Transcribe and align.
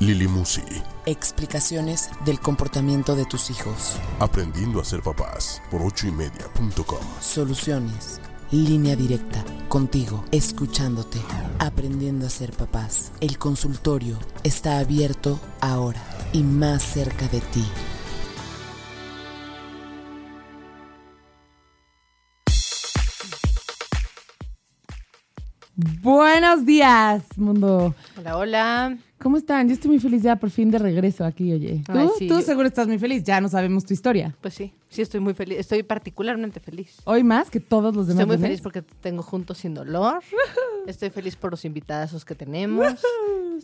Lili 0.00 0.28
Musi. 0.28 0.62
Explicaciones 1.06 2.10
del 2.24 2.38
comportamiento 2.38 3.16
de 3.16 3.24
tus 3.24 3.50
hijos. 3.50 3.96
Aprendiendo 4.20 4.80
a 4.80 4.84
ser 4.84 5.02
papás 5.02 5.60
por 5.72 5.82
ochoymedia.com. 5.82 7.00
Soluciones. 7.20 8.20
Línea 8.52 8.94
directa. 8.94 9.44
Contigo. 9.68 10.24
Escuchándote. 10.30 11.18
Aprendiendo 11.58 12.26
a 12.26 12.30
ser 12.30 12.52
papás. 12.52 13.10
El 13.20 13.38
consultorio 13.38 14.16
está 14.44 14.78
abierto 14.78 15.40
ahora 15.60 16.02
y 16.32 16.44
más 16.44 16.82
cerca 16.82 17.26
de 17.26 17.40
ti. 17.40 17.64
Buenos 25.80 26.66
días, 26.66 27.22
mundo. 27.36 27.94
Hola, 28.16 28.36
hola. 28.36 28.98
¿Cómo 29.20 29.36
están? 29.36 29.68
Yo 29.68 29.74
estoy 29.74 29.90
muy 29.92 30.00
feliz 30.00 30.24
ya 30.24 30.34
por 30.34 30.50
fin 30.50 30.72
de 30.72 30.78
regreso 30.78 31.24
aquí, 31.24 31.52
oye. 31.52 31.84
¿Tú, 31.86 31.92
Ay, 31.96 32.08
sí. 32.18 32.26
tú 32.26 32.42
seguro 32.42 32.66
estás 32.66 32.88
muy 32.88 32.98
feliz, 32.98 33.22
ya 33.22 33.40
no 33.40 33.48
sabemos 33.48 33.84
tu 33.84 33.94
historia. 33.94 34.34
Pues 34.40 34.54
sí, 34.54 34.74
sí 34.90 35.02
estoy 35.02 35.20
muy 35.20 35.34
feliz. 35.34 35.60
Estoy 35.60 35.84
particularmente 35.84 36.58
feliz. 36.58 36.96
Hoy 37.04 37.22
más 37.22 37.48
que 37.48 37.60
todos 37.60 37.94
los 37.94 38.08
demás. 38.08 38.22
Estoy 38.22 38.36
muy 38.38 38.44
feliz 38.44 38.60
porque 38.60 38.82
te 38.82 38.92
tengo 39.00 39.22
juntos 39.22 39.58
sin 39.58 39.74
dolor. 39.74 40.20
Estoy 40.88 41.10
feliz 41.10 41.36
por 41.36 41.52
los 41.52 41.64
invitados 41.64 42.24
que 42.24 42.34
tenemos. 42.34 42.94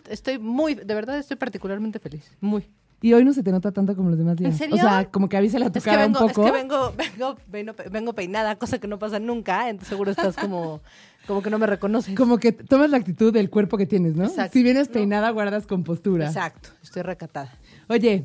Estoy 0.09 0.39
muy, 0.39 0.77
de 0.77 0.95
verdad 0.95 1.19
estoy 1.19 1.37
particularmente 1.37 1.99
feliz. 1.99 2.31
Muy. 2.41 2.65
Y 3.03 3.13
hoy 3.13 3.25
no 3.25 3.35
se 3.35 3.43
te 3.43 3.51
nota 3.51 3.71
tanto 3.73 3.95
como 3.97 4.09
los 4.09 4.19
demás 4.19 4.37
días. 4.37 4.53
¿En 4.53 4.57
serio? 4.59 4.77
O 4.77 4.79
sea, 4.79 5.11
como 5.11 5.29
que 5.29 5.37
avísale 5.37 5.67
a 5.67 5.71
tu 5.71 5.79
Es 5.79 5.85
que, 5.85 5.91
cara 5.91 6.05
vengo, 6.07 6.21
un 6.21 6.31
es 6.31 6.33
poco. 6.33 6.47
que 6.47 6.53
vengo, 6.53 6.95
vengo, 6.97 7.37
vengo, 7.49 7.75
vengo 7.91 8.13
peinada, 8.15 8.57
cosa 8.57 8.79
que 8.79 8.87
no 8.87 8.99
pasa 8.99 9.19
nunca. 9.19 9.69
Entonces 9.69 9.89
seguro 9.89 10.13
estás 10.13 10.37
como, 10.37 10.81
como 11.27 11.43
que 11.43 11.51
no 11.51 11.59
me 11.59 11.67
reconoces. 11.67 12.15
Como 12.15 12.39
que 12.39 12.53
tomas 12.53 12.91
la 12.91 12.97
actitud 12.99 13.33
del 13.33 13.51
cuerpo 13.51 13.77
que 13.77 13.87
tienes, 13.87 14.15
¿no? 14.17 14.25
Exacto. 14.25 14.53
Si 14.53 14.63
vienes 14.63 14.89
No. 14.89 14.95
peinada, 14.95 15.31
guardas 15.31 15.67
compostura. 15.67 16.27
Exacto, 16.27 16.71
estoy 16.83 17.03
recatada. 17.03 17.53
Oye, 17.89 18.25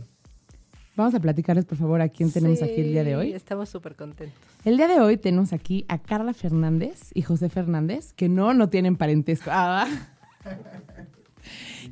vamos 0.95 1.14
a 1.16 1.20
platicarles, 1.20 1.66
por 1.66 1.77
favor, 1.77 2.02
a 2.02 2.09
quién 2.09 2.31
tenemos 2.31 2.59
Sí, 2.59 2.66
aquí 2.66 2.81
el 2.81 2.92
día 2.92 3.03
de 3.03 3.16
hoy. 3.16 3.33
Estamos 3.33 3.70
súper 3.70 3.95
contentos. 3.95 4.38
El 4.66 4.77
día 4.77 4.88
de 4.88 5.00
hoy 5.00 5.17
tenemos 5.17 5.53
aquí 5.53 5.86
a 5.88 5.97
Carla 6.00 6.33
Fernández 6.33 7.11
y 7.14 7.22
José 7.22 7.50
Fernández, 7.50 8.14
que 8.14 8.27
no, 8.30 8.53
no 8.53 8.70
tienen 8.70 8.95
parentesco. 8.97 9.50
Ah, 9.53 9.86
va. 9.86 10.52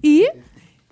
y 0.02 0.26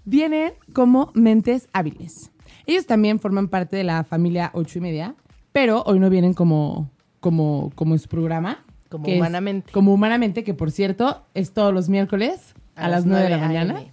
vienen 0.06 0.54
como 0.74 1.12
mentes 1.14 1.68
hábiles. 1.74 2.32
Ellos 2.66 2.86
también 2.86 3.20
forman 3.20 3.48
parte 3.48 3.76
de 3.78 3.84
la 3.84 4.04
familia 4.04 4.52
ocho 4.54 4.80
y 4.80 4.82
media, 4.82 5.16
pero 5.52 5.84
hoy 5.86 6.00
no 6.00 6.10
vienen 6.10 6.34
como, 6.34 6.90
como, 7.20 7.72
como 7.76 7.94
en 7.94 8.00
su 8.00 8.08
programa. 8.10 8.65
Como 8.96 9.06
que 9.06 9.14
es- 9.14 9.20
humanamente. 9.20 9.72
como 9.72 9.94
humanamente, 9.94 10.44
que 10.44 10.54
por 10.54 10.72
cierto 10.72 11.24
es 11.34 11.52
todos 11.52 11.74
los 11.74 11.90
miércoles 11.90 12.54
a, 12.76 12.88
las 12.90 13.06
9 13.06 13.24
de 13.24 13.30
la 13.30 13.38
9 13.38 13.48
mañana. 13.54 13.80
AM. 13.80 13.92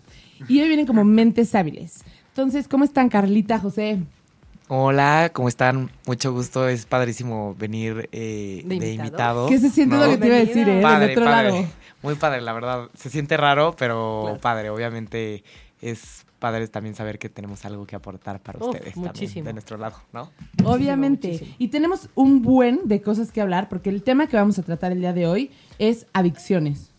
Y 0.49 0.61
hoy 0.61 0.69
vienen 0.69 0.87
como 0.87 1.05
mentes 1.05 1.55
hábiles. 1.55 2.03
Entonces, 2.29 2.67
¿cómo 2.69 2.85
están 2.85 3.09
Carlita, 3.09 3.59
José? 3.59 3.99
Hola, 4.69 5.31
¿cómo 5.35 5.49
están? 5.49 5.91
Mucho 6.07 6.33
gusto, 6.33 6.67
es 6.67 6.87
padrísimo 6.87 7.55
venir 7.59 8.09
eh, 8.13 8.63
¿De 8.65 8.69
de, 8.69 8.75
invitado? 8.93 9.05
invitado. 9.07 9.49
¿Qué 9.49 9.59
se 9.59 9.71
siente 9.71 9.97
¿no? 9.97 10.05
lo 10.05 10.11
que 10.13 10.17
te 10.17 10.27
iba 10.29 10.37
a 10.37 10.39
decir, 10.39 10.69
eh? 10.69 10.81
Padre, 10.81 11.09
del 11.09 11.19
otro 11.19 11.31
padre. 11.31 11.51
lado. 11.51 11.67
Muy 12.03 12.15
padre, 12.15 12.41
la 12.41 12.53
verdad. 12.55 12.89
Se 12.95 13.11
siente 13.11 13.37
raro, 13.37 13.75
pero 13.79 14.23
Claro. 14.25 14.41
padre. 14.41 14.71
Obviamente 14.71 15.45
es 15.83 16.25
padre 16.43 16.67
también 16.69 16.95
saber 16.97 17.19
que 17.21 17.29
tenemos 17.29 17.65
algo 17.65 17.87
que 17.87 17.95
aportar 17.97 18.41
para 18.41 18.59
Uf, 18.59 18.67
ustedes 18.75 18.93
también, 18.95 19.07
muchísimo. 19.13 19.47
de 19.47 19.53
nuestro 19.53 19.77
lado, 19.79 19.97
¿no? 20.13 20.31
Obviamente. 20.65 21.29
muchísimo. 21.29 21.55
Y 21.59 21.69
tenemos 21.69 22.09
un 22.17 22.43
buen 22.43 22.81
de 22.85 23.01
cosas 23.01 23.31
que 23.31 23.41
hablar 23.41 23.69
porque 23.69 23.89
el 23.91 24.03
tema 24.03 24.27
que 24.27 24.37
vamos 24.37 24.59
a 24.59 24.63
tratar 24.63 24.91
el 24.93 25.01
día 25.01 25.13
de 25.13 25.27
hoy 25.27 25.51
es 25.79 26.07
adicciones. 26.13 26.91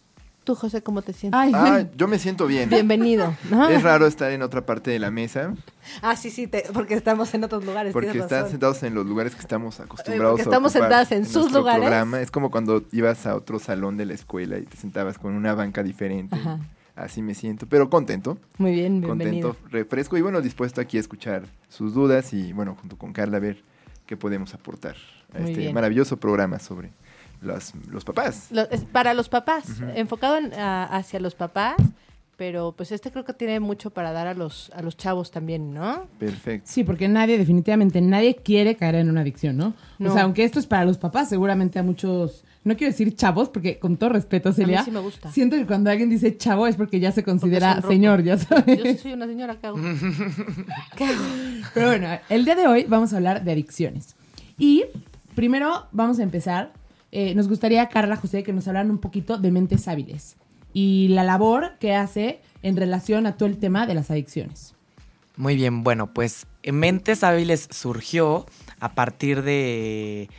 Tú, 0.46 0.56
José, 0.56 0.82
¿cómo 0.82 1.02
te 1.02 1.14
sientes? 1.14 1.40
Ay, 1.40 1.52
Ah, 1.56 1.86
yo 1.96 2.06
me 2.08 2.20
siento 2.20 2.48
bien. 2.48 2.70
Bienvenido. 2.70 3.34
Es 3.70 3.82
raro 3.82 4.06
estar 4.08 4.30
en 4.32 4.42
otra 4.42 4.66
parte 4.66 4.92
de 4.92 5.00
la 5.00 5.10
mesa 5.10 5.54
Ah, 6.02 6.18
sí, 6.18 6.30
sí, 6.32 6.48
te- 6.48 6.66
porque 6.74 6.96
estamos 6.96 7.34
en 7.34 7.44
otros 7.46 7.64
lugares. 7.66 7.94
porque 7.94 8.10
están 8.10 8.30
razón. 8.30 8.50
sentados 8.52 8.84
en 8.84 8.94
los 8.94 9.06
lugares 9.06 9.36
que 9.36 9.42
estamos 9.42 9.80
acostumbrados 9.80 10.32
porque 10.32 10.42
a 10.42 10.44
estamos 10.44 10.72
ocupar 10.76 10.90
sentadas 10.90 11.12
en 11.14 11.26
sus 11.26 11.52
lugares. 11.54 11.82
programa. 11.82 12.20
Es 12.22 12.30
como 12.32 12.52
cuando 12.52 12.84
ibas 12.92 13.26
a 13.26 13.36
otro 13.36 13.58
salón 13.60 13.96
de 13.98 14.06
la 14.06 14.14
escuela 14.16 14.58
y 14.58 14.64
te 14.64 14.76
sentabas 14.76 15.18
con 15.18 15.34
una 15.34 15.54
banca 15.54 15.82
diferente. 15.84 16.36
Ajá. 16.36 16.60
Así 16.96 17.22
me 17.24 17.34
siento, 17.34 17.66
pero 17.68 17.90
contento, 17.90 18.38
Muy 18.60 18.72
bien, 18.74 19.02
bienvenido. 19.02 19.50
contento, 19.54 19.70
refresco 19.72 20.16
y 20.16 20.22
bueno, 20.22 20.42
dispuesto 20.42 20.80
aquí 20.80 20.98
a 20.98 21.00
escuchar 21.00 21.44
sus 21.68 21.94
dudas 21.96 22.34
y 22.34 22.54
bueno, 22.54 22.76
junto 22.80 22.98
con 22.98 23.14
Carla 23.14 23.38
a 23.38 23.40
ver 23.40 23.64
qué 24.06 24.16
podemos 24.16 24.54
aportar 24.54 24.96
a 25.34 25.40
Muy 25.40 25.50
este 25.50 25.62
bien. 25.62 25.74
maravilloso 25.74 26.18
programa 26.18 26.60
sobre 26.60 26.92
los, 27.42 27.74
los 27.90 28.06
papás. 28.06 28.48
Lo- 28.52 28.70
es 28.70 28.84
para 28.86 29.16
los 29.16 29.28
papás, 29.28 29.66
enfocado 29.96 30.38
en- 30.38 30.54
a- 30.54 30.86
hacia 30.86 31.20
los 31.20 31.34
papás, 31.34 31.78
pero 32.36 32.74
pues 32.76 32.92
este 32.92 33.12
creo 33.12 33.24
que 33.26 33.34
tiene 33.34 33.60
mucho 33.60 33.92
para 33.92 34.12
dar 34.12 34.28
a 34.28 34.34
los, 34.34 34.72
a 34.76 34.82
los 34.82 34.98
chavos 34.98 35.32
también, 35.32 35.74
¿no? 35.74 36.08
Perfecto. 36.20 36.68
Sí, 36.72 36.84
porque 36.84 37.08
nadie, 37.08 37.38
definitivamente, 37.38 38.02
nadie 38.02 38.36
quiere 38.36 38.76
caer 38.76 38.96
en 38.96 39.10
una 39.10 39.22
adicción, 39.22 39.56
¿no? 39.58 39.74
No. 40.00 40.10
O 40.10 40.14
sea, 40.14 40.24
aunque 40.24 40.44
esto 40.44 40.60
es 40.60 40.66
para 40.66 40.84
los 40.86 40.98
papás, 40.98 41.30
seguramente 41.30 41.78
a 41.80 41.84
muchos, 41.84 42.44
no 42.64 42.76
quiero 42.76 42.92
decir 42.92 43.16
chavos, 43.16 43.50
porque 43.50 43.78
con 43.78 43.98
todo 43.98 44.10
respeto, 44.10 44.52
Celia, 44.52 44.84
sí 44.84 44.92
me 44.92 45.00
gusta. 45.00 45.32
siento 45.32 45.56
que 45.58 45.66
cuando 45.68 45.90
alguien 45.92 46.10
dice 46.10 46.36
chavo 46.36 46.66
es 46.66 46.76
porque 46.76 47.00
ya 47.00 47.12
se 47.12 47.24
considera 47.24 47.82
señor, 47.82 48.24
ya 48.24 48.38
sabes. 48.38 48.78
Yo 48.78 48.84
sí 48.84 48.98
soy 48.98 49.14
una 49.14 49.28
señora, 49.28 49.58
¿qué 49.60 49.68
hago? 49.68 49.78
¿Qué 50.98 51.04
hago? 51.06 51.24
Pero 51.74 51.88
bueno, 51.88 52.08
el 52.30 52.46
día 52.46 52.56
de 52.56 52.68
hoy 52.68 52.86
vamos 52.88 53.14
a 53.14 53.18
hablar 53.18 53.44
de 53.44 53.52
adicciones. 53.52 54.16
Y 54.58 54.86
primero 55.36 55.86
vamos 55.92 56.20
a 56.20 56.24
empezar. 56.24 56.74
eh, 57.12 57.36
nos 57.36 57.48
gustaría, 57.48 57.88
Carla, 57.90 58.16
José, 58.16 58.44
que 58.44 58.54
nos 58.54 58.68
hablaran 58.68 58.90
un 58.90 58.98
poquito 58.98 59.38
de 59.38 59.52
mentes 59.52 59.88
hábiles 59.88 60.36
y 60.74 61.10
la 61.10 61.24
labor 61.24 61.78
que 61.80 61.96
hace 61.96 62.42
en 62.62 62.76
relación 62.76 63.26
a 63.28 63.38
todo 63.38 63.48
el 63.48 63.58
tema 63.58 63.86
de 63.86 63.94
las 63.94 64.10
adicciones. 64.12 64.76
Muy 65.36 65.56
bien, 65.56 65.84
bueno, 65.84 66.14
pues 66.14 66.46
Mentes 66.64 67.24
Hábiles 67.24 67.68
surgió 67.72 68.46
a 68.80 68.94
partir 68.94 69.42
de, 69.42 70.30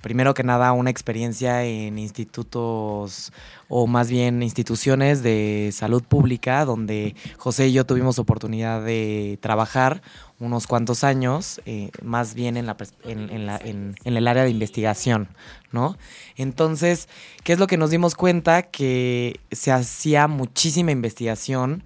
primero 0.00 0.34
que 0.34 0.44
nada, 0.44 0.72
una 0.72 0.90
experiencia 0.90 1.64
en 1.64 1.98
institutos 1.98 3.32
o 3.76 3.88
más 3.88 4.08
bien 4.08 4.40
instituciones 4.44 5.24
de 5.24 5.70
salud 5.72 6.04
pública, 6.04 6.64
donde 6.64 7.16
José 7.38 7.66
y 7.66 7.72
yo 7.72 7.84
tuvimos 7.84 8.20
oportunidad 8.20 8.84
de 8.84 9.36
trabajar 9.42 10.00
unos 10.38 10.68
cuantos 10.68 11.02
años, 11.02 11.60
eh, 11.66 11.90
más 12.02 12.34
bien 12.34 12.56
en, 12.56 12.66
la, 12.66 12.76
pers- 12.76 12.94
en, 13.04 13.30
en 13.30 13.46
la- 13.46 13.56
en- 13.56 13.96
en 14.04 14.16
el 14.16 14.28
área 14.28 14.44
de 14.44 14.50
investigación, 14.50 15.26
¿no? 15.72 15.96
Entonces, 16.36 17.08
¿qué 17.42 17.52
es 17.54 17.58
lo 17.58 17.66
que 17.66 17.76
nos 17.76 17.90
dimos 17.90 18.14
cuenta? 18.14 18.62
Que 18.62 19.40
se 19.50 19.72
hacía 19.72 20.28
muchísima 20.28 20.92
investigación 20.92 21.82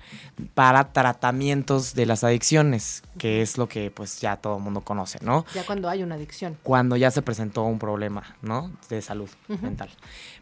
para 0.54 0.92
tratamientos 0.92 1.94
de 1.94 2.04
las 2.06 2.22
adicciones, 2.24 3.02
que 3.18 3.40
es 3.42 3.56
lo 3.56 3.66
que 3.68 3.90
pues 3.90 4.20
ya 4.20 4.36
todo 4.36 4.58
el 4.58 4.62
mundo 4.62 4.82
conoce, 4.82 5.18
¿no? 5.22 5.46
Ya 5.54 5.64
cuando 5.64 5.88
hay 5.88 6.02
una 6.02 6.16
adicción. 6.16 6.56
Cuando 6.62 6.96
ya 6.96 7.10
se 7.10 7.22
presentó 7.22 7.62
un 7.64 7.78
problema, 7.78 8.36
¿no? 8.42 8.70
De 8.90 9.00
salud 9.02 9.28
mental. 9.62 9.88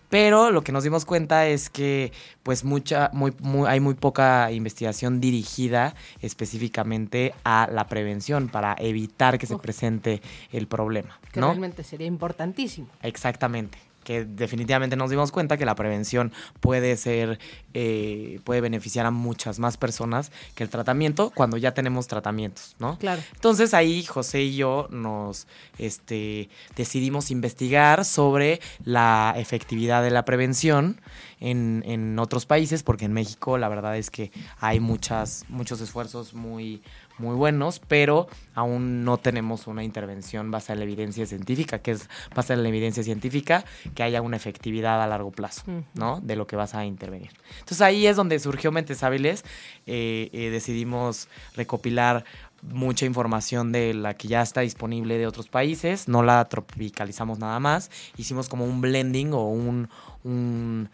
Pero 0.09 0.51
lo 0.53 0.63
que 0.63 0.71
nos 0.73 0.85
dimos 0.85 1.05
cuenta 1.05 1.47
es 1.47 1.69
que 1.69 2.13
pues 2.43 2.65
mucha, 2.65 3.11
muy, 3.13 3.33
muy- 3.41 3.69
hay 3.69 3.81
muy 3.81 3.95
poca 3.95 4.51
investigación 4.53 5.21
dirigida 5.21 5.95
específicamente 6.21 7.35
a 7.45 7.69
la 7.73 7.89
prevención 7.89 8.49
para 8.49 8.77
evitar 8.79 9.39
que 9.39 9.47
se 9.47 9.59
presente 9.59 10.23
el 10.53 10.67
problema, 10.69 11.19
Que 11.33 11.41
¿no? 11.41 11.49
realmente 11.49 11.83
sería 11.83 12.07
importantísimo. 12.07 12.89
Exactamente. 13.03 13.79
Que 14.07 14.25
definitivamente 14.25 14.95
nos 14.95 15.11
dimos 15.11 15.33
cuenta 15.33 15.57
que 15.57 15.65
la 15.65 15.75
prevención 15.75 16.33
puede 16.61 16.97
ser, 16.97 17.41
eh, 17.75 18.39
puede 18.45 18.61
beneficiar 18.61 19.05
a 19.05 19.11
muchas 19.11 19.59
más 19.59 19.77
personas 19.77 20.31
que 20.55 20.63
el 20.63 20.71
tratamiento 20.71 21.33
cuando 21.35 21.57
ya 21.57 21.75
tenemos 21.75 22.07
tratamientos, 22.07 22.77
¿no? 22.79 22.99
Claro. 22.99 23.21
Entonces 23.35 23.75
ahí 23.75 24.05
José 24.05 24.43
y 24.43 24.55
yo 24.55 24.87
nos 24.93 25.49
este, 25.79 26.49
decidimos 26.77 27.33
investigar 27.33 28.05
sobre 28.05 28.61
la 28.85 29.35
efectividad 29.37 30.05
de 30.05 30.13
la 30.13 30.25
prevención 30.25 31.01
en, 31.41 31.83
en 31.87 32.19
otros 32.19 32.47
países, 32.47 32.83
porque 32.83 33.05
en 33.05 33.13
México 33.13 33.59
la 33.59 33.69
verdad 33.69 33.97
es 33.97 34.11
que 34.11 34.31
hay 34.59 34.81
muchas, 34.81 35.45
muchos 35.49 35.81
esfuerzos 35.81 36.35
muy, 36.35 36.83
muy 37.19 37.35
buenos, 37.35 37.81
pero 37.87 38.29
aún 38.55 39.05
no 39.05 39.19
tenemos 39.19 39.67
una 39.67 39.85
intervención 39.85 40.51
basada 40.51 40.75
en 40.75 40.79
la 40.81 40.85
evidencia 40.85 41.27
científica, 41.27 41.79
que 41.79 41.93
es 41.93 42.09
basada 42.35 42.55
en 42.55 42.63
la 42.63 42.69
evidencia 42.69 43.03
científica, 43.03 43.65
que 43.95 44.03
haya 44.03 44.23
una 44.23 44.37
efectividad 44.37 45.03
a 45.03 45.07
largo 45.07 45.31
plazo. 45.31 45.63
¿no? 45.95 46.21
De 46.21 46.37
lo 46.37 46.47
que 46.47 46.57
vas 46.57 46.75
a 46.75 46.85
intervenir. 46.85 47.31
Entonces 47.59 47.81
ahí 47.81 48.07
es 48.07 48.17
donde 48.17 48.39
surgió 48.39 48.73
Mentes 48.73 49.03
Hábiles, 49.03 49.45
eh, 49.87 50.31
eh, 50.33 50.51
decidimos 50.51 51.29
recopilar 51.55 52.25
mucha 52.63 53.07
información 53.07 53.71
de 53.71 53.95
la 53.95 54.15
que 54.15 54.29
ya 54.29 54.43
está 54.43 54.63
disponible 54.63 55.19
de 55.19 55.27
otros 55.27 55.49
países, 55.49 56.09
no 56.09 56.23
la 56.23 56.45
tropicalizamos 56.47 57.39
nada 57.39 57.61
más, 57.61 57.91
hicimos 58.17 58.49
como 58.49 58.65
un 58.65 58.81
blending 58.81 59.33
o 59.35 59.49
un, 59.51 59.89
un 60.25 60.89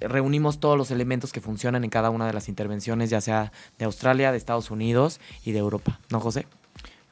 reunimos 0.00 0.60
todos 0.60 0.76
los 0.76 0.90
elementos 0.90 1.32
que 1.32 1.40
funcionan 1.40 1.84
en 1.84 1.90
cada 1.90 2.10
una 2.10 2.26
de 2.26 2.32
las 2.32 2.48
intervenciones, 2.48 3.10
ya 3.10 3.20
sea 3.20 3.52
de 3.78 3.84
Australia, 3.84 4.32
de 4.32 4.38
Estados 4.38 4.70
Unidos 4.70 5.20
y 5.44 5.52
de 5.52 5.58
Europa, 5.58 6.00
¿no, 6.10 6.20
José? 6.20 6.46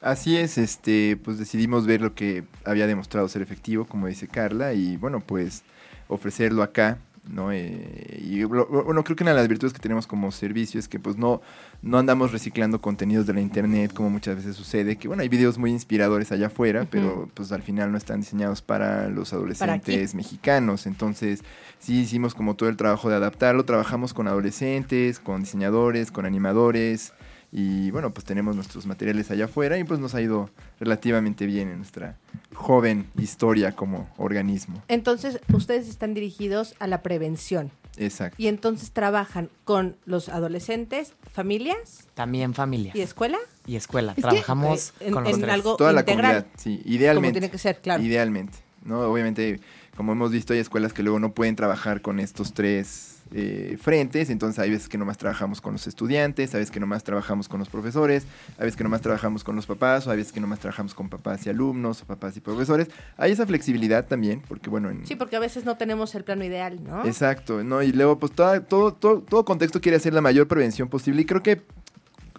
Así 0.01 0.37
es, 0.37 0.57
este, 0.57 1.19
pues 1.23 1.39
decidimos 1.39 1.87
ver 1.87 2.01
lo 2.01 2.15
que 2.15 2.45
había 2.65 2.87
demostrado 2.87 3.29
ser 3.29 3.43
efectivo, 3.43 3.85
como 3.85 4.07
dice 4.07 4.29
Carla, 4.29 4.73
y 4.73 4.97
bueno, 4.97 5.21
pues 5.21 5.63
ofrecerlo 6.09 6.63
acá, 6.63 6.99
¿no? 7.25 7.53
Eh, 7.53 8.21
y 8.23 8.45
bueno, 8.45 9.05
creo 9.05 9.17
que 9.17 9.25
una 9.25 9.33
de 9.33 9.37
las 9.39 9.49
virtudes 9.49 9.73
que 9.73 9.79
tenemos 9.79 10.07
como 10.07 10.33
servicio 10.33 10.81
es 10.81 10.89
que 10.89 10.99
pues 10.99 11.17
no, 11.17 11.41
no 11.83 11.99
andamos 11.99 12.33
reciclando 12.33 12.81
contenidos 12.81 13.27
de 13.27 13.35
la 13.35 13.41
internet 13.41 13.93
como 13.93 14.11
muchas 14.11 14.37
veces 14.37 14.57
sucede, 14.57 14.97
que 14.97 15.09
bueno, 15.09 15.23
hay 15.23 15.29
videos 15.29 15.59
muy 15.59 15.71
inspiradores 15.71 16.33
allá 16.33 16.47
afuera, 16.47 16.87
pero 16.91 17.29
pues 17.35 17.53
al 17.53 17.63
final 17.63 17.93
no 17.93 17.99
están 17.99 18.21
diseñados 18.21 18.63
para 18.63 19.09
los 19.09 19.33
adolescentes 19.33 20.15
mexicanos, 20.15 20.87
entonces 20.87 21.43
sí 21.79 22.01
hicimos 22.01 22.35
como 22.35 22.55
todo 22.55 22.69
el 22.69 22.77
trabajo 22.77 23.09
de 23.09 23.17
adaptarlo, 23.17 23.65
trabajamos 23.65 24.15
con 24.15 24.27
adolescentes, 24.29 25.21
con 25.21 25.43
diseñadores, 25.43 26.11
con 26.11 26.27
animadores, 26.27 27.13
y 27.52 27.91
bueno, 27.91 28.12
pues 28.12 28.25
tenemos 28.25 28.55
nuestros 28.55 28.87
materiales 28.87 29.31
allá 29.31 29.47
afuera 29.47 29.76
y 29.79 29.85
pues 29.85 29.99
nos 29.99 30.14
ha 30.14 30.20
ido 30.20 30.50
relativamente 30.79 31.47
bien 31.47 31.69
en 31.69 31.79
nuestra 31.79 32.17
joven 32.55 33.06
historia 33.19 33.73
como 33.73 34.08
organismo. 34.19 34.82
Entonces, 34.87 35.41
ustedes 35.52 35.88
están 35.88 36.14
dirigidos 36.14 36.75
a 36.79 36.87
la 36.87 37.02
prevención. 37.02 37.73
Exacto. 37.97 38.37
Y 38.38 38.47
entonces 38.47 38.93
trabajan 38.93 39.50
con 39.64 39.97
los 40.05 40.29
adolescentes, 40.29 41.14
familias. 41.32 42.06
También 42.14 42.55
familias. 42.55 42.94
¿Y 42.94 43.00
escuela? 43.00 43.38
Y 43.67 43.75
escuela. 43.75 44.14
Trabajamos 44.14 44.93
en, 45.00 45.12
con 45.12 45.25
los 45.25 45.35
en 45.35 45.41
tres. 45.41 45.52
algo 45.52 45.76
Toda 45.76 45.93
la 45.93 46.05
comunidad, 46.05 46.47
sí, 46.56 46.81
idealmente. 46.85 47.31
Como 47.31 47.41
tiene 47.41 47.50
que 47.50 47.58
ser, 47.58 47.81
claro. 47.81 48.00
Idealmente, 48.02 48.58
¿no? 48.85 49.00
Obviamente, 49.00 49.61
como 49.97 50.12
hemos 50.12 50.31
visto, 50.31 50.52
hay 50.52 50.61
escuelas 50.61 50.93
que 50.93 51.02
luego 51.02 51.19
no 51.19 51.32
pueden 51.32 51.56
trabajar 51.56 52.00
con 52.00 52.20
estos 52.20 52.55
tres 52.55 53.20
eh, 53.32 53.79
frentes, 53.81 54.31
entonces 54.31 54.59
hay 54.59 54.71
veces 54.71 54.88
que 54.88 54.99
nomás 54.99 55.17
trabajamos 55.19 55.61
con 55.61 55.73
los 55.75 55.87
estudiantes, 55.87 56.53
hay 56.55 56.61
veces 56.61 56.71
que 56.73 56.81
nomás 56.81 57.05
trabajamos 57.05 57.49
con 57.49 57.61
los 57.61 57.69
profesores, 57.69 58.25
hay 58.59 58.65
veces 58.65 58.77
que 58.77 58.85
nomás 58.85 59.00
trabajamos 59.00 59.44
con 59.44 59.56
los 59.56 59.67
papás, 59.67 60.06
o 60.06 60.11
hay 60.11 60.17
veces 60.17 60.32
que 60.32 60.41
nomás 60.41 60.59
trabajamos 60.59 60.94
con 60.94 61.09
papás 61.09 61.47
y 61.47 61.50
alumnos, 61.50 62.03
o 62.03 62.06
papás 62.06 62.37
y 62.37 62.41
profesores. 62.41 62.88
Hay 63.17 63.32
esa 63.32 63.47
flexibilidad 63.47 64.06
también, 64.06 64.43
porque 64.49 64.69
bueno, 64.71 64.91
en, 64.91 65.06
Sí, 65.06 65.17
porque 65.17 65.37
a 65.37 65.41
veces 65.41 65.65
no 65.65 65.77
tenemos 65.77 66.15
el 66.15 66.25
plano 66.25 66.44
ideal, 66.44 66.82
¿no? 66.82 67.05
Exacto, 67.06 67.62
¿no? 67.62 67.82
Y 67.82 67.93
luego, 67.93 68.19
pues 68.19 68.32
toda- 68.32 68.61
todo, 68.62 68.93
todo, 68.94 69.21
todo 69.23 69.44
contexto 69.44 69.81
quiere 69.81 69.97
hacer 69.97 70.12
la 70.12 70.21
mayor 70.21 70.49
prevención 70.49 70.88
posible. 70.88 71.23
Y 71.23 71.25
creo 71.25 71.43
que 71.43 71.62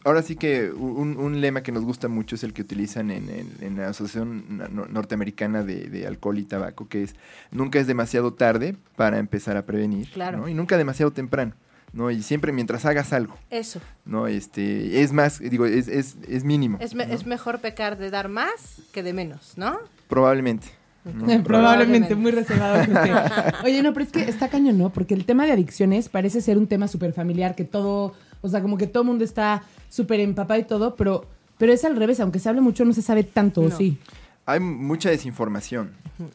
ahora 0.04 0.22
sí 0.22 0.36
que 0.36 0.72
un, 0.72 1.18
un 1.18 1.42
lema 1.42 1.62
que 1.64 1.72
nos 1.72 1.84
gusta 1.84 2.08
mucho 2.08 2.36
es 2.36 2.44
el 2.44 2.54
que 2.54 2.62
utilizan 2.62 3.12
en, 3.12 3.30
en- 3.30 3.52
en 3.62 3.78
la 3.78 3.90
Asociación 3.90 4.46
Na- 4.58 4.68
no- 4.68 4.86
Norteamericana 4.88 5.64
de, 5.64 5.90
de 5.90 6.08
Alcohol 6.08 6.40
y 6.40 6.44
Tabaco, 6.44 6.88
que 6.88 7.04
es 7.04 7.16
nunca 7.52 7.80
es 7.80 7.88
demasiado 7.88 8.34
tarde 8.34 8.76
para 8.96 9.20
empezar 9.20 9.58
a 9.58 9.66
prevenir. 9.66 10.10
Claro. 10.12 10.40
¿no? 10.40 10.48
Y 10.48 10.54
nunca 10.54 10.78
demasiado 10.78 11.12
temprano. 11.12 11.54
¿no? 11.94 12.10
Y 12.10 12.24
siempre 12.24 12.54
mientras 12.54 12.86
hagas 12.86 13.12
algo, 13.12 13.36
Eso. 13.50 13.82
¿no? 14.06 14.28
Este, 14.28 15.02
es 15.02 15.12
más, 15.12 15.40
digo, 15.40 15.66
es, 15.66 15.90
es, 15.90 16.16
es 16.28 16.44
mínimo. 16.46 16.78
Es, 16.80 16.96
me- 16.96 17.06
¿no? 17.06 17.14
es 17.14 17.26
mejor 17.26 17.60
pecar 17.60 17.98
de 17.98 18.10
dar 18.10 18.30
más 18.30 18.82
que 18.94 19.04
de 19.04 19.12
menos, 19.12 19.54
¿no? 19.58 19.78
Probablemente. 20.08 20.68
¿no? 21.04 21.12
Probablemente, 21.26 21.44
Probablemente. 21.44 22.16
muy 22.16 22.32
reservado. 22.32 22.78
José. 22.86 23.12
Oye, 23.66 23.82
no, 23.84 23.92
pero 23.92 24.06
es 24.06 24.12
que 24.14 24.22
está 24.22 24.48
cañón, 24.50 24.78
¿no? 24.78 24.90
Porque 24.92 25.14
el 25.16 25.26
tema 25.26 25.46
de 25.46 25.52
adicciones 25.52 26.08
parece 26.10 26.40
ser 26.42 26.58
un 26.58 26.68
tema 26.68 26.88
súper 26.88 27.12
familiar, 27.12 27.56
que 27.56 27.66
todo, 27.66 28.14
o 28.42 28.50
sea, 28.50 28.62
como 28.62 28.78
que 28.78 28.88
todo 28.88 29.04
el 29.04 29.08
mundo 29.08 29.24
está 29.24 29.64
súper 29.90 30.20
empapado 30.20 30.60
y 30.60 30.64
todo, 30.64 30.96
pero, 30.96 31.26
pero 31.58 31.72
es 31.74 31.84
al 31.86 31.96
revés, 31.96 32.20
aunque 32.20 32.40
se 32.40 32.50
hable 32.50 32.62
mucho, 32.62 32.86
no 32.86 32.94
se 32.94 33.02
sabe 33.02 33.24
tanto, 33.24 33.62
¿o 33.62 33.70
No. 33.70 33.78
sí. 33.78 33.98
hay 34.46 34.60
mucha 34.60 35.10
desinformación 35.10 35.92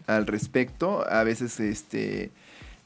al 0.06 0.26
respecto, 0.26 1.04
a 1.08 1.22
veces 1.24 1.60
este 1.60 2.30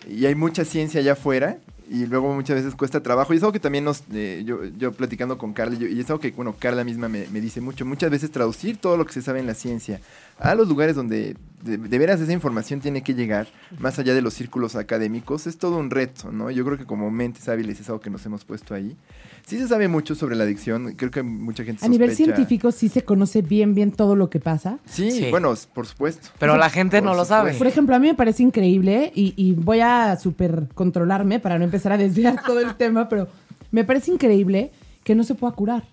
y 0.08 0.24
hay 0.26 0.34
mucha 0.34 0.64
ciencia 0.64 1.00
allá 1.00 1.12
afuera 1.12 1.58
y 1.90 2.06
luego 2.06 2.32
muchas 2.34 2.56
veces 2.56 2.74
cuesta 2.74 3.02
trabajo 3.02 3.32
y 3.34 3.36
es 3.36 3.42
algo 3.42 3.52
que 3.52 3.60
también 3.60 3.84
nos 3.84 4.02
eh, 4.12 4.42
yo, 4.46 4.64
yo 4.78 4.92
platicando 4.92 5.36
con 5.36 5.52
Carla 5.52 5.76
yo- 5.78 5.88
y 5.88 6.00
es 6.00 6.08
algo 6.08 6.20
que 6.20 6.30
bueno 6.30 6.54
Carla 6.58 6.84
misma 6.84 7.08
me, 7.08 7.26
me 7.28 7.40
dice 7.40 7.60
mucho 7.60 7.84
muchas 7.84 8.10
veces 8.10 8.30
traducir 8.30 8.76
todo 8.78 8.96
lo 8.96 9.04
que 9.04 9.12
se 9.12 9.20
sabe 9.22 9.40
en 9.40 9.46
la 9.46 9.54
ciencia 9.54 10.00
a 10.38 10.54
los 10.54 10.68
lugares 10.68 10.94
donde 10.96 11.36
de, 11.62 11.76
de 11.78 11.98
veras 11.98 12.20
esa 12.20 12.32
información 12.32 12.80
tiene 12.80 13.02
que 13.02 13.14
llegar 13.14 13.48
más 13.78 13.98
allá 13.98 14.14
de 14.14 14.22
los 14.22 14.34
círculos 14.34 14.76
académicos 14.76 15.46
es 15.46 15.58
todo 15.58 15.78
un 15.78 15.90
reto 15.90 16.32
no 16.32 16.50
yo 16.50 16.64
creo 16.64 16.78
que 16.78 16.84
como 16.86 17.10
mentes 17.10 17.48
hábiles 17.48 17.80
es 17.80 17.88
algo 17.88 18.00
que 18.00 18.10
nos 18.10 18.24
hemos 18.26 18.44
puesto 18.44 18.74
ahí 18.74 18.96
sí 19.46 19.58
se 19.58 19.68
sabe 19.68 19.88
mucho 19.88 20.14
sobre 20.14 20.36
la 20.36 20.44
adicción 20.44 20.94
creo 20.96 21.10
que 21.10 21.22
mucha 21.22 21.64
gente 21.64 21.84
A 21.84 21.88
nivel 21.88 22.14
científico 22.14 22.72
sí 22.72 22.88
se 22.88 23.02
conoce 23.02 23.42
bien, 23.42 23.74
bien 23.74 23.92
todo 23.92 24.16
lo 24.16 24.30
que 24.30 24.40
pasa. 24.40 24.78
sí, 24.84 25.10
Sí. 25.10 25.30
bueno 25.30 25.52
por 25.74 25.86
supuesto 25.86 26.28
Pero 26.38 26.56
la 26.56 26.70
gente 26.70 26.98
Por 26.98 27.10
no 27.10 27.14
lo 27.14 27.24
sabe. 27.24 27.54
Por 27.54 27.66
ejemplo, 27.66 27.94
a 27.96 27.98
mí 27.98 28.08
me 28.08 28.14
parece 28.14 28.42
increíble 28.42 29.12
y, 29.14 29.34
y 29.36 29.52
voy 29.52 29.80
a 29.80 30.16
super 30.16 30.68
controlarme 30.74 31.40
para 31.40 31.58
no 31.58 31.64
empezar 31.64 31.92
a 31.92 31.98
desviar 31.98 32.42
todo 32.46 32.60
el 32.60 32.74
tema, 32.76 33.08
pero 33.08 33.28
me 33.70 33.84
parece 33.84 34.10
increíble 34.12 34.70
que 35.04 35.14
no 35.14 35.24
se 35.24 35.34
pueda 35.34 35.52
curar. 35.54 35.84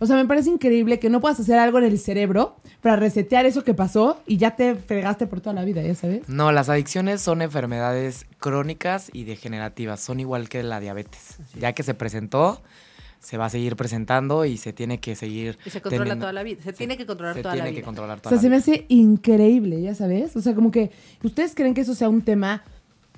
O 0.00 0.06
sea, 0.06 0.16
me 0.16 0.26
parece 0.26 0.50
increíble 0.50 0.98
que 0.98 1.08
no 1.08 1.20
puedas 1.20 1.38
hacer 1.40 1.58
algo 1.58 1.78
en 1.78 1.84
el 1.84 1.98
cerebro 1.98 2.56
para 2.84 2.96
resetear 2.96 3.46
eso 3.46 3.64
que 3.64 3.72
pasó 3.72 4.20
y 4.26 4.36
ya 4.36 4.56
te 4.56 4.74
fregaste 4.74 5.26
por 5.26 5.40
toda 5.40 5.54
la 5.54 5.64
vida, 5.64 5.80
¿ya 5.82 5.94
sabes? 5.94 6.28
No, 6.28 6.52
las 6.52 6.68
adicciones 6.68 7.22
son 7.22 7.40
enfermedades 7.40 8.26
crónicas 8.38 9.08
y 9.14 9.24
degenerativas, 9.24 10.00
son 10.00 10.20
igual 10.20 10.50
que 10.50 10.62
la 10.62 10.80
diabetes. 10.80 11.38
Ya 11.58 11.72
que 11.72 11.82
se 11.82 11.94
presentó, 11.94 12.60
se 13.20 13.38
va 13.38 13.46
a 13.46 13.48
seguir 13.48 13.74
presentando 13.74 14.44
y 14.44 14.58
se 14.58 14.74
tiene 14.74 15.00
que 15.00 15.16
seguir. 15.16 15.56
Y 15.64 15.70
se 15.70 15.80
controla 15.80 16.04
teniendo- 16.04 16.22
toda 16.24 16.32
la 16.34 16.42
vida. 16.42 16.62
Se 16.62 16.74
tiene 16.74 16.98
que 16.98 17.06
controlar 17.06 17.34
se 17.36 17.40
toda 17.42 17.54
la 17.54 17.62
tiene 17.62 17.70
vida. 17.70 17.80
que 17.80 17.84
controlar 17.86 18.18
O 18.18 18.20
toda 18.20 18.30
sea, 18.30 18.36
la 18.36 18.42
se 18.42 18.50
me 18.50 18.56
hace 18.56 18.84
increíble, 18.90 19.80
¿ya 19.80 19.94
sabes? 19.94 20.36
O 20.36 20.42
sea, 20.42 20.54
como 20.54 20.70
que, 20.70 20.90
¿ustedes 21.22 21.54
creen 21.54 21.72
que 21.72 21.80
eso 21.80 21.94
sea 21.94 22.10
un 22.10 22.20
tema 22.20 22.64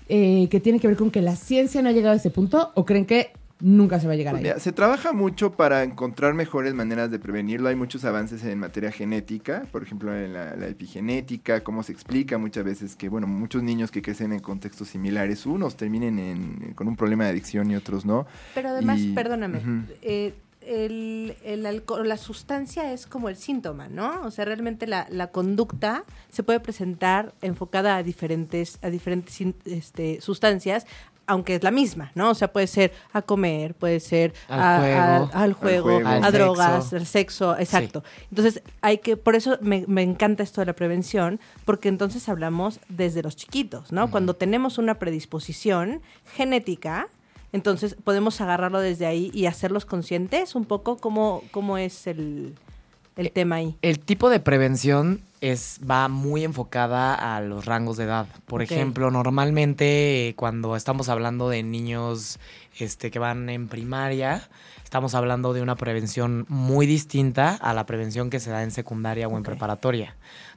eh, 0.08 0.46
que 0.48 0.60
tiene 0.60 0.78
que 0.78 0.86
ver 0.86 0.96
con 0.96 1.10
que 1.10 1.22
la 1.22 1.34
ciencia 1.34 1.82
no 1.82 1.88
ha 1.88 1.92
llegado 1.92 2.12
a 2.12 2.16
ese 2.18 2.30
punto 2.30 2.70
o 2.76 2.84
creen 2.84 3.04
que 3.04 3.32
nunca 3.60 3.98
se 3.98 4.06
va 4.06 4.12
a 4.12 4.16
llegar 4.16 4.38
Pues 4.38 4.54
ahí? 4.54 4.60
se 4.60 4.72
trabaja 4.72 5.12
mucho 5.12 5.52
para 5.52 5.82
encontrar 5.82 6.34
mejores 6.34 6.74
maneras 6.74 7.10
de 7.10 7.18
prevenirlo. 7.18 7.68
Hay 7.68 7.76
muchos 7.76 8.04
avances 8.04 8.44
en 8.44 8.58
materia 8.58 8.92
genética, 8.92 9.64
por 9.72 9.82
ejemplo, 9.82 10.14
en 10.14 10.32
la, 10.34 10.56
la 10.56 10.66
epigenética, 10.68 11.62
cómo 11.64 11.82
se 11.82 11.92
explica 11.92 12.36
muchas 12.38 12.64
veces 12.64 12.96
que, 12.96 13.08
bueno, 13.08 13.26
muchos 13.26 13.62
niños 13.62 13.90
que 13.90 14.02
crecen 14.02 14.32
en 14.32 14.40
contextos 14.40 14.88
similares, 14.88 15.46
unos 15.46 15.76
terminen 15.76 16.18
en- 16.18 16.74
con 16.74 16.86
un 16.88 16.96
problema 16.96 17.24
de 17.24 17.30
adicción 17.30 17.70
y 17.70 17.76
otros 17.76 18.04
no. 18.04 18.26
Pero 18.54 18.68
además, 18.70 19.00
Y- 19.00 19.12
perdóname, 19.14 19.60
eh, 20.02 20.34
el, 20.60 21.36
el 21.44 21.64
alcohol, 21.64 22.08
la 22.08 22.16
sustancia 22.16 22.92
es 22.92 23.06
como 23.06 23.28
el 23.28 23.36
síntoma, 23.36 23.88
¿no? 23.88 24.22
O 24.22 24.30
sea, 24.32 24.44
realmente 24.44 24.86
la, 24.88 25.06
la 25.10 25.28
conducta 25.28 26.02
se 26.28 26.42
puede 26.42 26.58
presentar 26.58 27.34
enfocada 27.40 27.96
a 27.96 28.02
diferentes, 28.02 28.78
a 28.82 28.90
diferentes 28.90 29.40
este, 29.64 30.20
sustancias, 30.20 30.84
aunque 31.26 31.56
es 31.56 31.62
la 31.62 31.70
misma, 31.70 32.12
¿no? 32.14 32.30
O 32.30 32.34
sea, 32.34 32.52
puede 32.52 32.66
ser 32.66 32.92
a 33.12 33.22
comer, 33.22 33.74
puede 33.74 34.00
ser 34.00 34.32
Al 34.48 34.60
a- 34.60 34.78
juego. 34.78 35.00
a- 35.32 35.42
al 35.42 35.52
juego, 35.54 35.82
juego. 35.94 36.08
Al 36.08 36.24
a 36.24 36.30
drogas, 36.30 36.84
sexo. 36.84 36.96
al 36.96 37.06
sexo, 37.06 37.58
exacto. 37.58 38.04
Entonces, 38.30 38.62
hay 38.80 38.98
que, 38.98 39.16
por 39.16 39.34
eso 39.34 39.58
me, 39.60 39.84
me 39.88 40.02
encanta 40.02 40.42
esto 40.42 40.60
de 40.60 40.66
la 40.66 40.72
prevención, 40.74 41.40
porque 41.64 41.88
entonces 41.88 42.28
hablamos 42.28 42.78
desde 42.88 43.22
los 43.22 43.34
chiquitos, 43.36 43.92
¿no? 43.92 44.10
Cuando 44.10 44.34
tenemos 44.34 44.78
una 44.78 44.98
predisposición 44.98 46.00
genética, 46.36 47.08
entonces 47.52 47.96
podemos 48.04 48.40
agarrarlo 48.40 48.80
desde 48.80 49.06
ahí 49.06 49.30
y 49.34 49.46
hacerlos 49.46 49.84
conscientes 49.86 50.54
un 50.54 50.64
poco 50.64 50.96
cómo, 50.98 51.42
cómo 51.50 51.78
es 51.78 52.06
el, 52.06 52.54
el 53.16 53.32
tema 53.32 53.56
ahí. 53.56 53.76
El 53.82 53.98
tipo 53.98 54.30
de 54.30 54.40
prevención 54.40 55.20
es 55.40 55.80
va 55.88 56.08
muy 56.08 56.44
enfocada 56.44 57.14
a 57.36 57.40
los 57.40 57.64
rangos 57.64 57.96
de 57.96 58.04
edad. 58.04 58.26
Por 58.46 58.62
ejemplo, 58.62 59.10
normalmente 59.10 60.28
eh, 60.28 60.34
cuando 60.34 60.76
estamos 60.76 61.08
hablando 61.08 61.48
de 61.48 61.62
niños 61.62 62.38
este, 62.78 63.10
que 63.10 63.18
van 63.18 63.48
en 63.48 63.68
primaria, 63.68 64.48
estamos 64.84 65.14
hablando 65.14 65.52
de 65.52 65.62
una 65.62 65.76
prevención 65.76 66.46
muy 66.48 66.86
distinta 66.86 67.54
a 67.54 67.74
la 67.74 67.86
prevención 67.86 68.30
que 68.30 68.40
se 68.40 68.50
da 68.50 68.62
en 68.62 68.70
secundaria 68.70 69.28
o 69.28 69.36
en 69.36 69.42
preparatoria. 69.42 70.14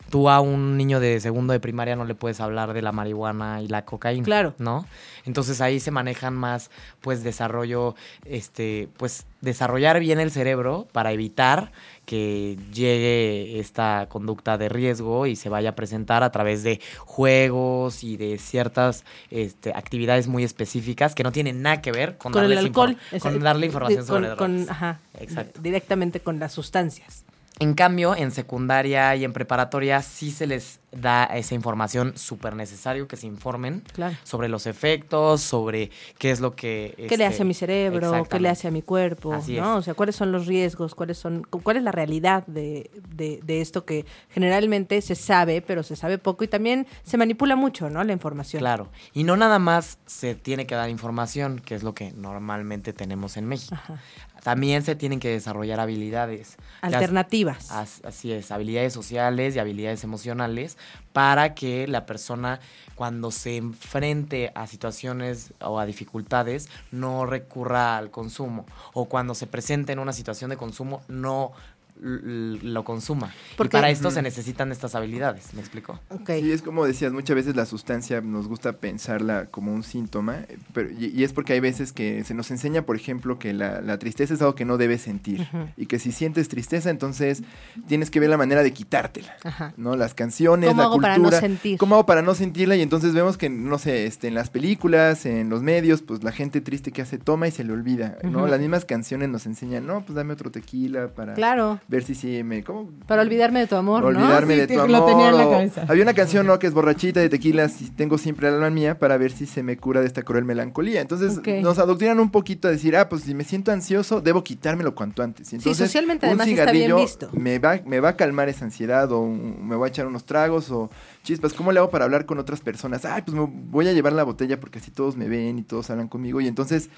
Tú 0.09 0.29
a 0.29 0.39
un 0.41 0.75
niño 0.77 0.99
de 0.99 1.19
segundo 1.19 1.53
de 1.53 1.59
primaria 1.59 1.95
no 1.95 2.03
le 2.05 2.15
puedes 2.15 2.39
hablar 2.39 2.73
de 2.73 2.81
la 2.81 2.91
marihuana 2.91 3.61
y 3.61 3.67
la 3.67 3.85
cocaína, 3.85 4.23
Claro. 4.23 4.53
¿no? 4.57 4.85
Entonces 5.25 5.61
ahí 5.61 5.79
se 5.79 5.91
manejan 5.91 6.33
más, 6.33 6.71
pues, 7.01 7.23
desarrollo, 7.23 7.95
este, 8.25 8.87
pues, 8.97 9.25
desarrollar 9.41 9.99
bien 9.99 10.19
el 10.19 10.31
cerebro 10.31 10.87
para 10.91 11.11
evitar 11.11 11.71
que 12.05 12.57
llegue 12.73 13.59
esta 13.59 14.07
conducta 14.09 14.57
de 14.57 14.67
riesgo 14.69 15.27
y 15.27 15.35
se 15.35 15.49
vaya 15.49 15.69
a 15.69 15.75
presentar 15.75 16.23
a 16.23 16.31
través 16.31 16.63
de 16.63 16.79
juegos 16.97 18.03
y 18.03 18.17
de 18.17 18.39
ciertas 18.39 19.03
este, 19.29 19.71
actividades 19.73 20.27
muy 20.27 20.43
específicas 20.43 21.13
que 21.13 21.23
no 21.23 21.31
tienen 21.31 21.61
nada 21.61 21.81
que 21.81 21.91
ver 21.91 22.17
con, 22.17 22.31
Con 22.33 22.43
el 22.43 22.49
darles 22.49 22.65
alcohol. 22.65 22.97
con 23.21 23.39
darle 23.39 23.65
información 23.67 24.05
sobre 24.07 24.35
con- 24.35 24.57
drogas. 24.65 24.69
ajá, 24.71 24.99
Exacto. 25.19 25.61
directamente 25.61 26.19
con 26.21 26.39
las 26.39 26.51
sustancias. 26.53 27.23
En 27.59 27.73
cambio, 27.73 28.15
en 28.15 28.31
secundaria 28.31 29.13
y 29.17 29.25
en 29.25 29.33
preparatoria 29.33 30.01
sí 30.01 30.31
se 30.31 30.47
les 30.47 30.79
da 30.91 31.25
esa 31.25 31.53
información 31.55 32.13
súper 32.17 32.55
necesario 32.55 33.07
que 33.07 33.15
se 33.17 33.27
informen 33.27 33.83
Claro. 33.93 34.15
sobre 34.23 34.47
los 34.49 34.65
efectos, 34.65 35.41
sobre 35.41 35.91
qué 36.17 36.31
es 36.31 36.39
lo 36.39 36.55
que... 36.55 36.93
¿Qué 36.97 37.03
le 37.17 37.25
este, 37.25 37.25
hace 37.25 37.41
a 37.41 37.45
mi 37.45 37.53
cerebro? 37.53 38.23
¿Qué 38.29 38.39
le 38.39 38.49
hace 38.49 38.67
a 38.67 38.71
mi 38.71 38.81
cuerpo? 38.81 39.33
Así 39.33 39.57
¿no? 39.57 39.73
es. 39.73 39.79
O 39.79 39.81
sea, 39.83 39.93
¿cuáles 39.93 40.15
son 40.15 40.31
los 40.31 40.47
riesgos? 40.47 40.95
¿Cuáles 40.95 41.17
son, 41.17 41.43
cu- 41.43 41.61
¿Cuál 41.61 41.77
es 41.77 41.83
la 41.83 41.91
realidad 41.91 42.47
de, 42.47 42.89
de- 43.13 43.39
de 43.43 43.61
esto 43.61 43.85
que 43.85 44.05
generalmente 44.29 45.01
se 45.01 45.15
sabe, 45.15 45.61
pero 45.61 45.83
se 45.83 45.95
sabe 45.95 46.17
poco 46.17 46.43
y 46.43 46.47
también 46.47 46.87
se 47.03 47.17
manipula 47.17 47.55
mucho, 47.55 47.89
¿no? 47.89 48.03
La 48.03 48.13
información. 48.13 48.61
Claro. 48.61 48.89
Y 49.13 49.25
no 49.25 49.35
nada 49.37 49.59
más 49.59 49.99
se 50.05 50.33
tiene 50.33 50.65
que 50.65 50.75
dar 50.75 50.89
información, 50.89 51.59
que 51.59 51.75
es 51.75 51.83
lo 51.83 51.93
que 51.93 52.13
normalmente 52.13 52.93
tenemos 52.93 53.37
en 53.37 53.45
México. 53.45 53.75
Ajá. 53.75 54.01
También 54.43 54.83
se 54.83 54.95
tienen 54.95 55.19
que 55.19 55.29
desarrollar 55.29 55.79
habilidades. 55.79 56.57
Alternativas. 56.81 57.71
As- 57.71 58.01
Así 58.05 58.31
es, 58.31 58.51
habilidades 58.51 58.93
sociales 58.93 59.55
y 59.55 59.59
habilidades 59.59 60.03
emocionales 60.03 60.77
para 61.13 61.55
que 61.55 61.87
la 61.87 62.05
persona 62.05 62.59
cuando 62.95 63.31
se 63.31 63.57
enfrente 63.57 64.51
a 64.55 64.67
situaciones 64.67 65.53
o 65.61 65.79
a 65.79 65.85
dificultades 65.85 66.69
no 66.91 67.25
recurra 67.25 67.97
al 67.97 68.11
consumo 68.11 68.65
o 68.93 69.05
cuando 69.05 69.35
se 69.35 69.47
presente 69.47 69.93
en 69.93 69.99
una 69.99 70.13
situación 70.13 70.49
de 70.49 70.57
consumo 70.57 71.01
no 71.07 71.51
lo 72.01 72.83
consuma. 72.83 73.33
Porque- 73.57 73.75
y 73.75 73.79
para 73.79 73.89
esto 73.89 74.11
se 74.11 74.21
necesitan 74.21 74.71
estas 74.71 74.95
habilidades, 74.95 75.53
¿me 75.53 75.59
explico? 75.61 75.99
Ok. 76.09 76.29
Sí, 76.39 76.51
es 76.51 76.61
como 76.61 76.85
decías, 76.85 77.11
muchas 77.11 77.35
veces 77.35 77.55
la 77.55 77.65
sustancia 77.65 78.21
nos 78.21 78.47
gusta 78.47 78.73
pensarla 78.73 79.45
como 79.47 79.73
un 79.73 79.83
síntoma, 79.83 80.37
pero, 80.73 80.89
y, 80.91 81.07
y 81.07 81.23
es 81.23 81.33
porque 81.33 81.53
hay 81.53 81.59
veces 81.59 81.91
que 81.93 82.23
se 82.23 82.33
nos 82.33 82.51
enseña, 82.51 82.83
por 82.83 82.95
ejemplo, 82.95 83.39
que 83.39 83.53
la, 83.53 83.81
la 83.81 83.99
tristeza 83.99 84.33
es 84.33 84.41
algo 84.41 84.55
que 84.55 84.65
no 84.65 84.77
debes 84.77 85.01
sentir 85.01 85.47
y 85.77 85.85
que 85.87 85.99
si 85.99 86.11
sientes 86.11 86.47
tristeza, 86.49 86.89
entonces 86.89 87.43
tienes 87.87 88.09
que 88.09 88.19
ver 88.19 88.29
la 88.29 88.37
manera 88.37 88.63
de 88.63 88.73
quitártela. 88.73 89.35
Ajá. 89.43 89.73
¿no? 89.77 89.95
Las 89.95 90.13
canciones, 90.13 90.69
¿Cómo 90.69 90.81
la 90.81 90.85
hago 90.85 90.93
cultura. 90.95 91.13
para 91.15 91.23
no 91.31 91.39
sentir? 91.39 91.77
¿Cómo 91.77 91.95
hago 91.95 92.05
para 92.05 92.21
no 92.21 92.33
sentirla? 92.35 92.75
Y 92.75 92.81
entonces 92.81 93.13
vemos 93.13 93.37
que, 93.37 93.49
no 93.49 93.77
sé, 93.77 94.05
este, 94.05 94.27
en 94.27 94.35
las 94.35 94.49
películas, 94.49 95.25
en 95.25 95.49
los 95.49 95.61
medios, 95.61 96.01
pues 96.01 96.23
la 96.23 96.31
gente 96.31 96.61
triste 96.61 96.91
que 96.91 97.01
hace 97.01 97.17
toma 97.17 97.47
y 97.47 97.51
se 97.51 97.63
le 97.63 97.73
olvida, 97.73 98.17
¿no? 98.23 98.47
Las 98.47 98.59
mismas 98.59 98.85
canciones 98.85 99.29
nos 99.29 99.45
enseñan, 99.45 99.85
no, 99.85 100.01
pues 100.05 100.15
dame 100.15 100.33
otro 100.33 100.51
tequila 100.51 101.09
para 101.09 101.33
Claro. 101.33 101.79
Ver 101.89 102.03
si 102.03 102.13
sí 102.15 102.43
me... 102.43 102.63
¿cómo? 102.63 102.87
Para 103.07 103.23
olvidarme 103.23 103.59
de 103.61 103.67
tu 103.67 103.75
amor, 103.75 104.01
¿no? 104.03 104.07
Olvidarme 104.09 104.53
Sí, 104.53 104.59
de 104.61 104.67
te- 104.67 104.75
tu 104.77 104.87
lo 104.87 104.97
amor. 104.97 105.09
tenía 105.09 105.29
en 105.29 105.37
la 105.37 105.49
cabeza. 105.49 105.85
Había 105.87 106.03
una 106.03 106.13
canción, 106.13 106.45
¿no? 106.45 106.59
Que 106.59 106.67
es 106.67 106.73
borrachita 106.73 107.19
de 107.19 107.29
tequila, 107.29 107.67
si 107.67 107.89
tengo 107.89 108.17
siempre 108.19 108.47
el 108.47 108.53
alma 108.53 108.69
mía, 108.69 108.99
para 108.99 109.17
ver 109.17 109.31
si 109.31 109.47
se 109.47 109.63
me 109.63 109.75
cura 109.75 109.99
de 110.01 110.05
esta 110.07 110.21
cruel 110.21 110.45
melancolía. 110.45 111.01
Entonces 111.01 111.41
nos 111.63 111.79
adoctrinan 111.79 112.19
un 112.19 112.29
poquito 112.29 112.67
a 112.67 112.71
decir, 112.71 112.95
ah, 112.95 113.09
pues 113.09 113.23
si 113.23 113.33
me 113.33 113.43
siento 113.43 113.71
ansioso, 113.71 114.21
debo 114.21 114.43
quitármelo 114.43 114.93
cuanto 114.93 115.23
antes. 115.23 115.51
Entonces, 115.51 115.77
socialmente 115.87 116.27
un 116.27 116.39
además 116.39 116.47
está 116.47 116.71
bien 116.71 116.83
cigarrillo 116.85 116.97
visto. 116.97 117.29
Me 117.33 117.57
va, 117.57 117.79
me 117.85 117.99
va 117.99 118.09
a 118.09 118.15
calmar 118.15 118.49
esa 118.49 118.65
ansiedad 118.65 119.11
o 119.11 119.21
un- 119.21 119.67
me 119.67 119.75
voy 119.75 119.87
a 119.87 119.89
echar 119.89 120.05
unos 120.05 120.25
tragos 120.25 120.69
o 120.69 120.91
chispas. 121.23 121.53
¿Cómo 121.53 121.71
le 121.71 121.79
hago 121.79 121.89
para 121.89 122.05
hablar 122.05 122.27
con 122.27 122.37
otras 122.37 122.59
personas? 122.61 123.03
Ay, 123.03 123.23
pues 123.23 123.35
me 123.35 123.47
voy 123.49 123.87
a 123.87 123.93
llevar 123.93 124.13
la 124.13 124.23
botella 124.23 124.59
porque 124.59 124.77
así 124.77 124.91
todos 124.91 125.17
me 125.17 125.27
ven 125.27 125.57
y 125.57 125.63
todos 125.63 125.89
hablan 125.89 126.07
conmigo. 126.07 126.39
Y 126.39 126.47
entonces 126.47 126.89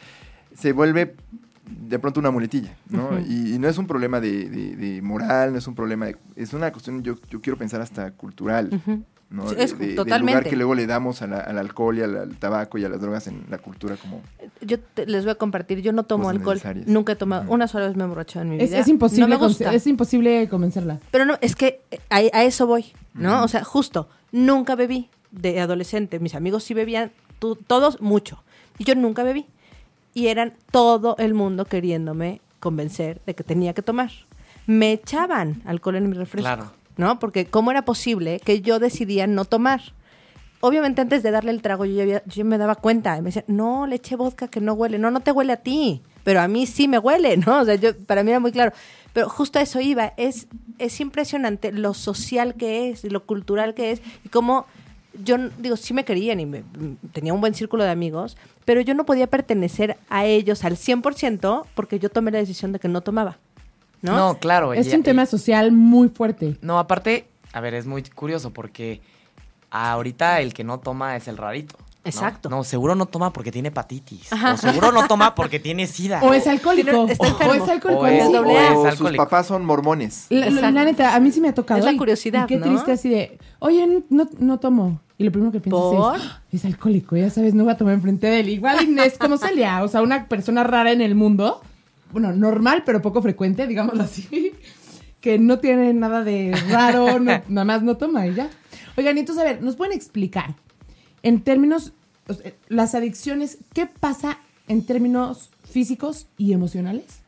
se 0.54 0.74
vuelve 0.74 1.16
de 1.70 2.00
pronto 2.00 2.20
una 2.20 2.32
muletilla, 2.32 2.76
¿no? 2.90 3.20
Y, 3.20 3.54
y 3.56 3.60
no 3.60 3.68
es 3.68 3.78
un 3.78 3.88
problema 3.88 4.20
de, 4.20 4.50
de- 4.50 4.76
de 4.76 5.02
moral, 5.02 5.52
no 5.54 5.58
es 5.60 5.68
un 5.68 5.76
problema 5.76 6.06
de... 6.08 6.18
Es 6.36 6.54
una 6.54 6.72
cuestión, 6.72 7.04
yo, 7.04 7.16
yo 7.30 7.42
quiero 7.42 7.58
pensar 7.58 7.82
hasta 7.82 8.12
cultural. 8.12 8.82
¿no? 9.30 9.48
Sí, 9.48 9.56
es 9.58 9.78
de- 9.80 9.96
del 9.96 10.22
lugar 10.22 10.44
que 10.44 10.56
luego 10.58 10.76
le 10.76 10.86
damos 10.88 11.22
a 11.22 11.28
la- 11.28 11.40
al 11.40 11.58
alcohol 11.58 11.98
y 11.98 12.02
al, 12.02 12.18
al 12.18 12.36
tabaco 12.38 12.78
y 12.78 12.84
a 12.84 12.90
las 12.90 13.00
drogas 13.00 13.28
en 13.28 13.46
la 13.50 13.58
cultura 13.60 13.96
como... 13.96 14.22
Yo 14.62 14.80
te- 14.80 15.06
les 15.06 15.24
voy 15.24 15.32
a 15.32 15.36
compartir, 15.36 15.82
yo 15.82 15.94
no 15.94 16.04
tomo 16.04 16.30
alcohol, 16.30 16.60
nunca 16.88 17.14
he 17.14 17.16
tomado, 17.16 17.50
una 17.50 17.68
sola 17.68 17.88
vez 17.88 17.96
me 17.96 18.02
he 18.02 18.06
emborrachado 18.06 18.44
en 18.44 18.50
mi 18.52 18.58
Es, 18.62 18.70
vida. 18.72 18.80
es 18.80 18.88
imposible, 18.90 19.22
No 19.24 19.28
me 19.30 19.36
gusta. 19.48 19.74
es 19.74 19.88
imposible 19.88 20.50
convencerla. 20.50 21.00
Pero 21.12 21.26
no, 21.26 21.38
es 21.42 21.56
que 21.56 21.80
a, 22.10 22.18
a 22.18 22.44
eso 22.44 22.68
voy, 22.68 22.86
¿no? 23.14 23.44
O 23.44 23.48
sea, 23.48 23.64
justo, 23.64 24.10
nunca 24.34 24.76
bebí 24.76 25.10
de 25.32 25.62
adolescente. 25.62 26.20
Mis 26.20 26.36
amigos 26.36 26.64
sí 26.66 26.74
bebían, 26.74 27.12
tú- 27.40 27.56
todos 27.56 28.02
mucho. 28.02 28.44
Y 28.80 28.84
yo 28.84 28.96
nunca 28.96 29.24
bebí. 29.24 29.46
Y 30.14 30.28
eran 30.28 30.54
todo 30.72 31.16
el 31.20 31.34
mundo 31.34 31.66
queriéndome 31.66 32.42
convencer 32.60 33.22
de 33.26 33.34
que 33.36 33.44
tenía 33.44 33.74
que 33.74 33.82
tomar. 33.82 34.12
Me 34.68 34.92
echaban 34.92 35.62
alcohol 35.66 35.96
en 35.96 36.10
mi 36.10 36.16
refresco, 36.16 36.46
Claro. 36.48 36.72
¿no? 36.98 37.18
Porque 37.20 37.46
¿cómo 37.46 37.72
era 37.72 37.84
posible 37.86 38.40
que 38.44 38.62
yo 38.62 38.80
decidía 38.80 39.26
no 39.28 39.46
tomar? 39.46 39.82
Obviamente 40.60 41.02
antes 41.02 41.24
de 41.24 41.32
darle 41.32 41.50
el 41.52 41.62
trago 41.64 41.86
yo, 41.86 41.96
ya 41.96 42.04
había- 42.04 42.24
yo 42.28 42.46
me 42.46 42.58
daba 42.60 42.76
cuenta. 42.76 43.18
Y 43.18 43.22
me 43.22 43.28
decían, 43.30 43.46
no, 43.48 43.88
le 43.88 43.96
eché 43.96 44.16
vodka 44.16 44.48
que 44.48 44.62
no 44.62 44.74
huele. 44.74 45.00
No, 45.00 45.10
no 45.10 45.22
te 45.22 45.32
huele 45.32 45.54
a 45.54 45.58
ti. 45.58 46.04
Pero 46.24 46.40
a 46.42 46.48
mí 46.48 46.68
sí 46.68 46.88
me 46.88 47.00
huele, 47.00 47.38
¿no? 47.48 47.62
O 47.62 47.66
sea, 47.66 47.76
yo, 47.76 47.98
para 48.06 48.22
mí 48.24 48.30
era 48.30 48.40
muy 48.40 48.52
claro. 48.52 48.72
Pero 49.14 49.28
justo 49.28 49.58
a 49.58 49.64
eso 49.64 49.80
iba. 49.82 50.14
Es, 50.18 50.48
es 50.78 51.00
impresionante 51.02 51.72
lo 51.72 51.96
social 51.96 52.54
que 52.54 52.90
es, 52.92 53.04
lo 53.06 53.26
cultural 53.26 53.74
que 53.74 53.92
es. 53.92 54.02
Y 54.24 54.30
cómo 54.30 54.68
yo, 55.14 55.38
digo, 55.58 55.76
sí 55.78 55.94
me 55.94 56.06
querían 56.06 56.40
y 56.40 56.46
me- 56.46 56.64
tenía 57.14 57.34
un 57.34 57.42
buen 57.42 57.54
círculo 57.54 57.84
de 57.84 57.90
amigos. 57.92 58.38
Pero 58.66 58.82
yo 58.82 58.94
no 58.94 59.06
podía 59.06 59.28
pertenecer 59.28 59.98
a 60.10 60.26
ellos 60.26 60.64
al 60.64 60.78
100% 60.78 61.66
porque 61.76 62.00
yo 62.00 62.10
tomé 62.10 62.32
la 62.32 62.38
decisión 62.40 62.72
de 62.72 62.80
que 62.80 62.88
no 62.88 63.02
tomaba. 63.02 63.38
¿No? 64.02 64.16
No, 64.16 64.38
claro. 64.40 64.74
Es 64.74 64.92
un 64.94 65.04
tema 65.04 65.26
social 65.26 65.72
muy 65.72 66.10
fuerte. 66.10 66.58
No, 66.62 66.80
aparte, 66.80 67.26
a 67.54 67.60
ver, 67.62 67.74
es 67.76 67.86
muy 67.86 68.02
curioso 68.04 68.52
porque 68.52 69.02
ahorita 69.70 70.42
el 70.42 70.54
que 70.54 70.64
no 70.64 70.80
toma 70.80 71.16
es 71.16 71.28
el 71.28 71.38
rarito. 71.38 71.76
Exacto. 72.04 72.50
No, 72.50 72.64
seguro 72.64 72.96
no 72.96 73.06
toma 73.06 73.32
porque 73.32 73.52
tiene 73.52 73.68
hepatitis. 73.68 74.34
Ajá. 74.34 74.54
O 74.54 74.58
seguro 74.58 74.92
no 74.92 75.08
toma 75.08 75.36
porque 75.36 75.60
tiene 75.60 75.86
sida. 75.86 76.20
O 76.24 76.34
es 76.34 76.48
alcohólico. 76.48 77.08
Está 77.08 77.28
o 77.48 77.54
es 77.54 77.70
alcohólico. 77.70 78.02
O 78.02 78.08
es 78.08 78.24
O 78.24 78.82
sus 78.82 78.86
alcohólico. 78.92 79.24
papás 79.24 79.46
son 79.48 79.66
mormones. 79.66 80.26
La, 80.30 80.50
la- 80.50 80.84
neta, 80.84 81.16
a 81.16 81.20
mí 81.20 81.32
sí 81.32 81.42
me 81.42 81.50
ha 81.50 81.54
tocado. 81.54 81.80
Es 81.80 81.86
la 81.86 81.96
curiosidad, 81.98 82.46
y 82.46 82.48
qué 82.48 82.58
¿no? 82.58 82.66
triste 82.66 82.92
así 82.94 83.10
de, 83.10 83.38
oye, 83.60 84.04
no, 84.10 84.28
no 84.40 84.60
tomo. 84.60 85.00
Y 85.20 85.24
lo 85.26 85.32
primero 85.32 85.52
que 85.52 85.60
piensas 85.60 85.80
¿Por? 85.82 86.16
es, 86.16 86.22
"Ah, 86.26 86.42
es 86.52 86.66
alcohólico, 86.66 87.16
ya 87.16 87.30
sabes, 87.30 87.54
no 87.54 87.66
va 87.66 87.74
a 87.74 87.78
tomar 87.78 87.94
enfrente 87.94 88.26
de 88.26 88.40
él. 88.40 88.50
Igual 88.50 88.98
es 89.00 89.20
como 89.20 89.38
Celia, 89.38 89.84
o 89.84 89.88
sea, 89.88 90.02
una 90.02 90.26
persona 90.28 90.64
rara 90.64 90.92
en 90.92 91.02
el 91.02 91.14
mundo, 91.14 91.62
bueno, 92.12 92.34
normal, 92.34 92.82
pero 92.84 93.04
poco 93.04 93.22
frecuente, 93.22 93.68
digámoslo 93.68 94.02
así, 94.04 94.54
que 95.22 95.38
no 95.38 95.60
tiene 95.60 95.94
nada 95.94 96.24
de 96.24 96.60
raro, 96.72 97.20
no- 97.20 97.42
nada 97.48 97.66
más 97.66 97.84
no 97.84 97.98
toma 97.98 98.26
y 98.26 98.34
ya. 98.34 98.50
Oigan, 98.98 99.16
y 99.18 99.20
entonces, 99.20 99.44
a 99.44 99.46
ver, 99.48 99.62
¿nos 99.62 99.76
pueden 99.76 99.94
explicar 99.94 100.56
en 101.24 101.42
términos, 101.42 101.94
o 102.28 102.34
sea, 102.34 102.52
las 102.68 102.96
adicciones, 102.96 103.58
qué 103.74 103.86
pasa 103.86 104.38
en 104.68 104.86
términos 104.86 105.50
físicos 105.70 106.28
y 106.38 106.54
emocionales? 106.54 107.22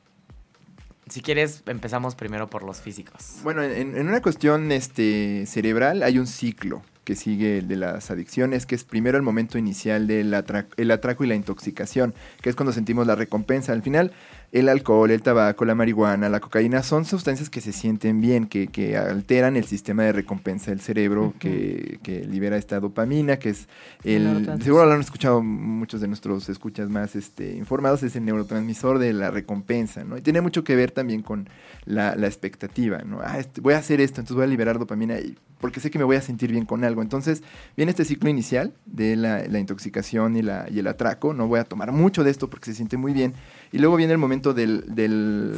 Si 1.09 1.21
quieres, 1.21 1.63
empezamos 1.65 2.15
primero 2.15 2.49
por 2.49 2.63
los 2.63 2.79
físicos. 2.79 3.37
Bueno, 3.43 3.61
en, 3.63 3.97
en 3.97 4.07
una 4.07 4.21
cuestión 4.21 4.71
este, 4.71 5.45
cerebral 5.45 6.01
hay 6.01 6.17
un 6.17 6.27
ciclo 6.27 6.81
que 7.03 7.15
sigue 7.15 7.59
el 7.59 7.67
de 7.67 7.75
las 7.75 8.09
adicciones, 8.11 8.65
que 8.65 8.75
es 8.75 8.83
primero 8.83 9.17
el 9.17 9.23
momento 9.23 9.57
inicial 9.57 10.07
del 10.07 10.33
el 10.77 10.91
atraco 10.91 11.23
y 11.23 11.27
la 11.27 11.35
intoxicación, 11.35 12.13
que 12.41 12.49
es 12.49 12.55
cuando 12.55 12.71
sentimos 12.71 13.05
la 13.07 13.15
recompensa. 13.15 13.73
Al 13.73 13.81
final, 13.81 14.13
el 14.53 14.69
alcohol, 14.69 15.09
el 15.09 15.21
tabaco, 15.23 15.65
la 15.65 15.73
marihuana, 15.73 16.29
la 16.29 16.39
cocaína 16.39 16.83
son 16.83 17.05
sustancias 17.05 17.49
que 17.49 17.59
se 17.59 17.71
sienten 17.73 18.21
bien, 18.21 18.45
que, 18.45 18.67
que 18.67 18.95
alteran 18.95 19.57
el 19.57 19.65
sistema 19.65 20.03
de 20.03 20.11
recompensa 20.13 20.69
del 20.69 20.79
cerebro, 20.79 21.33
que, 21.39 21.99
que 22.03 22.23
libera 22.23 22.55
esta 22.55 22.79
dopamina, 22.79 23.37
que 23.39 23.49
es 23.49 23.67
El. 24.03 24.23
Seguro 24.63 24.85
lo 24.85 24.91
han 24.93 25.01
escuchado 25.01 25.41
muchos 25.41 26.01
de 26.01 26.07
nuestros 26.07 26.49
escuchas 26.49 26.87
más 26.89 27.15
este, 27.15 27.55
informados, 27.55 28.03
es 28.03 28.15
el 28.15 28.25
neurotransmisor 28.25 28.99
de 28.99 29.11
la 29.13 29.31
recompensa, 29.31 30.03
¿no? 30.03 30.17
Y 30.17 30.21
tiene 30.21 30.39
mucho 30.39 30.63
que 30.63 30.75
ver 30.75 30.91
también 30.91 31.23
con 31.23 31.49
la, 31.85 32.15
la 32.15 32.27
expectativa, 32.27 32.99
¿no? 32.99 33.21
Ah, 33.23 33.39
este, 33.39 33.59
voy 33.59 33.73
a 33.73 33.79
hacer 33.79 34.01
esto, 34.01 34.21
entonces 34.21 34.35
voy 34.35 34.45
a 34.45 34.47
liberar 34.47 34.77
dopamina 34.77 35.17
y- 35.19 35.35
porque 35.59 35.79
sé 35.79 35.89
que 35.89 35.97
me 35.97 36.03
voy 36.03 36.17
a 36.17 36.21
sentir 36.21 36.51
bien 36.51 36.65
con 36.65 36.83
algo. 36.83 37.01
Entonces 37.01 37.41
viene 37.77 37.89
este 37.91 38.03
ciclo 38.03 38.29
inicial 38.29 38.73
de 38.85 39.15
la, 39.15 39.47
la 39.47 39.59
intoxicación 39.59 40.35
y, 40.35 40.41
la, 40.41 40.67
y 40.69 40.79
el 40.79 40.87
atraco, 40.87 41.33
no 41.33 41.47
voy 41.47 41.57
a 41.61 41.63
tomar 41.63 41.93
mucho 41.93 42.25
de 42.25 42.31
esto 42.31 42.49
porque 42.49 42.65
se 42.65 42.73
siente 42.75 42.97
muy 42.97 43.13
bien. 43.13 43.33
Y 43.73 43.79
luego 43.79 43.97
viene 43.97 44.13
el 44.13 44.19
momento 44.19 44.53
del... 44.53 44.85
del 44.87 45.55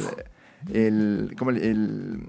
el, 0.72 1.34
¿cómo 1.38 1.50
el, 1.52 2.26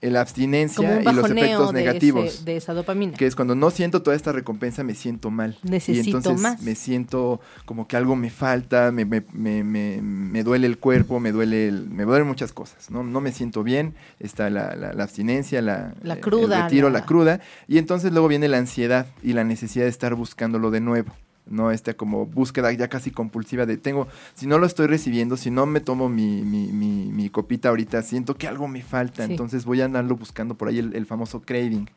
el 0.00 0.16
abstinencia 0.16 1.00
y 1.02 1.04
los 1.12 1.28
efectos 1.28 1.72
de, 1.72 1.80
negativos. 1.80 2.24
ese- 2.26 2.44
de 2.44 2.56
esa 2.56 2.72
dopamina. 2.72 3.14
Que 3.16 3.26
es 3.26 3.34
cuando 3.34 3.56
no 3.56 3.70
siento 3.70 4.00
toda 4.00 4.14
esta 4.14 4.30
recompensa, 4.30 4.84
me 4.84 4.94
siento 4.94 5.30
mal. 5.32 5.58
y 5.64 5.70
Necesito 5.70 6.18
entonces 6.18 6.40
más. 6.40 6.62
me 6.62 6.76
siento 6.76 7.40
como 7.64 7.88
que 7.88 7.96
algo 7.96 8.14
me 8.14 8.30
falta, 8.30 8.92
me, 8.92 9.04
me, 9.04 9.24
me, 9.32 9.64
me- 9.64 10.00
me 10.00 10.44
duele 10.44 10.68
el 10.68 10.78
cuerpo, 10.78 11.18
me 11.18 11.32
duele 11.32 11.66
el- 11.66 11.88
me 11.90 12.04
duelen 12.04 12.28
muchas 12.28 12.52
cosas. 12.52 12.90
No, 12.92 13.02
no 13.02 13.20
me 13.20 13.32
siento 13.32 13.64
bien, 13.64 13.94
está 14.20 14.50
la, 14.50 14.76
la- 14.76 14.92
la 14.92 15.02
abstinencia, 15.02 15.62
la, 15.62 15.94
La 16.02 16.14
el 16.14 16.20
cruda, 16.20 16.62
retiro, 16.64 16.90
la- 16.90 17.00
la 17.00 17.04
cruda. 17.06 17.40
Y 17.66 17.78
entonces 17.78 18.12
luego 18.12 18.28
viene 18.28 18.46
la 18.46 18.58
ansiedad 18.58 19.06
y 19.22 19.32
la 19.32 19.42
necesidad 19.42 19.84
de 19.84 19.90
estar 19.90 20.14
buscándolo 20.14 20.70
de 20.70 20.80
nuevo. 20.80 21.12
¿No? 21.50 21.70
Esta 21.70 21.94
como 21.94 22.26
búsqueda 22.26 22.72
ya 22.72 22.88
casi 22.88 23.10
compulsiva 23.10 23.66
de 23.66 23.76
tengo, 23.76 24.08
si 24.34 24.46
no 24.46 24.58
lo 24.58 24.66
estoy 24.66 24.86
recibiendo, 24.86 25.36
si 25.36 25.50
no 25.50 25.66
me 25.66 25.80
tomo 25.80 26.08
mi, 26.08 26.42
mi, 26.42 26.68
mi, 26.72 27.10
mi 27.12 27.30
copita 27.30 27.68
ahorita, 27.70 28.02
siento 28.02 28.36
que 28.36 28.46
algo 28.48 28.68
me 28.68 28.82
falta, 28.82 29.24
Sí. 29.26 29.32
entonces 29.32 29.64
voy 29.64 29.80
a 29.80 29.84
andarlo 29.86 30.16
buscando 30.16 30.54
por 30.56 30.68
ahí 30.68 30.78
el, 30.78 30.94
el 30.94 31.06
famoso 31.06 31.40
craving. 31.42 31.88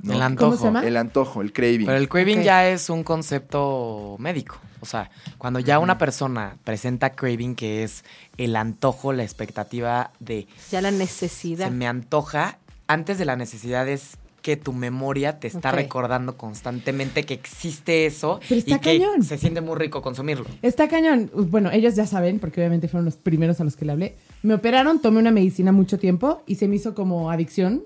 ¿no? 0.00 0.12
El 0.12 0.22
antojo. 0.22 0.50
¿Cómo 0.52 0.58
se 0.60 0.64
llama? 0.66 0.86
El 0.86 0.96
antojo, 0.96 1.40
el 1.42 1.52
craving. 1.52 1.86
Pero 1.86 1.98
el 1.98 2.08
craving 2.08 2.42
ya 2.42 2.68
es 2.68 2.88
un 2.88 3.02
concepto 3.02 4.16
médico. 4.20 4.56
O 4.80 4.86
sea, 4.86 5.10
cuando 5.38 5.58
ya 5.58 5.80
una 5.80 5.98
persona 5.98 6.56
presenta 6.62 7.10
craving, 7.14 7.56
que 7.56 7.82
es 7.82 8.04
el 8.36 8.54
antojo, 8.54 9.12
la 9.12 9.24
expectativa 9.24 10.12
de 10.20 10.46
Ya 10.70 10.80
la 10.80 10.90
se 10.92 10.98
necesidad. 10.98 11.70
me 11.72 11.88
antoja, 11.88 12.58
antes 12.86 13.18
de 13.18 13.24
la 13.24 13.34
necesidad 13.34 13.88
es 13.88 14.16
que 14.48 14.56
tu 14.56 14.72
memoria 14.72 15.40
te 15.40 15.46
está 15.46 15.72
recordando 15.72 16.38
constantemente 16.38 17.24
que 17.24 17.34
existe 17.34 18.06
eso 18.06 18.40
Pero 18.48 18.60
está 18.60 18.76
y 18.76 18.78
que 18.78 18.98
cañón. 18.98 19.22
se 19.22 19.36
siente 19.36 19.60
muy 19.60 19.76
rico 19.76 20.00
consumirlo. 20.00 20.46
Está 20.62 20.88
cañón. 20.88 21.30
Bueno, 21.34 21.70
ellos 21.70 21.96
ya 21.96 22.06
saben, 22.06 22.38
porque 22.38 22.62
obviamente 22.62 22.88
fueron 22.88 23.04
los 23.04 23.18
primeros 23.18 23.60
a 23.60 23.64
los 23.64 23.76
que 23.76 23.84
le 23.84 23.92
hablé. 23.92 24.16
Me 24.42 24.54
operaron, 24.54 25.02
tomé 25.02 25.18
una 25.18 25.32
medicina 25.32 25.70
mucho 25.70 25.98
tiempo 25.98 26.42
y 26.46 26.54
se 26.54 26.66
me 26.66 26.76
hizo 26.76 26.94
como 26.94 27.30
adicción 27.30 27.84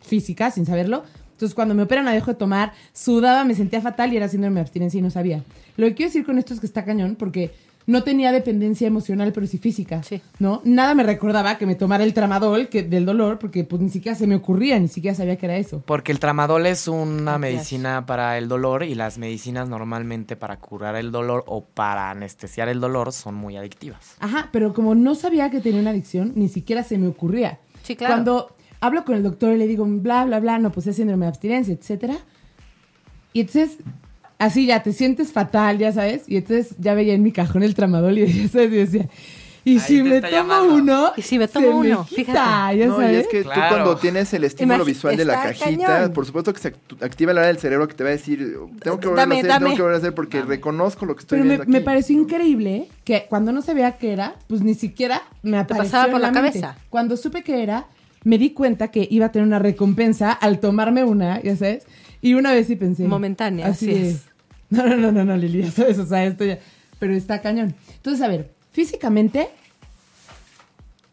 física, 0.00 0.50
sin 0.50 0.66
saberlo. 0.66 1.04
Entonces, 1.30 1.54
cuando 1.54 1.72
me 1.76 1.84
operan, 1.84 2.04
la 2.04 2.10
dejo 2.10 2.32
de 2.32 2.36
tomar, 2.36 2.72
sudaba, 2.92 3.44
me 3.44 3.54
sentía 3.54 3.80
fatal 3.80 4.12
y 4.12 4.16
era 4.16 4.26
síndrome 4.26 4.56
de 4.56 4.62
abstinencia 4.62 4.98
y 4.98 5.02
no 5.02 5.10
sabía. 5.10 5.44
Lo 5.76 5.86
que 5.86 5.94
quiero 5.94 6.08
decir 6.08 6.26
con 6.26 6.36
esto 6.36 6.52
es 6.52 6.58
que 6.58 6.66
está 6.66 6.84
cañón 6.84 7.14
porque 7.14 7.52
no 7.86 8.02
tenía 8.02 8.32
dependencia 8.32 8.86
emocional, 8.86 9.32
pero 9.32 9.46
sí 9.46 9.58
física. 9.58 10.02
Sí. 10.02 10.20
¿No? 10.38 10.60
Nada 10.64 10.94
me 10.94 11.02
recordaba 11.02 11.58
que 11.58 11.66
me 11.66 11.74
tomara 11.74 12.04
el 12.04 12.14
tramadol 12.14 12.68
que, 12.68 12.82
del 12.82 13.04
dolor 13.04 13.38
porque 13.38 13.64
pues 13.64 13.82
ni 13.82 13.88
siquiera 13.88 14.16
se 14.16 14.26
me 14.26 14.34
ocurría, 14.34 14.78
ni 14.78 14.88
siquiera 14.88 15.14
sabía 15.14 15.36
que 15.36 15.46
era 15.46 15.56
eso. 15.56 15.82
Porque 15.86 16.12
el 16.12 16.18
tramadol 16.18 16.66
es 16.66 16.88
una 16.88 17.38
medicina 17.38 18.06
para 18.06 18.38
el 18.38 18.48
dolor 18.48 18.82
y 18.84 18.94
las 18.94 19.18
medicinas 19.18 19.68
normalmente 19.68 20.36
para 20.36 20.58
curar 20.58 20.96
el 20.96 21.10
dolor 21.10 21.44
o 21.46 21.64
para 21.64 22.10
anestesiar 22.10 22.68
el 22.68 22.80
dolor 22.80 23.12
son 23.12 23.34
muy 23.34 23.56
adictivas. 23.56 24.16
Ajá, 24.20 24.48
pero 24.52 24.72
como 24.74 24.94
no 24.94 25.14
sabía 25.14 25.50
que 25.50 25.60
tenía 25.60 25.80
una 25.80 25.90
adicción, 25.90 26.32
ni 26.36 26.48
siquiera 26.48 26.82
se 26.82 26.98
me 26.98 27.08
ocurría. 27.08 27.58
Sí, 27.82 27.96
claro. 27.96 28.14
Cuando 28.14 28.56
hablo 28.80 29.04
con 29.04 29.16
el 29.16 29.22
doctor 29.22 29.54
y 29.54 29.58
le 29.58 29.66
digo, 29.66 29.84
bla, 29.86 30.24
bla, 30.24 30.40
bla, 30.40 30.58
no, 30.58 30.70
pues 30.72 30.86
es 30.86 30.96
síndrome 30.96 31.24
de 31.26 31.30
abstinencia, 31.30 31.74
etcétera. 31.74 32.16
Y 33.32 33.40
entonces, 33.40 33.78
así 34.44 34.66
ya 34.66 34.82
te 34.82 34.92
sientes 34.92 35.32
fatal, 35.32 35.78
ya 35.78 35.92
sabes. 35.92 36.22
Y 36.26 36.36
entonces 36.36 36.74
ya 36.78 36.94
veía 36.94 37.14
en 37.14 37.22
mi 37.22 37.32
cajón 37.32 37.62
el 37.62 37.74
tramadol 37.74 38.18
y 38.18 38.26
ya 38.42 38.48
sabes, 38.48 38.72
y 38.72 38.76
decía, 38.76 39.08
y 39.64 39.78
si 39.78 40.02
me 40.02 40.20
tomo 40.20 40.62
uno, 40.74 41.12
Y 41.16 41.22
si 41.22 41.38
me 41.38 41.46
tomo 41.46 41.68
uno, 41.78 42.04
quita, 42.08 42.32
fíjate. 42.32 42.78
ya 42.78 42.86
No, 42.86 42.94
y 42.98 43.02
sabes. 43.04 43.18
es 43.18 43.28
que 43.28 43.42
Claro. 43.44 43.60
tú 43.62 43.68
cuando 43.68 43.96
tienes 43.96 44.34
el 44.34 44.42
estímulo 44.42 44.84
visual 44.84 45.16
de 45.16 45.24
la 45.24 45.34
cajita, 45.40 45.86
cañón. 45.86 46.12
por 46.12 46.26
supuesto 46.26 46.52
que 46.52 46.58
se 46.58 46.74
activa 47.00 47.32
la 47.32 47.42
hora 47.42 47.46
del 47.46 47.58
cerebro 47.58 47.86
que 47.86 47.94
te 47.94 48.02
va 48.02 48.08
a 48.10 48.12
decir, 48.12 48.38
tengo 48.82 48.98
que 48.98 49.06
volver 49.06 49.22
Dame, 49.22 49.36
a 49.36 49.38
hacer, 49.38 49.48
dame. 49.50 49.64
tengo 49.66 49.76
que 49.76 49.82
volver 49.82 49.94
a 49.94 49.98
hacer 49.98 50.14
porque 50.14 50.42
reconozco 50.42 51.06
lo 51.06 51.14
que 51.14 51.20
estoy 51.20 51.36
Pero 51.36 51.44
me, 51.44 51.48
viendo 51.50 51.62
aquí. 51.62 51.70
me 51.72 51.80
pareció 51.80 52.20
increíble 52.20 52.88
que 53.04 53.26
cuando 53.28 53.52
no 53.52 53.62
sabía 53.62 53.92
qué 53.98 54.12
era, 54.12 54.34
pues 54.48 54.62
ni 54.62 54.74
siquiera 54.74 55.22
me 55.44 55.56
apareció 55.58 55.84
pasaba 55.92 56.06
por 56.10 56.16
en 56.16 56.22
la 56.22 56.32
mente. 56.32 56.58
cabeza. 56.60 56.76
Cuando 56.90 57.16
supe 57.16 57.44
qué 57.44 57.62
era, 57.62 57.86
me 58.24 58.38
di 58.38 58.50
cuenta 58.50 58.88
que 58.88 59.06
iba 59.08 59.26
a 59.26 59.32
tener 59.32 59.46
una 59.46 59.60
recompensa 59.60 60.32
al 60.32 60.58
tomarme 60.58 61.04
una, 61.04 61.40
ya 61.40 61.54
sabes. 61.56 61.84
Y 62.20 62.34
una 62.34 62.52
vez 62.52 62.66
sí 62.66 62.74
pensé. 62.76 63.04
Momentánea, 63.04 63.66
así 63.68 63.90
es. 63.92 64.22
No, 64.76 64.86
no, 64.86 64.96
no, 64.96 65.12
no, 65.12 65.24
no, 65.24 65.36
Lili, 65.36 65.62
ya 65.62 65.70
sabes, 65.70 65.98
o 65.98 66.06
sea, 66.06 66.24
esto 66.24 66.46
ya. 66.46 66.58
Pero 66.98 67.12
está 67.14 67.42
cañón. 67.42 67.74
Entonces, 67.96 68.22
a 68.22 68.28
ver, 68.28 68.50
físicamente, 68.72 69.50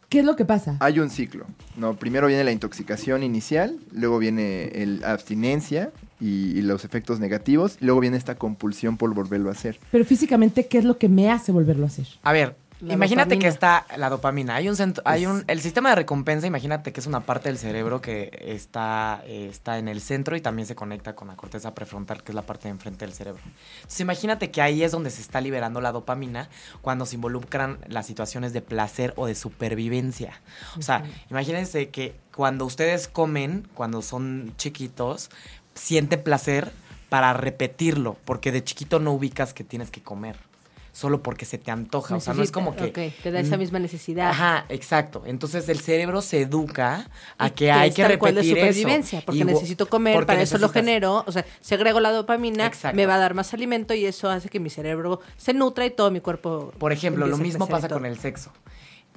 ¿qué 0.07 0.19
es 0.19 0.25
lo 0.25 0.37
que 0.37 0.45
pasa? 0.45 0.77
Hay 0.79 0.99
un 0.99 1.09
ciclo, 1.09 1.45
¿no? 1.75 1.95
Primero 1.97 2.27
viene 2.27 2.45
la 2.45 2.53
intoxicación 2.53 3.21
inicial, 3.21 3.77
luego 3.91 4.17
viene 4.17 4.67
el 4.81 5.03
abstinencia 5.03 5.91
y, 6.21 6.57
y 6.57 6.61
los 6.61 6.85
efectos 6.85 7.19
negativos, 7.19 7.77
y 7.81 7.85
luego 7.85 7.99
viene 7.99 8.15
esta 8.15 8.35
compulsión 8.35 8.95
por 8.95 9.13
volverlo 9.13 9.49
a 9.49 9.51
hacer. 9.51 9.77
Pero 9.91 10.05
físicamente, 10.05 10.67
¿qué 10.67 10.77
es 10.77 10.85
lo 10.85 10.97
que 10.97 11.09
me 11.09 11.29
hace 11.29 11.51
volverlo 11.51 11.83
a 11.83 11.87
hacer? 11.87 12.07
A 12.23 12.31
ver, 12.31 12.55
La 12.81 12.93
imagínate 12.93 13.35
dopamina. 13.35 13.41
que 13.41 13.47
está 13.47 13.85
la 13.97 14.09
dopamina. 14.09 14.55
Hay 14.55 14.69
un 14.69 14.75
centro, 14.75 15.03
hay 15.05 15.25
un 15.25 15.43
el 15.47 15.59
sistema 15.61 15.89
de 15.89 15.95
recompensa, 15.95 16.47
imagínate 16.47 16.93
que 16.93 17.01
es 17.01 17.07
una 17.07 17.19
parte 17.19 17.49
del 17.49 17.57
cerebro 17.57 17.99
que 17.99 18.31
está, 18.41 19.21
eh, 19.25 19.49
está 19.51 19.79
en 19.79 19.89
el 19.89 19.99
centro 19.99 20.37
y 20.37 20.41
también 20.41 20.65
se 20.65 20.75
conecta 20.75 21.13
con 21.15 21.27
la 21.27 21.35
corteza 21.35 21.75
prefrontal, 21.75 22.23
que 22.23 22.31
es 22.31 22.35
la 22.35 22.43
parte 22.43 22.63
de 22.63 22.69
enfrente 22.69 23.05
del 23.05 23.13
cerebro. 23.13 23.41
Entonces 23.77 23.99
imagínate 23.99 24.49
que 24.49 24.61
ahí 24.61 24.83
es 24.83 24.91
donde 24.91 25.09
se 25.09 25.21
está 25.21 25.41
liberando 25.41 25.81
la 25.81 25.91
dopamina 25.91 26.49
cuando 26.81 27.05
se 27.05 27.15
involucran 27.15 27.79
las 27.87 28.05
situaciones 28.05 28.53
de 28.53 28.61
placer 28.61 29.13
o 29.17 29.25
de 29.25 29.35
supervivencia. 29.35 30.39
O 30.77 30.81
sea, 30.81 31.03
imagínense 31.29 31.89
que 31.89 32.15
cuando 32.33 32.65
ustedes 32.65 33.09
comen, 33.09 33.67
cuando 33.73 34.01
son 34.01 34.53
chiquitos, 34.55 35.29
siente 35.73 36.17
placer 36.17 36.71
para 37.09 37.33
repetirlo, 37.33 38.17
porque 38.23 38.51
de 38.51 38.63
chiquito 38.63 38.99
no 38.99 39.11
ubicas 39.11 39.53
que 39.53 39.63
tienes 39.63 39.91
que 39.91 40.01
comer. 40.01 40.48
Solo 40.91 41.21
porque 41.21 41.45
se 41.45 41.57
te 41.57 41.71
antoja. 41.71 42.15
O 42.15 42.19
sea, 42.19 42.33
no 42.33 42.43
es 42.43 42.51
como 42.51 42.75
que. 42.75 42.85
ok, 42.85 43.21
te 43.23 43.31
da 43.31 43.39
esa 43.39 43.57
misma 43.57 43.79
necesidad. 43.79 44.29
Ajá, 44.29 44.65
exacto. 44.69 45.23
Entonces 45.25 45.69
el 45.69 45.79
cerebro 45.79 46.21
se 46.21 46.41
educa 46.41 47.09
a 47.37 47.49
que 47.51 47.71
hay 47.71 47.91
que 47.91 48.03
tal 48.03 48.17
cual 48.17 48.35
de 48.35 48.41
repetir 48.41 48.57
supervivencia, 48.57 49.19
eso. 49.19 49.25
porque 49.25 49.39
Y 49.39 49.43
necesito 49.43 49.87
comer, 49.87 50.25
para 50.25 50.41
eso 50.41 50.57
lo 50.57 50.69
genero, 50.69 51.23
o 51.25 51.31
sea, 51.31 51.45
segrego 51.61 51.99
la 51.99 52.11
dopamina, 52.11 52.65
Exacto. 52.65 52.95
me 52.95 53.05
va 53.05 53.15
a 53.15 53.19
dar 53.19 53.33
más 53.33 53.53
alimento 53.53 53.93
y 53.93 54.05
eso 54.05 54.29
hace 54.29 54.49
que 54.49 54.59
mi 54.59 54.69
cerebro 54.69 55.21
se 55.37 55.53
nutra 55.53 55.85
y 55.85 55.91
todo 55.91 56.11
mi 56.11 56.21
cuerpo. 56.21 56.71
Por 56.77 56.91
ejemplo, 56.91 57.27
lo 57.27 57.37
mismo 57.37 57.67
pasa 57.67 57.87
con 57.87 58.05
el 58.05 58.17
sexo. 58.19 58.51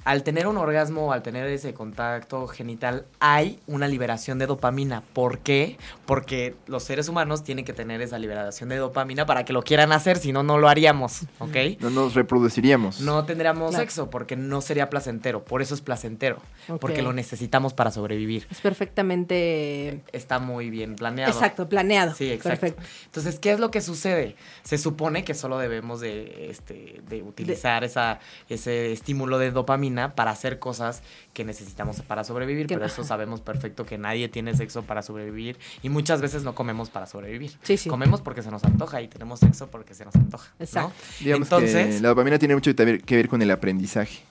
Al 0.05 0.23
tener 0.23 0.47
un 0.47 0.57
orgasmo, 0.57 1.13
al 1.13 1.23
tener 1.23 1.47
ese 1.47 1.73
contacto 1.73 2.47
genital, 2.47 3.05
hay 3.19 3.59
una 3.67 3.87
liberación 3.87 4.37
de 4.39 4.47
dopamina. 4.47 5.01
¿Por 5.13 5.39
qué? 5.39 5.77
Porque 6.05 6.55
los 6.67 6.83
seres 6.83 7.07
humanos 7.07 7.43
tienen 7.43 7.63
que 7.63 7.73
tener 7.73 8.01
esa 8.01 8.19
liberación 8.19 8.69
de 8.69 8.77
dopamina 8.77 9.25
para 9.25 9.45
que 9.45 9.53
lo 9.53 9.61
quieran 9.63 9.91
hacer, 9.91 10.17
si 10.17 10.33
no, 10.33 10.43
no 10.43 10.57
lo 10.57 10.67
haríamos, 10.67 11.21
¿ok? 11.39 11.55
No 11.79 11.89
nos 11.89 12.15
reproduciríamos. 12.15 13.01
No 13.01 13.23
tendríamos 13.25 13.69
Claro. 13.71 13.83
sexo 13.83 14.09
porque 14.09 14.35
no 14.35 14.61
sería 14.61 14.89
placentero. 14.89 15.43
Por 15.43 15.61
eso 15.61 15.73
es 15.75 15.81
placentero. 15.81 16.41
Porque 16.79 17.01
lo 17.01 17.13
necesitamos 17.13 17.73
para 17.73 17.91
sobrevivir. 17.91 18.47
Es 18.51 18.61
perfectamente. 18.61 20.01
Está 20.11 20.39
muy 20.39 20.69
bien 20.69 20.95
planeado. 20.95 21.31
Exacto, 21.31 21.69
planeado. 21.69 22.13
Sí, 22.15 22.31
exacto. 22.31 22.59
Perfecto. 22.61 22.83
Entonces, 23.05 23.39
¿qué 23.39 23.51
es 23.51 23.59
lo 23.59 23.71
que 23.71 23.81
sucede? 23.81 24.35
Se 24.63 24.77
supone 24.77 25.23
que 25.23 25.33
solo 25.33 25.57
debemos 25.57 25.99
de, 26.01 26.49
este, 26.49 27.01
de 27.07 27.21
utilizar 27.23 27.83
esa, 27.83 28.19
ese 28.49 28.91
estímulo 28.91 29.37
de 29.39 29.51
dopamina 29.51 29.92
para 30.15 30.31
hacer 30.31 30.59
cosas 30.59 31.01
que 31.33 31.43
necesitamos 31.45 32.01
para 32.01 32.23
sobrevivir, 32.23 32.67
pero 32.67 32.85
eso 32.85 33.03
sabemos 33.03 33.41
perfecto 33.41 33.85
que 33.85 33.97
nadie 33.97 34.29
tiene 34.29 34.55
sexo 34.55 34.83
para 34.83 35.01
sobrevivir 35.01 35.57
y 35.81 35.89
muchas 35.89 36.21
veces 36.21 36.43
no 36.43 36.55
comemos 36.55 36.89
para 36.89 37.05
sobrevivir. 37.05 37.51
Sí, 37.63 37.77
sí. 37.77 37.89
Comemos 37.89 38.21
porque 38.21 38.41
se 38.41 38.51
nos 38.51 38.63
antoja 38.63 39.01
y 39.01 39.07
tenemos 39.07 39.39
sexo 39.39 39.67
porque 39.67 39.93
se 39.93 40.05
nos 40.05 40.15
antoja. 40.15 40.51
¿no? 40.59 40.63
Exacto. 40.65 40.93
Digamos 41.19 41.47
Entonces, 41.47 41.95
que 41.95 42.01
la 42.01 42.09
dopamina 42.09 42.37
tiene 42.39 42.55
mucho 42.55 42.75
que 42.75 42.85
ver, 42.85 43.01
que 43.03 43.15
ver 43.15 43.27
con 43.29 43.41
el 43.41 43.51
aprendizaje. 43.51 44.23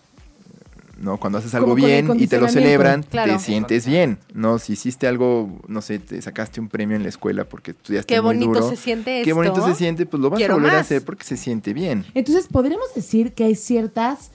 ¿No? 0.99 1.17
Cuando 1.19 1.39
haces 1.39 1.53
algo 1.57 1.75
bien 1.75 2.09
y 2.21 2.29
te 2.29 2.39
lo 2.39 2.47
celebran, 2.49 3.03
Claro. 3.03 3.33
te 3.33 3.39
sientes 3.41 3.87
bien. 3.87 4.19
¿No? 4.35 4.61
Si 4.61 4.75
hiciste 4.75 5.09
algo, 5.09 5.61
no 5.67 5.83
sé, 5.83 5.99
te 5.99 6.23
sacaste 6.23 6.61
un 6.61 6.69
premio 6.69 6.95
en 6.97 7.03
la 7.03 7.09
escuela 7.09 7.45
porque 7.45 7.73
estudiaste 7.73 8.15
Qué 8.15 8.21
muy 8.21 8.37
bonito 8.37 8.61
duro. 8.61 8.69
se 8.71 8.77
siente 8.77 9.19
esto. 9.19 9.25
Qué 9.27 9.33
bonito 9.33 9.67
se 9.67 9.75
siente, 9.75 10.07
pues 10.07 10.23
lo 10.23 10.31
vas 10.31 10.39
Quiero 10.39 10.55
a 10.55 10.57
volver 10.59 10.75
a 10.75 10.79
hacer 10.79 11.03
porque 11.05 11.25
se 11.25 11.37
siente 11.37 11.73
bien. 11.73 12.05
Entonces, 12.15 12.47
podríamos 12.47 12.95
decir 12.95 13.33
que 13.33 13.43
hay 13.43 13.57
ciertas 13.57 14.31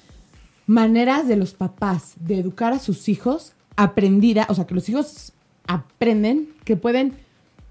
maneras 0.67 1.27
de 1.27 1.35
los 1.37 1.53
papás 1.53 2.13
de 2.19 2.39
educar 2.39 2.73
a 2.73 2.79
sus 2.79 3.09
hijos 3.09 3.53
aprendida, 3.75 4.45
o 4.49 4.53
sea, 4.55 4.65
que 4.67 4.75
los 4.75 4.87
hijos 4.89 5.33
aprenden, 5.65 6.49
que 6.65 6.75
pueden 6.75 7.13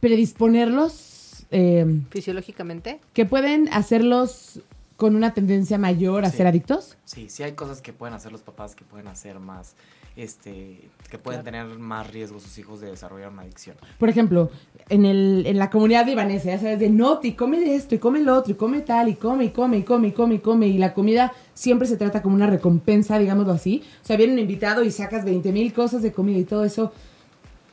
predisponerlos, 0.00 1.46
eh, 1.50 2.00
Fisiológicamente. 2.10 3.00
que 3.12 3.26
pueden 3.26 3.68
hacerlos 3.72 4.60
con 4.96 5.14
una 5.14 5.34
tendencia 5.34 5.78
mayor 5.78 6.24
a 6.24 6.30
Sí. 6.30 6.38
ser 6.38 6.46
adictos. 6.46 6.96
Sí, 7.04 7.28
sí 7.28 7.42
hay 7.42 7.52
cosas 7.52 7.82
que 7.82 7.92
pueden 7.92 8.14
hacer 8.14 8.32
los 8.32 8.40
papás 8.42 8.74
que 8.74 8.84
pueden 8.84 9.08
hacer 9.08 9.38
más, 9.40 9.74
este, 10.16 10.88
que 11.10 11.18
pueden 11.18 11.44
tener 11.44 11.66
más 11.78 12.10
riesgo 12.10 12.40
sus 12.40 12.56
hijos 12.58 12.80
de 12.80 12.90
desarrollar 12.90 13.30
una 13.30 13.42
adicción. 13.42 13.76
Por 13.98 14.08
ejemplo, 14.08 14.50
en, 14.88 15.04
el, 15.04 15.44
en 15.46 15.58
la 15.58 15.70
comunidad 15.70 16.06
libanesa, 16.06 16.46
ya 16.46 16.58
sabes, 16.58 16.78
de 16.80 16.88
no, 16.88 17.20
y 17.22 17.32
come 17.32 17.74
esto, 17.74 17.94
y 17.94 17.98
come 17.98 18.20
lo 18.20 18.34
otro, 18.34 18.52
y 18.52 18.56
come 18.56 18.80
tal, 18.80 19.08
y 19.08 19.14
come, 19.14 19.44
y 19.44 19.50
come, 19.50 19.78
y 19.78 19.82
come, 19.82 20.08
y 20.08 20.12
come, 20.12 20.34
y 20.36 20.38
come, 20.38 20.66
y 20.68 20.78
la 20.78 20.94
comida 20.94 21.32
siempre 21.54 21.86
se 21.86 21.96
trata 21.96 22.22
como 22.22 22.34
una 22.34 22.46
recompensa, 22.46 23.18
digámoslo 23.18 23.52
así. 23.52 23.84
O 24.02 24.06
sea, 24.06 24.16
viene 24.16 24.32
un 24.32 24.38
invitado 24.38 24.82
y 24.82 24.90
sacas 24.90 25.24
20 25.24 25.52
mil 25.52 25.72
cosas 25.72 26.02
de 26.02 26.12
comida 26.12 26.38
y 26.38 26.44
todo 26.44 26.64
eso. 26.64 26.92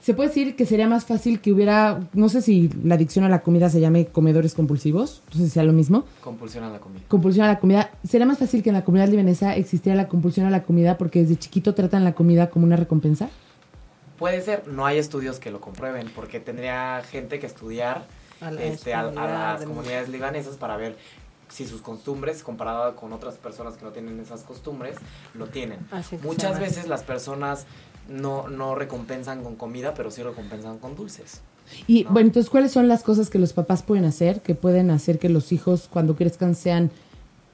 Se 0.04 0.14
puede 0.14 0.28
decir 0.28 0.58
que 0.58 0.66
sería 0.66 0.88
más 0.90 1.06
fácil 1.06 1.40
que 1.40 1.54
hubiera, 1.54 2.02
no 2.12 2.28
sé 2.28 2.42
si 2.42 2.70
la 2.84 2.96
adicción 2.96 3.24
a 3.24 3.30
la 3.30 3.42
comida 3.42 3.70
se 3.70 3.80
llame 3.80 4.08
comedores 4.08 4.54
compulsivos, 4.54 5.24
no 5.32 5.38
sé 5.38 5.46
si 5.46 5.50
sea 5.52 5.64
lo 5.64 5.72
mismo, 5.72 6.04
Compulsión 6.22 6.66
a 6.66 6.70
la 6.70 6.80
comida. 6.80 7.04
compulsión 7.08 7.46
a 7.46 7.48
la 7.54 7.60
comida. 7.60 7.90
Sería 8.06 8.26
más 8.28 8.38
fácil 8.38 8.62
que 8.64 8.70
en 8.70 8.76
la 8.76 8.84
comunidad 8.84 9.08
libanesa 9.08 9.56
existiera 9.56 9.96
la 9.96 10.10
compulsión 10.10 10.46
a 10.46 10.50
la 10.50 10.64
comida 10.64 10.98
porque 10.98 11.22
desde 11.22 11.38
chiquito 11.38 11.74
tratan 11.74 12.04
la 12.04 12.14
comida 12.14 12.50
como 12.50 12.66
una 12.66 12.76
recompensa. 12.76 13.30
Puede 14.20 14.42
ser, 14.42 14.68
no 14.68 14.86
hay 14.86 14.98
estudios 14.98 15.40
que 15.40 15.52
lo 15.52 15.62
comprueben, 15.62 16.10
porque 16.14 16.42
tendría 16.42 17.02
gente 17.10 17.40
que 17.40 17.48
estudiar 17.48 18.06
A 18.42 18.52
las 18.52 18.62
este, 18.64 18.94
a, 18.94 19.02
a 19.02 19.12
las 19.12 19.64
comunidades. 19.64 20.10
libanesas 20.10 20.58
para 20.58 20.76
ver 20.76 20.98
si 21.48 21.66
sus 21.66 21.82
costumbres, 21.82 22.44
comparado 22.44 22.96
con 22.98 23.14
otras 23.14 23.36
personas 23.36 23.76
que 23.76 23.86
no 23.86 23.92
tienen 23.92 24.20
esas 24.20 24.42
costumbres, 24.42 24.98
lo 25.34 25.48
tienen. 25.48 25.80
Muchas 26.24 26.60
veces 26.60 26.88
las 26.88 27.04
personas 27.04 27.66
no, 28.10 28.48
no 28.50 28.76
recompensan 28.76 29.44
con 29.44 29.56
comida, 29.56 29.94
pero 29.94 30.12
sí 30.12 30.24
recompensan 30.24 30.78
con 30.80 30.96
dulces. 30.96 31.42
Y 31.88 32.04
No. 32.04 32.12
bueno, 32.12 32.28
entonces, 32.28 32.50
¿cuáles 32.50 32.72
son 32.72 32.88
las 32.88 33.04
cosas 33.04 33.30
que 33.30 33.40
los 33.40 33.54
papás 33.54 33.84
pueden 33.84 34.06
hacer, 34.06 34.42
que 34.42 34.56
pueden 34.56 34.92
hacer 34.92 35.20
que 35.20 35.30
los 35.30 35.52
hijos 35.52 35.90
cuando 35.92 36.16
crezcan 36.16 36.56
sean, 36.56 36.92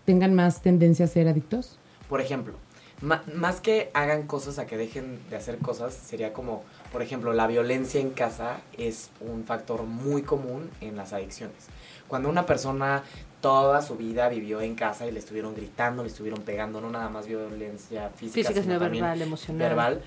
tengan 0.06 0.34
más 0.34 0.62
tendencia 0.62 1.06
a 1.06 1.08
ser 1.08 1.28
adictos? 1.28 1.78
Por 2.10 2.20
ejemplo, 2.22 2.54
más 3.02 3.62
que 3.62 3.92
hagan 3.94 4.24
cosas 4.28 4.60
a 4.60 4.66
que 4.66 4.76
dejen 4.76 5.20
de 5.30 5.36
hacer 5.38 5.60
cosas, 5.60 5.94
sería 5.94 6.34
como 6.34 6.64
por 6.92 7.02
ejemplo, 7.04 7.34
la 7.34 7.46
violencia 7.48 8.02
en 8.02 8.10
casa 8.10 8.62
es 8.78 9.12
un 9.22 9.44
factor 9.46 9.84
muy 9.84 10.24
común 10.24 10.70
en 10.82 10.96
las 10.98 11.14
adicciones. 11.14 11.68
Cuando 12.08 12.28
una 12.28 12.46
persona 12.48 13.04
toda 13.42 13.82
su 13.84 13.96
vida 13.96 14.28
vivió 14.28 14.60
en 14.62 14.74
casa 14.76 15.06
y 15.06 15.12
le 15.12 15.20
estuvieron 15.20 15.54
gritando, 15.56 16.02
le 16.04 16.10
estuvieron 16.10 16.42
pegando, 16.42 16.82
no 16.82 16.90
nada 16.90 17.10
más 17.10 17.28
violencia 17.28 18.10
física, 18.10 18.50
Física, 18.50 18.54
sino 18.62 18.64
sino 18.64 18.80
también 18.80 19.04
verbal, 19.04 19.22
emocional. 19.22 19.60
verbal, 19.70 20.02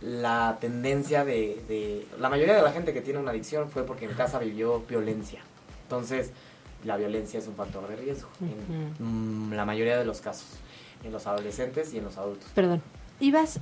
la 0.00 0.58
tendencia 0.60 1.24
de, 1.24 1.62
de... 1.68 2.06
La 2.20 2.28
mayoría 2.28 2.54
de 2.54 2.62
la 2.62 2.72
gente 2.72 2.92
que 2.92 3.00
tiene 3.00 3.18
una 3.18 3.30
adicción 3.30 3.70
fue 3.70 3.84
porque 3.84 4.04
en 4.04 4.14
casa 4.14 4.38
vivió 4.38 4.80
violencia. 4.88 5.40
Entonces, 5.82 6.30
la 6.84 6.96
violencia 6.96 7.38
es 7.38 7.48
un 7.48 7.56
factor 7.56 7.88
de 7.88 7.96
riesgo 7.96 8.28
en 8.40 9.56
la 9.56 9.64
mayoría 9.64 9.98
de 9.98 10.04
los 10.04 10.20
casos, 10.20 10.46
en 11.02 11.10
los 11.10 11.26
adolescentes 11.26 11.92
y 11.92 11.98
en 11.98 12.04
los 12.04 12.16
adultos. 12.16 12.48
Perdón. 12.54 12.82
Ibas, 13.20 13.58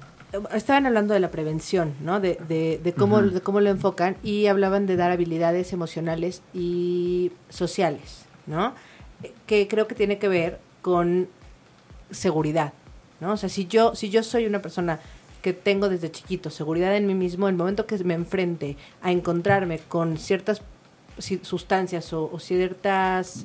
estaban 0.52 0.84
hablando 0.84 1.14
de 1.14 1.20
la 1.20 1.30
prevención, 1.30 1.94
¿no? 2.02 2.20
De, 2.20 2.38
de, 2.46 2.78
de 2.82 2.92
cómo, 2.92 3.22
de 3.22 3.40
cómo 3.40 3.60
lo 3.60 3.70
enfocan 3.70 4.18
y 4.22 4.48
hablaban 4.48 4.86
de 4.86 4.96
dar 4.96 5.10
habilidades 5.10 5.72
emocionales 5.72 6.42
y 6.52 7.32
sociales, 7.48 8.26
¿no? 8.46 8.74
Que 9.46 9.66
creo 9.66 9.88
que 9.88 9.94
tiene 9.94 10.18
que 10.18 10.28
ver 10.28 10.60
con 10.82 11.28
seguridad, 12.10 12.74
¿no? 13.20 13.32
O 13.32 13.36
sea, 13.38 13.48
si 13.48 13.66
yo, 13.66 13.94
si 13.94 14.10
yo 14.10 14.22
soy 14.22 14.44
una 14.44 14.60
persona 14.60 15.00
que 15.46 15.52
tengo 15.52 15.88
desde 15.88 16.10
chiquito 16.10 16.50
seguridad 16.50 16.96
en 16.96 17.06
mí 17.06 17.14
mismo, 17.14 17.48
el 17.48 17.54
momento 17.54 17.86
que 17.86 17.96
me 18.02 18.14
enfrente 18.14 18.76
a 19.00 19.12
encontrarme 19.12 19.78
con 19.78 20.16
ciertas 20.18 20.60
sustancias 21.42 22.12
o, 22.12 22.28
o 22.32 22.40
ciertas 22.40 23.44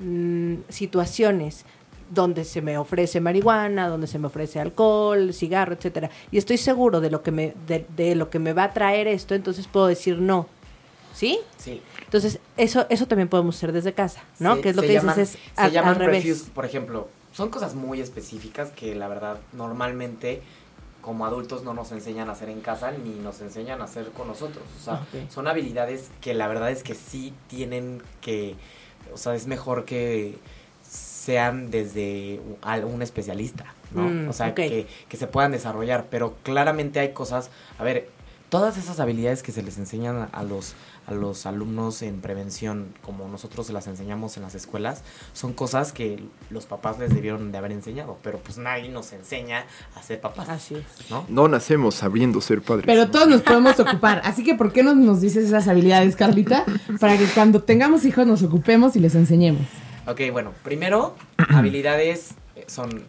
mm, 0.00 0.54
situaciones 0.68 1.64
donde 2.10 2.44
se 2.44 2.62
me 2.62 2.78
ofrece 2.78 3.20
marihuana, 3.20 3.86
donde 3.88 4.08
se 4.08 4.18
me 4.18 4.26
ofrece 4.26 4.58
alcohol, 4.58 5.32
cigarro, 5.32 5.74
etcétera, 5.74 6.10
y 6.32 6.38
estoy 6.38 6.56
seguro 6.56 7.00
de 7.00 7.10
lo 7.10 7.22
que 7.22 7.30
me 7.30 7.54
de, 7.68 7.86
de 7.96 8.16
lo 8.16 8.28
que 8.28 8.40
me 8.40 8.52
va 8.52 8.64
a 8.64 8.72
traer 8.72 9.06
esto, 9.06 9.36
entonces 9.36 9.68
puedo 9.68 9.86
decir 9.86 10.18
no. 10.18 10.48
¿Sí? 11.14 11.38
Sí. 11.58 11.80
Entonces, 12.04 12.40
eso 12.56 12.86
eso 12.90 13.06
también 13.06 13.28
podemos 13.28 13.54
hacer 13.56 13.70
desde 13.70 13.92
casa, 13.92 14.20
¿no? 14.40 14.56
Se- 14.56 14.62
que 14.62 14.68
es 14.70 14.76
lo 14.76 14.82
que 14.82 14.94
llaman- 14.94 15.16
dices 15.16 15.36
es 15.36 15.40
se 15.64 15.70
llaman 15.70 15.90
al 15.94 15.96
revés. 16.00 16.24
refuse, 16.24 16.50
por 16.50 16.64
ejemplo, 16.64 17.08
son 17.32 17.50
cosas 17.50 17.76
muy 17.76 18.00
específicas 18.00 18.70
que 18.70 18.96
la 18.96 19.06
verdad 19.06 19.38
normalmente 19.52 20.42
como 21.06 21.24
adultos 21.24 21.62
no 21.62 21.72
nos 21.72 21.92
enseñan 21.92 22.28
a 22.28 22.32
hacer 22.32 22.48
en 22.48 22.60
casa 22.60 22.90
ni 22.90 23.10
nos 23.20 23.40
enseñan 23.40 23.80
a 23.80 23.84
hacer 23.84 24.06
con 24.10 24.26
nosotros. 24.26 24.64
O 24.76 24.82
sea, 24.84 25.06
son 25.30 25.46
habilidades 25.46 26.10
que 26.20 26.34
la 26.34 26.48
verdad 26.48 26.68
es 26.72 26.82
que 26.82 26.96
sí 26.96 27.32
tienen 27.46 28.02
que, 28.20 28.56
o 29.14 29.16
sea, 29.16 29.36
es 29.36 29.46
mejor 29.46 29.84
que 29.84 30.36
sean 30.82 31.70
desde 31.70 32.40
un- 32.44 32.56
al- 32.60 32.84
un 32.84 33.02
especialista, 33.02 33.66
¿no? 33.92 34.02
Mm, 34.08 34.28
o 34.28 34.32
sea, 34.32 34.46
que, 34.68 34.86
que 35.08 35.16
se 35.16 35.28
puedan 35.28 35.52
desarrollar, 35.52 36.06
pero 36.10 36.34
claramente 36.42 36.98
hay 36.98 37.12
cosas, 37.12 37.50
a 37.78 37.84
ver, 37.84 38.08
todas 38.48 38.76
esas 38.78 39.00
habilidades 39.00 39.42
que 39.42 39.52
se 39.52 39.62
les 39.62 39.78
enseñan 39.78 40.28
a- 40.32 40.42
los 40.42 40.74
a 41.08 41.14
los 41.14 41.46
alumnos 41.46 42.02
en 42.02 42.20
prevención, 42.20 42.88
como 43.00 43.28
nosotros 43.28 43.68
se 43.68 43.72
las 43.72 43.86
enseñamos 43.86 44.36
en 44.38 44.42
las 44.42 44.56
escuelas, 44.56 45.04
son 45.34 45.52
cosas 45.52 45.92
que 45.92 46.20
los 46.50 46.66
papás 46.66 46.98
les 46.98 47.14
debieron 47.14 47.52
de 47.52 47.58
haber 47.58 47.70
enseñado, 47.70 48.18
pero 48.24 48.38
pues 48.40 48.58
nadie 48.58 48.88
nos 48.88 49.12
enseña 49.12 49.66
a 49.94 50.02
ser 50.02 50.20
papás, 50.20 50.48
Así 50.48 50.74
es. 50.74 51.08
¿no? 51.08 51.24
No 51.28 51.46
nacemos 51.46 51.94
sabiendo 51.94 52.40
ser 52.40 52.60
padres. 52.60 52.86
Pero 52.86 53.08
todos 53.08 53.28
nos 53.28 53.42
podemos 53.42 53.78
ocupar. 53.78 54.20
Así 54.24 54.42
que, 54.42 54.56
¿por 54.56 54.72
qué 54.72 54.82
no 54.82 54.96
nos 54.96 55.20
dices 55.20 55.44
esas 55.46 55.68
habilidades, 55.68 56.16
Carlita? 56.16 56.64
Para 56.98 57.16
que 57.16 57.26
cuando 57.26 57.62
tengamos 57.62 58.04
hijos 58.04 58.26
nos 58.26 58.42
ocupemos 58.42 58.96
y 58.96 58.98
les 58.98 59.14
enseñemos. 59.14 59.62
Ok, 60.08 60.22
bueno, 60.32 60.54
primero, 60.64 61.14
habilidades 61.60 62.30
eh, 62.56 62.64
son, 62.66 63.04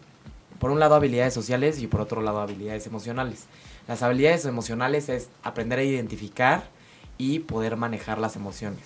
por 0.60 0.70
un 0.70 0.78
lado, 0.78 0.94
habilidades 0.94 1.34
sociales 1.34 1.80
y 1.80 1.88
por 1.88 2.00
otro 2.00 2.22
lado, 2.22 2.40
habilidades 2.40 2.86
emocionales. 2.86 3.46
Las 3.88 4.02
habilidades 4.02 4.44
emocionales 4.44 5.08
es 5.08 5.30
aprender 5.42 5.78
a 5.78 5.82
identificar 5.82 6.68
y 7.16 7.40
poder 7.40 7.76
manejar 7.76 8.18
las 8.18 8.36
emociones. 8.36 8.84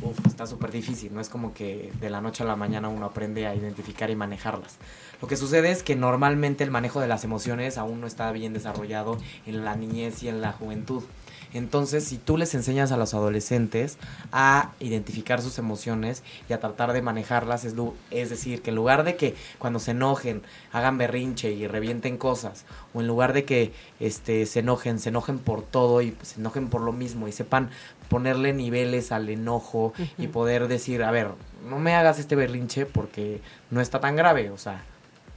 Uf, 0.00 0.18
está 0.26 0.46
súper 0.46 0.72
difícil, 0.72 1.14
no 1.14 1.20
es 1.20 1.28
como 1.28 1.54
que 1.54 1.92
de 2.00 2.10
la 2.10 2.20
noche 2.20 2.42
a 2.42 2.46
la 2.46 2.56
mañana 2.56 2.88
uno 2.88 3.06
aprende 3.06 3.46
a 3.46 3.54
identificar 3.54 4.10
y 4.10 4.16
manejarlas. 4.16 4.78
Lo 5.22 5.28
que 5.28 5.36
sucede 5.36 5.70
es 5.70 5.82
que 5.82 5.94
normalmente 5.94 6.64
el 6.64 6.70
manejo 6.70 7.00
de 7.00 7.06
las 7.06 7.22
emociones 7.22 7.78
aún 7.78 8.00
no 8.00 8.06
está 8.06 8.32
bien 8.32 8.52
desarrollado 8.52 9.18
en 9.46 9.64
la 9.64 9.76
niñez 9.76 10.22
y 10.22 10.28
en 10.28 10.40
la 10.40 10.52
juventud. 10.52 11.04
Entonces, 11.52 12.04
si 12.04 12.18
tú 12.18 12.36
les 12.36 12.54
enseñas 12.54 12.92
a 12.92 12.96
los 12.96 13.14
adolescentes 13.14 13.98
a 14.32 14.72
identificar 14.80 15.42
sus 15.42 15.58
emociones 15.58 16.22
y 16.48 16.52
a 16.52 16.60
tratar 16.60 16.92
de 16.92 17.02
manejarlas, 17.02 17.64
es, 17.64 17.74
es 18.10 18.30
decir, 18.30 18.62
que 18.62 18.70
en 18.70 18.76
lugar 18.76 19.04
de 19.04 19.16
que 19.16 19.34
cuando 19.58 19.78
se 19.78 19.90
enojen 19.90 20.42
hagan 20.72 20.98
berrinche 20.98 21.50
y 21.52 21.66
revienten 21.66 22.18
cosas, 22.18 22.64
o 22.94 23.00
en 23.00 23.06
lugar 23.06 23.32
de 23.32 23.44
que 23.44 23.72
este, 23.98 24.46
se 24.46 24.60
enojen, 24.60 24.98
se 24.98 25.08
enojen 25.08 25.38
por 25.38 25.62
todo 25.62 26.02
y 26.02 26.16
se 26.22 26.40
enojen 26.40 26.68
por 26.68 26.82
lo 26.82 26.92
mismo 26.92 27.28
y 27.28 27.32
sepan 27.32 27.70
ponerle 28.08 28.52
niveles 28.52 29.12
al 29.12 29.28
enojo 29.28 29.92
y 30.18 30.28
poder 30.28 30.68
decir, 30.68 31.02
a 31.02 31.10
ver, 31.10 31.28
no 31.68 31.78
me 31.78 31.94
hagas 31.94 32.18
este 32.18 32.36
berrinche 32.36 32.86
porque 32.86 33.40
no 33.70 33.80
está 33.80 34.00
tan 34.00 34.16
grave, 34.16 34.50
o 34.50 34.58
sea, 34.58 34.84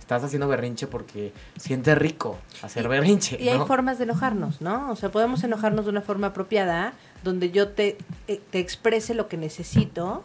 estás 0.03 0.23
haciendo 0.23 0.47
berrinche 0.47 0.85
porque 0.85 1.33
sientes 1.57 1.97
rico 1.97 2.37
hacer 2.61 2.87
berrinche. 2.87 3.41
Y 3.41 3.49
hay 3.49 3.59
formas 3.59 3.97
de 3.97 4.03
enojarnos, 4.03 4.61
¿no? 4.61 4.91
O 4.91 4.95
sea, 4.95 5.09
podemos 5.09 5.43
enojarnos 5.43 5.85
de 5.85 5.91
una 5.91 6.01
forma 6.01 6.27
apropiada, 6.27 6.93
donde 7.23 7.51
yo 7.51 7.69
te, 7.69 7.97
eh, 8.27 8.41
te 8.51 8.59
exprese 8.59 9.13
lo 9.13 9.27
que 9.27 9.37
necesito 9.37 10.23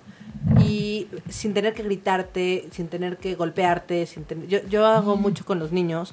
y 0.60 1.08
sin 1.28 1.54
tener 1.54 1.74
que 1.74 1.82
gritarte, 1.84 2.68
sin 2.72 2.88
tener 2.88 3.16
que 3.18 3.34
golpearte, 3.34 4.06
sin 4.06 4.24
tener... 4.24 4.48
Yo, 4.48 4.58
yo 4.68 4.86
hago 4.86 5.16
mucho 5.16 5.44
con 5.44 5.58
los 5.58 5.72
niños 5.72 6.12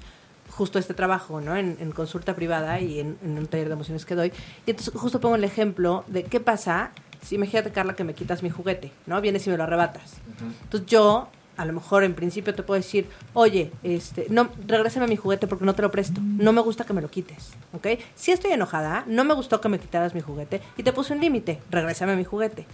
justo 0.51 0.77
este 0.77 0.93
trabajo, 0.93 1.41
¿no? 1.41 1.57
En, 1.57 1.77
en 1.79 1.91
consulta 1.91 2.35
privada 2.35 2.79
y 2.79 2.99
en, 2.99 3.17
en 3.23 3.37
un 3.37 3.47
taller 3.47 3.67
de 3.67 3.73
emociones 3.73 4.05
que 4.05 4.15
doy. 4.15 4.31
Y 4.65 4.71
entonces 4.71 4.93
justo 4.93 5.19
pongo 5.19 5.35
el 5.35 5.43
ejemplo 5.43 6.05
de 6.07 6.23
qué 6.23 6.39
pasa 6.39 6.91
si 7.25 7.35
imagínate, 7.35 7.71
Carla, 7.71 7.95
que 7.95 8.03
me 8.03 8.13
quitas 8.13 8.43
mi 8.43 8.51
juguete, 8.51 8.91
¿no? 9.07 9.19
Vienes 9.19 9.47
y 9.47 9.49
me 9.49 9.57
lo 9.57 9.63
arrebatas. 9.63 10.17
Entonces 10.63 10.87
yo, 10.87 11.27
a 11.57 11.65
lo 11.65 11.73
mejor 11.73 12.03
en 12.03 12.13
principio 12.13 12.53
te 12.53 12.63
puedo 12.63 12.79
decir, 12.79 13.07
oye, 13.33 13.71
este, 13.83 14.27
no, 14.29 14.49
regrésame 14.67 15.07
mi 15.07 15.15
juguete 15.15 15.47
porque 15.47 15.65
no 15.65 15.73
te 15.75 15.81
lo 15.81 15.91
presto. 15.91 16.19
No 16.21 16.51
me 16.53 16.61
gusta 16.61 16.83
que 16.83 16.93
me 16.93 17.01
lo 17.01 17.09
quites, 17.09 17.51
¿ok? 17.73 17.87
Si 18.15 18.31
estoy 18.31 18.51
enojada, 18.51 19.03
no 19.07 19.23
me 19.23 19.33
gustó 19.33 19.61
que 19.61 19.69
me 19.69 19.79
quitaras 19.79 20.13
mi 20.13 20.21
juguete 20.21 20.61
y 20.77 20.83
te 20.83 20.93
puse 20.93 21.13
un 21.13 21.19
límite, 21.21 21.59
regrésame 21.71 22.15
mi 22.15 22.23
juguete. 22.23 22.65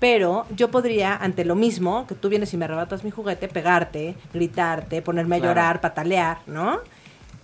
Pero 0.00 0.46
yo 0.56 0.70
podría, 0.70 1.14
ante 1.16 1.44
lo 1.44 1.54
mismo, 1.54 2.06
que 2.08 2.14
tú 2.16 2.28
vienes 2.28 2.52
y 2.52 2.56
me 2.56 2.64
arrebatas 2.64 3.04
mi 3.04 3.10
juguete, 3.10 3.46
pegarte, 3.48 4.16
gritarte, 4.34 5.00
ponerme 5.00 5.36
a 5.36 5.38
Claro. 5.38 5.50
llorar, 5.54 5.80
patalear, 5.80 6.38
¿no? 6.46 6.80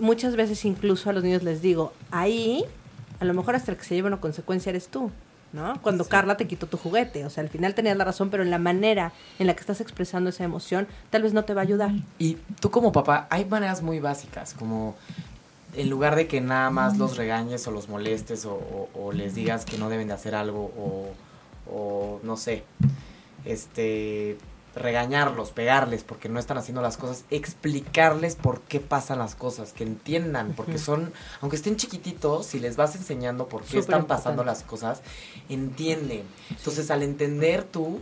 Muchas 0.00 0.34
veces 0.36 0.64
incluso 0.64 1.10
a 1.10 1.12
los 1.12 1.22
niños 1.22 1.42
les 1.42 1.62
digo, 1.62 1.92
ahí, 2.10 2.64
a 3.20 3.24
lo 3.24 3.34
mejor 3.34 3.54
hasta 3.54 3.70
el 3.72 3.76
que 3.78 3.84
se 3.84 3.94
lleva 3.94 4.08
una 4.08 4.20
consecuencia 4.20 4.70
eres 4.70 4.88
tú, 4.88 5.10
¿no? 5.52 5.80
Cuando 5.82 6.04
Carla 6.06 6.36
te 6.36 6.46
quitó 6.46 6.66
tu 6.66 6.76
juguete, 6.76 7.24
o 7.24 7.30
sea, 7.30 7.42
al 7.42 7.48
final 7.48 7.74
tenías 7.74 7.96
la 7.96 8.04
razón, 8.04 8.28
pero 8.30 8.42
en 8.42 8.50
la 8.50 8.58
manera 8.58 9.12
en 9.38 9.46
la 9.46 9.54
que 9.54 9.60
estás 9.60 9.80
expresando 9.80 10.30
esa 10.30 10.44
emoción, 10.44 10.86
tal 11.10 11.22
vez 11.22 11.32
no 11.32 11.44
te 11.44 11.54
va 11.54 11.62
a 11.62 11.64
ayudar. 11.64 11.90
Y 12.18 12.36
tú 12.60 12.70
como 12.70 12.92
papá, 12.92 13.26
hay 13.30 13.44
maneras 13.44 13.82
muy 13.82 13.98
básicas, 14.00 14.54
como 14.54 14.94
en 15.74 15.88
lugar 15.90 16.16
de 16.16 16.26
que 16.26 16.40
nada 16.40 16.70
más 16.70 16.98
los 16.98 17.16
regañes 17.16 17.66
o 17.66 17.70
los 17.70 17.88
molestes 17.88 18.44
o, 18.46 18.52
o- 18.54 18.88
o 18.94 19.12
les 19.12 19.34
digas 19.34 19.64
que 19.64 19.78
no 19.78 19.88
deben 19.88 20.08
de 20.08 20.14
hacer 20.14 20.34
algo 20.34 20.72
o, 20.76 21.12
o 21.70 22.20
no 22.22 22.36
sé, 22.36 22.64
este 23.44 24.36
regañarlos, 24.78 25.50
pegarles 25.50 26.04
porque 26.04 26.28
no 26.28 26.38
están 26.38 26.58
haciendo 26.58 26.80
las 26.80 26.96
cosas, 26.96 27.24
explicarles 27.30 28.36
por 28.36 28.60
qué 28.62 28.80
pasan 28.80 29.18
las 29.18 29.34
cosas, 29.34 29.72
que 29.72 29.84
entiendan, 29.84 30.54
porque 30.56 30.78
son, 30.78 31.12
aunque 31.40 31.56
estén 31.56 31.76
chiquititos, 31.76 32.46
si 32.46 32.60
les 32.60 32.76
vas 32.76 32.94
enseñando 32.96 33.48
por 33.48 33.62
qué 33.62 33.68
Súper 33.68 33.80
están 33.80 34.06
pasando 34.06 34.42
importante. 34.42 34.60
las 34.60 34.62
cosas, 34.68 35.02
entienden. 35.48 36.22
Entonces, 36.50 36.90
al 36.90 37.02
entender 37.02 37.64
tú 37.64 38.00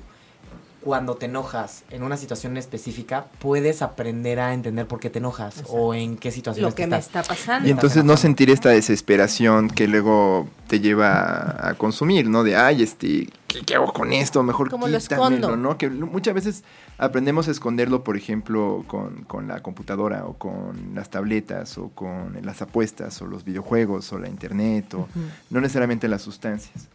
cuando 0.86 1.16
te 1.16 1.26
enojas 1.26 1.82
en 1.90 2.04
una 2.04 2.16
situación 2.16 2.56
específica, 2.56 3.26
puedes 3.40 3.82
aprender 3.82 4.38
a 4.38 4.54
entender 4.54 4.86
por 4.86 5.00
qué 5.00 5.10
te 5.10 5.18
enojas 5.18 5.64
o 5.66 5.94
en 5.94 6.16
qué 6.16 6.30
situación 6.30 6.64
Lo 6.64 6.76
que 6.76 6.86
me 6.86 6.96
está 6.96 7.24
pasando. 7.24 7.66
Y 7.66 7.72
entonces 7.72 8.04
no 8.04 8.16
sentir 8.16 8.50
esta 8.50 8.68
desesperación 8.68 9.68
que 9.68 9.88
luego 9.88 10.48
te 10.68 10.78
lleva 10.78 11.68
a 11.68 11.74
consumir, 11.74 12.28
¿no? 12.28 12.44
De, 12.44 12.54
ay, 12.54 12.84
este, 12.84 13.28
¿qué, 13.48 13.62
qué 13.66 13.74
hago 13.74 13.92
con 13.92 14.12
esto? 14.12 14.44
Mejor 14.44 14.70
¿Cómo 14.70 14.86
lo 14.86 14.96
quítamelo", 14.96 15.34
escondo? 15.34 15.56
¿no? 15.56 15.76
Que 15.76 15.90
muchas 15.90 16.34
veces 16.34 16.62
aprendemos 16.98 17.48
a 17.48 17.50
esconderlo, 17.50 18.04
por 18.04 18.16
ejemplo, 18.16 18.84
con, 18.86 19.24
con 19.24 19.48
la 19.48 19.64
computadora 19.64 20.24
o 20.24 20.34
con 20.34 20.94
las 20.94 21.10
tabletas 21.10 21.78
o 21.78 21.88
con 21.88 22.38
las 22.42 22.62
apuestas 22.62 23.20
o 23.22 23.26
los 23.26 23.42
videojuegos 23.42 24.12
o 24.12 24.20
la 24.20 24.28
internet 24.28 24.94
o 24.94 25.08
no 25.50 25.60
necesariamente 25.60 26.06
las 26.06 26.22
sustancias, 26.22 26.88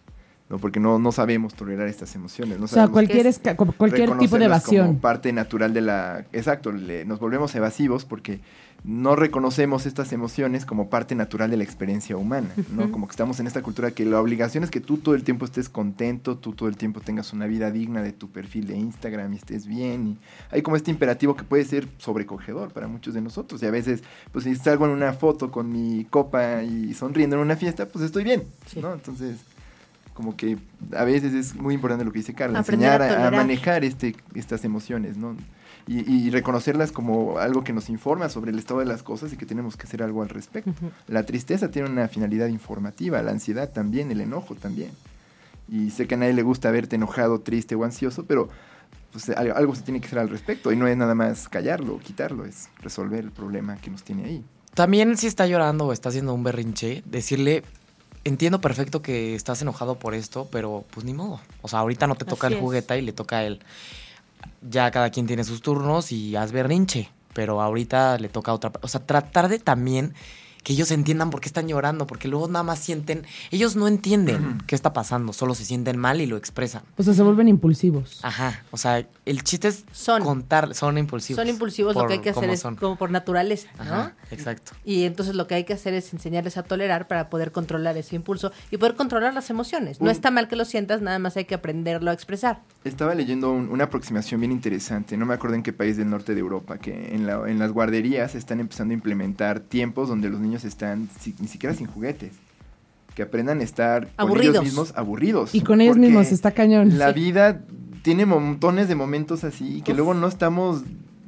¿no? 0.51 0.59
Porque 0.59 0.79
no, 0.79 0.99
no 0.99 1.11
sabemos 1.11 1.55
tolerar 1.55 1.87
estas 1.87 2.13
emociones. 2.13 2.59
No 2.59 2.65
O 2.65 2.67
sea, 2.67 2.75
sabemos 2.87 2.91
cualquier, 2.93 3.25
esca- 3.25 3.55
cualquier 3.55 4.09
tipo 4.17 4.37
de 4.37 4.45
reconocerlas 4.45 4.63
como 4.65 4.77
evasión. 4.77 4.99
parte 4.99 5.33
natural 5.33 5.73
de 5.73 5.81
la... 5.81 6.25
Exacto, 6.33 6.71
le- 6.71 7.05
nos 7.05 7.19
volvemos 7.19 7.55
evasivos 7.55 8.05
porque 8.05 8.39
no 8.83 9.15
reconocemos 9.15 9.85
estas 9.85 10.11
emociones 10.11 10.65
como 10.65 10.89
parte 10.89 11.13
natural 11.13 11.51
de 11.51 11.57
la 11.57 11.63
experiencia 11.63 12.17
humana, 12.17 12.47
¿no? 12.75 12.91
Como 12.91 13.05
que 13.07 13.11
estamos 13.11 13.39
en 13.39 13.45
esta 13.45 13.61
cultura 13.61 13.91
que 13.91 14.05
la 14.05 14.19
obligación 14.19 14.63
es 14.63 14.71
que 14.71 14.79
tú 14.81 14.97
todo 14.97 15.13
el 15.13 15.23
tiempo 15.23 15.45
estés 15.45 15.69
contento, 15.69 16.35
tú 16.39 16.53
todo 16.53 16.67
el 16.67 16.77
tiempo 16.77 16.99
tengas 16.99 17.31
una 17.31 17.45
vida 17.45 17.69
digna 17.69 18.01
de 18.01 18.11
tu 18.11 18.29
perfil 18.31 18.65
de 18.65 18.75
Instagram 18.77 19.33
y 19.33 19.35
estés 19.35 19.67
bien. 19.67 20.07
Y 20.07 20.17
hay 20.49 20.63
como 20.63 20.77
este 20.77 20.89
imperativo 20.89 21.35
que 21.35 21.43
puede 21.43 21.63
ser 21.63 21.87
sobrecogedor 21.99 22.71
para 22.73 22.87
muchos 22.87 23.13
de 23.13 23.21
nosotros. 23.21 23.61
Y 23.61 23.67
a 23.67 23.71
veces, 23.71 24.01
pues 24.31 24.45
si 24.45 24.55
salgo 24.55 24.85
en 24.85 24.91
una 24.93 25.13
foto 25.13 25.51
con 25.51 25.71
mi 25.71 26.05
copa 26.09 26.63
y 26.63 26.95
sonriendo 26.95 27.35
en 27.35 27.43
una 27.43 27.55
fiesta, 27.55 27.85
pues 27.87 28.03
estoy 28.03 28.23
bien, 28.23 28.43
Sí. 28.65 28.79
¿no? 28.81 28.93
Entonces, 28.93 29.37
como 30.21 30.37
que 30.37 30.59
a 30.95 31.03
veces 31.03 31.33
es 31.33 31.55
muy 31.55 31.73
importante 31.73 32.05
lo 32.05 32.11
que 32.11 32.19
dice 32.19 32.35
Carla, 32.35 32.59
Aprender 32.59 33.01
a 33.01 33.05
enseñar 33.05 33.33
a, 33.33 33.37
manejar 33.37 33.83
este, 33.83 34.15
estas 34.35 34.63
emociones, 34.63 35.17
¿no? 35.17 35.35
Y, 35.87 35.99
y 36.11 36.29
reconocerlas 36.29 36.91
como 36.91 37.39
algo 37.39 37.63
que 37.63 37.73
nos 37.73 37.89
informa 37.89 38.29
sobre 38.29 38.51
el 38.51 38.59
estado 38.59 38.81
de 38.81 38.85
las 38.85 39.01
cosas 39.01 39.33
y 39.33 39.35
que 39.35 39.47
tenemos 39.47 39.77
que 39.77 39.87
hacer 39.87 40.03
algo 40.03 40.21
al 40.21 40.29
respecto. 40.29 40.71
La 41.07 41.23
tristeza 41.23 41.71
tiene 41.71 41.89
una 41.89 42.07
finalidad 42.07 42.49
informativa, 42.49 43.19
la 43.23 43.31
ansiedad 43.31 43.71
también, 43.71 44.11
el 44.11 44.21
enojo 44.21 44.53
también. 44.53 44.91
Y 45.67 45.89
sé 45.89 46.05
que 46.05 46.13
a 46.13 46.17
nadie 46.19 46.33
le 46.33 46.43
gusta 46.43 46.69
verte 46.69 46.97
enojado, 46.97 47.41
triste 47.41 47.73
o 47.73 47.83
ansioso, 47.83 48.25
pero 48.25 48.47
pues, 49.11 49.27
algo, 49.29 49.55
algo 49.55 49.73
se 49.73 49.81
tiene 49.81 50.01
que 50.01 50.05
hacer 50.05 50.19
al 50.19 50.29
respecto 50.29 50.71
y 50.71 50.75
no 50.75 50.87
es 50.87 50.95
nada 50.95 51.15
más 51.15 51.49
callarlo 51.49 51.95
o 51.95 51.97
quitarlo, 51.97 52.45
es 52.45 52.69
resolver 52.79 53.23
el 53.23 53.31
problema 53.31 53.77
que 53.77 53.89
nos 53.89 54.03
tiene 54.03 54.25
ahí. 54.25 54.45
También 54.75 55.17
si 55.17 55.25
está 55.25 55.47
llorando 55.47 55.87
o 55.87 55.93
está 55.93 56.09
haciendo 56.09 56.35
un 56.35 56.43
berrinche, 56.43 57.01
decirle, 57.05 57.63
entiendo 58.23 58.61
perfecto 58.61 59.01
que 59.01 59.35
estás 59.35 59.61
enojado 59.61 59.95
por 59.95 60.13
esto, 60.13 60.47
pero 60.51 60.85
pues 60.91 61.05
ni 61.05 61.13
modo. 61.13 61.39
O 61.61 61.67
sea, 61.67 61.79
ahorita 61.79 62.07
no 62.07 62.15
te 62.15 62.25
toca 62.25 62.47
Así 62.47 62.53
el 62.53 62.59
es. 62.59 62.63
juguete 62.63 62.97
y 62.97 63.01
le 63.01 63.13
toca 63.13 63.37
a 63.37 63.43
él. 63.43 63.61
Ya 64.61 64.89
cada 64.91 65.09
quien 65.09 65.27
tiene 65.27 65.43
sus 65.43 65.61
turnos 65.61 66.11
y 66.11 66.35
haz 66.35 66.51
berrinche, 66.51 67.09
pero 67.33 67.61
ahorita 67.61 68.17
le 68.17 68.29
toca 68.29 68.51
a 68.51 68.55
otra. 68.55 68.71
O 68.81 68.87
sea, 68.87 69.05
tratar 69.05 69.49
de 69.49 69.59
también 69.59 70.13
que 70.63 70.73
ellos 70.73 70.91
entiendan 70.91 71.29
por 71.31 71.41
qué 71.41 71.47
están 71.49 71.67
llorando, 71.67 72.05
porque 72.05 72.27
luego 72.27 72.47
nada 72.47 72.61
más 72.63 72.79
sienten, 72.79 73.25
ellos 73.49 73.75
no 73.75 73.87
entienden 73.87 74.59
qué 74.67 74.75
está 74.75 74.93
pasando, 74.93 75.33
solo 75.33 75.55
se 75.55 75.65
sienten 75.65 75.97
mal 75.97 76.21
y 76.21 76.27
lo 76.27 76.37
expresan. 76.37 76.83
O 76.97 77.03
sea, 77.03 77.13
se 77.15 77.23
vuelven 77.23 77.47
impulsivos. 77.47 78.19
Ajá, 78.23 78.63
o 78.71 78.77
sea, 78.77 79.05
el 79.25 79.43
chiste 79.43 79.69
es 79.69 79.85
Son. 79.91 80.21
contar, 80.23 80.75
son 80.75 80.97
impulsivos. 80.97 81.39
Son 81.41 81.49
impulsivos, 81.49 81.95
lo 81.95 82.05
que 82.05 82.13
hay 82.13 82.19
que 82.19 82.29
hacer 82.29 82.49
es 82.51 82.59
son. 82.59 82.75
como 82.75 82.95
por 82.95 83.09
naturaleza, 83.09 83.69
¿no? 83.77 83.83
Ajá, 83.83 84.15
exacto. 84.29 84.73
Y 84.85 85.05
entonces 85.05 85.33
lo 85.35 85.47
que 85.47 85.55
hay 85.55 85.63
que 85.63 85.73
hacer 85.73 85.93
es 85.95 86.13
enseñarles 86.13 86.57
a 86.57 86.63
tolerar 86.63 87.07
para 87.07 87.29
poder 87.29 87.51
controlar 87.51 87.97
ese 87.97 88.15
impulso 88.15 88.51
y 88.69 88.77
poder 88.77 88.95
controlar 88.95 89.33
las 89.33 89.49
emociones. 89.49 89.99
No 89.99 90.11
está 90.11 90.29
mal 90.29 90.47
que 90.47 90.55
lo 90.55 90.65
sientas, 90.65 91.01
nada 91.01 91.17
más 91.17 91.37
hay 91.37 91.45
que 91.45 91.55
aprenderlo 91.55 92.11
a 92.11 92.13
expresar. 92.13 92.61
Estaba 92.83 93.15
leyendo 93.15 93.51
un- 93.51 93.69
una 93.69 93.85
aproximación 93.85 94.39
bien 94.41 94.51
interesante, 94.51 95.17
no 95.17 95.25
me 95.25 95.33
acuerdo 95.33 95.55
en 95.55 95.63
qué 95.63 95.73
país 95.73 95.97
del 95.97 96.09
norte 96.09 96.33
de 96.35 96.39
Europa, 96.39 96.77
que 96.77 97.15
en, 97.15 97.25
la- 97.25 97.49
en 97.49 97.57
las 97.57 97.71
guarderías 97.71 98.35
están 98.35 98.59
empezando 98.59 98.91
a 98.91 98.95
implementar 98.95 99.59
tiempos 99.59 100.07
donde 100.09 100.29
los 100.29 100.39
niños 100.39 100.50
están 100.63 101.09
si- 101.19 101.35
ni 101.39 101.47
siquiera 101.47 101.75
sin 101.75 101.87
juguetes, 101.87 102.33
que 103.15 103.23
aprendan 103.23 103.59
a 103.59 103.63
estar 103.63 104.03
con 104.07 104.13
Aburridos. 104.17 104.55
ellos 104.55 104.63
mismos 104.63 104.93
aburridos. 104.95 105.53
Y 105.55 105.61
con 105.61 105.81
ellos 105.81 105.97
mismos, 105.97 106.31
está 106.31 106.51
cañón. 106.51 106.97
La 106.97 107.09
Sí. 107.13 107.19
vida 107.19 107.61
tiene 108.03 108.25
montones 108.25 108.87
de 108.87 108.95
momentos 108.95 109.43
así 109.43 109.81
que 109.81 109.91
Uf. 109.91 109.97
luego 109.97 110.13
no 110.13 110.27
estamos 110.27 110.83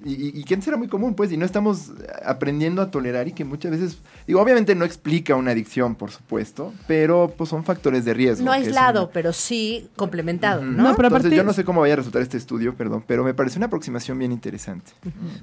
y, 0.06 0.40
y- 0.40 0.44
que 0.44 0.54
antes 0.54 0.68
era 0.68 0.78
muy 0.78 0.88
común, 0.88 1.14
pues, 1.16 1.32
y 1.32 1.38
no 1.38 1.46
estamos 1.46 1.92
aprendiendo 2.26 2.82
a 2.82 2.92
tolerar 2.92 3.28
y 3.28 3.32
que 3.32 3.46
muchas 3.46 3.72
veces, 3.72 3.98
digo, 4.28 4.42
obviamente 4.42 4.76
no 4.76 4.86
explica 4.86 5.36
una 5.36 5.52
adicción, 5.52 5.96
por 5.96 6.12
supuesto, 6.12 6.74
pero 6.88 7.34
pues 7.38 7.50
son 7.50 7.64
factores 7.64 8.04
de 8.06 8.14
riesgo. 8.14 8.46
No 8.46 8.52
aislado, 8.52 9.06
un- 9.06 9.10
pero 9.14 9.34
sí 9.34 9.88
complementado. 9.96 10.62
¿no? 10.64 10.72
No, 10.72 10.96
pero 10.96 11.08
Entonces 11.08 11.28
aparte- 11.28 11.36
yo 11.36 11.44
no 11.44 11.54
sé 11.54 11.64
cómo 11.64 11.82
vaya 11.82 11.94
a 11.94 11.98
resultar 11.98 12.22
este 12.22 12.38
estudio, 12.38 12.76
perdón, 12.76 13.04
pero 13.08 13.24
me 13.24 13.34
parece 13.34 13.58
una 13.60 13.68
aproximación 13.68 14.20
bien 14.20 14.32
interesante. 14.32 14.92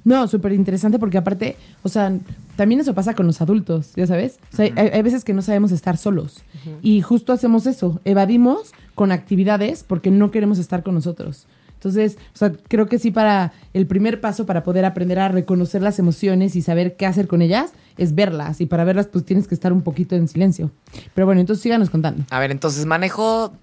No, 0.05 0.27
súper 0.29 0.53
interesante 0.53 0.99
porque 0.99 1.19
aparte, 1.19 1.57
o 1.83 1.89
sea, 1.89 2.13
también 2.57 2.81
eso 2.81 2.95
pasa 2.95 3.15
con 3.15 3.27
los 3.27 3.41
adultos, 3.41 3.93
ya 3.97 4.07
sabes. 4.07 4.39
O 4.53 4.57
sea, 4.57 4.67
hay, 4.77 4.89
hay 4.89 5.03
veces 5.03 5.25
que 5.25 5.33
no 5.33 5.43
sabemos 5.43 5.73
estar 5.73 5.97
solos. 5.97 6.43
Y 6.83 7.01
justo 7.03 7.33
hacemos 7.33 7.67
eso, 7.67 8.01
evadimos 8.05 8.73
con 8.95 9.13
actividades 9.13 9.83
porque 9.87 10.11
no 10.11 10.31
queremos 10.31 10.59
estar 10.59 10.83
con 10.83 10.95
nosotros. 10.95 11.47
Entonces, 11.81 12.19
o 12.35 12.39
sea, 12.39 12.53
creo 12.69 12.89
que 12.89 12.99
sí 12.99 13.11
para 13.11 13.55
el 13.73 13.87
primer 13.87 14.21
paso 14.21 14.45
para 14.45 14.63
poder 14.63 14.85
aprender 14.85 15.19
a 15.19 15.29
reconocer 15.29 15.81
las 15.81 15.99
emociones 15.99 16.55
y 16.55 16.61
saber 16.61 16.95
qué 16.97 17.07
hacer 17.07 17.27
con 17.27 17.41
ellas 17.41 17.73
es 17.97 18.15
verlas. 18.15 18.61
Y 18.61 18.67
para 18.67 18.85
verlas, 18.85 19.07
pues 19.07 19.25
tienes 19.25 19.49
que 19.49 19.55
estar 19.55 19.73
un 19.73 19.81
poquito 19.81 20.15
en 20.15 20.29
silencio. 20.29 20.71
Pero 21.15 21.25
bueno, 21.25 21.41
entonces 21.41 21.63
síganos 21.63 21.89
contando. 21.89 22.25
A 22.29 22.39
ver, 22.39 22.51
entonces 22.51 22.85
manejo 22.85 23.55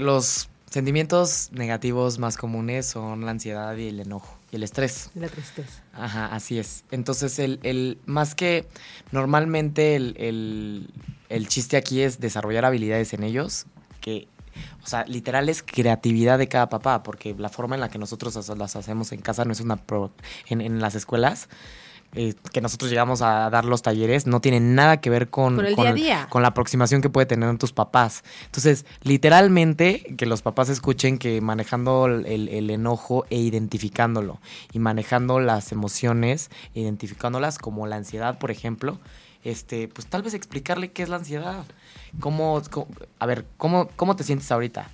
los 0.00 0.48
sentimientos 0.70 1.50
negativos 1.52 2.20
más 2.20 2.36
comunes 2.36 2.86
son 2.86 3.24
la 3.24 3.32
ansiedad 3.32 3.76
y 3.76 3.88
el 3.88 3.98
enojo 3.98 4.38
y 4.52 4.56
el 4.56 4.62
estrés. 4.62 5.10
Y 5.14 5.18
la 5.18 5.28
tristeza. 5.28 5.82
Ajá, 5.94 6.26
así 6.26 6.58
es. 6.60 6.84
Entonces, 6.92 7.38
el, 7.40 7.58
el 7.64 7.98
más 8.06 8.34
que 8.36 8.66
normalmente 9.10 9.96
el, 9.96 10.14
el- 10.18 10.88
el 11.28 11.48
chiste 11.48 11.76
aquí 11.76 12.02
es 12.02 12.20
desarrollar 12.20 12.64
habilidades 12.66 13.14
en 13.14 13.22
ellos, 13.24 13.64
que, 14.00 14.28
o 14.82 14.86
sea, 14.86 15.04
literal 15.06 15.48
es 15.48 15.62
creatividad 15.62 16.38
de 16.38 16.48
cada 16.48 16.68
papá, 16.68 17.02
porque 17.02 17.34
la 17.38 17.48
forma 17.48 17.74
en 17.74 17.80
la 17.80 17.88
que 17.88 17.98
nosotros 17.98 18.36
as- 18.36 18.48
las 18.56 18.76
hacemos 18.76 19.12
en 19.12 19.20
casa 19.20 19.44
no 19.44 19.52
es 19.52 19.60
una 19.60 19.76
pro- 19.76 20.12
en, 20.48 20.60
en 20.60 20.80
las 20.80 20.94
escuelas. 20.94 21.48
eh, 22.14 22.34
que 22.52 22.60
nosotros 22.60 22.90
llegamos 22.90 23.22
a 23.22 23.48
dar 23.48 23.64
los 23.64 23.80
talleres 23.80 24.26
no 24.26 24.42
tiene 24.42 24.60
nada 24.60 25.00
que 25.00 25.08
ver 25.08 25.30
con, 25.30 25.56
Con 25.56 25.64
el 25.64 25.74
día 25.74 25.88
a 25.88 25.92
día. 25.94 26.26
con 26.28 26.42
la 26.42 26.48
aproximación 26.48 27.00
que 27.00 27.08
puede 27.08 27.24
tener 27.24 27.56
tus 27.56 27.72
papás. 27.72 28.22
Entonces, 28.44 28.84
literalmente, 29.02 30.14
que 30.18 30.26
los 30.26 30.42
papás 30.42 30.68
escuchen 30.68 31.16
que 31.16 31.40
manejando 31.40 32.04
el, 32.06 32.48
el 32.50 32.68
enojo 32.68 33.24
e 33.30 33.38
identificándolo 33.38 34.40
y 34.74 34.78
manejando 34.78 35.40
las 35.40 35.72
emociones, 35.72 36.50
identificándolas 36.74 37.56
como 37.58 37.86
la 37.86 37.96
ansiedad, 37.96 38.38
por 38.38 38.50
ejemplo, 38.50 38.98
este, 39.42 39.88
pues 39.88 40.06
tal 40.06 40.22
vez 40.22 40.34
explicarle 40.34 40.92
qué 40.92 41.02
es 41.04 41.08
la 41.08 41.16
ansiedad. 41.16 41.64
Cómo, 42.20 42.60
cómo- 42.70 42.88
a 43.18 43.26
ver, 43.26 43.44
¿cómo, 43.56 43.88
¿cómo 43.96 44.16
te 44.16 44.24
sientes 44.24 44.50
ahorita? 44.52 44.88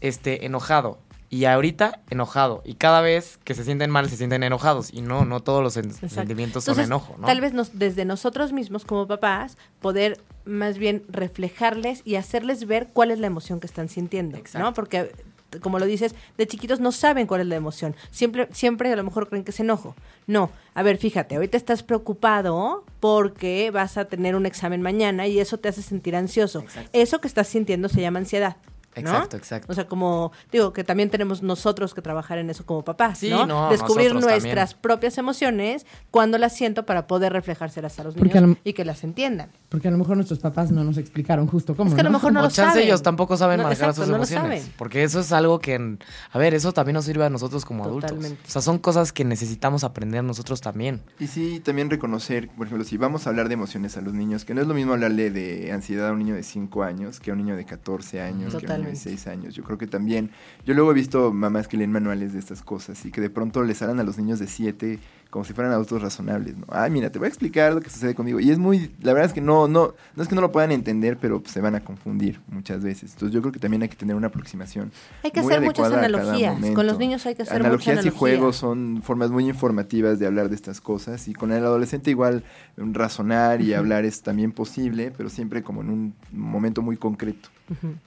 Este, 0.00 0.44
enojado. 0.46 0.98
Y 1.30 1.46
ahorita 1.46 2.00
enojado. 2.10 2.62
Y 2.64 2.74
cada 2.74 3.00
vez 3.00 3.38
que 3.42 3.54
se 3.54 3.64
sienten 3.64 3.90
mal, 3.90 4.08
se 4.08 4.16
sienten 4.16 4.42
enojados. 4.44 4.92
Y 4.92 5.00
no, 5.00 5.24
no 5.24 5.40
todos 5.40 5.62
los 5.62 5.76
Exacto. 5.76 6.08
sentimientos 6.08 6.64
son 6.64 6.78
enojo, 6.78 7.16
¿no? 7.18 7.26
Tal 7.26 7.40
vez 7.40 7.52
nos, 7.52 7.76
desde 7.78 8.04
nosotros 8.04 8.52
mismos 8.52 8.84
como 8.84 9.06
papás 9.08 9.56
poder 9.80 10.20
más 10.44 10.78
bien 10.78 11.02
reflejarles 11.08 12.02
y 12.04 12.16
hacerles 12.16 12.66
ver 12.66 12.90
cuál 12.92 13.10
es 13.10 13.18
la 13.18 13.26
emoción 13.26 13.58
que 13.58 13.66
están 13.66 13.88
sintiendo, 13.88 14.36
Exacto. 14.36 14.58
¿no? 14.64 14.74
Porque 14.74 15.10
como 15.60 15.78
lo 15.78 15.86
dices, 15.86 16.14
de 16.36 16.46
chiquitos 16.46 16.80
no 16.80 16.92
saben 16.92 17.26
cuál 17.26 17.42
es 17.42 17.46
la 17.46 17.56
emoción. 17.56 17.94
Siempre 18.10 18.48
siempre 18.52 18.92
a 18.92 18.96
lo 18.96 19.04
mejor 19.04 19.28
creen 19.28 19.44
que 19.44 19.50
es 19.50 19.60
enojo. 19.60 19.94
No, 20.26 20.50
a 20.74 20.82
ver, 20.82 20.96
fíjate, 20.96 21.36
ahorita 21.36 21.56
estás 21.56 21.82
preocupado 21.82 22.84
porque 23.00 23.70
vas 23.70 23.96
a 23.96 24.06
tener 24.06 24.36
un 24.36 24.46
examen 24.46 24.82
mañana 24.82 25.26
y 25.26 25.38
eso 25.38 25.58
te 25.58 25.68
hace 25.68 25.82
sentir 25.82 26.16
ansioso. 26.16 26.60
Exacto. 26.60 26.90
Eso 26.92 27.20
que 27.20 27.28
estás 27.28 27.48
sintiendo 27.48 27.88
se 27.88 28.00
llama 28.00 28.20
ansiedad. 28.20 28.56
¿No? 29.02 29.10
Exacto, 29.10 29.36
exacto. 29.36 29.72
O 29.72 29.74
sea, 29.74 29.86
como 29.86 30.32
digo 30.52 30.72
que 30.72 30.84
también 30.84 31.10
tenemos 31.10 31.42
nosotros 31.42 31.94
que 31.94 32.02
trabajar 32.02 32.38
en 32.38 32.50
eso 32.50 32.64
como 32.66 32.82
papás, 32.84 33.18
Sí, 33.18 33.30
¿no? 33.30 33.46
no, 33.46 33.70
Descubrir 33.70 34.12
nuestras 34.12 34.42
también. 34.70 34.80
propias 34.80 35.18
emociones 35.18 35.86
cuando 36.10 36.38
las 36.38 36.54
siento 36.56 36.86
para 36.86 37.06
poder 37.06 37.32
reflejárselas 37.32 37.98
a 38.00 38.04
los 38.04 38.14
Porque 38.14 38.34
niños 38.40 38.44
a 38.44 38.46
lo- 38.46 38.56
y 38.64 38.72
que 38.72 38.84
las 38.84 39.04
entiendan. 39.04 39.50
Porque 39.68 39.88
a 39.88 39.90
lo 39.90 39.98
mejor 39.98 40.16
nuestros 40.16 40.38
papás 40.38 40.70
no 40.70 40.84
nos 40.84 40.96
explicaron 40.98 41.46
justo 41.48 41.74
cómo. 41.76 41.88
Es 41.90 41.94
que 41.94 42.00
a 42.00 42.04
lo 42.04 42.10
mejor 42.10 42.32
no 42.32 42.40
o 42.40 42.42
lo 42.44 42.48
chance 42.50 42.72
saben. 42.72 42.84
ellos 42.86 43.02
tampoco 43.02 43.36
saben 43.36 43.56
No, 43.58 43.64
manejar 43.64 43.90
exacto, 43.90 44.02
sus 44.02 44.10
no 44.10 44.18
lo 44.18 44.22
emociones. 44.24 44.60
saben. 44.62 44.74
Porque 44.78 45.02
eso 45.02 45.20
es 45.20 45.32
algo 45.32 45.58
que, 45.58 45.74
en- 45.74 45.98
a 46.32 46.38
ver, 46.38 46.54
eso 46.54 46.72
también 46.72 46.94
nos 46.94 47.04
sirve 47.04 47.24
a 47.24 47.30
nosotros 47.30 47.64
como 47.64 47.84
adultos. 47.84 48.10
Totalmente. 48.10 48.40
O 48.46 48.50
sea, 48.50 48.62
son 48.62 48.78
cosas 48.78 49.12
que 49.12 49.24
necesitamos 49.24 49.82
aprender 49.84 50.22
nosotros 50.22 50.60
también. 50.60 51.02
Y 51.18 51.26
sí, 51.26 51.60
también 51.60 51.90
reconocer, 51.90 52.48
por 52.48 52.66
ejemplo, 52.66 52.84
si 52.84 52.96
vamos 52.96 53.26
a 53.26 53.30
hablar 53.30 53.48
de 53.48 53.54
emociones 53.54 53.96
a 53.96 54.00
los 54.00 54.14
niños, 54.14 54.44
que 54.44 54.54
no 54.54 54.60
es 54.60 54.66
lo 54.68 54.74
mismo 54.74 54.92
hablarle 54.92 55.30
de 55.30 55.72
ansiedad 55.72 56.08
a 56.08 56.12
un 56.12 56.18
niño 56.20 56.34
de 56.34 56.42
5 56.44 56.82
años 56.84 57.18
que 57.20 57.30
a 57.30 57.34
un 57.34 57.40
niño 57.40 57.56
de 57.56 57.64
14 57.64 58.20
años, 58.20 58.54
que 58.54 58.66
a 58.84 58.88
un 58.88 58.94
niño 58.94 59.00
de 59.00 59.00
Totalmente. 59.00 59.24
6 59.24 59.26
años. 59.26 59.54
Yo 59.54 59.64
creo 59.64 59.78
que 59.78 59.86
también, 59.86 60.30
yo 60.64 60.74
luego 60.74 60.90
he 60.90 60.94
visto 60.94 61.32
mamás 61.32 61.68
que 61.68 61.76
leen 61.76 61.92
manuales 61.92 62.32
de 62.32 62.38
estas 62.38 62.62
cosas 62.62 63.04
y 63.04 63.10
que 63.10 63.20
de 63.20 63.30
pronto 63.30 63.62
les 63.62 63.80
hablan 63.82 64.00
a 64.00 64.04
los 64.04 64.18
niños 64.18 64.38
de 64.38 64.46
7 64.46 64.98
como 65.34 65.44
si 65.44 65.52
fueran 65.52 65.72
adultos 65.72 66.00
razonables, 66.00 66.56
¿no? 66.56 66.64
Ay, 66.68 66.92
mira, 66.92 67.10
te 67.10 67.18
voy 67.18 67.26
a 67.26 67.28
explicar 67.28 67.74
lo 67.74 67.80
que 67.80 67.90
sucede 67.90 68.14
conmigo. 68.14 68.38
Y 68.38 68.52
es 68.52 68.58
muy, 68.60 68.92
la 69.02 69.12
verdad 69.12 69.26
es 69.26 69.32
que 69.32 69.40
no, 69.40 69.66
no, 69.66 69.92
no 70.14 70.22
es 70.22 70.28
que 70.28 70.36
no 70.36 70.40
lo 70.40 70.52
puedan 70.52 70.70
entender, 70.70 71.18
pero 71.20 71.40
pues, 71.40 71.52
se 71.52 71.60
van 71.60 71.74
a 71.74 71.80
confundir 71.80 72.40
muchas 72.46 72.84
veces. 72.84 73.14
Entonces 73.14 73.34
yo 73.34 73.40
creo 73.40 73.50
que 73.50 73.58
también 73.58 73.82
hay 73.82 73.88
que 73.88 73.96
tener 73.96 74.14
una 74.14 74.28
aproximación. 74.28 74.92
Hay 75.24 75.32
que 75.32 75.42
muy 75.42 75.52
hacer 75.52 75.64
muchas 75.64 75.92
analogías. 75.92 76.56
Con 76.72 76.86
los 76.86 76.98
niños 76.98 77.26
hay 77.26 77.34
que 77.34 77.42
hacer 77.42 77.56
analogías 77.56 77.96
mucha 77.96 78.06
y 78.06 78.10
analogía. 78.10 78.18
juegos 78.18 78.54
son 78.54 79.02
formas 79.02 79.32
muy 79.32 79.48
informativas 79.48 80.20
de 80.20 80.26
hablar 80.28 80.50
de 80.50 80.54
estas 80.54 80.80
cosas 80.80 81.26
y 81.26 81.34
con 81.34 81.50
el 81.50 81.64
adolescente 81.64 82.10
igual 82.10 82.44
razonar 82.76 83.60
y 83.60 83.74
hablar 83.74 84.04
es 84.04 84.22
también 84.22 84.52
posible, 84.52 85.12
pero 85.16 85.30
siempre 85.30 85.64
como 85.64 85.80
en 85.80 85.90
un 85.90 86.14
momento 86.30 86.80
muy 86.80 86.96
concreto, 86.96 87.48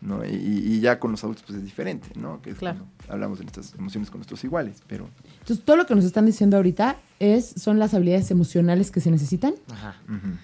¿no? 0.02 0.24
Y, 0.26 0.30
y 0.36 0.80
ya 0.82 1.00
con 1.00 1.12
los 1.12 1.24
adultos 1.24 1.44
pues 1.48 1.58
es 1.60 1.66
diferente, 1.66 2.10
¿no? 2.16 2.42
Que 2.42 2.52
es 2.52 2.58
Claro. 2.58 2.80
cuando 2.98 3.14
hablamos 3.14 3.40
de 3.40 3.46
nuestras 3.46 3.74
emociones 3.76 4.10
con 4.12 4.20
nuestros 4.20 4.44
iguales, 4.44 4.84
pero 4.88 5.10
Entonces, 5.40 5.66
todo 5.66 5.76
lo 5.78 5.86
que 5.86 5.96
nos 5.96 6.06
están 6.06 6.26
diciendo 6.26 6.58
ahorita 6.58 6.98
es, 7.20 7.54
son 7.58 7.80
las 7.80 7.94
habilidades 7.94 8.30
emocionales 8.32 8.92
que 8.92 9.00
se 9.02 9.10
necesitan 9.12 9.56
Ajá. 9.72 9.96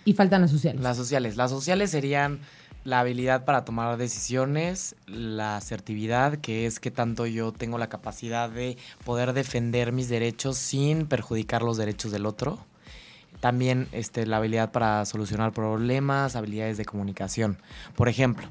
y 0.06 0.14
faltan 0.14 0.42
las 0.42 0.52
sociales. 0.52 0.82
Las 0.82 0.98
sociales. 0.98 1.38
Las 1.38 1.52
sociales 1.52 1.92
serían 1.92 2.40
la 2.86 3.00
habilidad 3.00 3.46
para 3.46 3.64
tomar 3.64 3.96
decisiones, 3.98 4.96
la 5.08 5.56
asertividad, 5.58 6.38
que 6.40 6.66
es 6.66 6.80
que 6.82 6.92
tanto 6.92 7.26
yo 7.26 7.52
tengo 7.54 7.78
la 7.78 7.88
capacidad 7.88 8.50
de 8.50 8.78
poder 9.06 9.32
defender 9.34 9.92
mis 9.94 10.10
derechos 10.10 10.58
sin 10.58 11.06
perjudicar 11.06 11.62
los 11.62 11.78
derechos 11.78 12.12
del 12.12 12.26
otro. 12.26 12.60
también 13.40 13.88
este, 13.92 14.26
la 14.26 14.38
habilidad 14.38 14.72
para 14.72 15.04
solucionar 15.06 15.52
problemas, 15.52 16.36
habilidades 16.38 16.78
de 16.78 16.86
comunicación. 16.86 17.58
Por 17.96 18.08
ejemplo, 18.08 18.48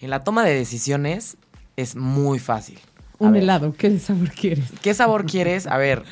en 0.00 0.10
la 0.10 0.24
toma 0.24 0.44
de 0.44 0.54
decisiones 0.54 1.36
es 1.76 1.96
muy 1.96 2.38
fácil. 2.38 2.78
A 3.18 3.24
Un 3.24 3.32
ver, 3.32 3.44
helado, 3.44 3.72
¿qué 3.72 3.98
sabor 3.98 4.30
quieres? 4.30 4.70
¿Qué 4.82 4.92
sabor 4.92 5.24
quieres? 5.24 5.66
A 5.66 5.78
ver, 5.78 6.04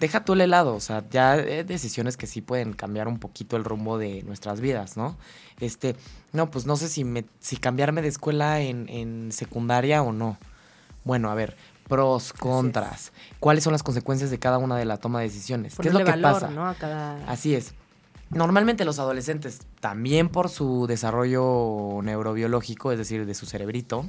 deja 0.00 0.24
tú 0.24 0.32
el 0.32 0.40
helado. 0.40 0.74
O 0.74 0.80
sea, 0.80 1.04
ya 1.10 1.32
hay 1.32 1.64
decisiones 1.64 2.16
que 2.16 2.26
sí 2.26 2.40
pueden 2.40 2.72
cambiar 2.72 3.08
un 3.08 3.18
poquito 3.18 3.56
el 3.56 3.64
rumbo 3.64 3.98
de 3.98 4.22
nuestras 4.22 4.60
vidas, 4.60 4.96
¿no? 4.96 5.16
Este, 5.60 5.96
no, 6.32 6.50
pues 6.50 6.66
no 6.66 6.76
sé 6.76 6.88
si, 6.88 7.04
me, 7.04 7.24
si 7.40 7.56
cambiarme 7.56 8.02
de 8.02 8.08
escuela 8.08 8.60
en, 8.60 8.88
en 8.88 9.32
secundaria 9.32 10.02
o 10.02 10.12
no. 10.12 10.38
Bueno, 11.04 11.30
a 11.30 11.34
ver, 11.34 11.56
pros, 11.88 12.32
contras. 12.32 13.12
¿Cuáles 13.38 13.62
son 13.62 13.72
las 13.72 13.82
consecuencias 13.82 14.30
de 14.30 14.38
cada 14.38 14.58
una 14.58 14.76
de 14.76 14.86
la 14.86 14.96
toma 14.96 15.20
de 15.20 15.26
decisiones? 15.26 15.76
¿Qué 15.78 15.88
es 15.88 15.94
lo 15.94 16.00
que 16.00 16.10
valor, 16.10 16.32
pasa? 16.32 16.50
¿no? 16.50 16.66
A 16.66 16.74
cada... 16.74 17.16
Así 17.30 17.54
es. 17.54 17.74
Normalmente 18.30 18.84
los 18.84 18.98
adolescentes, 18.98 19.60
también 19.80 20.28
por 20.28 20.48
su 20.48 20.86
desarrollo 20.86 22.00
neurobiológico, 22.02 22.90
es 22.90 22.98
decir, 22.98 23.24
de 23.24 23.34
su 23.34 23.46
cerebrito, 23.46 24.04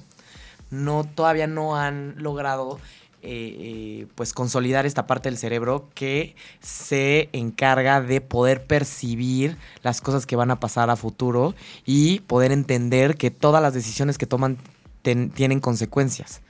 no, 0.72 1.04
todavía 1.04 1.48
no 1.48 1.78
han 1.78 2.16
logrado 2.18 2.80
eh, 3.22 3.56
eh, 3.60 4.08
pues 4.16 4.34
consolidar 4.34 4.86
esta 4.86 5.08
parte 5.08 5.30
del 5.30 5.38
cerebro 5.38 5.90
que 5.94 6.36
se 6.60 7.30
encarga 7.34 8.02
de 8.02 8.22
poder 8.22 8.66
percibir 8.66 9.58
las 9.82 10.02
cosas 10.02 10.26
que 10.26 10.36
van 10.36 10.52
a 10.52 10.60
pasar 10.60 10.90
a 10.90 10.96
futuro 10.96 11.56
y 11.86 12.20
poder 12.22 12.52
entender 12.52 13.18
que 13.18 13.32
todas 13.32 13.62
las 13.62 13.74
decisiones 13.74 14.18
que 14.18 14.26
toman 14.28 14.58
tienen 15.02 15.60
consecuencias 15.62 16.42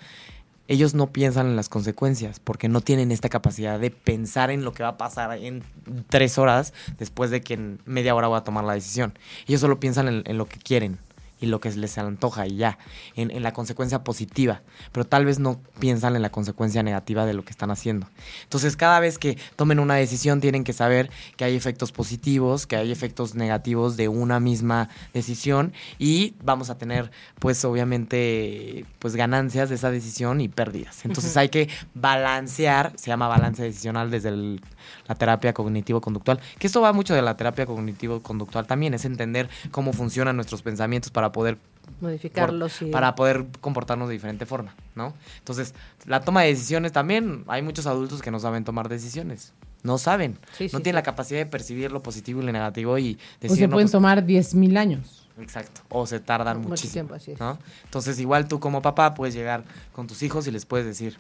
ellos 0.67 0.93
no 0.93 1.08
piensan 1.08 1.47
en 1.47 1.56
las 1.56 1.69
consecuencias 1.69 2.39
porque 2.39 2.69
no 2.69 2.82
tienen 2.82 3.12
esta 3.12 3.30
capacidad 3.30 3.80
de 3.80 3.91
pensar 3.91 4.51
en 4.51 4.63
lo 4.63 4.73
que 4.73 4.84
va 4.84 4.89
a 4.89 4.97
pasar 4.97 5.38
en 5.38 5.63
tres 6.10 6.38
horas 6.38 6.73
después 6.99 7.32
de 7.32 7.41
que 7.41 7.53
en 7.53 7.80
media 7.86 8.15
hora 8.15 8.27
voy 8.27 8.38
a 8.38 8.43
tomar 8.43 8.63
la 8.63 8.73
decisión. 8.73 9.13
Ellos 9.47 9.62
solo 9.62 9.80
piensan 9.80 10.08
en, 10.08 10.23
en 10.25 10.38
lo 10.38 10.45
que 10.45 10.60
quieren 10.60 10.99
y 11.39 11.45
lo 11.47 11.60
que 11.60 11.71
les 11.71 11.97
antoja 11.97 12.47
y 12.47 12.56
ya, 12.56 12.78
en, 13.15 13.30
en 13.32 13.43
la 13.43 13.54
consecuencia 13.54 14.04
positiva, 14.04 14.62
pero 14.91 15.06
tal 15.06 15.26
vez 15.26 15.39
no 15.39 15.60
piensan 15.80 16.15
en 16.15 16.21
la 16.21 16.30
consecuencia 16.32 16.82
negativa 16.84 17.26
de 17.26 17.34
lo 17.34 17.43
que 17.45 17.52
están 17.52 17.69
haciendo. 17.71 18.08
Entonces, 18.43 18.76
cada 18.76 19.00
vez 19.00 19.17
que 19.17 19.38
tomen 19.56 19.80
una 19.80 19.95
decisión, 19.95 20.41
tienen 20.41 20.63
que 20.63 20.73
saber 20.73 21.10
que 21.36 21.43
hay 21.45 21.56
efectos 21.56 21.91
positivos, 21.91 22.65
que 22.65 22.76
hay 22.76 22.91
efectos 22.91 23.36
negativos 23.36 23.97
de 23.97 24.08
una 24.08 24.39
misma 24.39 24.89
decisión 25.13 25.73
y 26.00 26.34
vamos 26.43 26.69
a 26.69 26.78
tener, 26.78 27.12
pues, 27.39 27.63
obviamente, 27.65 28.86
pues, 29.00 29.15
ganancias 29.15 29.69
de 29.69 29.76
esa 29.76 29.91
decisión 29.91 30.41
y 30.41 30.47
pérdidas. 30.47 31.06
Entonces, 31.06 31.36
hay 31.38 31.50
que 31.50 31.69
balancear, 31.93 32.93
se 32.95 33.08
llama 33.08 33.28
balance 33.28 33.62
decisional 33.63 34.10
desde 34.10 34.30
el- 34.30 34.62
la 35.08 35.15
terapia 35.15 35.54
cognitivo-conductual, 35.54 36.39
que 36.58 36.67
esto 36.67 36.82
va 36.82 36.93
mucho 36.93 37.13
de 37.13 37.21
la 37.21 37.36
terapia 37.38 37.65
cognitivo-conductual 37.65 38.65
también, 38.67 38.93
es 38.93 39.06
entender 39.06 39.50
cómo 39.71 39.93
funcionan 39.93 40.36
nuestros 40.36 40.62
pensamientos 40.62 41.12
para 41.12 41.26
poder 41.31 41.57
Modificarlos 42.01 42.81
y... 42.81 42.85
para 42.85 43.15
poder 43.15 43.45
comportarnos 43.61 44.07
de 44.09 44.13
diferente 44.13 44.45
forma, 44.45 44.75
¿no? 44.95 45.13
Entonces, 45.39 45.73
la 46.05 46.21
toma 46.21 46.41
de 46.41 46.49
decisiones 46.49 46.91
también, 46.91 47.43
hay 47.47 47.61
muchos 47.61 47.87
adultos 47.87 48.21
que 48.21 48.29
no 48.29 48.39
saben 48.39 48.63
tomar 48.63 48.89
decisiones. 48.89 49.53
No 49.83 49.97
saben. 49.97 50.37
Sí, 50.57 50.65
no 50.65 50.79
sí, 50.79 50.83
tienen 50.83 50.95
la 50.95 51.03
capacidad 51.03 51.39
de 51.39 51.45
percibir 51.45 51.91
lo 51.91 52.03
positivo 52.03 52.41
y 52.41 52.45
lo 52.45 52.51
negativo 52.51 52.97
y 52.97 53.13
O 53.13 53.41
decir, 53.41 53.57
se 53.57 53.67
no, 53.67 53.73
pueden 53.73 53.85
pues, 53.85 53.91
tomar 53.91 54.25
10.000 54.25 54.77
años. 54.77 55.27
Exacto. 55.39 55.81
O 55.89 56.05
se 56.05 56.19
tardan 56.19 56.57
Mucho 56.57 56.69
muchísimo. 56.69 56.93
tiempo, 56.93 57.13
así 57.13 57.31
es. 57.31 57.39
¿no? 57.39 57.57
Entonces, 57.85 58.19
igual 58.19 58.47
tú 58.47 58.59
como 58.59 58.81
papá 58.81 59.13
puedes 59.13 59.33
llegar 59.33 59.63
con 59.93 60.07
tus 60.07 60.23
hijos 60.23 60.47
y 60.47 60.51
les 60.51 60.65
puedes 60.65 60.85
decir, 60.85 61.17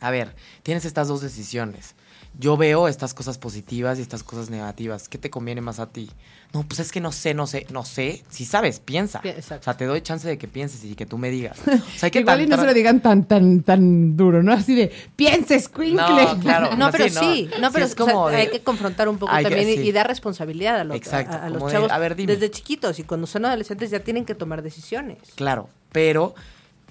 a 0.00 0.10
ver, 0.10 0.34
tienes 0.62 0.84
estas 0.84 1.08
dos 1.08 1.20
decisiones. 1.20 1.94
Yo 2.38 2.56
veo 2.58 2.86
estas 2.86 3.14
cosas 3.14 3.38
positivas 3.38 3.98
y 3.98 4.02
estas 4.02 4.22
cosas 4.22 4.50
negativas. 4.50 5.08
¿Qué 5.08 5.16
te 5.16 5.30
conviene 5.30 5.62
más 5.62 5.80
a 5.80 5.86
ti? 5.86 6.10
No, 6.52 6.64
pues 6.64 6.80
es 6.80 6.92
que 6.92 7.00
no 7.00 7.10
sé, 7.10 7.32
no 7.32 7.46
sé, 7.46 7.66
no 7.70 7.82
sé. 7.84 8.22
Si 8.28 8.44
sabes, 8.44 8.78
piensa. 8.78 9.22
Pi- 9.22 9.30
exacto. 9.30 9.62
O 9.62 9.64
sea, 9.64 9.76
te 9.76 9.86
doy 9.86 10.02
chance 10.02 10.28
de 10.28 10.36
que 10.36 10.46
pienses 10.46 10.84
y 10.84 10.94
que 10.94 11.06
tú 11.06 11.16
me 11.16 11.30
digas. 11.30 11.58
O 11.66 11.70
sea, 11.98 12.08
hay 12.08 12.10
que 12.10 12.20
Igual 12.20 12.42
y 12.42 12.46
no 12.46 12.50
tan- 12.56 12.60
se 12.60 12.66
lo 12.66 12.74
digan 12.74 13.00
tan, 13.00 13.24
tan, 13.24 13.62
tan 13.62 14.16
duro, 14.18 14.42
¿no? 14.42 14.52
Así 14.52 14.74
de, 14.74 14.92
pienses, 15.16 15.68
Quinkle. 15.70 15.94
No, 15.96 16.38
claro. 16.40 16.76
No, 16.76 16.90
pero 16.92 17.08
sí, 17.08 17.48
no. 17.52 17.58
no, 17.60 17.68
Sí, 17.68 17.72
pero 17.72 17.84
es 17.86 17.92
o 17.92 18.04
sea, 18.04 18.12
como 18.12 18.28
de- 18.28 18.36
hay 18.36 18.48
que 18.50 18.60
confrontar 18.60 19.08
un 19.08 19.16
poco 19.16 19.32
hay 19.32 19.44
también 19.44 19.68
y- 19.70 19.76
sí. 19.76 19.80
y 19.88 19.92
dar 19.92 20.06
responsabilidad 20.06 20.78
a, 20.80 20.84
los- 20.84 20.96
Exacto, 20.96 21.36
a- 21.36 21.44
a 21.46 21.48
los 21.48 21.58
como 21.58 21.66
de, 21.68 21.72
chavos 21.72 21.90
a 21.90 21.98
ver, 21.98 22.16
dime. 22.16 22.34
desde 22.34 22.50
chiquitos 22.50 22.98
y 22.98 23.04
cuando 23.04 23.26
son 23.26 23.46
adolescentes 23.46 23.90
ya 23.90 24.00
tienen 24.00 24.26
que 24.26 24.34
tomar 24.34 24.60
decisiones. 24.62 25.18
Claro, 25.36 25.70
pero 25.90 26.34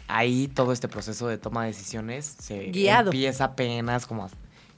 ahí 0.08 0.48
todo 0.48 0.72
este 0.74 0.88
proceso 0.88 1.28
de 1.28 1.38
toma 1.38 1.62
de 1.64 1.68
decisiones 1.68 2.36
se 2.40 2.66
Guiado. 2.72 3.12
empieza 3.12 3.44
apenas 3.46 4.06
como 4.06 4.28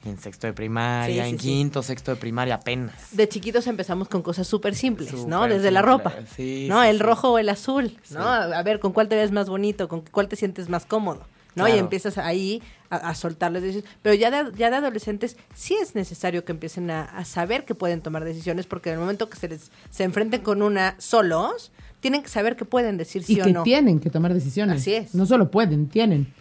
en 0.07 0.19
sexto 0.19 0.47
de 0.47 0.53
primaria, 0.53 1.23
Sí, 1.23 1.29
sí, 1.29 1.33
en 1.35 1.39
sí. 1.39 1.47
quinto, 1.47 1.83
sexto 1.83 2.11
de 2.11 2.17
primaria 2.17 2.55
apenas. 2.55 2.93
De 3.11 3.27
chiquitos 3.29 3.67
empezamos 3.67 4.07
con 4.07 4.21
cosas 4.21 4.47
súper 4.47 4.75
simples, 4.75 5.13
¿no? 5.25 5.47
Desde 5.47 5.71
la 5.71 5.81
ropa, 5.81 6.13
sí, 6.35 6.67
¿no? 6.69 6.81
sí, 6.83 6.87
el 6.89 6.97
sí. 6.97 7.03
rojo 7.03 7.31
o 7.33 7.37
el 7.39 7.49
azul, 7.49 7.97
¿no? 8.11 8.19
Sí. 8.21 8.53
A 8.53 8.63
ver, 8.63 8.79
¿con 8.79 8.91
cuál 8.93 9.07
te 9.09 9.15
ves 9.15 9.31
más 9.31 9.49
bonito? 9.49 9.87
¿Con 9.87 10.01
cuál 10.01 10.27
te 10.27 10.35
sientes 10.35 10.69
más 10.69 10.85
cómodo? 10.85 11.25
¿no? 11.55 11.67
Y 11.67 11.71
empiezas 11.71 12.19
ahí 12.19 12.61
a, 12.91 12.97
a 12.97 13.15
soltarles 13.15 13.63
decisiones. 13.63 13.89
Pero 14.03 14.13
ya 14.13 14.29
de, 14.29 14.55
ya 14.55 14.69
de 14.69 14.75
adolescentes 14.75 15.37
sí 15.55 15.75
es 15.81 15.95
necesario 15.95 16.45
que 16.45 16.51
empiecen 16.51 16.91
a, 16.91 17.03
a 17.05 17.25
saber 17.25 17.65
que 17.65 17.73
pueden 17.73 18.01
tomar 18.01 18.23
decisiones 18.23 18.67
porque 18.67 18.89
en 18.89 18.93
el 18.93 18.99
momento 18.99 19.27
que 19.27 19.37
se 19.37 19.47
les 19.47 19.71
se 19.89 20.03
enfrenten 20.03 20.41
con 20.41 20.61
una 20.61 20.93
solos, 20.99 21.71
tienen 21.99 22.21
que 22.21 22.29
saber 22.29 22.57
que 22.57 22.65
pueden 22.65 22.97
decir 22.97 23.23
sí 23.23 23.37
y 23.37 23.41
o 23.41 23.43
que 23.45 23.53
no. 23.53 23.63
tienen 23.63 23.99
que 23.99 24.11
tomar 24.11 24.35
decisiones. 24.35 24.81
Así 24.81 24.93
es. 24.93 25.15
No 25.15 25.25
solo 25.25 25.49
pueden, 25.49 25.87
tienen. 25.89 26.31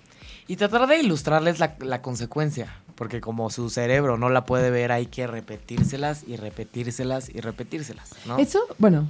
Y 0.48 0.56
tratar 0.56 0.86
de 0.86 0.98
ilustrarles 0.98 1.60
la, 1.60 1.76
la 1.80 2.02
consecuencia, 2.02 2.76
porque 2.96 3.20
como 3.20 3.50
su 3.50 3.70
cerebro 3.70 4.18
no 4.18 4.28
la 4.30 4.44
puede 4.44 4.70
ver, 4.70 4.90
hay 4.90 5.06
que 5.06 5.26
repetírselas 5.26 6.24
y 6.26 6.36
repetírselas 6.36 7.28
y 7.28 7.40
repetírselas, 7.40 8.10
¿no? 8.26 8.38
Eso, 8.38 8.60
bueno, 8.78 9.08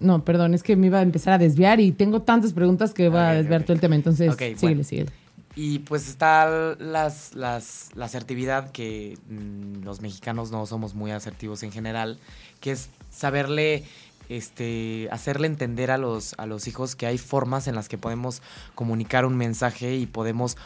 no, 0.00 0.24
perdón, 0.24 0.54
es 0.54 0.62
que 0.62 0.76
me 0.76 0.86
iba 0.86 0.98
a 1.00 1.02
empezar 1.02 1.34
a 1.34 1.38
desviar 1.38 1.80
y 1.80 1.92
tengo 1.92 2.22
tantas 2.22 2.52
preguntas 2.52 2.94
que 2.94 3.08
va 3.08 3.30
a 3.30 3.34
desviar 3.34 3.62
todo 3.64 3.72
el 3.72 3.80
tema. 3.80 3.94
Entonces, 3.96 4.32
Ok, 4.32 4.38
síguele, 4.38 4.56
bueno. 4.60 4.84
síguele. 4.84 5.10
Y 5.58 5.78
pues 5.80 6.06
está 6.06 6.76
las, 6.78 7.34
las, 7.34 7.88
la 7.94 8.04
asertividad 8.04 8.70
que 8.72 9.18
mm, 9.28 9.84
los 9.84 10.02
mexicanos 10.02 10.50
no 10.50 10.66
somos 10.66 10.94
muy 10.94 11.10
asertivos 11.12 11.62
en 11.62 11.72
general, 11.72 12.18
que 12.60 12.72
es 12.72 12.90
saberle, 13.10 13.84
este, 14.28 15.08
hacerle 15.10 15.46
entender 15.46 15.90
a 15.90 15.96
los, 15.96 16.34
a 16.36 16.44
los 16.44 16.68
hijos 16.68 16.94
que 16.94 17.06
hay 17.06 17.16
formas 17.16 17.68
en 17.68 17.74
las 17.74 17.88
que 17.88 17.96
podemos 17.96 18.42
comunicar 18.74 19.24
un 19.24 19.36
mensaje 19.36 19.96
y 19.96 20.04
podemos 20.04 20.58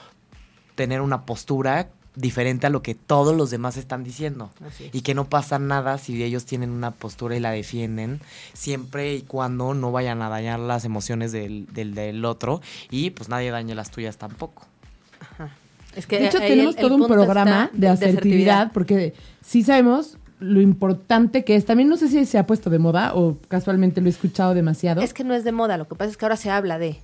tener 0.74 1.02
una 1.02 1.24
postura 1.24 1.88
diferente 2.16 2.66
a 2.66 2.70
lo 2.70 2.82
que 2.82 2.94
todos 2.94 3.36
los 3.36 3.50
demás 3.50 3.76
están 3.76 4.02
diciendo. 4.04 4.50
Es. 4.66 4.94
Y 4.94 5.02
que 5.02 5.14
no 5.14 5.26
pasa 5.28 5.58
nada 5.58 5.96
si 5.98 6.22
ellos 6.22 6.44
tienen 6.44 6.70
una 6.70 6.90
postura 6.90 7.36
y 7.36 7.40
la 7.40 7.50
defienden, 7.52 8.20
siempre 8.52 9.14
y 9.14 9.22
cuando 9.22 9.74
no 9.74 9.92
vayan 9.92 10.20
a 10.22 10.28
dañar 10.28 10.58
las 10.58 10.84
emociones 10.84 11.32
del, 11.32 11.66
del, 11.72 11.94
del 11.94 12.24
otro 12.24 12.60
y 12.90 13.10
pues 13.10 13.28
nadie 13.28 13.50
dañe 13.50 13.74
las 13.74 13.90
tuyas 13.90 14.16
tampoco. 14.16 14.66
Es 15.96 16.06
que 16.06 16.20
De 16.20 16.26
hecho, 16.26 16.38
tenemos 16.38 16.76
el- 16.76 16.80
el 16.82 16.88
todo 16.88 16.96
un 16.96 17.06
programa 17.08 17.70
de 17.72 17.88
asertividad, 17.88 18.70
porque 18.72 19.12
sí 19.44 19.62
sabemos 19.64 20.16
lo 20.38 20.60
importante 20.60 21.44
que 21.44 21.56
es. 21.56 21.64
También 21.66 21.88
no 21.88 21.96
sé 21.96 22.08
si 22.08 22.24
se 22.26 22.38
ha 22.38 22.46
puesto 22.46 22.70
de 22.70 22.78
moda 22.78 23.12
o 23.14 23.36
casualmente 23.48 24.00
lo 24.00 24.06
he 24.06 24.10
escuchado 24.10 24.54
demasiado. 24.54 25.00
Es 25.02 25.12
que 25.12 25.24
no 25.24 25.34
es 25.34 25.44
de 25.44 25.52
moda, 25.52 25.76
lo 25.78 25.88
que 25.88 25.96
pasa 25.96 26.10
es 26.10 26.16
que 26.16 26.24
ahora 26.24 26.36
se 26.36 26.50
habla 26.50 26.78
de. 26.78 26.98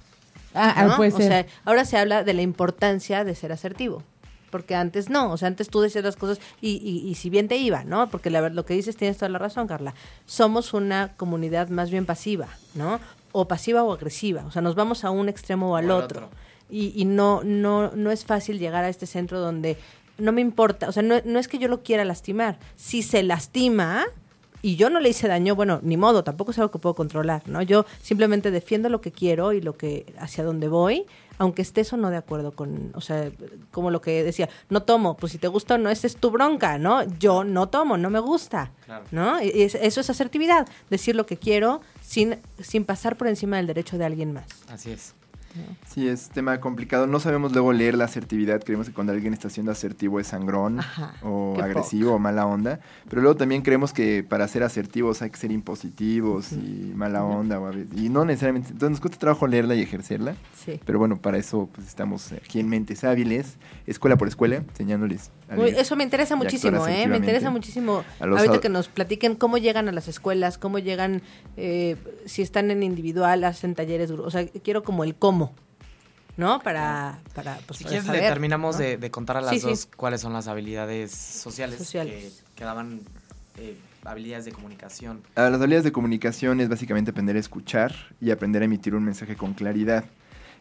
ah, 0.54 0.72
ah, 0.76 0.84
¿no? 0.86 0.96
puede 0.96 1.12
O 1.12 1.16
sea, 1.18 1.46
ahora 1.64 1.84
se 1.84 1.98
habla 1.98 2.22
de 2.24 2.32
la 2.34 2.42
importancia 2.42 3.24
de 3.24 3.34
ser 3.34 3.52
asertivo. 3.52 4.02
Porque 4.50 4.74
antes 4.74 5.10
no, 5.10 5.32
o 5.32 5.36
sea, 5.36 5.48
antes 5.48 5.68
tú 5.68 5.80
decías 5.80 6.04
las 6.04 6.16
cosas 6.16 6.40
y, 6.60 6.76
y, 6.76 7.08
y 7.08 7.14
si 7.16 7.30
bien 7.30 7.48
te 7.48 7.56
iba, 7.56 7.84
¿no? 7.84 8.08
Porque 8.08 8.30
la, 8.30 8.40
ver- 8.40 8.54
lo 8.54 8.64
que 8.64 8.74
dices 8.74 8.96
tienes 8.96 9.16
toda 9.18 9.28
la 9.28 9.38
razón, 9.38 9.66
Carla. 9.66 9.94
Somos 10.24 10.72
una 10.72 11.14
comunidad 11.16 11.68
más 11.68 11.90
bien 11.90 12.06
pasiva, 12.06 12.48
¿no? 12.74 13.00
O 13.32 13.46
pasiva 13.48 13.82
o 13.82 13.92
agresiva. 13.92 14.44
O 14.46 14.50
sea, 14.50 14.62
nos 14.62 14.74
vamos 14.74 15.04
a 15.04 15.10
un 15.10 15.28
extremo 15.28 15.72
o 15.72 15.76
al, 15.76 15.90
O 15.90 15.96
al 15.96 16.02
otro. 16.04 16.26
otro. 16.26 16.36
Y, 16.70 16.92
y 16.96 17.04
no, 17.04 17.42
no, 17.44 17.90
no 17.94 18.10
es 18.10 18.24
fácil 18.24 18.58
llegar 18.58 18.84
a 18.84 18.88
este 18.88 19.06
centro 19.06 19.40
donde 19.40 19.76
no 20.18 20.32
me 20.32 20.40
importa, 20.40 20.88
o 20.88 20.92
sea, 20.92 21.02
no, 21.02 21.16
no 21.24 21.38
es 21.38 21.46
que 21.46 21.58
yo 21.58 21.68
lo 21.68 21.82
quiera 21.82 22.04
lastimar. 22.04 22.58
Si 22.76 23.02
se 23.02 23.22
lastima, 23.22 24.04
y 24.62 24.76
yo 24.76 24.90
no 24.90 25.00
le 25.00 25.08
hice 25.08 25.28
daño, 25.28 25.54
bueno, 25.54 25.80
ni 25.82 25.96
modo, 25.96 26.24
tampoco 26.24 26.50
es 26.50 26.58
algo 26.58 26.70
que 26.70 26.78
puedo 26.78 26.94
controlar, 26.94 27.42
¿no? 27.46 27.62
Yo 27.62 27.84
simplemente 28.02 28.50
defiendo 28.50 28.88
lo 28.88 29.00
que 29.00 29.12
quiero 29.12 29.52
y 29.52 29.60
lo 29.60 29.76
que 29.76 30.12
hacia 30.18 30.44
dónde 30.44 30.68
voy, 30.68 31.06
aunque 31.38 31.60
estés 31.62 31.92
o 31.92 31.96
no 31.98 32.08
de 32.10 32.16
acuerdo 32.16 32.52
con, 32.52 32.92
o 32.94 33.00
sea, 33.02 33.30
como 33.70 33.90
lo 33.90 34.00
que 34.00 34.24
decía, 34.24 34.48
no 34.70 34.82
tomo, 34.82 35.16
pues 35.16 35.32
si 35.32 35.38
te 35.38 35.48
gusta 35.48 35.74
o 35.74 35.78
no, 35.78 35.90
esa 35.90 36.06
es 36.06 36.16
tu 36.16 36.30
bronca, 36.30 36.78
¿no? 36.78 37.02
Yo 37.18 37.44
no 37.44 37.68
tomo, 37.68 37.98
no 37.98 38.08
me 38.10 38.20
gusta, 38.20 38.70
Claro. 38.86 39.04
¿no? 39.10 39.42
Y 39.42 39.50
es- 39.62 39.74
eso 39.74 40.00
es 40.00 40.08
asertividad, 40.10 40.66
decir 40.88 41.14
lo 41.14 41.26
que 41.26 41.36
quiero 41.36 41.82
sin, 42.00 42.38
sin 42.60 42.84
pasar 42.84 43.16
por 43.16 43.28
encima 43.28 43.58
del 43.58 43.66
derecho 43.66 43.98
de 43.98 44.04
alguien 44.06 44.32
más. 44.32 44.46
Así 44.68 44.90
es. 44.92 45.14
Sí, 45.86 46.08
es 46.08 46.28
tema 46.28 46.60
complicado. 46.60 47.06
No 47.06 47.20
sabemos 47.20 47.52
luego 47.52 47.72
leer 47.72 47.96
la 47.96 48.04
asertividad. 48.04 48.62
Creemos 48.62 48.86
que 48.88 48.92
cuando 48.92 49.12
alguien 49.12 49.32
está 49.32 49.50
siendo 49.50 49.72
asertivo 49.72 50.20
es 50.20 50.28
sangrón 50.28 50.80
Ajá, 50.80 51.14
o 51.22 51.56
agresivo 51.60 52.14
o 52.14 52.18
mala 52.18 52.46
onda. 52.46 52.80
Pero 53.08 53.22
luego 53.22 53.36
también 53.36 53.62
creemos 53.62 53.92
que 53.92 54.24
para 54.24 54.46
ser 54.48 54.62
asertivos 54.62 55.22
hay 55.22 55.30
que 55.30 55.38
ser 55.38 55.52
impositivos 55.52 56.52
y 56.52 56.92
mala 56.94 57.24
onda. 57.24 57.60
y 57.94 58.08
no 58.08 58.24
necesariamente. 58.24 58.68
Entonces 58.70 58.90
nos 58.90 59.00
cuesta 59.00 59.18
trabajo 59.18 59.46
leerla 59.46 59.74
y 59.74 59.82
ejercerla. 59.82 60.36
Sí. 60.54 60.80
Pero 60.84 60.98
bueno, 60.98 61.16
para 61.16 61.38
eso 61.38 61.68
pues 61.72 61.86
estamos 61.86 62.32
aquí 62.32 62.60
en 62.60 62.68
Mentes 62.68 63.04
Hábiles, 63.04 63.56
escuela 63.86 64.16
por 64.16 64.28
escuela, 64.28 64.56
enseñándoles 64.56 65.30
a 65.48 65.54
Uy, 65.56 65.70
leer 65.70 65.78
eso 65.80 65.96
me 65.96 66.04
interesa 66.04 66.36
muchísimo, 66.36 66.86
¿eh? 66.86 67.06
Me 67.06 67.16
interesa 67.18 67.50
muchísimo. 67.50 68.04
Ahorita 68.20 68.60
que 68.60 68.68
nos 68.68 68.88
platiquen 68.88 69.34
cómo 69.36 69.58
llegan 69.58 69.88
a 69.88 69.92
las 69.92 70.08
escuelas, 70.08 70.58
cómo 70.58 70.78
llegan, 70.78 71.22
eh, 71.56 71.96
si 72.26 72.42
están 72.42 72.70
en 72.70 72.82
individual, 72.82 73.44
hacen 73.44 73.74
talleres, 73.74 74.10
o 74.10 74.30
sea, 74.30 74.46
quiero 74.46 74.82
como 74.82 75.04
el 75.04 75.14
cómo, 75.14 75.54
¿no? 76.36 76.60
Para, 76.60 77.20
para, 77.34 77.58
pues, 77.66 77.78
Si 77.78 77.84
para 77.84 77.90
quieres, 77.90 78.06
saber, 78.06 78.22
le 78.22 78.28
terminamos 78.28 78.76
¿no? 78.76 78.82
de, 78.82 78.96
de 78.96 79.10
contar 79.10 79.36
a 79.36 79.40
las 79.40 79.50
Sí, 79.50 79.60
sí. 79.60 79.66
dos 79.68 79.86
cuáles 79.96 80.20
son 80.20 80.32
las 80.32 80.48
habilidades 80.48 81.12
sociales, 81.12 81.78
Sociales. 81.78 82.42
Que, 82.48 82.54
que 82.56 82.64
daban 82.64 83.00
eh, 83.58 83.76
habilidades 84.04 84.44
de 84.44 84.52
comunicación. 84.52 85.22
A 85.34 85.42
las 85.50 85.54
habilidades 85.60 85.84
de 85.84 85.92
comunicación 85.92 86.60
es 86.60 86.68
básicamente 86.68 87.10
aprender 87.12 87.36
a 87.36 87.40
escuchar 87.40 87.94
y 88.20 88.30
aprender 88.30 88.62
a 88.62 88.64
emitir 88.66 88.94
un 88.94 89.04
mensaje 89.04 89.36
con 89.36 89.54
claridad. 89.54 90.04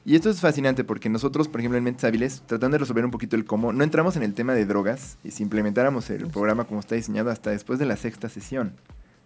Y 0.08 0.16
esto 0.16 0.30
es 0.30 0.40
fascinante 0.40 0.84
porque 0.84 1.10
nosotros, 1.10 1.48
por 1.48 1.60
ejemplo, 1.60 1.80
en 1.80 1.84
Mentes 1.84 2.04
Hábiles, 2.04 2.44
tratando 2.46 2.76
de 2.76 2.80
resolver 2.80 3.04
un 3.04 3.10
poquito 3.10 3.36
el 3.36 3.44
cómo, 3.44 3.74
no 3.74 3.84
entramos 3.84 4.16
en 4.16 4.22
el 4.22 4.36
tema 4.36 4.54
de 4.54 4.66
drogas 4.68 5.18
y 5.24 5.32
si 5.32 5.42
implementáramos 5.42 6.12
el 6.12 6.28
programa 6.28 6.66
como 6.66 6.80
está 6.80 6.94
diseñado 6.94 7.32
hasta 7.32 7.50
después 7.50 7.80
de 7.80 7.86
la 7.86 7.98
sexta 7.98 8.30
sesión. 8.30 8.74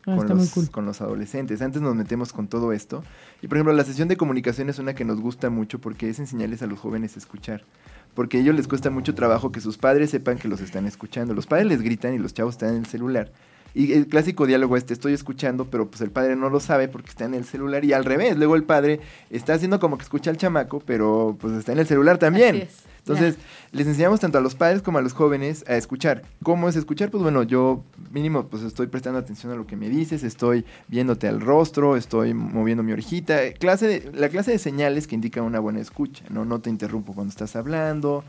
Ah, 0.07 0.15
con, 0.15 0.30
los, 0.30 0.51
cool. 0.51 0.69
con 0.71 0.86
los 0.86 1.01
adolescentes. 1.01 1.61
Antes 1.61 1.82
nos 1.82 1.93
metemos 1.95 2.32
con 2.32 2.47
todo 2.47 2.71
esto. 2.71 3.03
Y 3.41 3.47
por 3.47 3.57
ejemplo, 3.57 3.73
la 3.73 3.84
sesión 3.84 4.07
de 4.07 4.15
comunicación 4.15 4.69
es 4.69 4.80
una 4.80 4.93
que 4.93 5.03
nos 5.03 5.19
gusta 5.19 5.49
mucho 5.49 5.80
porque 5.80 6.09
es 6.09 6.19
enseñarles 6.19 6.61
a 6.61 6.67
los 6.67 6.80
jóvenes 6.80 7.17
a 7.17 7.19
escuchar. 7.19 7.65
Porque 8.13 8.38
a 8.38 8.39
ellos 8.39 8.55
les 8.55 8.69
cuesta 8.69 8.89
mucho 8.89 9.13
trabajo 9.13 9.51
que 9.51 9.59
sus 9.59 9.77
padres 9.77 10.11
sepan 10.11 10.38
que 10.38 10.47
los 10.47 10.61
están 10.61 10.88
escuchando. 10.88 11.34
Los 11.34 11.45
padres 11.45 11.67
les 11.67 11.82
gritan 11.82 12.13
y 12.13 12.19
los 12.19 12.34
chavos 12.34 12.53
están 12.55 12.69
en 12.69 12.77
el 12.77 12.86
celular. 12.86 13.30
Y 13.74 13.93
el 13.93 14.07
clásico 14.07 14.45
diálogo 14.45 14.76
es, 14.78 14.86
te 14.86 14.93
estoy 14.93 15.13
escuchando, 15.13 15.65
pero 15.65 15.88
pues 15.88 16.01
el 16.01 16.11
padre 16.11 16.36
no 16.36 16.49
lo 16.49 16.59
sabe 16.59 16.88
porque 16.88 17.09
está 17.09 17.26
en 17.26 17.34
el 17.34 17.45
celular. 17.45 17.86
Y 17.86 17.93
al 17.93 18.05
revés, 18.05 18.38
luego 18.38 18.55
el 18.55 18.63
padre 18.63 18.99
está 19.30 19.53
haciendo 19.53 19.80
como 19.80 19.97
que 19.97 20.03
escucha 20.03 20.30
al 20.32 20.38
chamaco, 20.38 20.82
pero 20.86 21.38
pues 21.39 21.53
está 21.53 21.72
en 21.74 21.80
el 21.80 21.88
celular 21.88 22.17
también. 22.17 22.55
Así 22.55 22.61
es. 22.63 22.89
Entonces, 22.99 23.38
les 23.72 23.88
enseñamos 23.88 24.20
tanto 24.20 24.38
a 24.38 24.41
los 24.41 24.53
padres 24.55 24.82
como 24.84 24.97
a 24.99 25.01
los 25.01 25.13
jóvenes 25.13 25.63
a 25.67 25.76
escuchar. 25.78 26.22
¿Cómo 26.43 26.70
es 26.70 26.76
escuchar? 26.76 27.09
Pues 27.09 27.24
bueno, 27.24 27.41
yo 27.41 27.82
mínimo 28.11 28.45
pues 28.47 28.61
estoy 28.61 28.86
prestando 28.88 29.17
atención 29.17 29.51
a 29.51 29.55
lo 29.55 29.65
que 29.65 29.76
me 29.76 29.89
dices, 29.89 30.22
estoy 30.24 30.63
viéndote 30.89 31.28
al 31.28 31.41
rostro, 31.41 31.95
estoy 31.95 32.36
moviendo 32.36 32.84
mi 32.84 32.91
orejita. 32.91 33.51
Clase 33.53 33.88
de- 33.88 34.11
la 34.13 34.30
clase 34.30 34.51
de 34.51 34.59
señales 34.59 35.07
que 35.07 35.15
indica 35.15 35.41
una 35.41 35.59
buena 35.59 35.80
escucha, 35.80 36.24
¿no? 36.30 36.45
No 36.45 36.59
te 36.59 36.70
interrumpo 36.70 37.13
cuando 37.13 37.32
estás 37.32 37.55
hablando. 37.55 38.24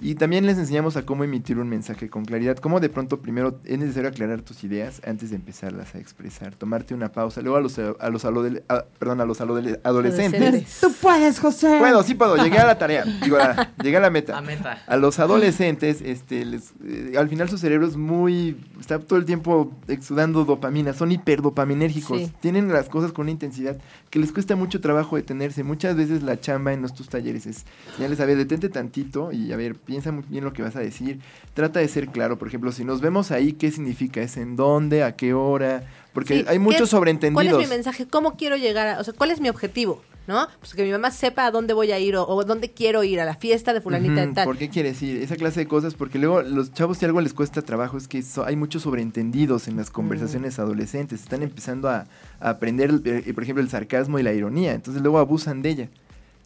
Y 0.00 0.14
también 0.14 0.46
les 0.46 0.58
enseñamos 0.58 0.96
a 0.96 1.04
cómo 1.04 1.24
emitir 1.24 1.58
un 1.58 1.68
mensaje 1.68 2.08
con 2.08 2.24
claridad, 2.24 2.56
cómo 2.58 2.78
de 2.78 2.88
pronto 2.88 3.20
primero 3.20 3.58
es 3.64 3.78
necesario 3.78 4.08
aclarar 4.08 4.42
tus 4.42 4.62
ideas 4.62 5.02
antes 5.04 5.30
de 5.30 5.36
empezarlas 5.36 5.94
a 5.94 5.98
expresar, 5.98 6.54
tomarte 6.54 6.94
una 6.94 7.10
pausa, 7.10 7.40
luego 7.40 7.56
a 7.56 7.60
los, 7.60 7.78
a 7.78 8.08
los, 8.10 8.24
alode- 8.24 8.62
a- 8.68 8.84
perdón, 8.98 9.20
a 9.20 9.24
los 9.24 9.40
alode- 9.40 9.80
adolescentes. 9.82 10.40
Adolescentes. 10.40 10.78
Tú 10.80 10.92
puedes, 11.02 11.40
José. 11.40 11.78
Puedo, 11.80 12.02
sí 12.04 12.14
puedo, 12.14 12.36
llegué 12.36 12.58
a 12.58 12.66
la 12.66 12.78
tarea, 12.78 13.04
digo, 13.24 13.38
a- 13.38 13.72
llegué 13.82 13.96
a 13.96 14.00
la 14.00 14.10
meta. 14.10 14.38
A 14.86 14.96
los 14.96 15.18
adolescentes, 15.18 16.00
este, 16.00 16.44
les, 16.44 16.72
eh, 16.84 17.14
al 17.18 17.28
final 17.28 17.48
su 17.48 17.58
cerebro 17.58 17.86
es 17.86 17.96
muy, 17.96 18.56
está 18.80 19.00
todo 19.00 19.18
el 19.18 19.24
tiempo 19.24 19.72
exudando 19.88 20.44
dopamina, 20.44 20.92
son 20.92 21.10
hiperdopaminérgicos, 21.10 22.18
Sí. 22.18 22.32
tienen 22.40 22.68
las 22.68 22.88
cosas 22.88 23.12
con 23.12 23.22
una 23.24 23.30
intensidad 23.32 23.78
que 24.10 24.18
les 24.18 24.32
cuesta 24.32 24.54
mucho 24.56 24.80
trabajo 24.80 25.16
detenerse. 25.16 25.62
Muchas 25.64 25.96
veces 25.96 26.22
la 26.22 26.38
chamba 26.40 26.72
en 26.72 26.84
estos 26.84 27.08
talleres 27.08 27.46
es, 27.46 27.64
ya 27.98 28.08
les 28.08 28.20
a 28.20 28.26
ver, 28.26 28.36
detente 28.36 28.68
tantito 28.68 29.32
y 29.32 29.52
a 29.52 29.56
ver, 29.56 29.76
piensa 29.88 30.12
muy 30.12 30.22
bien 30.28 30.44
lo 30.44 30.52
que 30.52 30.60
vas 30.62 30.76
a 30.76 30.80
decir, 30.80 31.18
trata 31.54 31.80
de 31.80 31.88
ser 31.88 32.08
claro, 32.08 32.38
por 32.38 32.46
ejemplo, 32.46 32.70
si 32.72 32.84
nos 32.84 33.00
vemos 33.00 33.30
ahí, 33.30 33.54
¿qué 33.54 33.70
significa? 33.70 34.20
¿Es 34.20 34.36
en 34.36 34.54
dónde? 34.54 35.02
¿A 35.02 35.16
qué 35.16 35.32
hora? 35.32 35.82
Porque 36.12 36.40
Sí, 36.40 36.44
hay 36.46 36.56
¿qué 36.56 36.58
muchos 36.58 36.90
sobreentendidos. 36.90 37.46
¿Cuál 37.54 37.62
es 37.62 37.68
mi 37.68 37.74
mensaje? 37.74 38.06
¿Cómo 38.06 38.36
quiero 38.36 38.56
llegar 38.56 38.86
a, 38.86 39.00
o 39.00 39.04
sea, 39.04 39.14
cuál 39.14 39.30
es 39.30 39.40
mi 39.40 39.48
objetivo? 39.48 40.02
¿No? 40.26 40.46
Pues 40.60 40.74
que 40.74 40.84
mi 40.84 40.90
mamá 40.90 41.10
sepa 41.10 41.46
a 41.46 41.50
dónde 41.50 41.72
voy 41.72 41.90
a 41.90 41.98
ir 41.98 42.14
o, 42.16 42.28
o 42.28 42.44
dónde 42.44 42.70
quiero 42.70 43.02
ir, 43.02 43.18
a 43.18 43.24
la 43.24 43.34
fiesta 43.34 43.72
de 43.72 43.80
fulanita 43.80 44.20
de 44.20 44.26
Ujú, 44.26 44.34
tal. 44.34 44.44
¿Por 44.44 44.58
qué 44.58 44.68
quiere 44.68 44.90
decir 44.90 45.22
esa 45.22 45.36
clase 45.36 45.60
de 45.60 45.66
cosas? 45.66 45.94
Porque 45.94 46.18
luego 46.18 46.42
los 46.42 46.70
chavos 46.74 46.98
si 46.98 47.06
algo 47.06 47.22
les 47.22 47.32
cuesta 47.32 47.62
trabajo 47.62 47.96
es 47.96 48.08
que 48.08 48.20
so- 48.20 48.44
hay 48.44 48.54
muchos 48.54 48.82
sobreentendidos 48.82 49.68
en 49.68 49.78
las 49.78 49.88
conversaciones 49.88 50.58
adolescentes. 50.58 51.22
Están 51.22 51.42
empezando 51.42 51.88
a, 51.88 52.04
a 52.40 52.50
aprender, 52.50 53.00
eh, 53.06 53.32
por 53.32 53.42
ejemplo, 53.42 53.62
el 53.64 53.70
sarcasmo 53.70 54.18
y 54.18 54.22
la 54.22 54.34
ironía. 54.34 54.74
Entonces 54.74 55.02
luego 55.02 55.18
abusan 55.18 55.62
de 55.62 55.70
ella. 55.70 55.88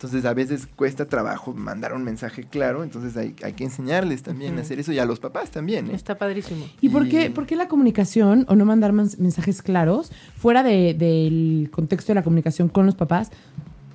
Entonces 0.03 0.24
a 0.24 0.34
veces 0.34 0.66
cuesta 0.74 1.05
trabajo 1.07 1.53
mandar 1.55 1.92
un 1.92 2.03
mensaje 2.03 2.42
claro. 2.42 2.82
Entonces 2.82 3.16
hay, 3.16 3.36
hay 3.44 3.53
que 3.53 3.62
enseñarles 3.62 4.24
también 4.24 4.59
a 4.59 4.62
hacer 4.62 4.80
eso 4.80 4.90
y 4.92 4.98
a 4.98 5.05
los 5.05 5.20
papás 5.20 5.53
también. 5.53 5.88
¿eh? 5.88 5.94
Está 5.94 6.18
padrísimo. 6.18 6.66
¿Y 6.80 6.88
por 6.88 7.07
Y- 7.07 7.11
qué, 7.11 7.30
por 7.30 7.46
qué 7.46 7.55
la 7.55 7.68
comunicación 7.68 8.44
o 8.48 8.57
no 8.57 8.64
mandar 8.64 8.90
mens- 8.92 9.16
mensajes 9.18 9.62
claros 9.62 10.11
fuera 10.36 10.64
de- 10.64 10.94
del 10.94 11.70
contexto 11.70 12.11
de 12.11 12.16
la 12.16 12.24
comunicación 12.24 12.68
con 12.68 12.84
los 12.84 12.96
papás 12.96 13.30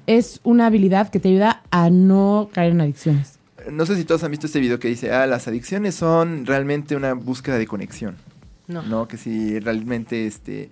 es 0.06 0.40
una 0.46 0.68
habilidad 0.68 1.10
que 1.10 1.20
te 1.20 1.28
ayuda 1.28 1.62
a 1.72 1.90
no 1.90 2.50
caer 2.54 2.72
en 2.72 2.80
adicciones? 2.80 3.38
No 3.70 3.86
sé 3.86 3.98
si 3.98 4.06
todos 4.06 4.24
han 4.24 4.32
visto 4.32 4.46
este 4.48 4.62
video 4.62 4.80
que 4.80 4.88
dice, 4.88 5.12
ah, 5.12 5.28
las 5.28 5.50
adicciones 5.50 5.94
son 5.96 6.46
realmente 6.46 6.96
una 6.96 7.12
búsqueda 7.16 7.58
de 7.58 7.68
conexión. 7.68 8.16
No. 8.70 8.82
¿no? 8.82 9.10
Que 9.10 9.18
si 9.18 9.60
realmente 9.60 10.26
este 10.26 10.70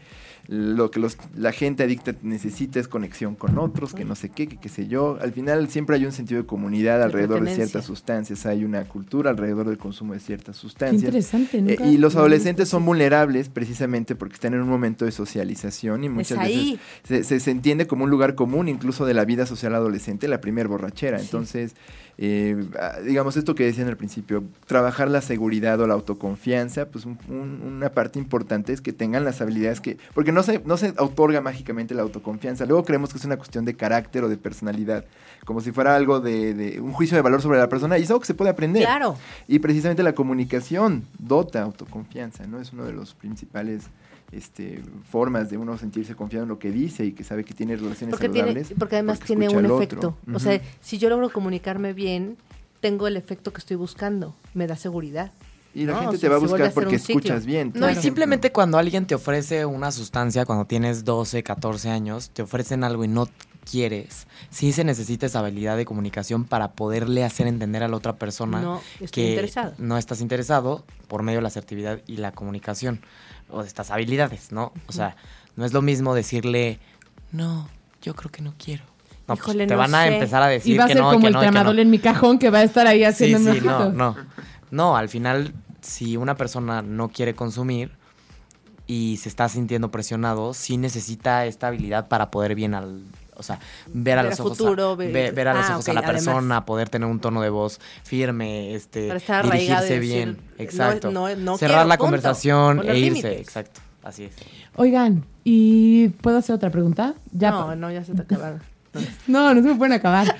lo 0.48 0.92
que 0.92 1.00
los, 1.00 1.18
la 1.36 1.52
gente 1.52 1.84
adicta 1.84 2.14
necesita 2.22 2.80
es 2.80 2.88
conexión 2.88 3.36
con 3.36 3.58
otros, 3.58 3.94
que 3.94 4.06
no 4.06 4.16
sé 4.16 4.30
qué, 4.30 4.48
que 4.48 4.58
qué 4.58 4.70
sé 4.70 4.88
yo. 4.88 5.18
Al 5.22 5.32
final 5.32 5.68
siempre 5.70 5.96
hay 5.96 6.06
un 6.06 6.12
sentido 6.12 6.42
de 6.42 6.48
comunidad 6.48 7.00
De 7.00 7.04
alrededor 7.06 7.44
de 7.44 7.56
ciertas 7.56 7.86
sustancias, 7.86 8.46
hay 8.46 8.64
una 8.64 8.84
cultura 8.86 9.32
alrededor 9.32 9.68
del 9.68 9.78
consumo 9.78 10.14
de 10.14 10.20
ciertas 10.20 10.56
Qué 10.58 10.62
sustancias. 10.62 11.04
interesante. 11.04 11.58
Eh, 11.68 11.78
y 11.90 11.98
los 11.98 12.16
adolescentes 12.16 12.70
son 12.70 12.86
vulnerables 12.86 13.50
precisamente 13.50 14.16
porque 14.16 14.36
están 14.36 14.54
en 14.54 14.62
un 14.62 14.70
momento 14.70 15.06
de 15.06 15.12
socialización 15.12 16.04
y 16.04 16.10
muchas 16.10 16.38
veces 16.40 16.80
se, 17.04 17.24
se- 17.24 17.40
se 17.40 17.52
entiende 17.52 17.88
como 17.88 18.04
un 18.04 18.10
lugar 18.10 18.36
común 18.36 18.68
incluso 18.68 19.06
de 19.06 19.14
la 19.14 19.26
vida 19.26 19.46
social 19.46 19.74
adolescente, 19.76 20.28
la 20.28 20.42
primer 20.42 20.68
borrachera. 20.68 21.20
Entonces, 21.20 21.76
eh, 22.18 22.64
ah, 22.80 23.00
digamos 23.06 23.36
esto 23.38 23.56
que 23.56 23.66
decían 23.66 23.88
al 23.88 23.98
principio, 23.98 24.44
trabajar 24.68 25.10
la 25.10 25.22
seguridad 25.22 25.80
o 25.82 25.88
la 25.88 25.94
autoconfianza, 25.96 26.86
pues 26.88 27.06
un- 27.06 27.18
un- 27.28 27.62
una 27.66 27.90
parte 27.90 28.20
importante 28.20 28.72
es 28.74 28.82
que 28.82 28.94
tengan 28.94 29.26
las 29.26 29.42
habilidades 29.42 29.82
que, 29.82 29.98
porque 30.14 30.32
no 30.32 30.42
se, 30.44 30.62
no 30.66 30.78
se 30.78 30.94
otorga 30.98 31.42
mágicamente 31.42 31.94
la 31.94 32.04
autoconfianza, 32.04 32.66
luego 32.66 32.84
creemos 32.86 33.12
que 33.12 33.18
es 33.20 33.26
una 33.26 33.38
cuestión 33.38 33.66
de 33.66 33.76
carácter 33.76 34.24
o 34.24 34.30
de 34.30 34.38
personalidad, 34.38 35.06
como 35.46 35.62
si 35.62 35.72
fuera 35.72 35.96
algo 35.96 36.20
de, 36.22 36.54
de 36.54 36.80
un 36.80 36.92
juicio 36.94 37.16
de 37.18 37.22
valor 37.22 37.42
sobre 37.42 37.60
la 37.60 37.70
persona, 37.70 37.98
y 37.98 38.04
es 38.04 38.10
algo 38.10 38.22
que 38.22 38.28
se 38.28 38.34
puede 38.34 38.50
aprender. 38.52 38.84
Claro. 38.84 39.18
Y 39.48 39.60
precisamente 39.60 40.02
la 40.02 40.14
comunicación 40.16 41.04
dota 41.20 41.62
autoconfianza, 41.64 42.48
¿no? 42.48 42.60
Es 42.62 42.72
uno 42.74 42.86
de 42.86 42.94
los 42.94 43.14
principales 43.14 43.84
este, 44.36 44.82
formas 45.10 45.50
de 45.50 45.58
uno 45.58 45.78
sentirse 45.78 46.16
confiado 46.16 46.44
en 46.44 46.50
lo 46.50 46.60
que 46.60 46.72
dice 46.72 47.06
y 47.06 47.14
que 47.14 47.24
sabe 47.24 47.44
que 47.44 47.54
tiene 47.54 47.76
relaciones 47.76 48.12
Porque, 48.14 48.30
tiene, 48.30 48.50
saludables. 48.50 48.78
porque 48.78 48.96
además 48.96 49.18
porque 49.20 49.36
tiene 49.36 49.50
un 49.50 49.66
efecto. 49.66 50.18
O 50.34 50.40
sea, 50.40 50.62
si 50.82 50.98
yo 50.98 51.10
logro 51.10 51.30
comunicarme 51.32 51.94
bien, 51.94 52.38
tengo 52.82 53.08
el 53.08 53.18
efecto 53.18 53.52
que 53.54 53.60
estoy 53.60 53.78
buscando. 53.78 54.36
Me 54.54 54.68
da 54.68 54.76
seguridad. 54.76 55.32
y 55.74 55.86
la 55.86 55.94
¿no? 55.94 56.00
gente 56.02 56.18
O 56.18 56.20
te 56.20 56.30
va 56.30 56.36
a 56.36 56.40
buscar 56.40 56.72
porque 56.74 56.96
escuchas 56.96 57.46
bien. 57.46 57.72
No, 57.76 57.90
y 57.90 57.96
simplemente 57.96 58.52
cuando 58.52 58.78
alguien 58.78 59.06
te 59.08 59.16
ofrece 59.16 59.66
una 59.66 59.92
sustancia, 59.92 60.46
cuando 60.46 60.66
tienes 60.66 61.04
12, 61.06 61.44
14 61.44 61.90
años, 61.90 62.30
te 62.30 62.42
ofrecen 62.42 62.84
algo 62.84 63.04
y 63.04 63.08
no 63.08 63.28
quieres, 63.70 64.28
sí 64.52 64.72
se 64.72 64.84
necesita 64.84 65.26
esa 65.26 65.40
habilidad 65.40 65.76
de 65.76 65.86
comunicación 65.86 66.44
para 66.46 66.74
poderle 66.74 67.24
hacer 67.24 67.48
entender 67.48 67.82
a 67.82 67.88
la 67.88 67.98
otra 67.98 68.16
persona 68.16 68.62
No 68.62 68.82
que 69.12 69.30
interesado. 69.32 69.74
no 69.80 69.98
estás 69.98 70.22
interesado 70.22 70.86
por 71.08 71.24
medio 71.24 71.40
de 71.40 71.42
la 71.44 71.48
asertividad 71.48 72.00
y 72.06 72.18
la 72.18 72.32
comunicación 72.32 73.02
o 73.50 73.62
de 73.62 73.68
estas 73.68 73.92
habilidades, 73.92 74.52
¿no? 74.52 74.72
O 74.88 74.92
sea, 74.92 75.16
no 75.56 75.66
es 75.66 75.74
lo 75.74 75.82
mismo 75.82 76.14
decirle, 76.14 76.80
no, 77.32 77.70
yo 78.02 78.16
creo 78.16 78.32
que 78.32 78.42
no 78.42 78.54
quiero. 78.58 78.84
No, 79.28 79.36
pues, 79.36 79.58
te 79.58 79.66
no 79.66 79.78
van 79.78 79.96
a 79.96 80.08
empezar 80.08 80.44
a 80.44 80.48
decir 80.48 80.76
Y 80.76 80.78
va 80.78 80.84
a 80.84 80.88
que 80.88 80.94
ser 80.94 81.02
no, 81.02 81.10
como 81.10 81.22
que 81.22 81.28
el 81.28 81.34
no, 81.34 81.40
que 81.40 81.46
no. 81.48 81.52
tramadol 81.52 81.80
en 81.80 81.90
mi 81.90 81.98
cajón 81.98 82.38
que 82.38 82.52
va 82.52 82.60
a 82.60 82.64
estar 82.64 82.86
ahí 82.86 83.04
haciendo 83.04 83.54
sí, 83.54 83.62
no, 83.62 83.92
no. 83.92 84.16
No, 84.70 84.96
al 84.98 85.10
final, 85.10 85.54
si 85.82 86.16
una 86.16 86.36
persona 86.36 86.84
no 86.84 87.10
quiere 87.10 87.34
consumir 87.34 87.92
y 88.86 89.18
se 89.18 89.30
está 89.30 89.50
sintiendo 89.50 89.90
presionado, 89.90 90.54
sí 90.54 90.78
necesita 90.78 91.46
esta 91.48 91.68
habilidad 91.68 92.08
para 92.08 92.30
poder 92.30 92.54
bien 92.54 92.76
al, 92.76 93.02
o 93.36 93.44
sea, 93.44 93.60
ver 93.94 94.18
a 94.20 94.22
Ver 94.24 94.32
los 94.32 94.40
ojos, 94.40 94.58
futuro, 94.58 94.92
a, 94.92 94.96
ver- 94.96 95.12
ve- 95.14 95.32
ver 95.32 95.48
a 95.50 95.54
los 95.54 95.66
Ah, 95.66 95.74
ojos 95.74 95.90
a 95.90 95.94
la 95.94 96.00
además. 96.02 96.24
persona, 96.26 96.66
poder 96.66 96.90
tener 96.90 97.08
un 97.08 97.20
tono 97.20 97.42
de 97.42 97.50
voz 97.50 97.80
firme, 98.04 98.74
este, 98.76 99.14
dirigirse 99.44 100.00
bien, 100.00 100.38
no, 100.58 100.64
exacto, 100.64 101.12
no, 101.12 101.34
no 101.36 101.58
cerrar 101.58 101.78
quiero, 101.78 101.88
la 101.90 101.96
punto. 101.98 102.04
conversación 102.06 102.80
e 102.80 102.98
irse, 102.98 103.22
límites. 103.22 103.40
exacto, 103.40 103.82
así 104.04 104.26
es. 104.26 104.34
Oigan, 104.76 105.24
¿y 105.44 106.10
puedo 106.10 106.38
hacer 106.38 106.56
otra 106.56 106.70
pregunta? 106.70 107.14
Ya 107.32 107.52
no, 107.52 107.76
no, 107.76 107.92
ya 107.92 108.04
se 108.04 108.14
te 108.14 108.22
acabaron. 108.22 108.62
No, 109.28 109.54
no 109.54 109.62
se 109.62 109.68
me 109.68 109.76
pueden 109.76 109.92
acabar. 109.92 110.34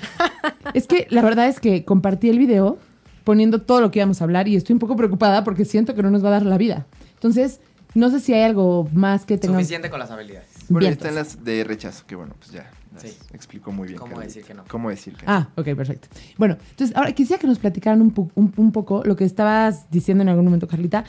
es 0.72 0.86
que 0.86 1.06
la 1.10 1.20
verdad 1.20 1.46
es 1.46 1.60
que 1.60 1.84
compartí 1.84 2.30
el 2.30 2.38
video 2.38 2.78
poniendo 3.22 3.60
todo 3.60 3.82
lo 3.82 3.90
que 3.90 3.98
íbamos 3.98 4.22
a 4.22 4.24
hablar 4.24 4.48
y 4.48 4.56
estoy 4.56 4.72
un 4.72 4.78
poco 4.78 4.96
preocupada 4.96 5.44
porque 5.44 5.66
siento 5.66 5.94
que 5.94 6.02
no 6.02 6.10
nos 6.10 6.24
va 6.24 6.28
a 6.28 6.30
dar 6.32 6.42
la 6.46 6.56
vida. 6.56 6.86
Entonces, 7.14 7.60
no 7.94 8.08
sé 8.08 8.18
si 8.20 8.32
hay 8.32 8.44
algo 8.44 8.88
más 8.94 9.26
que 9.26 9.36
tengamos. 9.36 9.60
Suficiente 9.62 9.90
con 9.90 9.98
las 9.98 10.10
habilidades. 10.10 10.48
Bueno, 10.70 10.88
están 10.88 11.14
las 11.16 11.44
de 11.44 11.64
rechazo, 11.64 12.04
que 12.06 12.14
bueno, 12.14 12.34
pues 12.38 12.50
ya 12.52 12.70
Sí. 12.98 13.16
explicó 13.32 13.72
muy 13.72 13.88
bien. 13.88 13.98
¿Cómo 13.98 14.10
Carlita. 14.12 14.26
decir 14.28 14.44
que 14.44 14.54
no? 14.54 14.64
¿Cómo 14.68 14.90
decir 14.90 15.14
que 15.14 15.26
no? 15.26 15.32
Ah, 15.32 15.48
ok, 15.56 15.64
perfecto. 15.74 16.08
Bueno, 16.38 16.56
entonces 16.70 16.96
ahora 16.96 17.12
quisiera 17.12 17.40
que 17.40 17.46
nos 17.46 17.58
platicaran 17.58 18.00
un, 18.02 18.10
po- 18.12 18.30
un- 18.34 18.52
un 18.56 18.72
poco 18.72 19.02
lo 19.04 19.16
que 19.16 19.24
estabas 19.24 19.90
diciendo 19.90 20.22
en 20.22 20.28
algún 20.28 20.44
momento, 20.44 20.66
Carlita. 20.68 21.04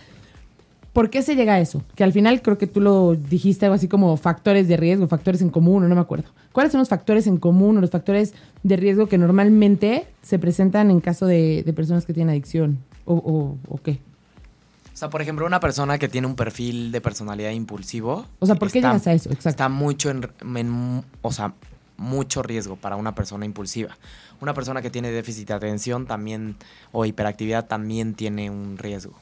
¿Por 0.94 1.12
qué 1.12 1.22
se 1.22 1.36
llega 1.36 1.54
a 1.54 1.60
eso? 1.60 1.84
Que 1.96 2.04
al 2.04 2.12
final 2.12 2.42
creo 2.42 2.58
que 2.58 2.66
tú 2.66 2.82
lo 2.82 3.16
dijiste 3.16 3.66
algo 3.68 3.76
así 3.76 3.88
como 3.88 4.18
factores 4.18 4.68
de 4.68 4.78
riesgo, 4.78 5.08
factores 5.08 5.44
en 5.44 5.50
común, 5.52 5.84
o 5.84 5.88
no 5.88 5.94
me 5.94 6.02
acuerdo. 6.02 6.32
¿Cuáles 6.52 6.72
son 6.72 6.80
los 6.80 6.90
factores 6.90 7.28
en 7.28 7.38
común 7.38 7.78
o 7.78 7.82
los 7.82 7.92
factores 7.92 8.34
de 8.64 8.76
riesgo 8.78 9.06
que 9.08 9.20
normalmente 9.20 10.08
se 10.24 10.40
presentan 10.40 10.90
en 10.90 11.00
caso 11.00 11.28
de, 11.28 11.62
de 11.64 11.74
personas 11.74 12.04
que 12.06 12.14
tienen 12.14 12.32
adicción? 12.32 12.80
¿O, 13.06 13.14
o, 13.14 13.58
o 13.72 13.78
qué? 13.78 14.00
O 14.92 14.98
sea, 14.98 15.12
por 15.12 15.22
ejemplo, 15.22 15.46
una 15.46 15.60
persona 15.60 16.00
que 16.00 16.08
tiene 16.08 16.26
un 16.26 16.36
perfil 16.36 16.92
de 16.92 17.00
personalidad 17.00 17.52
impulsivo. 17.52 18.26
O 18.40 18.48
sea, 18.48 18.56
¿por 18.56 18.72
qué 18.72 18.80
está- 18.80 18.90
llegas 18.94 19.06
a 19.06 19.14
eso? 19.14 19.30
Exacto. 19.30 19.50
Está 19.50 19.70
mucho 19.70 20.10
en, 20.10 20.28
en- 20.56 21.04
o 21.22 21.32
sea, 21.32 21.54
mucho 21.98 22.44
riesgo 22.44 22.76
para 22.76 22.96
una 22.96 23.16
persona 23.16 23.46
impulsiva. 23.46 23.98
Una 24.40 24.54
persona 24.54 24.82
que 24.82 24.90
tiene 24.90 25.12
déficit 25.12 25.48
de 25.48 25.54
atención 25.56 26.06
también 26.06 26.56
o 26.92 27.06
hiperactividad 27.06 27.66
también 27.68 28.14
tiene 28.14 28.50
un 28.50 28.78
riesgo. 28.78 29.14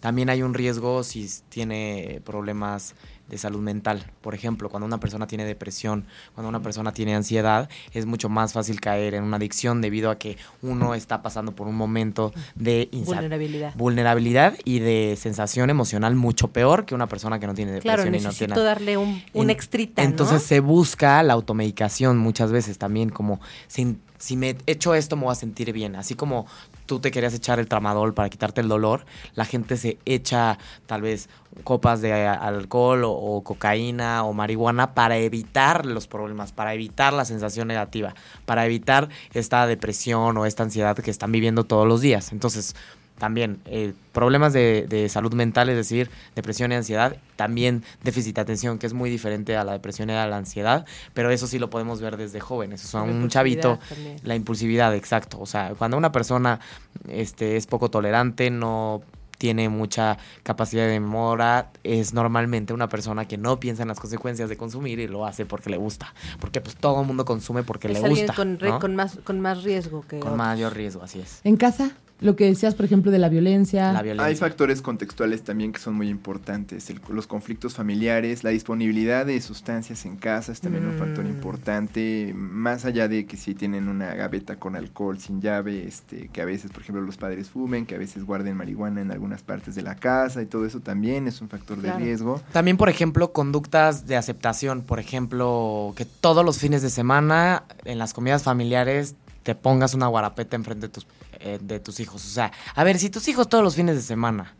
También 0.00 0.28
hay 0.28 0.42
un 0.42 0.54
riesgo 0.54 1.02
si 1.04 1.28
tiene 1.48 2.20
problemas 2.24 2.94
de 3.28 3.38
salud 3.38 3.60
mental. 3.60 4.04
Por 4.20 4.34
ejemplo, 4.34 4.68
cuando 4.68 4.86
una 4.86 4.98
persona 4.98 5.26
tiene 5.26 5.44
depresión, 5.44 6.04
cuando 6.34 6.48
una 6.48 6.60
persona 6.62 6.92
tiene 6.92 7.14
ansiedad, 7.14 7.68
es 7.92 8.06
mucho 8.06 8.28
más 8.28 8.52
fácil 8.52 8.80
caer 8.80 9.14
en 9.14 9.24
una 9.24 9.36
adicción 9.36 9.80
debido 9.80 10.10
a 10.10 10.18
que 10.18 10.36
uno 10.62 10.94
está 10.94 11.22
pasando 11.22 11.52
por 11.52 11.66
un 11.66 11.74
momento 11.76 12.32
de 12.54 12.88
Vulnerabilidad. 12.92 13.74
vulnerabilidad 13.74 14.54
y 14.64 14.78
de 14.78 15.16
sensación 15.18 15.70
emocional 15.70 16.14
mucho 16.14 16.48
peor 16.48 16.84
que 16.84 16.94
una 16.94 17.06
persona 17.08 17.38
que 17.40 17.46
no 17.46 17.54
tiene 17.54 17.72
depresión 17.72 17.96
Claro, 17.96 18.16
y 18.16 18.20
no 18.20 18.32
tiene 18.32 18.54
darle 18.56 18.96
un, 18.96 19.22
un 19.32 19.44
en- 19.44 19.50
extrita, 19.50 20.02
¿no? 20.02 20.08
Entonces 20.08 20.42
se 20.42 20.60
busca 20.60 21.22
la 21.22 21.32
automedicación 21.34 22.18
muchas 22.18 22.52
veces 22.52 22.78
también, 22.78 23.10
como 23.10 23.40
si, 23.68 23.96
si 24.18 24.36
me 24.36 24.56
echo 24.66 24.94
esto 24.94 25.16
me 25.16 25.24
voy 25.24 25.32
a 25.32 25.36
sentir 25.36 25.72
bien. 25.72 25.96
Así 25.96 26.14
como 26.14 26.46
tú 26.86 27.00
te 27.00 27.10
querías 27.10 27.34
echar 27.34 27.58
el 27.58 27.68
tramadol 27.68 28.14
para 28.14 28.28
quitarte 28.28 28.60
el 28.60 28.68
dolor, 28.68 29.04
la 29.34 29.44
gente 29.44 29.76
se 29.76 29.98
echa 30.04 30.58
tal 30.86 31.02
vez 31.02 31.28
copas 31.64 32.00
de 32.00 32.12
alcohol 32.12 33.04
o, 33.04 33.10
o 33.10 33.42
cocaína 33.42 34.24
o 34.24 34.32
marihuana 34.32 34.94
para 34.94 35.16
evitar 35.18 35.86
los 35.86 36.06
problemas, 36.06 36.52
para 36.52 36.74
evitar 36.74 37.12
la 37.12 37.24
sensación 37.24 37.68
negativa, 37.68 38.14
para 38.44 38.66
evitar 38.66 39.08
esta 39.32 39.66
depresión 39.66 40.36
o 40.36 40.46
esta 40.46 40.62
ansiedad 40.62 40.96
que 40.96 41.10
están 41.10 41.32
viviendo 41.32 41.64
todos 41.64 41.86
los 41.86 42.00
días. 42.00 42.32
Entonces, 42.32 42.74
también 43.18 43.60
eh, 43.66 43.92
problemas 44.12 44.52
de, 44.52 44.86
de 44.88 45.08
salud 45.08 45.32
mental, 45.34 45.68
es 45.68 45.76
decir, 45.76 46.10
depresión 46.34 46.72
y 46.72 46.74
ansiedad, 46.74 47.16
también 47.36 47.82
déficit 48.04 48.34
de 48.36 48.40
atención, 48.42 48.78
que 48.78 48.86
es 48.86 48.92
muy 48.92 49.08
diferente 49.10 49.56
a 49.56 49.64
la 49.64 49.72
depresión 49.72 50.10
y 50.10 50.12
a 50.12 50.26
la 50.26 50.36
ansiedad, 50.36 50.84
pero 51.14 51.30
eso 51.30 51.46
sí 51.46 51.58
lo 51.58 51.70
podemos 51.70 52.00
ver 52.00 52.16
desde 52.16 52.40
jóvenes. 52.40 52.84
O 52.84 52.88
sea, 52.88 53.00
La 53.00 53.06
un 53.12 53.28
chavito, 53.28 53.78
también. 53.88 54.16
la 54.22 54.34
impulsividad, 54.36 54.94
exacto. 54.94 55.38
O 55.40 55.46
sea, 55.46 55.72
cuando 55.78 55.96
una 55.96 56.12
persona 56.12 56.60
este, 57.08 57.56
es 57.56 57.66
poco 57.66 57.90
tolerante, 57.90 58.50
no 58.50 59.02
tiene 59.38 59.68
mucha 59.68 60.16
capacidad 60.42 60.86
de 60.86 60.98
memoria, 60.98 61.68
es 61.84 62.14
normalmente 62.14 62.72
una 62.72 62.88
persona 62.88 63.26
que 63.28 63.36
no 63.36 63.60
piensa 63.60 63.82
en 63.82 63.88
las 63.88 64.00
consecuencias 64.00 64.48
de 64.48 64.56
consumir 64.56 64.98
y 64.98 65.08
lo 65.08 65.26
hace 65.26 65.44
porque 65.44 65.68
le 65.68 65.76
gusta. 65.76 66.14
Porque 66.40 66.62
pues 66.62 66.74
todo 66.76 67.02
el 67.02 67.06
mundo 67.06 67.26
consume 67.26 67.62
porque 67.62 67.88
es 67.88 68.00
le 68.00 68.08
gusta. 68.08 68.32
con, 68.34 68.58
re- 68.58 68.70
¿no? 68.70 68.78
con 68.80 68.96
más, 68.96 69.18
con 69.24 69.40
más 69.40 69.62
riesgo 69.62 70.00
que 70.02 70.20
Con 70.20 70.32
otros. 70.32 70.36
mayor 70.38 70.74
riesgo, 70.74 71.02
así 71.02 71.20
es. 71.20 71.40
En 71.44 71.56
casa, 71.58 71.90
lo 72.20 72.34
que 72.34 72.46
decías, 72.46 72.74
por 72.74 72.86
ejemplo, 72.86 73.10
de 73.10 73.18
la 73.18 73.28
violencia. 73.28 73.92
La 73.92 74.00
violencia. 74.02 74.26
Hay 74.26 74.36
factores 74.36 74.80
contextuales 74.80 75.42
también 75.42 75.72
que 75.72 75.78
son 75.78 75.94
muy 75.94 76.08
importantes. 76.08 76.88
El- 76.88 77.00
los 77.10 77.26
conflictos 77.26 77.74
familiares, 77.74 78.42
la 78.42 78.50
disponibilidad 78.50 79.26
de 79.26 79.38
sustancias 79.42 80.06
en 80.06 80.16
casa 80.16 80.52
es 80.52 80.60
también 80.62 80.86
un 80.86 80.94
factor 80.98 81.24
Mm. 81.24 81.28
importante. 81.28 82.32
Más 82.34 82.84
allá 82.86 83.06
de 83.08 83.26
que 83.26 83.36
si 83.36 83.54
tienen 83.54 83.88
una 83.88 84.14
gaveta 84.14 84.56
con 84.56 84.76
alcohol 84.76 85.18
sin 85.18 85.42
llave, 85.42 85.86
este, 85.86 86.28
que 86.28 86.40
a 86.40 86.46
veces, 86.46 86.70
por 86.70 86.80
ejemplo, 86.82 87.02
los 87.02 87.16
padres 87.18 87.50
fumen, 87.50 87.84
que 87.84 87.94
a 87.94 87.98
veces 87.98 88.24
guarden 88.24 88.56
marihuana 88.56 89.02
en 89.02 89.10
algunas 89.10 89.42
partes 89.42 89.74
de 89.74 89.82
la 89.82 89.96
casa 89.96 90.40
y 90.40 90.46
todo 90.46 90.64
eso 90.64 90.80
también 90.80 91.26
es 91.28 91.40
un 91.42 91.48
factor 91.50 91.78
Claro. 91.78 91.98
de 91.98 92.04
riesgo. 92.04 92.40
También, 92.52 92.76
por 92.78 92.88
ejemplo, 92.88 93.32
conductas 93.32 94.06
de 94.06 94.16
aceptación. 94.16 94.82
Por 94.82 95.00
ejemplo, 95.00 95.92
que 95.96 96.04
todos 96.06 96.44
los 96.44 96.58
fines 96.58 96.80
de 96.82 96.88
semana 96.90 97.64
en 97.84 97.98
las 97.98 98.14
comidas 98.14 98.42
familiares 98.42 99.16
te 99.42 99.54
pongas 99.54 99.94
una 99.94 100.06
guarapeta 100.08 100.56
enfrente 100.56 100.88
de 100.88 100.92
tus, 100.92 101.06
eh, 101.40 101.58
de 101.60 101.80
tus 101.80 102.00
hijos. 102.00 102.24
O 102.24 102.28
sea, 102.28 102.52
a 102.74 102.84
ver, 102.84 102.98
si 102.98 103.10
tus 103.10 103.28
hijos 103.28 103.48
todos 103.48 103.64
los 103.64 103.76
fines 103.76 103.96
de 103.96 104.02
semana 104.02 104.54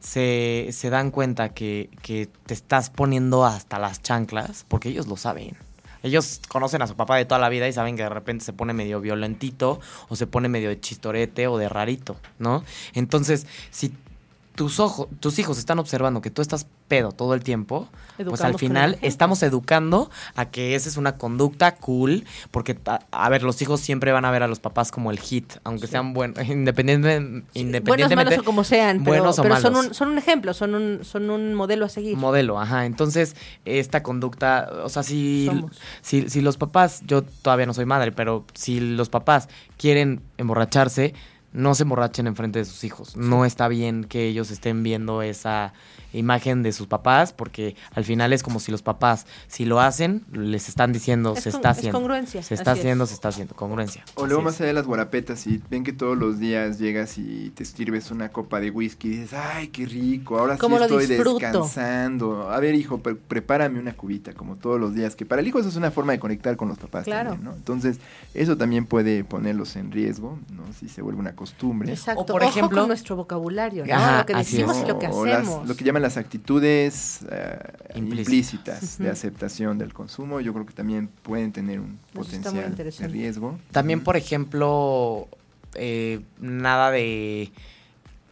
se, 0.00 0.68
se 0.72 0.90
dan 0.90 1.10
cuenta 1.10 1.50
que, 1.50 1.90
que 2.02 2.28
te 2.46 2.54
estás 2.54 2.90
poniendo 2.90 3.44
hasta 3.44 3.78
las 3.78 4.02
chanclas, 4.02 4.64
porque 4.68 4.88
ellos 4.88 5.06
lo 5.06 5.16
saben. 5.16 5.56
Ellos 6.02 6.40
conocen 6.48 6.82
a 6.82 6.86
su 6.86 6.96
papá 6.96 7.16
de 7.16 7.24
toda 7.24 7.38
la 7.38 7.48
vida 7.48 7.68
y 7.68 7.72
saben 7.72 7.96
que 7.96 8.02
de 8.02 8.08
repente 8.08 8.44
se 8.44 8.52
pone 8.52 8.72
medio 8.72 9.00
violentito 9.00 9.80
o 10.08 10.16
se 10.16 10.26
pone 10.26 10.48
medio 10.48 10.68
de 10.68 10.80
chistorete 10.80 11.46
o 11.46 11.58
de 11.58 11.68
rarito, 11.68 12.16
¿no? 12.38 12.64
Entonces, 12.92 13.46
si 13.70 13.94
tus 14.54 14.80
ojos, 14.80 15.08
tus 15.20 15.38
hijos 15.38 15.58
están 15.58 15.78
observando 15.78 16.20
que 16.20 16.30
tú 16.30 16.42
estás 16.42 16.66
pedo 16.88 17.12
todo 17.12 17.34
el 17.34 17.42
tiempo, 17.42 17.88
pues 17.90 18.18
Educamos 18.18 18.40
al 18.40 18.52
con 18.52 18.54
el 18.54 18.58
final 18.58 18.98
estamos 19.00 19.42
educando 19.42 20.10
a 20.34 20.50
que 20.50 20.74
esa 20.74 20.88
es 20.88 20.96
una 20.98 21.16
conducta 21.16 21.76
cool, 21.76 22.24
porque 22.50 22.76
a, 22.86 23.00
a 23.10 23.28
ver, 23.30 23.42
los 23.42 23.62
hijos 23.62 23.80
siempre 23.80 24.12
van 24.12 24.24
a 24.26 24.30
ver 24.30 24.42
a 24.42 24.48
los 24.48 24.60
papás 24.60 24.90
como 24.90 25.10
el 25.10 25.18
hit, 25.18 25.54
aunque 25.64 25.86
sean 25.86 26.12
buenos, 26.12 26.38
independientemente, 26.48 27.46
Sí, 27.52 27.60
independientemente 27.60 28.14
buenos, 28.14 28.30
malos 28.30 28.38
o 28.40 28.44
como 28.44 28.64
sean, 28.64 28.98
pero, 29.04 29.18
buenos 29.18 29.38
o 29.38 29.42
pero 29.42 29.56
son, 29.56 29.72
malos. 29.72 29.86
un, 29.86 29.94
son 29.94 30.08
un 30.10 30.18
ejemplo, 30.18 30.52
son 30.52 30.74
un, 30.74 31.04
son 31.04 31.30
un 31.30 31.54
modelo 31.54 31.86
a 31.86 31.88
seguir. 31.88 32.16
modelo, 32.16 32.60
ajá. 32.60 32.84
Entonces, 32.84 33.36
esta 33.64 34.02
conducta, 34.02 34.70
o 34.84 34.88
sea, 34.88 35.02
si, 35.02 35.50
si, 36.02 36.28
si 36.28 36.40
los 36.42 36.58
papás, 36.58 37.02
yo 37.06 37.22
todavía 37.22 37.66
no 37.66 37.74
soy 37.74 37.86
madre, 37.86 38.12
pero 38.12 38.44
si 38.52 38.80
los 38.80 39.08
papás 39.08 39.48
quieren 39.78 40.20
emborracharse, 40.36 41.14
no 41.52 41.74
se 41.74 41.82
emborrachen 41.82 42.26
enfrente 42.26 42.58
de 42.58 42.64
sus 42.64 42.84
hijos. 42.84 43.16
No 43.16 43.44
está 43.44 43.68
bien 43.68 44.04
que 44.04 44.26
ellos 44.26 44.50
estén 44.50 44.82
viendo 44.82 45.22
esa 45.22 45.72
imagen 46.12 46.62
de 46.62 46.72
sus 46.72 46.86
papás, 46.86 47.32
porque 47.32 47.76
al 47.94 48.04
final 48.04 48.32
es 48.32 48.42
como 48.42 48.60
si 48.60 48.70
los 48.72 48.82
papás, 48.82 49.26
si 49.48 49.64
lo 49.64 49.80
hacen, 49.80 50.24
les 50.32 50.68
están 50.68 50.92
diciendo, 50.92 51.34
Es 51.36 51.42
se 51.44 51.50
con- 51.50 51.58
está 51.58 51.70
es 51.70 51.78
haciendo. 51.78 51.98
congruencia, 51.98 52.42
Se 52.42 52.54
está 52.54 52.72
así 52.72 52.80
es. 52.80 52.84
haciendo, 52.84 53.06
se 53.06 53.14
está 53.14 53.28
haciendo, 53.28 53.54
congruencia. 53.54 54.04
O 54.14 54.26
luego 54.26 54.42
más 54.42 54.56
allá 54.60 54.68
de 54.68 54.72
las 54.74 54.86
guarapetas, 54.86 55.40
si 55.40 55.60
ven 55.70 55.84
que 55.84 55.92
todos 55.92 56.16
los 56.18 56.38
días 56.38 56.78
llegas 56.78 57.18
y 57.18 57.50
te 57.50 57.64
sirves 57.64 58.10
una 58.10 58.28
copa 58.30 58.60
de 58.60 58.70
whisky 58.70 59.08
y 59.08 59.10
dices, 59.18 59.32
ay, 59.34 59.68
qué 59.68 59.86
rico, 59.86 60.38
ahora 60.38 60.54
sí 60.54 60.60
¿Cómo 60.60 60.78
lo 60.78 60.84
estoy 60.84 61.06
disfruto? 61.06 61.38
descansando. 61.40 62.50
A 62.50 62.60
ver, 62.60 62.74
hijo, 62.74 62.98
pre- 62.98 63.14
prepárame 63.14 63.78
una 63.80 63.94
cubita, 63.94 64.32
como 64.32 64.56
todos 64.56 64.80
los 64.80 64.94
días, 64.94 65.16
que 65.16 65.24
para 65.26 65.40
el 65.40 65.48
hijo 65.48 65.58
eso 65.58 65.68
es 65.68 65.76
una 65.76 65.90
forma 65.90 66.12
de 66.12 66.18
conectar 66.18 66.56
con 66.56 66.68
los 66.68 66.78
papás 66.78 67.04
Claro. 67.04 67.30
también, 67.30 67.50
¿no? 67.50 67.56
Entonces, 67.56 67.98
eso 68.34 68.56
también 68.56 68.86
puede 68.86 69.24
ponerlos 69.24 69.76
en 69.76 69.90
riesgo, 69.90 70.38
¿no? 70.52 70.62
Si 70.78 70.88
se 70.88 71.02
vuelve 71.02 71.20
una 71.20 71.34
costumbre. 71.34 71.92
Exacto. 71.92 72.22
O, 72.22 72.26
por 72.26 72.42
Ojo 72.42 72.50
ejemplo- 72.50 72.80
con 72.82 72.88
nuestro 72.88 73.16
vocabulario, 73.16 73.84
¿no? 73.86 73.94
Ajá, 73.94 74.18
lo 74.18 74.26
que 74.26 74.34
decimos 74.34 74.76
y 74.82 74.86
lo 74.86 74.98
que 74.98 75.08
las- 75.08 75.16
hacemos. 75.16 75.68
lo 75.68 75.74
que 75.76 75.84
llaman 75.84 76.01
las 76.02 76.16
actitudes 76.18 77.20
eh, 77.30 77.58
Implícitas. 77.94 78.28
implícitas 78.28 78.98
de 78.98 79.04
Ujú. 79.04 79.12
aceptación 79.12 79.78
del 79.78 79.94
consumo, 79.94 80.40
yo 80.40 80.52
creo 80.52 80.66
que 80.66 80.74
también 80.74 81.08
pueden 81.22 81.52
tener 81.52 81.80
un 81.80 81.98
muy 82.12 82.24
potencial 82.24 82.74
de 82.74 83.08
riesgo. 83.08 83.58
También, 83.70 84.00
Ujú. 84.00 84.04
por 84.04 84.16
ejemplo, 84.16 85.28
eh, 85.74 86.20
nada 86.38 86.90
de, 86.90 87.50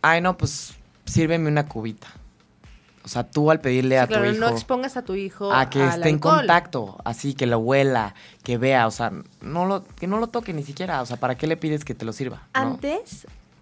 ay, 0.03 0.21
no, 0.21 0.37
pues 0.37 0.75
sírveme 1.07 1.49
una 1.49 1.67
cubita. 1.67 2.09
O 3.03 3.09
sea, 3.09 3.25
tú 3.25 3.51
al 3.51 3.61
pedirle 3.63 3.97
Sí, 3.97 4.03
a 4.03 4.07
claro, 4.07 4.25
tu 4.25 4.31
hijo 4.31 4.41
no 4.41 4.49
expongas 4.51 4.97
a 4.99 5.03
tu 5.03 5.15
hijo 5.15 5.51
a 5.51 5.71
que 5.71 5.87
esté 5.87 6.11
en 6.11 6.19
contacto, 6.19 6.99
así 7.05 7.33
que 7.33 7.47
lo 7.47 7.59
huela, 7.59 8.15
que 8.43 8.59
vea, 8.59 8.87
o 8.87 8.91
sea, 8.91 9.11
no 9.41 9.65
lo, 9.65 9.85
que 9.85 10.07
no 10.07 10.19
lo 10.19 10.27
toque 10.27 10.53
ni 10.53 10.63
siquiera, 10.63 11.01
o 11.01 11.07
sea, 11.07 11.17
¿para 11.17 11.35
qué 11.37 11.47
le 11.47 11.57
pides 11.57 11.85
que 11.85 11.95
te 11.95 12.05
lo 12.05 12.13
sirva? 12.13 12.47
no? 12.55 12.79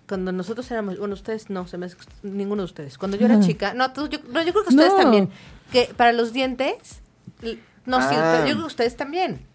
Cuando 0.09 0.33
nosotros 0.33 0.71
éramos, 0.71 0.99
bueno, 0.99 1.15
ustedes 1.15 1.51
no, 1.51 1.67
se 1.69 1.77
me 1.79 1.89
ninguno 2.23 2.63
de 2.63 2.67
ustedes. 2.67 2.97
Cuando 2.99 3.17
yo 3.17 3.27
era 3.27 3.39
chica, 3.41 3.75
no, 3.75 3.93
tú- 3.93 4.09
yo, 4.09 4.19
no, 4.31 4.43
yo 4.43 4.53
creo 4.53 4.65
que 4.65 4.71
ustedes 4.71 4.93
No. 4.93 4.99
también, 4.99 5.31
que 5.71 5.91
para 5.97 6.13
los 6.13 6.33
dientes, 6.33 7.01
no, 7.87 7.99
sí, 8.09 8.15
Ah. 8.17 8.39
yo 8.41 8.45
creo 8.55 8.57
que 8.59 8.65
ustedes 8.67 8.97
también. 8.97 9.47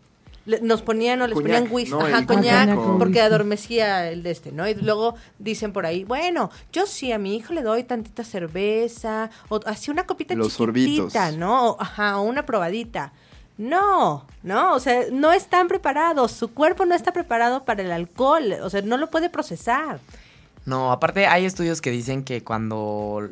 Le- 0.45 0.59
Nos 0.59 0.81
ponían 0.81 1.21
o 1.21 1.27
les 1.27 1.35
Coñac, 1.35 1.59
ponían 1.61 1.73
whisky, 1.73 1.91
¿no? 1.91 2.01
ajá, 2.01 2.25
coñac, 2.25 2.65
coñac 2.67 2.75
con 2.75 2.99
porque 2.99 3.21
adormecía 3.21 4.09
el 4.11 4.23
de 4.23 4.31
este, 4.31 4.51
¿no? 4.51 4.67
Y 4.67 4.73
luego 4.75 5.15
dicen 5.39 5.71
por 5.71 5.85
ahí, 5.85 6.03
bueno, 6.03 6.51
yo 6.73 6.85
sí 6.85 7.13
a 7.13 7.17
mi 7.17 7.35
hijo 7.37 7.53
le 7.53 7.61
doy 7.61 7.83
tantita 7.85 8.25
cerveza, 8.25 9.29
o 9.47 9.61
así 9.65 9.89
una 9.89 10.05
copita 10.05 10.35
Los 10.35 10.49
chiquitita, 10.57 11.11
sorbitos. 11.13 11.37
¿no? 11.39 11.69
O, 11.71 11.81
ajá, 11.81 12.17
o 12.17 12.23
una 12.23 12.45
probadita. 12.45 13.13
No, 13.57 14.25
no, 14.43 14.73
o 14.73 14.79
sea, 14.81 15.03
no 15.11 15.31
están 15.31 15.67
preparados, 15.69 16.31
su 16.33 16.53
cuerpo 16.53 16.85
no 16.85 16.93
está 16.95 17.13
preparado 17.13 17.63
para 17.63 17.81
el 17.83 17.91
alcohol, 17.91 18.53
o 18.63 18.69
sea, 18.69 18.81
no 18.81 18.97
lo 18.97 19.09
puede 19.09 19.29
procesar. 19.29 19.99
No, 20.65 20.91
aparte 20.91 21.27
hay 21.27 21.45
estudios 21.45 21.81
que 21.81 21.91
dicen 21.91 22.23
que 22.23 22.43
cuando 22.43 23.27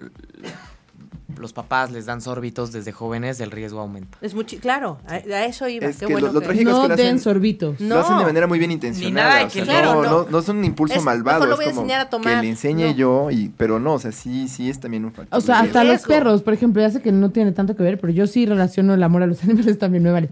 los 1.38 1.54
papás 1.54 1.92
les 1.92 2.06
dan 2.06 2.22
sorbitos 2.22 2.72
desde 2.72 2.92
jóvenes, 2.92 3.40
el 3.40 3.50
riesgo 3.52 3.80
aumenta. 3.80 4.18
Es 4.22 4.36
muy 4.36 4.46
chi- 4.46 4.58
claro, 4.58 5.00
a, 5.08 5.14
a 5.14 5.46
eso 5.46 5.68
iba, 5.68 5.88
Es 5.88 5.98
qué 5.98 6.06
que 6.06 6.12
bueno 6.14 6.28
lo- 6.28 6.34
lo 6.34 6.40
que- 6.42 6.46
trágico 6.48 6.70
es 6.70 6.76
No 6.76 6.82
que 6.84 6.88
lo 6.90 6.96
den 6.98 7.08
hacen- 7.16 7.20
sorbitos. 7.20 7.80
No. 7.80 7.96
Lo 7.96 8.02
hacen 8.02 8.18
de 8.18 8.26
manera 8.26 8.48
muy 8.48 8.60
bien 8.60 8.70
intencionada. 8.72 9.46
o 9.46 9.50
sea, 9.50 9.64
Claro, 9.64 10.04
no, 10.04 10.10
no. 10.24 10.28
no, 10.30 10.40
es 10.40 10.50
un 10.50 10.64
impulso 10.64 10.96
Es, 10.96 11.04
malvado. 11.04 11.40
mejor 11.40 11.48
lo 11.48 11.54
es 11.56 11.58
voy 11.60 11.66
a 11.66 11.70
como 11.70 11.82
enseñar 11.82 12.02
a 12.02 12.10
tomar. 12.10 12.36
Que 12.36 12.42
le 12.42 12.50
enseñe 12.50 12.84
No. 12.90 12.96
yo, 12.96 13.32
y, 13.32 13.50
pero 13.58 13.80
no, 13.80 13.94
o 13.94 14.00
sea, 14.00 14.12
sí, 14.12 14.48
sí 14.50 14.70
es 14.70 14.80
también 14.80 15.06
un 15.06 15.14
factor. 15.14 15.36
O 15.36 15.42
sea, 15.42 15.62
hasta 15.62 15.82
riesgo. 15.84 15.94
los 15.94 16.02
perros, 16.04 16.42
por 16.44 16.54
ejemplo, 16.54 16.82
ya 16.82 16.92
sé 16.92 17.02
que 17.02 17.12
no 17.14 17.32
tiene 17.32 17.54
tanto 17.54 17.76
que 17.76 17.82
ver, 17.84 17.98
pero 18.00 18.12
yo 18.14 18.28
sí 18.28 18.46
relaciono 18.46 18.94
el 18.94 19.02
amor 19.02 19.24
a 19.24 19.28
los 19.28 19.42
animales 19.44 19.80
también, 19.80 20.04
me 20.04 20.12
vale. 20.12 20.30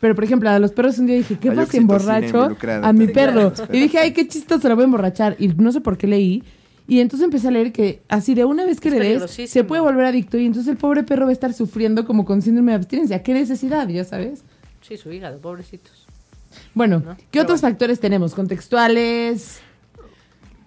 Pero, 0.00 0.14
por 0.14 0.24
ejemplo, 0.24 0.48
a 0.48 0.58
los 0.58 0.72
perros 0.72 0.98
un 0.98 1.06
día 1.06 1.16
dije, 1.16 1.36
¿qué 1.40 1.50
pasa 1.50 1.66
si 1.72 1.78
oxitocina 1.78 2.18
emborracho 2.18 2.56
a 2.82 2.92
mi 2.92 3.08
perro? 3.08 3.52
Y 3.72 3.80
dije, 3.80 3.98
ay, 3.98 4.12
qué 4.12 4.28
chistoso, 4.28 4.60
se 4.62 4.68
lo 4.68 4.76
voy 4.76 4.82
a 4.82 4.84
emborrachar. 4.86 5.36
Y 5.38 5.48
no 5.48 5.72
sé 5.72 5.80
por 5.80 5.98
qué 5.98 6.06
leí. 6.06 6.44
Y 6.86 7.00
entonces 7.00 7.24
empecé 7.24 7.48
a 7.48 7.50
leer 7.50 7.72
que 7.72 8.00
así 8.08 8.34
de 8.34 8.44
una 8.44 8.64
vez 8.64 8.80
que 8.80 8.88
Es 8.88 8.94
le 8.94 9.00
des, 9.18 9.50
se 9.50 9.64
puede 9.64 9.82
volver 9.82 10.06
adicto. 10.06 10.38
Y 10.38 10.46
entonces 10.46 10.70
el 10.70 10.78
pobre 10.78 11.02
perro 11.02 11.24
va 11.24 11.30
a 11.30 11.32
estar 11.32 11.52
sufriendo 11.52 12.06
como 12.06 12.24
con 12.24 12.40
síndrome 12.42 12.72
de 12.72 12.76
abstinencia. 12.76 13.22
¿Qué 13.22 13.34
necesidad, 13.34 13.86
ya 13.88 14.04
sabes? 14.04 14.42
Sí, 14.80 14.96
su 14.96 15.12
hígado, 15.12 15.38
pobrecitos. 15.38 16.06
Bueno, 16.74 17.02
¿No? 17.04 17.16
¿qué 17.16 17.24
Pero 17.32 17.42
otros 17.44 17.60
bueno. 17.60 17.72
factores 17.74 18.00
tenemos? 18.00 18.34
Contextuales. 18.34 19.60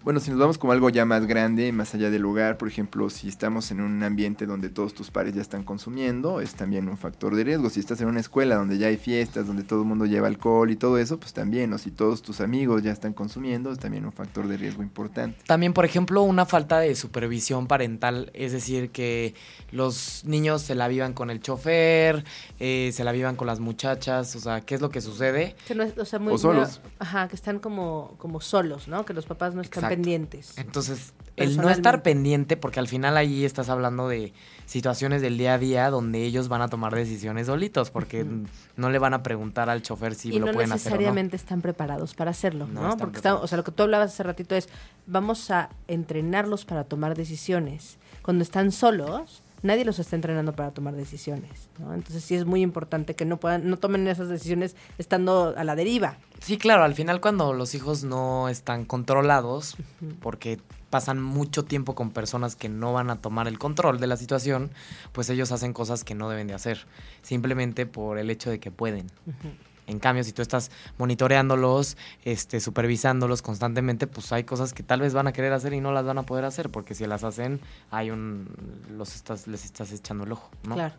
Bueno, 0.03 0.19
si 0.19 0.31
nos 0.31 0.39
vamos 0.39 0.57
como 0.57 0.73
algo 0.73 0.89
ya 0.89 1.05
más 1.05 1.27
grande, 1.27 1.71
más 1.71 1.93
allá 1.93 2.09
del 2.09 2.23
lugar, 2.23 2.57
por 2.57 2.67
ejemplo, 2.67 3.07
si 3.11 3.27
estamos 3.27 3.69
en 3.69 3.81
un 3.81 4.01
ambiente 4.01 4.47
donde 4.47 4.69
todos 4.69 4.95
tus 4.95 5.11
pares 5.11 5.35
ya 5.35 5.41
están 5.43 5.61
consumiendo, 5.63 6.41
es 6.41 6.55
también 6.55 6.89
un 6.89 6.97
factor 6.97 7.35
de 7.35 7.43
riesgo. 7.43 7.69
Si 7.69 7.79
estás 7.79 8.01
en 8.01 8.07
una 8.07 8.19
escuela 8.19 8.55
donde 8.55 8.79
ya 8.79 8.87
hay 8.87 8.97
fiestas, 8.97 9.45
donde 9.45 9.61
todo 9.61 9.81
el 9.81 9.85
mundo 9.87 10.07
lleva 10.07 10.25
alcohol 10.27 10.71
y 10.71 10.75
todo 10.75 10.97
eso, 10.97 11.19
pues 11.19 11.33
también. 11.33 11.71
O 11.73 11.77
si 11.77 11.91
todos 11.91 12.23
tus 12.23 12.41
amigos 12.41 12.81
ya 12.81 12.91
están 12.91 13.13
consumiendo, 13.13 13.71
es 13.71 13.77
también 13.77 14.03
un 14.05 14.11
factor 14.11 14.47
de 14.47 14.57
riesgo 14.57 14.81
importante. 14.81 15.37
También, 15.45 15.71
por 15.73 15.85
ejemplo, 15.85 16.23
una 16.23 16.47
falta 16.47 16.79
de 16.79 16.95
supervisión 16.95 17.67
parental, 17.67 18.31
es 18.33 18.53
decir, 18.53 18.89
que 18.89 19.35
los 19.71 20.23
niños 20.25 20.63
se 20.63 20.73
la 20.73 20.87
vivan 20.87 21.13
con 21.13 21.29
el 21.29 21.41
chofer, 21.41 22.23
eh, 22.59 22.89
se 22.91 23.03
la 23.03 23.11
vivan 23.11 23.35
con 23.35 23.45
las 23.45 23.59
muchachas, 23.59 24.35
o 24.35 24.39
sea, 24.39 24.61
¿qué 24.61 24.73
es 24.73 24.81
lo 24.81 24.89
que 24.89 24.99
sucede? 25.01 25.55
Que 25.67 25.75
no 25.75 25.83
es- 25.83 25.95
o 25.95 26.05
sea, 26.05 26.17
muy, 26.17 26.33
O 26.33 26.37
solos. 26.39 26.81
muy- 26.83 26.91
ajá, 26.97 27.27
que 27.27 27.35
están 27.35 27.59
como, 27.59 28.15
como 28.17 28.41
solos, 28.41 28.87
¿no? 28.87 29.05
Que 29.05 29.13
los 29.13 29.27
papás 29.27 29.53
no 29.53 29.61
están 29.61 29.83
Exacto. 29.83 29.90
Pendientes. 29.95 30.57
Entonces, 30.57 31.13
el 31.37 31.57
no 31.57 31.69
estar 31.69 32.03
pendiente, 32.03 32.55
porque 32.57 32.79
al 32.79 32.87
final 32.87 33.17
ahí 33.17 33.45
estás 33.45 33.69
hablando 33.69 34.07
de 34.07 34.33
situaciones 34.65 35.21
del 35.21 35.37
día 35.37 35.55
a 35.55 35.57
día 35.57 35.89
donde 35.89 36.23
ellos 36.23 36.47
van 36.49 36.61
a 36.61 36.67
tomar 36.67 36.93
decisiones 36.95 37.47
solitos, 37.47 37.89
porque 37.89 38.25
no 38.75 38.89
le 38.89 38.99
van 38.99 39.13
a 39.13 39.23
preguntar 39.23 39.69
al 39.69 39.81
chofer 39.81 40.13
si 40.15 40.29
y 40.29 40.39
lo 40.39 40.45
no 40.47 40.51
pueden 40.53 40.71
hacer 40.71 40.91
o 40.91 40.95
no. 40.95 40.97
necesariamente 40.99 41.35
están 41.35 41.61
preparados 41.61 42.13
para 42.13 42.31
hacerlo, 42.31 42.67
No 42.67 42.95
Porque 42.97 43.17
está- 43.17 43.35
o 43.35 43.47
sea, 43.47 43.57
lo 43.57 43.63
que 43.63 43.71
tú 43.71 43.83
hablabas 43.83 44.13
hace 44.13 44.23
ratito 44.23 44.55
es, 44.55 44.69
vamos 45.07 45.49
a 45.51 45.69
entrenarlos 45.87 46.65
para 46.65 46.83
tomar 46.83 47.15
decisiones. 47.15 47.97
Cuando 48.21 48.43
están 48.43 48.71
solos, 48.71 49.41
nadie 49.63 49.85
los 49.85 49.99
está 49.99 50.15
entrenando 50.15 50.53
para 50.53 50.71
tomar 50.71 50.95
decisiones, 50.95 51.69
¿no? 51.79 51.93
Entonces 51.93 52.23
sí 52.23 52.35
es 52.35 52.45
muy 52.45 52.61
importante 52.61 53.15
que 53.15 53.25
no 53.25 53.37
puedan, 53.37 53.69
no 53.69 53.77
tomen 53.77 54.07
esas 54.07 54.29
decisiones 54.29 54.75
estando 54.97 55.53
a 55.55 55.63
la 55.63 55.75
deriva. 55.75 56.17
Sí, 56.39 56.57
claro, 56.57 56.83
al 56.83 56.95
final 56.95 57.21
cuando 57.21 57.53
los 57.53 57.75
hijos 57.75 58.03
no 58.03 58.49
están 58.49 58.85
controlados, 58.85 59.77
porque 60.19 60.59
pasan 60.89 61.21
mucho 61.21 61.63
tiempo 61.63 61.95
con 61.95 62.11
personas 62.11 62.55
que 62.55 62.69
no 62.69 62.93
van 62.93 63.09
a 63.09 63.17
tomar 63.17 63.47
el 63.47 63.59
control 63.59 63.99
de 63.99 64.07
la 64.07 64.17
situación, 64.17 64.71
pues 65.11 65.29
ellos 65.29 65.51
hacen 65.51 65.73
cosas 65.73 66.03
que 66.03 66.15
no 66.15 66.29
deben 66.29 66.47
de 66.47 66.53
hacer, 66.53 66.85
simplemente 67.21 67.85
por 67.85 68.17
el 68.17 68.29
hecho 68.29 68.49
de 68.49 68.59
que 68.59 68.71
pueden. 68.71 69.07
Ujú. 69.25 69.53
En 69.91 69.99
cambio, 69.99 70.23
si 70.23 70.31
tú 70.31 70.41
estás 70.41 70.71
monitoreándolos, 70.97 71.97
este, 72.23 72.59
supervisándolos 72.59 73.41
constantemente, 73.41 74.07
pues 74.07 74.31
hay 74.31 74.45
cosas 74.45 74.73
que 74.73 74.83
tal 74.83 75.01
vez 75.01 75.13
van 75.13 75.27
a 75.27 75.33
querer 75.33 75.53
hacer 75.53 75.73
y 75.73 75.81
no 75.81 75.91
las 75.91 76.05
van 76.05 76.17
a 76.17 76.23
poder 76.23 76.45
hacer, 76.45 76.69
porque 76.69 76.95
si 76.95 77.05
las 77.05 77.23
hacen, 77.23 77.59
hay 77.91 78.09
un, 78.09 78.49
los 78.97 79.15
estás, 79.15 79.47
les 79.47 79.65
estás 79.65 79.91
echando 79.91 80.23
el 80.23 80.31
ojo, 80.31 80.49
¿no? 80.63 80.75
Claro. 80.75 80.95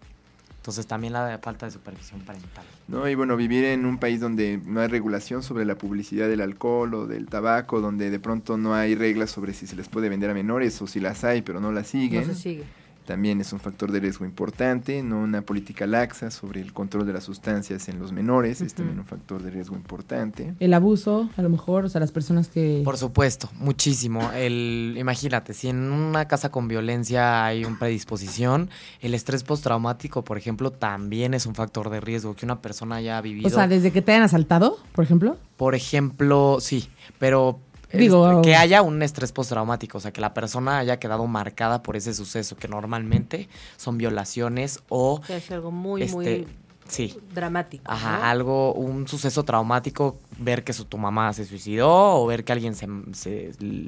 Entonces 0.62 0.86
también 0.86 1.12
la 1.12 1.40
falta 1.43 1.66
de 1.66 1.72
supervisión 1.72 2.20
parental. 2.20 2.64
¿no? 2.86 3.09
Y 3.09 3.16
bueno, 3.16 3.36
vivir 3.36 3.64
en 3.64 3.84
un 3.84 3.99
país 3.99 4.20
donde 4.20 4.61
no 4.64 4.80
hay 4.80 4.86
regulación 4.86 5.43
sobre 5.43 5.64
la 5.64 5.76
publicidad 5.76 6.28
del 6.28 6.40
alcohol 6.40 6.95
o 6.95 7.07
del 7.09 7.26
tabaco, 7.26 7.80
donde 7.80 8.11
de 8.11 8.20
pronto 8.20 8.57
no 8.57 8.72
hay 8.72 8.95
reglas 8.95 9.30
sobre 9.30 9.55
si 9.55 9.66
se 9.66 9.74
les 9.74 9.88
puede 9.88 10.09
vender 10.09 10.30
a 10.30 10.34
menores 10.34 10.80
o 10.80 10.86
si 10.86 11.01
las 11.01 11.24
hay 11.24 11.43
pero 11.43 11.61
no 11.61 11.72
las 11.72 11.88
siguen, 11.88 12.28
No 12.28 12.34
se 12.34 12.40
sigue. 12.40 12.64
También 13.05 13.41
es 13.41 13.53
un 13.53 13.61
factor 13.61 13.91
de 13.91 14.01
riesgo 14.01 14.25
importante, 14.25 15.03
no 15.03 15.19
una 15.19 15.43
política 15.43 15.87
laxa 15.87 16.31
sobre 16.31 16.61
el 16.61 16.73
control 16.73 17.07
de 17.07 17.13
las 17.13 17.25
sustancias 17.25 17.89
en 17.89 17.99
los 17.99 18.13
menores, 18.13 18.61
es 18.61 18.75
también 18.75 18.99
un 18.99 19.05
factor 19.05 19.43
de 19.43 19.51
riesgo 19.51 19.77
importante. 19.77 20.55
El 20.61 20.75
abuso, 20.75 21.29
a 21.37 21.43
lo 21.43 21.49
mejor, 21.49 21.85
o 21.85 21.89
sea, 21.89 22.01
las 22.01 22.13
personas 22.13 22.49
que... 22.49 22.83
Por 22.85 22.97
supuesto, 22.97 23.49
muchísimo. 23.59 24.31
El, 24.33 24.95
imagínate, 24.99 25.55
si 25.55 25.69
en 25.69 25.91
una 25.91 26.27
casa 26.29 26.51
con 26.51 26.69
violencia 26.69 27.45
hay 27.45 27.65
una 27.65 27.79
predisposición, 27.79 28.71
el 29.01 29.15
estrés 29.15 29.43
postraumático, 29.43 30.23
por 30.23 30.39
ejemplo, 30.39 30.71
también 30.71 31.35
es 31.35 31.47
un 31.47 31.55
factor 31.55 31.91
de 31.91 32.01
riesgo 32.01 32.35
que 32.35 32.47
una 32.47 32.61
persona 32.61 32.97
haya 32.97 33.21
vivido. 33.21 33.49
O 33.49 33.51
sea, 33.51 33.67
desde 33.67 33.91
que 33.91 34.03
te 34.03 34.13
hayan 34.13 34.25
asaltado, 34.25 34.79
por 34.93 35.05
ejemplo. 35.05 35.37
Por 35.57 35.75
ejemplo, 35.75 36.59
sí, 36.61 36.89
pero 37.19 37.61
Digo, 37.93 38.30
este, 38.30 38.43
que 38.43 38.57
haya 38.57 38.82
un 38.82 39.03
estrés 39.03 39.32
postraumático, 39.32 39.99
o 39.99 40.01
sea, 40.01 40.12
que 40.12 40.20
la 40.20 40.34
persona 40.34 40.78
haya 40.78 40.99
quedado 40.99 41.26
marcada 41.26 41.82
por 41.82 41.97
ese 41.97 42.14
suceso, 42.14 42.57
que 42.57 42.68
normalmente 42.68 43.49
son 43.76 43.99
violaciones 43.99 44.80
o 44.88 45.20
Que 45.20 45.36
es 45.36 45.51
algo 45.51 45.70
muy, 45.70 46.03
este, 46.03 46.14
muy 46.14 46.47
sí, 46.88 47.18
dramático. 47.34 47.84
Ajá, 47.86 48.18
¿no? 48.18 48.24
algo, 48.24 48.74
un 48.74 49.09
suceso 49.09 49.45
traumático, 49.45 50.18
ver 50.43 50.64
que 50.64 50.72
su, 50.72 50.84
tu 50.84 50.99
mamá 50.99 51.32
se 51.32 51.45
suicidó 51.45 51.88
o 52.22 52.26
ver 52.26 52.45
que 52.45 52.53
alguien 52.53 52.74
se, 52.74 52.86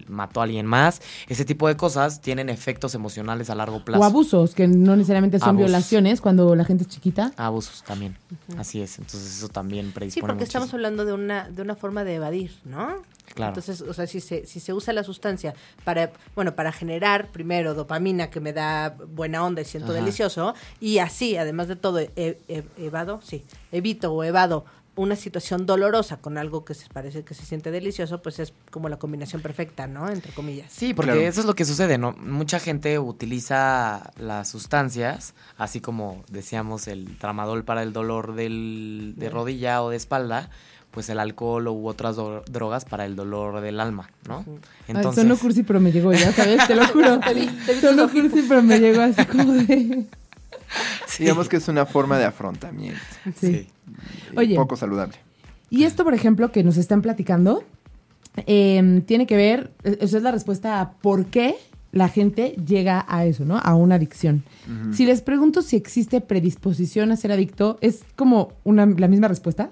mató 0.09 0.41
a 0.41 0.45
alguien 0.45 0.67
más. 0.67 1.01
Ese 1.29 1.45
tipo 1.45 1.69
de 1.69 1.77
cosas 1.77 2.21
tienen 2.21 2.49
efectos 2.49 2.95
emocionales 2.95 3.51
a 3.51 3.55
largo 3.55 3.85
plazo. 3.85 4.01
O 4.03 4.05
abusos, 4.05 4.55
que 4.55 4.67
no 4.69 4.97
necesariamente 4.97 5.39
son 5.39 5.51
Abusos. 5.51 5.67
violaciones 5.67 6.21
cuando 6.21 6.55
la 6.55 6.65
gente 6.65 6.85
es 6.85 6.89
chiquita. 6.91 7.33
Abusos 7.37 7.83
también. 7.85 8.17
Así 8.59 8.81
es. 8.81 8.99
Entonces 8.99 9.39
eso 9.39 9.49
también 9.49 9.87
Sí, 9.87 9.93
predispone 9.93 10.33
porque 10.33 10.45
estamos 10.45 10.73
hablando 10.75 11.05
de 11.05 11.13
una, 11.13 11.49
de 11.51 11.63
una 11.63 11.75
forma 11.77 12.05
de 12.05 12.15
evadir, 12.15 12.53
¿no? 12.65 13.03
Claro. 13.35 13.51
Entonces, 13.51 13.81
o 13.81 13.93
sea, 13.95 14.07
si 14.07 14.21
se, 14.21 14.47
si 14.47 14.61
se 14.61 14.73
usa 14.75 14.93
la 14.93 15.03
sustancia 15.03 15.55
para, 15.83 16.13
bueno, 16.35 16.55
para 16.55 16.73
generar 16.73 17.33
primero 17.33 17.75
dopamina 17.75 18.29
que 18.29 18.39
me 18.39 18.53
da 18.53 18.91
buena 19.09 19.43
onda 19.45 19.63
y 19.63 19.65
siento 19.65 19.93
Ajá. 19.93 20.01
delicioso, 20.01 20.55
y 20.79 20.99
así, 20.99 21.37
además 21.37 21.69
de 21.69 21.77
todo, 21.77 22.01
evado, 22.77 23.21
sí, 23.25 23.45
evito 23.73 24.13
o 24.13 24.23
evado 24.25 24.65
una 24.97 25.17
situación 25.17 25.67
dolorosa 25.67 26.19
con 26.19 26.39
algo 26.39 26.65
que 26.65 26.75
se 26.75 26.89
parece 26.89 27.25
que 27.25 27.35
se 27.35 27.45
siente 27.45 27.71
delicioso, 27.71 28.23
pues 28.23 28.39
es 28.39 28.53
como 28.71 28.89
la 28.89 28.99
combinación 28.99 29.43
perfecta, 29.43 29.87
¿no? 29.87 30.09
Entre 30.09 30.33
comillas. 30.33 30.71
Sí, 30.73 30.95
porque 30.95 31.13
Claro. 31.13 31.27
eso 31.27 31.41
es 31.41 31.47
lo 31.47 31.55
que 31.55 31.65
sucede, 31.65 31.99
¿no? 31.99 32.13
Mucha 32.13 32.61
gente 32.61 32.99
utiliza 33.01 34.13
las 34.19 34.49
sustancias, 34.49 35.35
así 35.59 35.81
como 35.81 36.23
decíamos 36.31 36.87
el 36.89 37.19
tramadol 37.19 37.65
para 37.65 37.83
el 37.83 37.93
dolor 37.93 38.35
del, 38.35 39.15
de 39.17 39.31
rodilla 39.31 39.83
o 39.83 39.91
de 39.91 39.97
espalda, 39.97 40.51
pues 40.93 41.09
el 41.09 41.19
alcohol 41.19 41.67
u 41.67 41.89
otras 41.89 42.15
drogas 42.49 42.85
para 42.85 43.05
el 43.05 43.17
dolor 43.17 43.61
del 43.61 43.81
alma, 43.81 44.11
¿no? 44.29 44.41
Ujú. 44.41 44.59
Ay, 44.95 45.03
sonó 45.13 45.37
cursi, 45.37 45.65
pero 45.65 45.81
me 45.81 45.91
llegó, 45.91 46.13
ya 46.13 46.33
sabes, 46.33 46.65
te 46.69 46.77
lo 46.77 46.87
juro. 46.93 47.19
sonó 47.81 48.09
cursi, 48.09 48.45
pero 48.49 48.63
me 48.63 48.79
llegó 48.79 49.03
así 49.03 49.25
como 49.27 49.53
de... 49.55 50.07
Sí. 51.07 51.23
Digamos 51.25 51.49
que 51.49 51.57
es 51.57 51.69
una 51.69 51.87
forma 51.87 52.19
de 52.19 52.25
afrontamiento, 52.25 53.01
Sí. 53.39 53.47
Sí. 53.49 53.67
Oye. 54.37 54.57
poco 54.57 54.77
saludable. 54.77 55.15
Y 55.71 55.85
esto, 55.85 56.05
por 56.05 56.15
ejemplo, 56.15 56.51
que 56.53 56.63
nos 56.65 56.77
están 56.77 57.03
platicando, 57.03 57.65
eh, 58.47 59.03
tiene 59.07 59.27
que 59.27 59.37
ver, 59.37 59.73
eh, 59.85 59.99
esa 60.01 60.17
es 60.17 60.23
la 60.23 60.31
respuesta 60.33 60.81
a 60.81 60.93
por 60.93 61.27
qué 61.27 61.57
la 61.93 62.09
gente 62.09 62.57
llega 62.67 63.05
a 63.09 63.25
eso, 63.25 63.45
¿no? 63.45 63.59
A 63.59 63.75
una 63.77 63.95
adicción. 63.95 64.43
Si 64.93 65.07
les 65.07 65.23
pregunto 65.23 65.63
si 65.63 65.77
existe 65.77 66.21
predisposición 66.21 67.13
a 67.13 67.17
ser 67.17 67.31
adicto, 67.31 67.79
¿es 67.83 68.03
como 68.17 68.53
una, 68.65 68.85
la 68.87 69.07
misma 69.07 69.29
respuesta? 69.29 69.71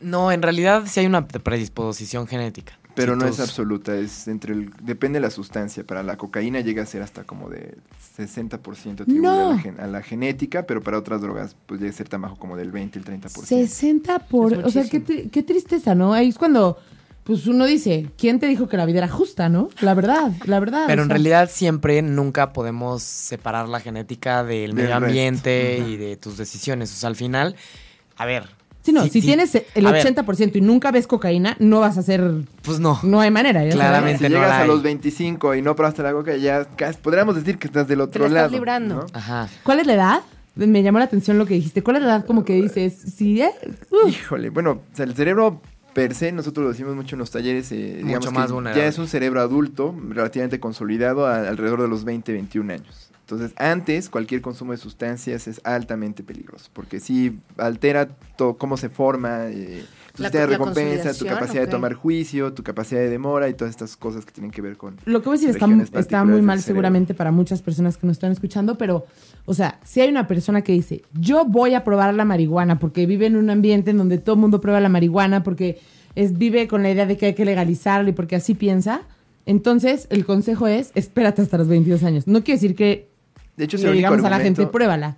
No, 0.00 0.32
en 0.32 0.40
realidad 0.40 0.84
sí 0.86 1.00
hay 1.00 1.06
una 1.06 1.28
predisposición 1.28 2.26
genética. 2.26 2.79
Pero 2.94 3.16
no 3.16 3.26
es 3.26 3.40
absoluta, 3.40 3.94
es 3.96 4.28
entre 4.28 4.52
el, 4.54 4.70
depende 4.82 5.18
de 5.18 5.22
la 5.22 5.30
sustancia. 5.30 5.84
Para 5.84 6.02
la 6.02 6.16
cocaína 6.16 6.60
llega 6.60 6.82
a 6.82 6.86
ser 6.86 7.02
hasta 7.02 7.24
como 7.24 7.48
de 7.48 7.76
60% 8.18 9.00
atribuible 9.02 9.20
No. 9.22 9.50
a, 9.50 9.52
la, 9.54 9.58
gen- 9.58 9.80
a 9.80 9.86
la 9.86 10.02
genética, 10.02 10.66
pero 10.66 10.82
para 10.82 10.98
otras 10.98 11.20
drogas 11.20 11.56
pues 11.66 11.80
llega 11.80 11.90
a 11.92 11.96
ser 11.96 12.08
tan 12.08 12.22
bajo 12.22 12.36
como 12.36 12.56
del 12.56 12.70
20 12.70 12.98
el 12.98 13.04
30%. 13.04 13.28
60 13.44 14.18
por... 14.26 14.52
O 14.54 14.70
sea, 14.70 14.84
qué, 14.88 15.28
qué 15.30 15.42
tristeza, 15.42 15.94
¿no? 15.94 16.12
Ahí 16.12 16.28
es 16.28 16.36
cuando, 16.38 16.78
pues 17.24 17.46
uno 17.46 17.64
dice, 17.64 18.06
¿quién 18.18 18.40
te 18.40 18.46
dijo 18.46 18.68
que 18.68 18.76
la 18.76 18.86
vida 18.86 18.98
era 18.98 19.08
justa, 19.08 19.48
no? 19.48 19.68
La 19.80 19.94
verdad, 19.94 20.32
la 20.46 20.60
verdad. 20.60 20.84
Pero 20.86 21.02
o 21.02 21.04
en 21.04 21.10
realidad 21.10 21.48
siempre, 21.52 22.02
nunca 22.02 22.52
podemos 22.52 23.02
separar 23.02 23.68
la 23.68 23.80
genética 23.80 24.42
del 24.44 24.74
Del 24.74 24.84
medio 24.84 24.96
ambiente 24.96 25.78
y 25.86 25.96
de 25.96 26.16
tus 26.16 26.36
decisiones. 26.36 26.92
O 26.92 26.96
sea, 26.96 27.08
al 27.08 27.16
final, 27.16 27.56
a 28.16 28.26
ver. 28.26 28.59
Sí, 28.82 28.92
no, 28.92 29.02
sí, 29.04 29.10
si 29.10 29.20
sí. 29.20 29.26
tienes 29.26 29.54
el 29.74 29.86
A 29.86 29.92
ver. 29.92 30.06
80% 30.06 30.56
y 30.56 30.60
nunca 30.62 30.90
ves 30.90 31.06
cocaína, 31.06 31.56
no 31.58 31.80
vas 31.80 31.96
a 31.96 32.00
hacer... 32.00 32.22
Pues 32.62 32.80
no. 32.80 32.98
No 33.02 33.20
hay 33.20 33.30
manera, 33.30 33.62
ya 33.64 33.72
sabes. 33.72 33.76
Claramente. 33.86 34.18
Si 34.26 34.32
no 34.32 34.38
llegas 34.40 34.48
la 34.50 34.60
a 34.62 34.66
los 34.66 34.82
25 34.82 35.54
y 35.56 35.62
no 35.62 35.76
probaste 35.76 36.02
la 36.02 36.12
coca, 36.12 36.34
ya 36.36 36.66
podríamos 37.02 37.34
decir 37.36 37.58
que 37.58 37.66
estás 37.66 37.86
del 37.88 37.98
Te 37.98 38.02
otro 38.04 38.22
la 38.22 38.26
estás 38.28 38.42
lado. 38.42 38.52
librando. 38.52 38.94
¿no? 38.94 39.06
Ajá. 39.12 39.48
¿Cuál 39.62 39.80
es 39.80 39.86
la 39.86 39.94
edad? 39.94 40.20
Me 40.54 40.82
llamó 40.82 40.98
la 40.98 41.04
atención 41.04 41.38
lo 41.38 41.46
que 41.46 41.54
dijiste. 41.54 41.82
¿Cuál 41.82 41.96
es 41.96 42.02
la 42.02 42.08
edad 42.16 42.26
como 42.26 42.44
que 42.44 42.54
dices? 42.54 42.94
Sí, 43.16 43.40
¿eh? 43.40 43.52
Uf. 43.90 44.08
Híjole, 44.10 44.50
bueno, 44.50 44.70
o 44.92 44.96
sea, 44.96 45.04
el 45.04 45.14
cerebro 45.14 45.60
per 45.92 46.14
se, 46.14 46.32
nosotros 46.32 46.64
lo 46.64 46.70
decimos 46.70 46.94
mucho 46.96 47.16
en 47.16 47.20
los 47.20 47.30
talleres, 47.30 47.70
eh, 47.72 48.00
Mucho 48.02 48.06
digamos 48.30 48.32
más 48.54 48.72
que 48.74 48.80
ya 48.80 48.86
es 48.86 48.98
un 48.98 49.08
cerebro 49.08 49.40
adulto, 49.40 49.94
relativamente 50.08 50.58
consolidado, 50.60 51.26
a- 51.26 51.48
alrededor 51.48 51.82
de 51.82 51.88
los 51.88 52.04
20, 52.04 52.32
21 52.32 52.70
años. 52.72 53.09
Entonces, 53.30 53.56
antes, 53.58 54.08
cualquier 54.08 54.40
consumo 54.40 54.72
de 54.72 54.78
sustancias 54.78 55.46
es 55.46 55.60
altamente 55.62 56.24
peligroso, 56.24 56.68
porque 56.72 56.98
sí 56.98 57.38
altera 57.58 58.08
to- 58.36 58.56
cómo 58.56 58.76
se 58.76 58.88
forma, 58.88 59.46
eh, 59.46 59.84
tu 60.16 60.22
La- 60.22 60.28
sistema 60.30 60.46
de 60.46 60.52
recompensa, 60.58 61.14
tu 61.14 61.24
capacidad 61.26 61.60
de 61.62 61.68
tomar 61.68 61.94
juicio, 61.94 62.52
tu 62.52 62.64
capacidad 62.64 63.00
de 63.00 63.08
demora 63.08 63.48
y 63.48 63.54
todas 63.54 63.70
estas 63.70 63.96
cosas 63.96 64.24
que 64.26 64.32
tienen 64.32 64.50
que 64.50 64.60
ver 64.62 64.76
con... 64.76 64.96
Lo 65.04 65.22
que 65.22 65.28
voy 65.28 65.36
a 65.38 65.40
decir 65.40 65.50
está, 65.94 66.24
muy 66.24 66.42
mal 66.42 66.60
seguramente 66.60 67.14
para 67.14 67.30
muchas 67.30 67.62
personas 67.62 67.96
que 67.96 68.06
nos 68.06 68.16
están 68.16 68.32
escuchando, 68.32 68.76
pero, 68.76 69.06
o 69.44 69.54
sea, 69.54 69.78
si 69.84 70.00
hay 70.00 70.08
una 70.08 70.26
persona 70.26 70.62
que 70.62 70.72
dice, 70.72 71.02
yo 71.20 71.44
voy 71.44 71.74
a 71.74 71.84
probar 71.84 72.12
la 72.14 72.24
marihuana 72.24 72.80
porque 72.80 73.06
vive 73.06 73.26
en 73.26 73.36
un 73.36 73.48
ambiente 73.50 73.92
en 73.92 73.98
donde 73.98 74.18
todo 74.18 74.34
el 74.34 74.40
mundo 74.40 74.60
prueba 74.60 74.80
la 74.80 74.88
marihuana, 74.88 75.44
porque 75.44 75.78
es, 76.16 76.36
vive 76.36 76.66
con 76.66 76.82
la 76.82 76.90
idea 76.90 77.06
de 77.06 77.16
que 77.16 77.26
hay 77.26 77.34
que 77.34 77.44
legalizarla 77.44 78.10
y 78.10 78.12
porque 78.12 78.34
así 78.34 78.54
piensa, 78.54 79.02
entonces 79.46 80.06
el 80.10 80.24
consejo 80.26 80.66
es, 80.66 80.90
espérate 80.96 81.42
hasta 81.42 81.58
los 81.58 81.68
22 81.68 82.02
años. 82.02 82.26
No 82.26 82.42
quiere 82.42 82.60
decir 82.60 82.74
que 82.74 83.09
De 83.56 83.64
hecho, 83.64 83.76
es 83.76 83.82
le 83.82 83.88
el 83.88 83.94
único 83.94 84.08
digamos 84.14 84.24
a 84.26 84.30
la 84.30 84.40
gente, 84.42 84.66
pruébala. 84.66 85.16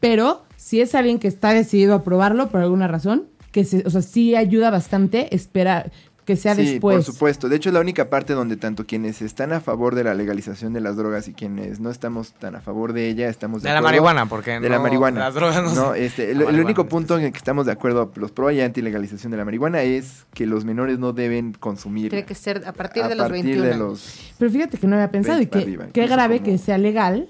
Pero 0.00 0.42
si 0.56 0.80
es 0.80 0.94
alguien 0.94 1.18
que 1.18 1.28
está 1.28 1.52
decidido 1.52 1.94
a 1.94 2.02
probarlo 2.04 2.48
por 2.48 2.60
alguna 2.60 2.88
razón, 2.88 3.24
que 3.52 3.64
se, 3.64 3.82
o 3.86 3.90
sea, 3.90 4.02
sí 4.02 4.34
ayuda 4.34 4.70
bastante 4.70 5.34
esperar, 5.34 5.92
que 6.24 6.36
sea 6.36 6.54
sí, 6.54 6.64
después. 6.64 6.96
por 6.96 7.04
supuesto. 7.04 7.48
De 7.48 7.56
hecho, 7.56 7.68
es 7.68 7.74
la 7.74 7.80
única 7.80 8.08
parte 8.10 8.32
donde 8.32 8.56
tanto 8.56 8.86
quienes 8.86 9.22
están 9.22 9.52
a 9.52 9.60
favor 9.60 9.94
de 9.94 10.04
la 10.04 10.14
legalización 10.14 10.72
de 10.72 10.80
las 10.80 10.96
drogas 10.96 11.28
y 11.28 11.34
quienes 11.34 11.80
no 11.80 11.90
estamos 11.90 12.32
tan 12.32 12.56
a 12.56 12.60
favor 12.60 12.92
de 12.94 13.08
ella, 13.08 13.28
estamos 13.28 13.62
de, 13.62 13.68
De 13.68 13.72
la 13.74 13.78
acuerdo. 13.78 13.92
marihuana, 14.02 14.26
porque 14.26 14.58
De 14.58 14.68
la 14.68 14.76
no, 14.78 14.82
marihuana. 14.82 15.20
Las 15.20 15.34
drogas 15.34 15.62
no, 15.62 15.74
No, 15.74 15.94
este, 15.94 16.34
La 16.34 16.48
el, 16.50 16.60
único 16.60 16.86
punto 16.86 17.18
en 17.18 17.26
el 17.26 17.32
que 17.32 17.38
estamos 17.38 17.66
de 17.66 17.72
acuerdo 17.72 18.10
los 18.16 18.32
pro 18.32 18.50
y 18.50 18.60
anti 18.60 18.82
legalización 18.82 19.30
de 19.30 19.36
la 19.38 19.44
marihuana 19.44 19.82
es 19.82 20.24
que 20.34 20.46
los 20.46 20.64
menores 20.64 20.98
no 20.98 21.12
deben 21.12 21.52
consumir. 21.52 22.10
Tiene 22.10 22.24
que 22.26 22.34
ser 22.34 22.62
a 22.66 22.72
partir 22.72 23.04
a 23.04 23.08
de 23.08 23.14
los 23.14 23.28
partir 23.28 23.44
21 23.44 23.62
de 23.66 23.72
años. 23.74 23.78
los 23.86 24.32
Pero 24.38 24.50
fíjate 24.50 24.78
que 24.78 24.86
no 24.86 24.96
había 24.96 25.10
pensado 25.10 25.36
y 25.40 25.46
20 25.46 25.50
para 25.50 25.64
que 25.64 25.70
arriba, 25.70 25.86
qué 25.92 26.06
grave 26.06 26.38
como- 26.38 26.44
que 26.50 26.58
sea 26.58 26.78
legal, 26.78 27.28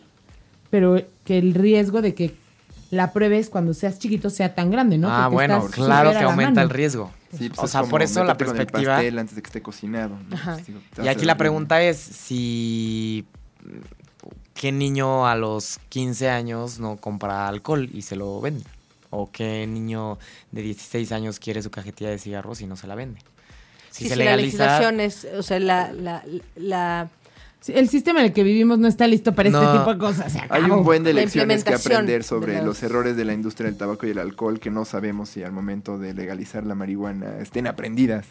pero 0.75 1.01
que 1.25 1.39
el 1.39 1.55
riesgo 1.55 2.03
de 2.03 2.17
que 2.17 2.35
la 2.91 3.13
pruebes 3.13 3.49
cuando 3.49 3.75
seas 3.75 4.01
chiquito 4.01 4.29
sea 4.29 4.57
tan 4.57 4.73
grande, 4.73 4.99
¿no? 4.99 5.09
ah, 5.09 5.27
Porque 5.31 5.35
bueno, 5.35 5.59
estás 5.59 5.71
claro 5.71 6.11
que 6.11 6.15
la 6.17 6.25
aumenta 6.25 6.63
el 6.63 6.69
riesgo. 6.71 7.13
Sí, 7.39 7.49
pues 7.49 7.61
o 7.61 7.65
es 7.67 7.71
sea, 7.71 7.83
como 7.83 7.93
por 7.93 8.03
eso 8.03 8.25
la 8.25 8.37
perspectiva. 8.37 8.95
pastel 8.97 9.17
antes 9.21 9.37
de 9.37 9.43
que 9.43 9.47
esté 9.47 9.63
cocinado. 9.63 10.17
Pues, 10.29 11.07
Y 11.07 11.07
aquí 11.07 11.25
la 11.27 11.37
pregunta 11.37 11.81
es 11.81 11.97
si 11.97 13.25
qué 14.55 14.73
niño 14.73 15.29
a 15.29 15.37
los 15.37 15.79
15 15.91 16.29
años 16.29 16.81
no 16.81 16.97
compra 16.97 17.47
alcohol 17.47 17.89
y 17.95 18.03
se 18.03 18.17
lo 18.17 18.41
vende. 18.41 18.65
O 19.11 19.31
qué 19.31 19.69
niño 19.69 20.19
de 20.51 20.63
16 20.63 21.13
años 21.13 21.39
quiere 21.39 21.63
su 21.63 21.71
cajetilla 21.71 22.11
de 22.11 22.19
cigarros 22.19 22.61
y 22.63 22.67
no 22.67 22.75
se 22.75 22.89
la 22.89 22.97
vende. 22.97 23.21
Si 23.93 24.03
Sí, 24.03 24.09
se 24.09 24.15
sí, 24.15 24.19
la 24.19 24.25
legaliza, 24.25 24.65
legislación 24.65 24.99
es, 24.99 25.25
o 25.39 25.43
sea, 25.45 25.61
la, 25.61 25.93
la, 25.93 26.25
la, 26.57 27.09
el 27.69 27.89
sistema 27.89 28.21
en 28.21 28.27
el 28.27 28.33
que 28.33 28.43
vivimos 28.43 28.79
no 28.79 28.89
está 28.89 29.07
listo 29.07 29.35
para 29.35 29.51
No. 29.51 29.63
este 29.63 29.79
tipo 29.79 29.93
de 29.93 29.99
cosas. 29.99 30.33
se 30.33 30.41
Hay 30.51 30.63
un 30.65 30.85
buen 30.85 31.03
de 31.05 31.15
lecciones 31.15 31.65
que 31.65 31.75
aprender 31.75 32.25
sobre 32.25 32.63
los 32.63 32.83
errores 32.83 33.17
de 33.17 33.25
la 33.25 33.33
industria 33.35 33.69
del 33.69 33.77
tabaco 33.79 34.07
y 34.07 34.11
el 34.11 34.19
alcohol 34.19 34.61
que 34.61 34.71
no 34.71 34.85
sabemos 34.85 35.29
si 35.31 35.43
al 35.43 35.53
momento 35.53 35.99
de 35.99 36.15
legalizar 36.15 36.65
la 36.65 36.75
marihuana 36.75 37.39
estén 37.41 37.67
aprendidas. 37.67 38.27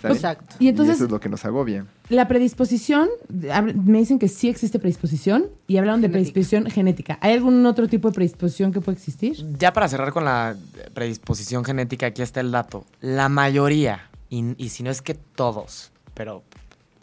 ¿sabes? 0.00 0.18
Exacto. 0.18 0.54
Y 0.60 0.68
entonces- 0.68 0.94
eso 0.94 1.06
es 1.06 1.10
lo 1.10 1.18
que 1.18 1.28
nos 1.28 1.44
agobia. 1.44 1.84
La 2.08 2.28
predisposición, 2.28 3.08
me 3.28 3.98
dicen 3.98 4.20
que 4.20 4.28
sí 4.28 4.48
existe 4.48 4.78
predisposición 4.78 5.46
y 5.66 5.76
hablaron 5.78 6.00
de 6.00 6.08
predisposición 6.08 6.66
genética. 6.70 7.18
¿Hay 7.20 7.32
algún 7.32 7.66
otro 7.66 7.88
tipo 7.88 8.08
de 8.08 8.14
predisposición 8.14 8.72
que 8.72 8.80
puede 8.80 8.96
existir? 8.96 9.36
ya 9.58 9.72
para 9.72 9.88
cerrar 9.88 10.12
con 10.12 10.24
la 10.24 10.54
predisposición 10.94 11.64
genética, 11.64 12.06
aquí 12.06 12.22
está 12.22 12.40
el 12.40 12.52
dato. 12.52 12.84
La 13.00 13.28
mayoría, 13.28 14.08
y, 14.30 14.54
y 14.56 14.68
si 14.68 14.84
no 14.84 14.90
es 14.90 15.02
que 15.02 15.14
todos, 15.14 15.90
pero 16.14 16.44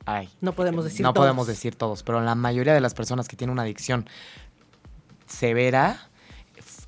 ay, 0.05 0.29
no 0.41 0.53
podemos 0.53 0.83
decir 0.83 1.03
no 1.03 1.13
todos. 1.13 1.23
podemos 1.23 1.47
decir 1.47 1.75
todos, 1.75 2.03
pero 2.03 2.21
la 2.21 2.35
mayoría 2.35 2.73
de 2.73 2.81
las 2.81 2.93
personas 2.93 3.27
que 3.27 3.35
tienen 3.35 3.53
una 3.53 3.63
adicción 3.63 4.07
severa 5.27 6.09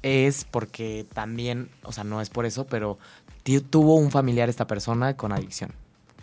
es 0.03 0.45
porque 0.45 1.05
también, 1.13 1.69
o 1.83 1.91
sea, 1.91 2.03
no 2.03 2.21
es 2.21 2.29
por 2.29 2.45
eso, 2.45 2.65
pero 2.67 2.97
tuvo 3.69 3.95
un 3.95 4.11
familiar 4.11 4.49
esta 4.49 4.67
persona 4.67 5.15
con 5.15 5.31
adicción. 5.31 5.71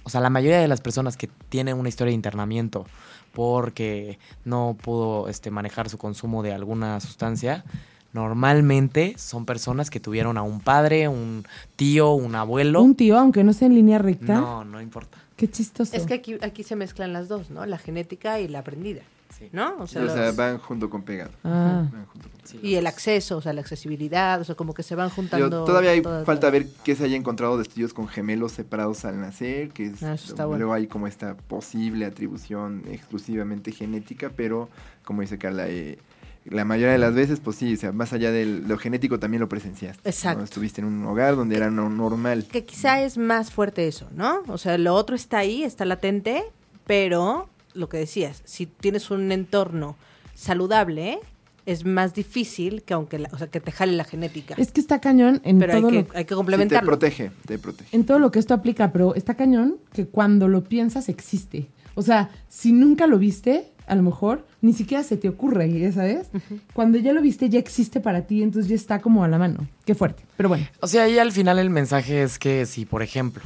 O 0.04 0.10
sea, 0.10 0.20
la 0.20 0.30
mayoría 0.30 0.58
de 0.58 0.68
las 0.68 0.80
personas 0.80 1.16
que 1.16 1.28
tienen 1.48 1.78
una 1.78 1.88
historia 1.88 2.10
de 2.10 2.16
internamiento 2.16 2.84
porque 3.32 4.18
no 4.44 4.76
pudo 4.80 5.28
este, 5.28 5.50
manejar 5.50 5.88
su 5.88 5.98
consumo 5.98 6.42
de 6.42 6.52
alguna 6.52 7.00
sustancia, 7.00 7.64
normalmente 8.12 9.14
son 9.16 9.46
personas 9.46 9.90
que 9.90 10.00
tuvieron 10.00 10.36
a 10.38 10.42
un 10.42 10.60
padre, 10.60 11.08
un 11.08 11.46
tío, 11.76 12.12
un 12.12 12.34
abuelo. 12.34 12.82
Un 12.82 12.94
tío, 12.94 13.18
aunque 13.18 13.42
no 13.42 13.52
sea 13.52 13.66
en 13.66 13.74
línea 13.74 13.98
recta. 13.98 14.34
No, 14.34 14.64
no 14.64 14.80
importa. 14.80 15.18
Qué 15.36 15.48
chistoso. 15.50 15.96
Es 15.96 16.06
que 16.06 16.14
aquí, 16.14 16.36
aquí 16.42 16.62
se 16.62 16.76
mezclan 16.76 17.12
las 17.12 17.28
dos, 17.28 17.50
¿no? 17.50 17.66
La 17.66 17.78
genética 17.78 18.38
y 18.40 18.46
la 18.48 18.60
aprendida, 18.60 19.02
Sí. 19.36 19.48
¿no? 19.52 19.76
O 19.78 19.86
Sí, 19.86 19.94
sea, 19.94 20.02
o 20.04 20.08
sea, 20.08 20.26
los- 20.26 20.36
van 20.36 20.58
junto 20.58 20.88
con 20.88 21.02
pegado. 21.02 21.32
Ah. 21.42 21.88
Van 21.92 22.06
junto 22.06 22.28
con 22.28 22.40
Sí, 22.46 22.60
y 22.62 22.74
el 22.76 22.86
acceso, 22.86 23.38
o 23.38 23.40
sea, 23.40 23.52
la 23.52 23.62
accesibilidad, 23.62 24.40
o 24.40 24.44
sea, 24.44 24.54
como 24.54 24.74
que 24.74 24.82
se 24.84 24.94
van 24.94 25.10
juntando. 25.10 25.64
todavía 25.64 25.90
hay 25.90 26.02
todas 26.02 26.24
falta 26.24 26.46
las- 26.48 26.52
ver 26.52 26.68
que 26.84 26.94
se 26.94 27.04
haya 27.04 27.16
encontrado 27.16 27.56
de 27.56 27.62
estudios 27.64 27.92
con 27.94 28.06
gemelos 28.06 28.52
separados 28.52 29.04
al 29.04 29.20
nacer, 29.20 29.70
que 29.70 29.86
es, 29.86 30.02
Ah, 30.04 30.14
eso 30.14 30.26
está 30.30 30.44
luego 30.44 30.68
bueno. 30.68 30.72
hay 30.74 30.86
como 30.86 31.06
esta 31.08 31.36
posible 31.36 32.04
atribución 32.04 32.82
exclusivamente 32.90 33.72
genética, 33.72 34.30
pero 34.36 34.68
como 35.04 35.22
dice 35.22 35.36
Carla, 35.38 35.68
eh, 35.68 35.98
la 36.46 36.64
mayoría 36.64 36.92
de 36.92 36.98
las 36.98 37.14
veces, 37.14 37.40
pues 37.40 37.56
sí, 37.56 37.74
o 37.74 37.76
sea, 37.76 37.92
más 37.92 38.12
allá 38.12 38.30
de 38.30 38.44
lo 38.44 38.76
genético 38.78 39.18
también 39.18 39.40
lo 39.40 39.48
presenciaste. 39.48 40.02
¿no? 40.04 40.10
Exacto. 40.10 40.44
Estuviste 40.44 40.80
en 40.82 40.86
un 40.86 41.04
hogar 41.06 41.36
donde 41.36 41.56
era 41.56 41.70
no- 41.70 41.88
normal. 41.88 42.44
Que 42.50 42.64
quizá 42.64 43.00
es 43.02 43.16
más 43.18 43.50
fuerte 43.50 43.88
eso, 43.88 44.08
¿no? 44.14 44.42
O 44.48 44.58
sea, 44.58 44.76
lo 44.78 44.94
otro 44.94 45.16
está 45.16 45.38
ahí, 45.38 45.62
está 45.62 45.84
latente, 45.84 46.44
pero 46.86 47.48
lo 47.72 47.88
que 47.88 47.96
decías, 47.96 48.42
si 48.44 48.66
tienes 48.66 49.10
un 49.10 49.32
entorno 49.32 49.96
saludable, 50.34 51.18
es 51.66 51.86
más 51.86 52.12
difícil 52.12 52.82
que 52.82 52.92
aunque, 52.92 53.18
la- 53.18 53.30
o 53.32 53.38
sea, 53.38 53.46
que 53.46 53.58
te 53.60 53.72
jale 53.72 53.92
la 53.92 54.04
genética. 54.04 54.54
Es 54.58 54.70
que 54.70 54.80
está 54.80 55.00
cañón 55.00 55.40
en 55.44 55.58
pero 55.58 55.72
hay 55.72 55.80
todo 55.80 55.90
que, 55.90 55.96
lo 55.96 56.00
hay 56.00 56.06
que 56.12 56.18
Sí, 56.18 56.24
te 56.26 56.34
complementarlo. 56.34 56.86
protege, 56.90 57.30
te 57.46 57.58
protege. 57.58 57.96
en 57.96 58.04
todo 58.04 58.18
lo 58.18 58.30
que 58.30 58.38
esto 58.38 58.52
aplica, 58.52 58.92
pero 58.92 59.14
está 59.14 59.34
cañón 59.34 59.76
que 59.94 60.06
cuando 60.06 60.46
lo 60.48 60.62
piensas 60.64 61.08
existe. 61.08 61.68
O 61.94 62.02
sea, 62.02 62.28
si 62.48 62.72
nunca 62.72 63.06
lo 63.06 63.18
viste, 63.18 63.70
a 63.86 63.94
lo 63.94 64.02
mejor 64.02 64.46
ni 64.60 64.72
siquiera 64.72 65.02
se 65.02 65.16
te 65.16 65.28
ocurre, 65.28 65.70
ya 65.78 65.92
sabes. 65.92 66.28
Cuando 66.72 66.98
ya 66.98 67.12
lo 67.12 67.20
viste, 67.20 67.48
ya 67.48 67.58
existe 67.58 68.00
para 68.00 68.22
ti, 68.22 68.42
entonces 68.42 68.68
ya 68.68 68.76
está 68.76 69.00
como 69.00 69.24
a 69.24 69.28
la 69.28 69.38
mano. 69.38 69.66
Qué 69.84 69.94
fuerte, 69.94 70.24
pero 70.36 70.48
bueno. 70.48 70.66
O 70.80 70.86
sea, 70.86 71.04
ahí 71.04 71.18
al 71.18 71.32
final 71.32 71.58
el 71.58 71.70
mensaje 71.70 72.22
es 72.22 72.38
que 72.38 72.66
si, 72.66 72.86
por 72.86 73.02
ejemplo, 73.02 73.42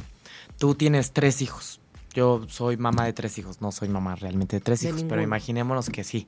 tú 0.57 0.75
tienes 0.75 1.11
tres 1.11 1.41
hijos, 1.41 1.79
yo 2.13 2.45
soy 2.47 2.77
mamá 2.77 3.05
de 3.05 3.13
tres 3.13 3.37
hijos, 3.37 3.61
no 3.61 3.71
soy 3.71 3.89
mamá 3.89 4.15
realmente 4.15 4.57
de 4.57 4.61
tres 4.61 4.81
De 4.81 4.89
hijos, 4.89 5.03
pero 5.03 5.21
imaginémonos 5.21 5.89
que 5.89 6.03
sí. 6.03 6.27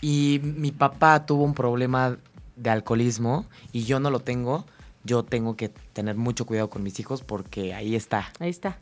Y 0.00 0.40
mi 0.42 0.72
papá 0.72 1.26
tuvo 1.26 1.44
un 1.44 1.54
problema 1.54 2.18
de 2.56 2.70
alcoholismo 2.70 3.46
y 3.72 3.84
yo 3.84 4.00
no 4.00 4.10
lo 4.10 4.20
tengo, 4.20 4.64
yo 5.04 5.24
tengo 5.24 5.56
que 5.56 5.68
tener 5.68 6.16
mucho 6.16 6.46
cuidado 6.46 6.70
con 6.70 6.82
mis 6.82 6.98
hijos 7.00 7.22
porque 7.22 7.74
ahí 7.74 7.94
está. 7.94 8.32
Ahí 8.38 8.50
está. 8.50 8.78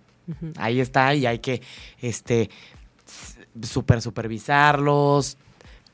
Ahí 0.57 0.81
está 0.81 1.15
y 1.15 1.27
hay 1.27 1.41
que 1.41 1.61
este 2.01 2.51
super 3.63 4.03
supervisarlos, 4.03 5.37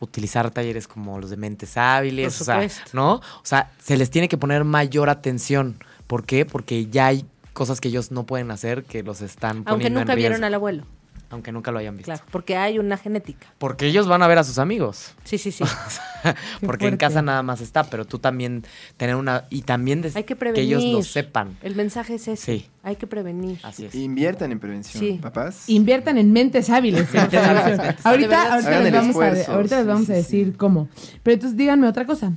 utilizar 0.00 0.50
talleres 0.50 0.88
como 0.88 1.18
los 1.18 1.30
de 1.30 1.36
mentes 1.36 1.76
hábiles, 1.76 2.34
Por 2.34 2.42
o 2.42 2.44
sea. 2.44 2.68
¿no? 2.92 3.14
O 3.14 3.44
sea, 3.44 3.70
se 3.82 3.96
les 3.96 4.10
tiene 4.10 4.28
que 4.28 4.38
poner 4.38 4.64
mayor 4.64 5.10
atención. 5.10 5.76
¿Por 6.06 6.24
qué? 6.24 6.44
Porque 6.44 6.86
ya 6.86 7.06
hay 7.06 7.24
cosas 7.52 7.80
que 7.80 7.88
ellos 7.88 8.10
no 8.10 8.24
pueden 8.24 8.50
hacer 8.50 8.84
que 8.84 9.02
los 9.02 9.20
están 9.20 9.64
poniendo 9.64 9.70
Aunque 9.72 9.90
nunca 9.90 10.12
en 10.12 10.18
vieron 10.18 10.32
riesgo, 10.36 10.46
al 10.46 10.54
abuelo, 10.54 10.84
aunque 11.30 11.52
nunca 11.52 11.70
lo 11.70 11.78
hayan 11.78 11.96
visto. 11.96 12.06
claro, 12.06 12.24
porque 12.30 12.56
hay 12.56 12.78
una 12.78 12.96
genética. 12.96 13.46
Porque 13.58 13.86
ellos 13.86 14.08
van 14.08 14.22
a 14.22 14.26
ver 14.26 14.38
a 14.38 14.44
sus 14.44 14.58
amigos. 14.58 15.12
Sí, 15.24 15.38
sí, 15.38 15.52
sí. 15.52 15.64
porque 16.66 16.88
en 16.88 16.96
casa 16.96 17.22
nada 17.22 17.42
más 17.42 17.60
está, 17.60 17.84
pero 17.84 18.04
tú 18.04 18.18
también 18.18 18.64
tener 18.96 19.14
una 19.14 19.44
y 19.48 19.62
también 19.62 20.02
des- 20.02 20.16
Hay 20.16 20.24
que 20.24 20.36
ellos 20.56 20.82
lo 20.84 21.02
sepan. 21.02 21.56
El 21.62 21.76
mensaje 21.76 22.16
es 22.16 22.28
ese. 22.28 22.58
Sí. 22.58 22.66
Hay 22.82 22.96
que 22.96 23.06
prevenir. 23.06 23.58
Así 23.62 23.86
es. 23.86 23.94
Inviertan 23.94 24.52
en 24.52 24.58
prevención, 24.58 25.02
Sí. 25.02 25.18
papás. 25.22 25.68
Inviertan 25.68 26.18
en 26.18 26.32
mentes 26.32 26.68
hábiles. 26.68 27.10
Mentes 27.14 27.40
ahorita 28.04 28.80
les 28.80 28.92
vamos, 28.92 29.16
a, 29.16 29.52
ahorita 29.52 29.76
les 29.76 29.84
sí, 29.84 29.88
vamos 29.88 30.06
sí, 30.06 30.12
a 30.12 30.14
decir 30.16 30.46
sí. 30.48 30.52
cómo. 30.56 30.88
Pero 31.22 31.34
entonces 31.34 31.56
díganme 31.56 31.86
otra 31.86 32.06
cosa. 32.06 32.32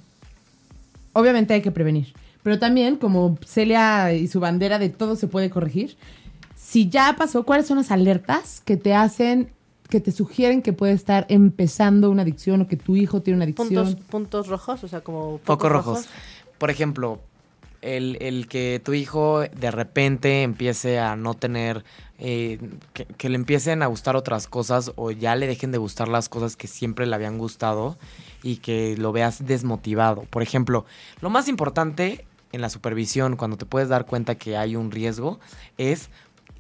Obviamente 1.14 1.54
hay 1.54 1.62
que 1.62 1.72
prevenir. 1.72 2.14
Pero 2.44 2.60
también, 2.60 2.98
como 2.98 3.38
Celia 3.46 4.14
y 4.14 4.28
su 4.28 4.40
bandera 4.40 4.78
de 4.78 4.90
todo 4.90 5.16
se 5.16 5.28
puede 5.28 5.50
corregir, 5.50 5.96
si 6.74 6.90
ya 6.90 7.16
pasó, 7.16 7.44
¿cuáles 7.44 7.68
son 7.68 7.78
las 7.78 7.92
alertas 7.92 8.64
que 8.66 8.78
te 8.78 8.96
hacen, 8.96 9.54
que 9.90 10.00
te 10.00 10.12
sugieren 10.12 10.64
que 10.64 10.74
puede 10.74 10.94
estar 10.94 11.28
empezando 11.30 12.10
una 12.10 12.24
adicción 12.24 12.62
o 12.62 12.68
que 12.68 12.78
tu 12.78 12.96
hijo 12.96 13.22
tiene 13.22 13.36
una 13.36 13.44
adicción? 13.44 13.68
Puntos, 13.68 13.96
puntos 14.10 14.48
rojos, 14.48 14.84
o 14.84 14.88
sea, 14.88 15.02
como 15.02 15.40
Focos 15.44 15.72
rojos. 15.72 16.08
Por 16.58 16.72
ejemplo, 16.72 17.20
el, 17.84 18.18
el 18.22 18.48
que 18.48 18.82
tu 18.84 18.94
hijo 18.94 19.42
de 19.42 19.70
repente 19.70 20.42
empiece 20.42 20.98
a 20.98 21.16
no 21.16 21.36
tener, 21.36 21.84
eh, 22.18 22.58
que, 22.94 23.06
que 23.06 23.30
le 23.30 23.36
empiecen 23.36 23.84
a 23.84 23.86
gustar 23.86 24.16
otras 24.16 24.48
cosas 24.48 24.94
o 24.96 25.12
ya 25.12 25.36
le 25.36 25.46
dejen 25.46 25.72
de 25.72 25.78
gustar 25.78 26.08
las 26.08 26.28
cosas 26.28 26.56
que 26.56 26.66
siempre 26.66 27.06
le 27.06 27.14
habían 27.14 27.38
gustado 27.38 28.00
y 28.42 28.56
que 28.56 28.98
lo 28.98 29.12
veas 29.12 29.46
desmotivado. 29.46 30.24
Por 30.24 30.42
ejemplo, 30.42 30.86
lo 31.22 31.30
más 31.30 31.48
importante 31.48 32.26
en 32.52 32.62
la 32.62 32.70
supervisión, 32.70 33.36
cuando 33.36 33.58
te 33.58 33.68
puedes 33.68 33.90
dar 33.90 34.08
cuenta 34.08 34.34
que 34.36 34.58
hay 34.58 34.76
un 34.76 34.90
riesgo, 34.90 35.40
es 35.78 36.10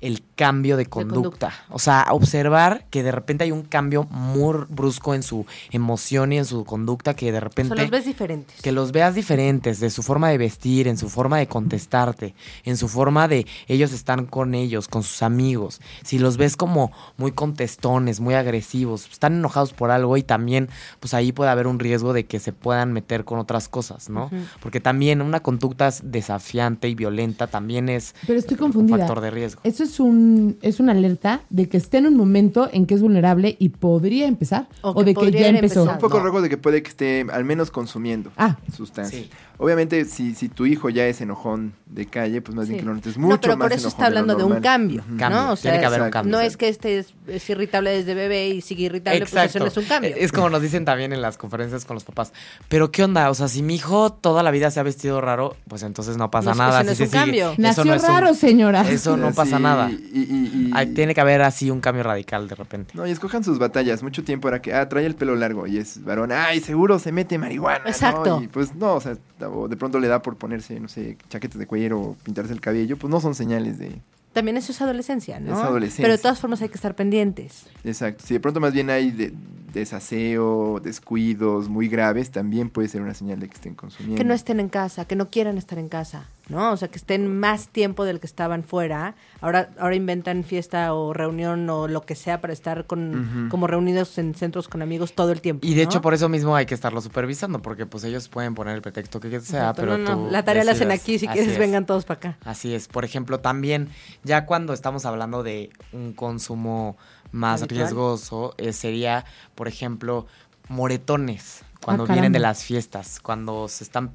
el 0.04 0.22
cambio 0.36 0.76
de 0.76 0.86
conducta. 0.86 1.16
conducta. 1.16 1.54
O 1.70 1.80
sea, 1.80 2.08
observar 2.12 2.86
que 2.89 3.04
de 3.04 3.12
repente 3.12 3.45
hay 3.45 3.51
un 3.51 3.64
cambio 3.64 4.04
muy 4.04 4.66
brusco 4.68 5.16
en 5.16 5.24
su 5.24 5.45
emoción 5.72 6.34
y 6.34 6.38
en 6.39 6.45
su 6.45 6.66
conducta 6.66 7.16
que 7.16 7.32
de 7.32 7.38
O 7.38 7.41
repente... 7.41 7.74
sea, 7.74 7.84
los 7.84 7.91
ves 7.91 8.06
diferentes. 8.06 8.62
Que 8.62 8.74
los 8.74 8.91
veas 8.91 9.16
diferentes, 9.16 9.80
de 9.80 9.89
su 9.89 10.04
forma 10.04 10.30
de 10.30 10.38
vestir, 10.38 10.89
en 10.89 10.97
su 10.97 11.10
forma 11.10 11.38
de 11.38 11.47
contestarte, 11.47 12.36
en 12.66 12.76
su 12.76 12.89
forma 12.89 13.30
de 13.30 13.47
ellos 13.68 13.93
están 13.93 14.26
con 14.26 14.56
ellos, 14.56 14.89
con 14.89 15.04
sus 15.04 15.24
amigos. 15.24 15.80
Si 16.04 16.20
los 16.20 16.36
ves 16.36 16.58
como 16.58 16.91
muy 17.16 17.32
contestones, 17.32 18.20
muy 18.20 18.34
agresivos, 18.34 19.08
están 19.10 19.36
enojados 19.36 19.72
por 19.72 19.89
algo 19.89 20.18
y 20.18 20.24
también, 20.24 20.68
pues 20.99 21.14
ahí 21.14 21.32
puede 21.32 21.49
haber 21.49 21.68
un 21.68 21.80
riesgo 21.80 22.12
de 22.12 22.26
que 22.26 22.39
se 22.39 22.51
puedan 22.51 22.91
meter 22.91 23.24
con 23.24 23.39
otras 23.39 23.70
cosas, 23.70 24.10
¿no? 24.10 24.30
Porque 24.62 24.82
también 24.82 25.22
una 25.22 25.39
conducta 25.39 25.89
desafiante 26.04 26.89
y 26.89 26.95
violenta 26.95 27.47
también 27.47 27.88
es 27.88 28.16
Pero 28.28 28.39
estoy 28.39 28.58
un 28.60 28.89
factor 28.89 29.22
de 29.22 29.32
riesgo. 29.32 29.62
Eso 29.64 29.84
es 29.84 29.93
es 29.94 30.00
un 30.00 30.58
es 30.64 30.80
una 30.80 30.91
alerta 30.94 31.41
de 31.52 31.70
que 31.70 31.78
esté 31.78 31.98
en 32.00 32.08
un 32.08 32.18
momento 32.18 32.68
en 32.72 32.86
que 32.88 32.96
es 32.96 33.02
vulnerable 33.02 33.56
y 33.60 33.70
podría 33.70 34.28
empezar 34.28 34.68
O 34.82 34.89
o, 34.89 34.96
que 34.96 35.04
de 35.06 35.14
que 35.14 35.32
ya 35.32 35.48
empezó. 35.48 35.82
empezado. 35.82 35.91
Un 35.91 35.98
poco 36.00 36.18
No. 36.18 36.24
rojo 36.24 36.41
de 36.41 36.50
que 36.50 36.58
puede 36.58 36.82
que 36.82 36.89
esté 36.89 37.26
al 37.32 37.46
menos 37.46 37.70
consumiendo 37.70 38.32
Ah. 38.38 38.58
sustancias. 38.76 39.24
Sí. 39.24 39.30
Obviamente, 39.58 40.06
si, 40.06 40.36
si 40.36 40.49
tu 40.49 40.66
hijo 40.66 40.89
ya 40.89 41.06
es 41.08 41.22
enojón 41.22 41.74
de 41.86 42.06
calle, 42.08 42.41
pues 42.41 42.56
más 42.56 42.68
bien 42.68 42.80
que 42.80 42.86
lo 42.86 42.93
notes 42.95 43.18
mucho 43.18 43.36
no, 43.36 43.39
pero 43.41 43.58
más 43.58 43.68
por 43.70 43.78
eso 43.78 43.88
está 43.88 44.08
hablando 44.08 44.36
de 44.36 44.43
un 44.43 44.60
cambio, 44.62 45.04
¿no? 45.08 45.51
O 45.51 45.58
tiene 45.58 45.80
que 45.80 45.86
haber 45.86 46.01
un 46.01 46.08
exacto. 46.08 46.12
cambio. 46.12 46.32
No 46.38 46.41
es 46.41 46.58
que 46.58 46.68
este 46.70 46.97
es, 46.99 47.14
es 47.28 47.49
irritable 47.49 47.91
desde 47.91 48.14
bebé 48.16 48.49
y 48.49 48.62
sigue 48.62 48.86
irritable, 48.86 49.20
pues 49.22 49.34
eso 49.34 49.60
no 49.60 49.66
es 49.68 49.78
un 49.78 49.86
cambio. 49.86 50.12
Es 50.18 50.32
como 50.32 50.49
nos 50.49 50.62
dicen 50.62 50.86
también 50.86 51.14
en 51.14 51.22
las 51.22 51.38
conferencias 51.38 51.86
con 51.86 51.93
los 51.95 52.04
papás. 52.04 52.34
Pero 52.68 52.91
¿qué 52.91 53.04
onda? 53.04 53.30
O 53.30 53.36
sea, 53.36 53.47
si 53.47 53.62
mi 53.62 53.76
hijo 53.76 54.12
toda 54.12 54.41
la 54.43 54.51
vida 54.51 54.72
se 54.72 54.80
ha 54.80 54.84
vestido 54.84 55.22
raro, 55.22 55.56
pues 55.68 55.84
entonces 55.84 56.18
no 56.18 56.32
pasa 56.32 56.51
No, 56.51 56.56
nada. 56.58 56.84
no 56.84 56.95
si 56.95 57.04
es 57.04 57.10
un 57.10 57.14
cambio. 57.20 57.51
eso 57.51 57.62
Nació 57.62 57.86
no 57.86 57.93
es 57.93 58.04
un- 58.04 58.10
raro, 58.10 58.34
señora. 58.34 58.89
Eso 58.89 59.16
no 59.18 59.32
pasa 59.34 59.60
nada. 59.60 59.89
Y, 59.91 59.93
y- 59.93 60.22
y- 60.24 60.72
Ay, 60.74 60.88
tiene 60.93 61.14
que 61.14 61.22
haber 61.22 61.41
así 61.43 61.70
un 61.70 61.80
cambio 61.80 62.04
radical 62.04 62.47
de 62.47 62.56
repente. 62.56 62.93
No, 62.95 63.06
y 63.06 63.12
escojan 63.12 63.43
sus 63.43 63.60
batallas. 63.60 64.01
Mucho 64.04 64.24
tiempo 64.24 64.47
era 64.47 64.62
que, 64.62 64.74
ah, 64.74 64.89
trae 64.89 65.06
el 65.06 65.16
pelo 65.16 65.36
largo 65.36 65.68
y 65.68 65.78
es 65.78 66.04
varón. 66.04 66.32
Ay, 66.32 66.60
seguro 66.60 66.97
se 66.99 67.12
mete 67.12 67.38
marihuana. 67.38 67.84
¿no? 67.84 67.89
Exacto. 67.89 68.41
Y 68.43 68.47
pues 68.47 68.74
no, 68.76 68.95
o 68.95 69.01
sea, 69.01 69.16
o 69.50 69.68
de 69.68 69.76
pronto 69.78 70.00
le 70.00 70.08
da 70.08 70.22
por 70.22 70.36
ponerse, 70.38 70.80
no 70.80 70.88
sé, 70.88 71.18
chaquetes 71.30 71.58
de 71.60 71.68
cuero 71.68 72.00
o 72.02 72.14
pintarse 72.24 72.54
el 72.54 72.62
cabello. 72.62 72.98
Pues 72.98 73.10
no 73.12 73.20
son 73.22 73.36
señales 73.36 73.78
de. 73.80 74.00
También 74.34 74.58
eso 74.58 74.72
es 74.72 74.82
adolescencia, 74.82 75.39
¿no? 75.39 75.54
Es 75.56 75.64
adolescencia. 75.64 76.04
Pero 76.04 76.14
de 76.18 76.22
todas 76.22 76.39
formas 76.39 76.62
hay 76.62 76.70
que 76.70 76.76
estar 76.76 76.96
pendientes. 76.96 77.66
Exacto. 77.84 78.24
Si 78.26 78.34
de 78.34 78.39
pronto 78.39 78.60
más 78.60 78.74
bien 78.74 78.89
hay 78.89 79.12
de- 79.12 79.34
desaseo, 79.74 80.80
descuidos 80.82 81.69
muy 81.69 81.88
graves, 81.88 82.32
también 82.32 82.69
puede 82.69 82.88
ser 82.88 83.01
una 83.01 83.13
señal 83.13 83.39
de 83.39 83.47
que 83.47 83.55
estén 83.55 83.76
consumiendo. 83.76 84.17
Que 84.17 84.24
no 84.24 84.34
estén 84.34 84.59
en 84.59 84.69
casa, 84.69 85.05
que 85.05 85.15
no 85.15 85.30
quieran 85.30 85.57
estar 85.57 85.78
en 85.80 85.89
casa, 85.89 86.28
¿no? 86.47 86.71
O 86.71 86.78
sea, 86.78 86.88
que 86.88 86.97
estén 86.97 87.39
más 87.39 87.67
tiempo 87.67 88.05
del 88.05 88.19
que 88.19 88.28
estaban 88.28 88.63
fuera. 88.63 89.15
Ahora, 89.41 89.69
ahora 89.80 89.95
inventan 89.95 90.43
fiesta 90.43 90.93
o 90.93 91.13
reunión 91.13 91.69
o 91.69 91.88
lo 91.88 92.01
que 92.01 92.15
sea 92.15 92.39
para 92.41 92.53
estar 92.53 92.86
con, 92.86 93.47
como 93.49 93.67
reunidos 93.67 94.17
en 94.17 94.36
centros 94.36 94.67
con 94.67 94.82
amigos 94.82 95.13
todo 95.13 95.32
el 95.32 95.41
tiempo. 95.41 95.65
Y 95.65 95.74
de 95.74 95.84
¿no? 95.84 95.89
hecho 95.89 96.01
por 96.01 96.13
eso 96.13 96.30
mismo 96.30 96.55
hay 96.55 96.65
que 96.65 96.76
estarlo 96.76 97.01
supervisando, 97.01 97.61
porque 97.61 97.86
pues 97.86 98.03
ellos 98.03 98.30
pueden 98.30 98.55
poner 98.55 98.76
el 98.76 98.82
pretexto 98.82 99.19
que 99.19 99.30
sea, 99.30 99.39
Exacto, 99.39 99.82
pero 99.82 99.97
no, 99.97 100.15
no, 100.15 100.26
tú 100.26 100.32
La 100.32 100.43
tarea 100.43 100.63
la 100.63 100.74
hacen 100.74 100.91
aquí, 100.91 101.17
si 101.19 101.26
Así 101.26 101.34
quieres 101.36 101.53
es. 101.53 101.59
vengan 101.59 101.86
todos 101.86 102.05
para 102.05 102.17
acá. 102.17 102.38
Así 102.45 102.74
es. 102.74 102.88
Por 102.88 103.05
ejemplo, 103.05 103.39
también 103.39 103.89
ya 104.24 104.45
cuando 104.45 104.74
estamos 104.74 105.05
hablando 105.05 105.43
de 105.43 105.71
un 105.91 106.13
consumo 106.13 106.97
más 107.32 107.61
Habitual. 107.61 107.82
riesgoso, 107.82 108.53
eh, 108.57 108.74
sería, 108.74 109.26
por 109.55 109.67
ejemplo, 109.67 110.28
moretones. 110.69 111.63
Cuando 111.84 112.06
Ah, 112.08 112.14
vienen 112.14 112.32
de 112.32 112.40
las 112.40 112.64
fiestas, 112.64 113.20
cuando 113.22 113.68
se 113.68 113.84
están, 113.84 114.12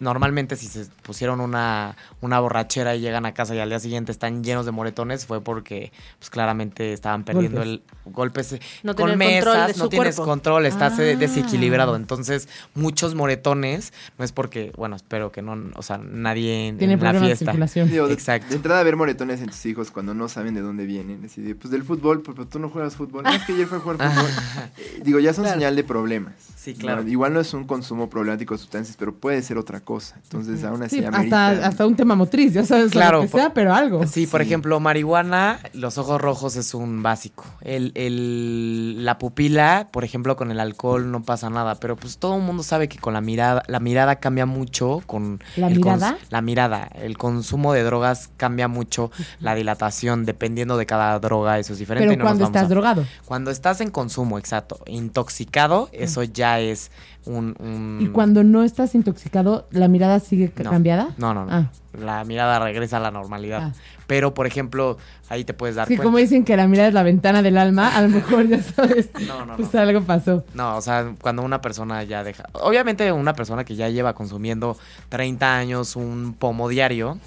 normalmente 0.00 0.56
si 0.56 0.66
se 0.66 0.86
pusieron 1.02 1.40
una, 1.40 1.96
una 2.20 2.40
borrachera 2.40 2.94
y 2.94 3.00
llegan 3.00 3.26
a 3.26 3.34
casa 3.34 3.54
y 3.54 3.58
al 3.58 3.68
día 3.68 3.78
siguiente 3.78 4.12
están 4.12 4.42
llenos 4.44 4.66
de 4.66 4.72
moretones, 4.72 5.26
fue 5.26 5.40
porque 5.40 5.92
pues 6.18 6.30
claramente 6.30 6.92
estaban 6.92 7.24
perdiendo 7.24 7.60
Golpes. 7.60 7.72
el 8.06 8.12
golpes 8.12 8.52
eh, 8.54 8.60
No 8.82 8.94
con 8.94 9.08
control 9.10 9.16
mesas, 9.18 9.76
no 9.78 9.88
tienes 9.88 10.16
cuerpo. 10.16 10.30
control, 10.30 10.66
estás 10.66 10.98
eh, 10.98 11.12
Ah. 11.14 11.18
desequilibrado. 11.18 11.96
Entonces, 11.96 12.48
muchos 12.74 13.14
moretones, 13.14 13.92
no 14.18 14.24
es 14.24 14.32
porque, 14.32 14.72
bueno, 14.76 14.96
espero 14.96 15.32
que 15.32 15.42
no, 15.42 15.56
o 15.74 15.82
sea, 15.82 15.98
nadie 15.98 16.68
en, 16.68 16.78
Tiene 16.78 16.94
en 16.94 17.02
la 17.02 17.12
de. 17.12 17.84
Digo, 17.86 18.08
Exacto. 18.08 18.48
de 18.48 18.56
entrada, 18.56 18.82
ver 18.82 18.96
moretones 18.96 19.40
en 19.40 19.46
tus 19.46 19.64
hijos 19.66 19.90
cuando 19.90 20.14
no 20.14 20.28
saben 20.28 20.54
de 20.54 20.60
dónde 20.60 20.86
vienen. 20.86 21.24
Así 21.24 21.40
de, 21.42 21.54
pues 21.54 21.70
del 21.70 21.82
fútbol, 21.84 22.22
pues, 22.22 22.36
pero 22.36 22.48
tú 22.48 22.58
no 22.58 22.68
juegas 22.68 22.96
fútbol. 22.96 23.24
No, 23.24 23.30
es 23.30 23.42
que 23.44 23.52
ayer 23.52 23.66
fue 23.66 23.78
a 23.78 23.80
jugar 23.80 23.96
fútbol. 23.98 24.30
Digo, 25.04 25.18
ya 25.18 25.32
son 25.32 25.44
Claro. 25.44 25.58
señal 25.58 25.76
de 25.76 25.84
problemas. 25.84 26.34
Sí, 26.56 26.74
¿no? 26.74 26.80
Claro. 26.96 27.08
Igual 27.08 27.32
no 27.34 27.40
es 27.40 27.52
un 27.54 27.64
consumo 27.64 28.08
problemático 28.10 28.54
de 28.54 28.58
sustancias, 28.58 28.96
pero 28.98 29.14
puede 29.14 29.42
ser 29.42 29.58
otra 29.58 29.80
cosa. 29.80 30.16
Entonces, 30.22 30.62
aún 30.64 30.82
así, 30.82 30.98
Sí, 30.98 31.04
amerita- 31.04 31.48
hasta, 31.48 31.66
hasta 31.66 31.86
un 31.86 31.96
tema 31.96 32.14
motriz, 32.14 32.52
ya 32.54 32.64
sabes, 32.64 32.90
Claro, 32.92 33.18
lo 33.18 33.22
que 33.24 33.28
sea, 33.28 33.52
pero 33.54 33.74
algo. 33.74 34.06
Sí, 34.06 34.26
por 34.26 34.40
Sí. 34.40 34.46
ejemplo, 34.46 34.78
marihuana, 34.80 35.58
los 35.72 35.98
ojos 35.98 36.20
rojos 36.20 36.56
es 36.56 36.74
un 36.74 37.02
básico. 37.02 37.44
El, 37.60 37.92
el- 37.94 39.04
la 39.04 39.18
pupila, 39.18 39.88
por 39.92 40.04
ejemplo, 40.04 40.36
con 40.36 40.50
el 40.50 40.60
alcohol 40.60 41.10
no 41.10 41.22
pasa 41.22 41.50
nada, 41.50 41.76
pero 41.76 41.96
pues 41.96 42.18
todo 42.18 42.36
el 42.36 42.42
mundo 42.42 42.62
sabe 42.62 42.88
que 42.88 42.98
con 42.98 43.14
la 43.14 43.20
mirada, 43.20 43.62
la 43.66 43.80
mirada 43.80 44.16
cambia 44.16 44.46
mucho 44.46 45.02
con... 45.06 45.40
¿La 45.56 45.68
el 45.68 45.74
cons- 45.80 45.94
mirada? 45.96 46.18
la 46.30 46.40
mirada. 46.42 46.88
El 46.94 47.18
consumo 47.18 47.72
de 47.72 47.82
drogas 47.82 48.30
cambia 48.36 48.68
mucho 48.68 49.10
la 49.40 49.54
dilatación, 49.54 50.24
dependiendo 50.24 50.76
de 50.76 50.86
cada 50.86 51.18
droga, 51.18 51.58
eso 51.58 51.72
es 51.72 51.78
diferente. 51.78 52.04
pero 52.08 52.14
y 52.14 52.16
no 52.16 52.24
cuando 52.24 52.44
estás 52.44 52.64
a- 52.64 52.68
drogado. 52.68 53.04
Cuando 53.24 53.50
estás 53.50 53.80
en 53.80 53.90
consumo, 53.90 54.38
exacto, 54.38 54.80
intoxicado, 54.86 55.88
eso 55.92 56.22
ya 56.22 56.60
es 56.60 56.81
un... 57.24 57.54
un- 57.60 57.98
Y 58.00 58.06
cuando 58.08 58.42
no 58.44 58.62
estás 58.64 58.94
intoxicado, 58.94 59.66
¿la 59.70 59.88
mirada 59.88 60.18
sigue 60.20 60.52
No. 60.62 60.70
cambiada? 60.70 61.08
No, 61.18 61.34
no, 61.34 61.44
no. 61.46 61.52
Ah. 61.52 61.70
La 61.98 62.24
mirada 62.24 62.58
regresa 62.58 62.96
a 62.96 63.00
la 63.00 63.10
normalidad. 63.10 63.62
Ah. 63.62 63.72
Pero, 64.06 64.34
por 64.34 64.46
ejemplo, 64.46 64.98
ahí 65.28 65.44
te 65.44 65.54
puedes 65.54 65.76
dar 65.76 65.86
Sí, 65.88 65.94
cuenta. 65.94 66.04
como 66.04 66.18
dicen 66.18 66.44
que 66.44 66.56
la 66.56 66.66
mirada 66.66 66.88
es 66.88 66.94
la 66.94 67.02
ventana 67.02 67.42
del 67.42 67.56
alma, 67.58 67.96
a 67.96 68.02
lo 68.02 68.08
mejor 68.08 68.46
ya 68.48 68.62
sabes, 68.62 69.10
No, 69.26 69.46
no, 69.46 69.56
pues 69.56 69.72
no. 69.72 69.80
algo 69.80 70.02
pasó. 70.02 70.44
No, 70.54 70.76
o 70.76 70.80
sea, 70.80 71.14
cuando 71.20 71.42
una 71.42 71.60
persona 71.60 72.02
ya 72.04 72.24
deja... 72.24 72.44
Obviamente 72.52 73.10
una 73.12 73.34
persona 73.34 73.64
que 73.64 73.74
ya 73.76 73.88
lleva 73.88 74.14
consumiendo 74.14 74.76
30 75.10 75.56
años 75.56 75.96
un 75.96 76.34
pomo 76.38 76.68
diario, 76.68 77.18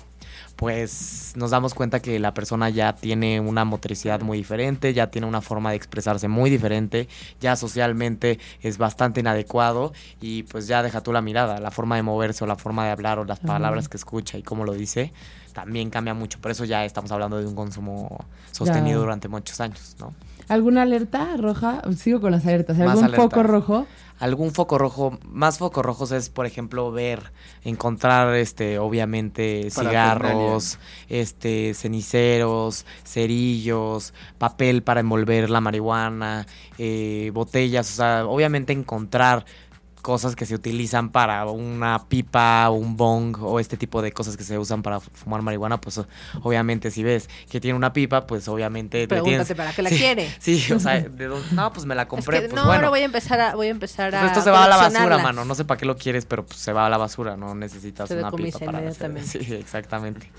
pues 0.56 1.34
nos 1.36 1.52
damos 1.52 1.74
cuenta 1.74 2.00
que 2.02 2.18
la 2.20 2.34
persona 2.34 2.70
ya 2.70 2.94
tiene 2.96 3.40
una 3.40 3.66
motricidad 3.66 4.22
muy 4.22 4.38
diferente, 4.38 4.94
ya 4.94 5.08
tiene 5.12 5.28
una 5.28 5.42
forma 5.42 5.72
de 5.72 5.76
expresarse 5.76 6.28
muy 6.28 6.50
diferente, 6.50 7.08
ya 7.42 7.56
socialmente 7.56 8.40
es 8.62 8.78
bastante 8.78 9.20
inadecuado 9.20 9.92
y 10.22 10.44
pues 10.44 10.68
ya 10.68 10.82
deja 10.82 11.02
tú 11.02 11.12
la 11.12 11.22
mirada, 11.22 11.60
la 11.60 11.72
forma 11.72 11.98
de 11.98 12.04
moverse 12.04 12.44
o 12.44 12.48
la 12.48 12.56
forma 12.56 12.86
de 12.86 12.92
hablar 12.92 13.20
o 13.20 13.26
las 13.26 13.40
palabras 13.40 13.90
que 13.90 13.98
escucha 13.98 14.38
y 14.38 14.44
cómo 14.44 14.64
lo 14.64 14.74
dice, 14.74 15.12
también 15.54 15.90
cambia 15.90 16.14
mucho. 16.14 16.40
Por 16.40 16.52
eso 16.52 16.64
ya 16.66 16.86
estamos 16.86 17.12
hablando 17.12 17.38
de 17.38 17.46
un 17.48 17.56
consumo 17.56 18.26
sostenido 18.52 19.00
Ya. 19.00 19.04
durante 19.04 19.28
muchos 19.28 19.60
años, 19.60 19.96
¿no? 20.00 20.14
¿Alguna 20.48 20.84
alerta 20.84 21.36
roja? 21.38 21.82
Sigo 21.98 22.22
con 22.22 22.32
las 22.32 22.46
alertas. 22.46 22.80
¿Algún 22.80 23.10
foco 23.10 23.44
rojo? 23.44 23.88
algún 24.20 24.52
foco 24.52 24.78
rojo, 24.78 25.18
más 25.26 25.58
focos 25.58 25.86
rojos 25.86 26.12
es, 26.12 26.30
por 26.30 26.46
ejemplo, 26.46 26.92
ver, 26.92 27.34
encontrar, 27.64 28.34
este, 28.36 28.80
obviamente, 28.80 29.70
cigarros, 29.72 30.80
este, 31.10 31.74
ceniceros, 31.74 32.86
cerillos, 33.04 34.14
papel 34.38 34.84
para 34.84 35.02
envolver 35.02 35.50
la 35.50 35.60
marihuana, 35.60 36.48
eh, 36.78 37.32
botellas, 37.34 37.92
o 37.92 37.96
sea, 37.96 38.26
obviamente 38.26 38.74
encontrar 38.74 39.46
cosas 40.06 40.36
que 40.36 40.46
se 40.46 40.54
utilizan 40.54 41.10
para 41.10 41.44
una 41.46 42.04
pipa, 42.08 42.70
un 42.70 42.96
bong 42.96 43.38
o 43.42 43.60
este 43.60 43.76
tipo 43.76 44.04
de 44.04 44.12
cosas 44.12 44.38
que 44.38 44.44
se 44.44 44.56
usan 44.60 44.84
para 44.84 45.00
fu- 45.00 45.10
fumar 45.16 45.42
marihuana, 45.42 45.82
pues 45.82 46.00
obviamente 46.44 46.92
si 46.92 47.02
ves 47.02 47.28
que 47.50 47.60
tiene 47.60 47.76
una 47.76 47.92
pipa, 47.92 48.28
pues 48.28 48.48
obviamente 48.48 49.00
te 49.02 49.08
Pregúntate 49.08 49.56
tienes- 49.56 49.58
para 49.58 49.74
qué 49.74 49.82
la 49.82 49.90
Sí, 49.96 49.98
quiere. 49.98 50.30
Sí, 50.38 50.72
o 50.74 50.80
sea, 50.80 51.00
¿de 51.02 51.26
dónde? 51.26 51.48
no, 51.54 51.74
pues 51.74 51.88
me 51.88 51.96
la 51.96 52.08
compré, 52.08 52.38
es 52.38 52.44
que, 52.44 52.50
pues 52.50 52.56
no, 52.62 52.68
bueno. 52.68 52.76
ahora 52.78 52.90
voy 52.90 53.00
a 53.00 53.06
empezar 53.06 53.42
a, 53.42 53.56
voy 53.56 53.66
a 53.66 53.72
empezar 53.72 54.12
Pues 54.12 54.22
a 54.22 54.28
esto 54.28 54.42
se 54.44 54.52
va 54.52 54.66
a 54.66 54.70
la 54.70 54.78
basura, 54.78 55.18
mano. 55.18 55.44
No 55.44 55.56
sé 55.56 55.66
para 55.66 55.80
qué 55.80 55.88
lo 55.88 55.98
quieres, 55.98 56.26
pero 56.28 56.46
pues 56.46 56.60
se 56.60 56.72
va 56.72 56.86
a 56.86 56.90
la 56.92 56.98
basura. 56.98 57.36
No 57.36 57.56
necesitas 57.56 58.08
Se 58.08 58.20
una 58.20 58.30
pipa 58.32 58.60
para 58.60 58.78
hacer-. 58.88 59.24
Sí, 59.26 59.40
exactamente. 59.56 60.32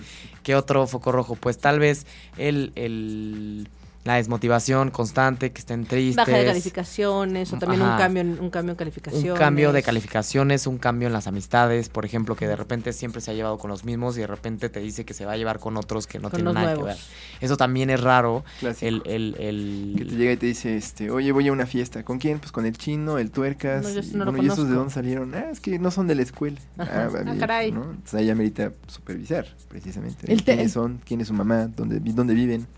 ¿Qué 0.44 0.54
otro 0.54 0.86
foco 0.86 1.10
rojo? 1.10 1.34
Pues 1.34 1.58
tal 1.58 1.80
vez 1.80 2.06
el, 2.38 2.70
el 2.76 3.68
la 4.06 4.14
desmotivación 4.14 4.90
constante, 4.90 5.50
que 5.52 5.58
estén 5.58 5.84
tristes. 5.84 6.16
Baja 6.24 6.38
de 6.38 6.46
calificaciones 6.46 7.52
o 7.52 7.58
también 7.58 7.82
un 7.82 7.98
cambio, 7.98 8.20
en- 8.22 8.38
un 8.40 8.50
cambio 8.50 8.70
en 8.72 8.76
calificaciones. 8.76 9.30
Un 9.32 9.36
cambio 9.36 9.72
de 9.72 9.82
calificaciones, 9.82 10.66
un 10.66 10.78
cambio 10.78 11.08
en 11.08 11.12
las 11.12 11.26
amistades, 11.26 11.88
por 11.88 12.04
ejemplo, 12.04 12.36
que 12.36 12.46
de 12.46 12.54
repente 12.56 12.92
siempre 12.92 13.20
se 13.20 13.32
ha 13.32 13.34
llevado 13.34 13.58
con 13.58 13.68
los 13.70 13.84
mismos 13.84 14.16
y 14.16 14.20
de 14.20 14.26
repente 14.28 14.68
te 14.68 14.80
dice 14.80 15.04
que 15.04 15.12
se 15.12 15.24
va 15.26 15.32
a 15.32 15.36
llevar 15.36 15.58
con 15.58 15.76
otros 15.76 16.06
que 16.06 16.18
no 16.18 16.30
Con 16.30 16.36
tienen 16.38 16.54
nada 16.54 16.66
nuevos. 16.74 16.84
que 16.84 16.94
ver. 16.94 16.98
Eso 17.40 17.56
también 17.56 17.90
es 17.90 18.00
raro. 18.00 18.44
Clásico. 18.60 18.86
El, 18.86 19.02
el, 19.06 19.36
el- 19.40 19.94
Que 19.98 20.04
te 20.04 20.14
llega 20.16 20.32
y 20.32 20.36
te 20.36 20.46
dice, 20.46 20.76
este, 20.76 21.10
oye, 21.10 21.32
voy 21.32 21.48
a 21.48 21.52
una 21.52 21.66
fiesta. 21.66 22.04
¿Con 22.04 22.18
quién? 22.18 22.38
Pues 22.38 22.52
con 22.52 22.64
el 22.64 22.78
chino, 22.78 23.18
el 23.18 23.30
tuercas. 23.32 23.82
No, 23.82 23.90
yo 23.90 24.02
no 24.24 24.24
lo 24.32 24.42
¿y 24.42 24.46
esos 24.46 24.68
de 24.68 24.74
dónde 24.74 24.92
salieron? 24.94 25.34
Ah, 25.34 25.50
es 25.50 25.58
que 25.60 25.78
no 25.80 25.90
son 25.90 26.06
de 26.06 26.14
la 26.14 26.22
escuela. 26.22 26.58
Ajá. 26.78 27.10
Ah, 27.12 27.22
bien, 27.24 27.38
caray. 27.38 27.72
¿no? 27.72 27.82
Entonces 27.90 28.14
ahí 28.14 28.30
amerita 28.30 28.70
supervisar, 28.86 29.46
precisamente. 29.68 30.32
El 30.32 30.44
¿Quiénes 30.44 30.72
son? 30.72 31.00
¿Quién 31.04 31.20
es 31.20 31.26
su 31.28 31.34
mamá? 31.34 31.66
¿Dónde, 31.76 31.98
dónde 32.00 32.34
viven? 32.34 32.68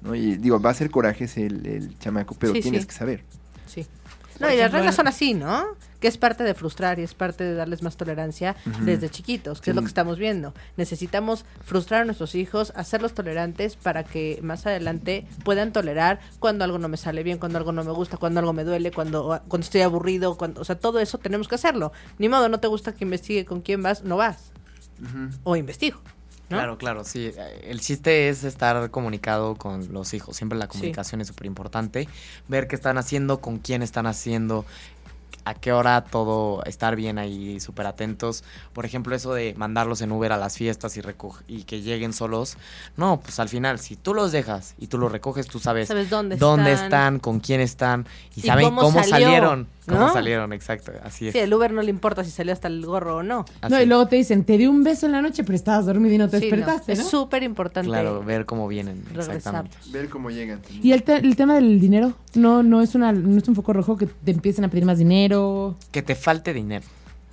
¿No? 0.00 0.14
Y 0.14 0.36
digo, 0.36 0.60
va 0.60 0.70
a 0.70 0.74
ser 0.74 0.90
corajes 0.90 1.36
el, 1.36 1.66
el 1.66 1.98
chamaco, 1.98 2.34
pero 2.38 2.52
Sí, 2.54 2.60
tienes 2.60 2.82
sí. 2.82 2.88
que 2.88 2.94
saber. 2.94 3.24
Sí. 3.66 3.86
No, 4.40 4.48
y 4.52 4.56
las 4.56 4.70
reglas 4.70 4.94
son 4.94 5.08
así, 5.08 5.34
¿no? 5.34 5.64
Que 5.98 6.06
es 6.06 6.16
parte 6.16 6.44
de 6.44 6.54
frustrar 6.54 7.00
y 7.00 7.02
es 7.02 7.12
parte 7.12 7.42
de 7.42 7.54
darles 7.54 7.82
más 7.82 7.96
tolerancia 7.96 8.54
desde 8.82 9.10
chiquitos, 9.10 9.58
que 9.60 9.64
Sí. 9.64 9.70
es 9.70 9.74
lo 9.74 9.82
que 9.82 9.88
estamos 9.88 10.16
viendo. 10.16 10.54
Necesitamos 10.76 11.44
frustrar 11.64 12.02
a 12.02 12.04
nuestros 12.04 12.36
hijos, 12.36 12.72
hacerlos 12.76 13.14
tolerantes 13.14 13.74
para 13.74 14.04
que 14.04 14.38
más 14.40 14.64
adelante 14.64 15.26
puedan 15.44 15.72
tolerar 15.72 16.20
cuando 16.38 16.62
algo 16.64 16.78
no 16.78 16.86
me 16.86 16.96
sale 16.96 17.24
bien, 17.24 17.38
cuando 17.38 17.58
algo 17.58 17.72
no 17.72 17.82
me 17.82 17.90
gusta, 17.90 18.16
cuando 18.16 18.38
algo 18.38 18.52
me 18.52 18.62
duele, 18.62 18.92
cuando, 18.92 19.42
cuando 19.48 19.64
estoy 19.64 19.80
aburrido, 19.80 20.36
cuando, 20.36 20.60
o 20.60 20.64
sea, 20.64 20.78
todo 20.78 21.00
eso 21.00 21.18
tenemos 21.18 21.48
que 21.48 21.56
hacerlo. 21.56 21.90
Ni 22.18 22.28
modo, 22.28 22.48
no 22.48 22.60
te 22.60 22.68
gusta 22.68 22.92
que 22.94 23.02
investigue 23.04 23.44
con 23.44 23.60
quién 23.60 23.82
vas, 23.82 24.04
no 24.04 24.16
vas. 24.16 24.52
O 25.42 25.56
investigo. 25.56 25.98
¿No? 26.48 26.56
Claro, 26.56 26.78
claro, 26.78 27.04
sí. 27.04 27.30
Eh, 27.36 27.60
El 27.64 27.80
chiste 27.80 28.28
es 28.28 28.44
estar 28.44 28.90
comunicado 28.90 29.56
con 29.56 29.92
los 29.92 30.14
hijos. 30.14 30.36
Siempre 30.36 30.58
la 30.58 30.66
comunicación 30.68 31.20
es 31.20 31.28
súper 31.28 31.46
importante. 31.46 32.08
Ver 32.48 32.68
qué 32.68 32.76
están 32.76 32.98
haciendo, 32.98 33.40
con 33.40 33.58
quién 33.58 33.82
están 33.82 34.06
haciendo, 34.06 34.64
a 35.48 35.54
qué 35.54 35.72
hora 35.72 36.04
todo, 36.04 36.62
estar 36.64 36.96
bien 36.96 37.18
ahí, 37.18 37.60
súper 37.60 37.86
atentos. 37.86 38.44
Por 38.72 38.84
ejemplo, 38.84 39.14
eso 39.14 39.32
de 39.34 39.54
mandarlos 39.56 40.00
en 40.02 40.12
Uber 40.12 40.32
a 40.32 40.36
las 40.36 40.56
fiestas 40.56 40.96
y, 40.96 41.00
recoge, 41.00 41.44
y 41.48 41.62
que 41.64 41.82
lleguen 41.82 42.12
solos. 42.12 42.56
No, 42.96 43.20
pues 43.22 43.38
al 43.40 43.48
final, 43.48 43.78
si 43.78 43.96
tú 43.96 44.14
los 44.14 44.32
dejas 44.32 44.74
y 44.78 44.86
tú 44.88 44.98
los 44.98 45.10
recoges, 45.12 45.46
tú 45.46 45.58
sabes, 45.58 45.88
Sabes 45.88 46.10
dónde 46.10 46.34
están, 46.36 46.66
están. 46.66 47.18
con 47.18 47.40
quién 47.40 47.60
están 47.60 48.06
y, 48.36 48.40
Y 48.40 48.42
saben 48.42 48.74
cómo 48.74 49.02
salieron. 49.02 49.66
Cómo 49.88 50.00
¿no? 50.00 50.12
salieron, 50.12 50.52
exacto, 50.52 50.92
así 51.02 51.28
es. 51.28 51.32
Sí, 51.32 51.38
el 51.38 51.54
Uber 51.54 51.72
no 51.72 51.80
le 51.80 51.88
importa 51.88 52.22
si 52.22 52.30
salió 52.30 52.52
hasta 52.52 52.68
el 52.68 52.84
gorro 52.84 53.16
o 53.16 53.22
no. 53.22 53.46
Así 53.62 53.72
No, 53.72 53.80
y 53.80 53.86
luego 53.86 54.06
te 54.06 54.16
dicen, 54.16 54.44
te 54.44 54.58
di 54.58 54.66
un 54.66 54.84
beso 54.84 55.06
en 55.06 55.12
la 55.12 55.22
noche, 55.22 55.44
pero 55.44 55.56
estabas 55.56 55.86
dormido 55.86 56.14
y 56.14 56.18
no 56.18 56.28
te 56.28 56.40
Sí, 56.40 56.44
despertaste, 56.50 56.94
¿no? 56.94 57.00
Es 57.00 57.08
súper 57.08 57.42
importante. 57.42 57.88
Claro, 57.88 58.22
ver 58.22 58.44
cómo 58.44 58.68
vienen, 58.68 59.02
regresar. 59.06 59.36
exactamente. 59.36 59.78
Ver 59.90 60.10
cómo 60.10 60.28
llegan. 60.30 60.60
Y 60.82 60.92
el, 60.92 61.04
te- 61.04 61.16
el 61.16 61.34
tema 61.36 61.54
del 61.54 61.80
dinero, 61.80 62.12
no, 62.34 62.62
no 62.62 62.82
es 62.82 62.94
una, 62.94 63.12
no 63.12 63.38
es 63.38 63.48
un 63.48 63.54
foco 63.54 63.72
rojo 63.72 63.96
que 63.96 64.04
te 64.04 64.30
empiecen 64.30 64.66
a 64.66 64.68
pedir 64.68 64.84
más 64.84 64.98
dinero. 64.98 65.37
Que 65.90 66.02
te 66.02 66.14
falte 66.14 66.52
dinero. 66.54 66.84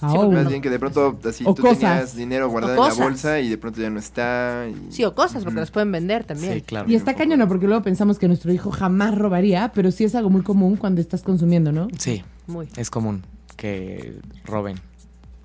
Ah, 0.02 0.10
Sí, 0.12 0.18
oh. 0.20 0.30
Más 0.30 0.48
bien 0.50 0.62
que 0.62 0.70
de 0.70 0.78
pronto 0.78 1.18
así 1.28 1.44
O 1.48 1.54
tú 1.54 1.62
cosas. 1.62 1.80
tenías 1.80 2.16
dinero 2.16 2.50
guardado 2.50 2.74
en 2.90 2.98
la 2.98 3.04
bolsa 3.06 3.40
y 3.40 3.48
de 3.50 3.58
pronto 3.58 3.80
ya 3.82 3.90
no 3.90 3.98
está. 4.00 4.66
y- 4.70 4.92
Sí, 4.92 5.04
o 5.06 5.16
cosas, 5.16 5.44
porque 5.44 5.52
Ujú. 5.56 5.60
las 5.62 5.72
pueden 5.72 5.92
vender 5.92 6.26
también. 6.26 6.54
Sí, 6.56 6.62
claro. 6.62 6.90
Y 6.90 6.96
está 6.96 7.16
cañón, 7.16 7.40
¿no? 7.40 7.48
Porque 7.48 7.66
luego 7.66 7.82
pensamos 7.82 8.20
que 8.20 8.28
nuestro 8.28 8.52
hijo 8.52 8.72
jamás 8.72 9.18
robaría, 9.18 9.72
pero 9.74 9.92
sí 9.92 10.04
es 10.04 10.14
algo 10.14 10.30
muy 10.30 10.42
común 10.42 10.76
cuando 10.76 11.00
estás 11.00 11.22
consumiendo, 11.24 11.72
¿no? 11.72 11.88
Sí, 11.98 12.24
Muy. 12.46 12.68
es 12.76 12.90
común 12.90 13.24
que 13.56 14.20
roben. 14.44 14.78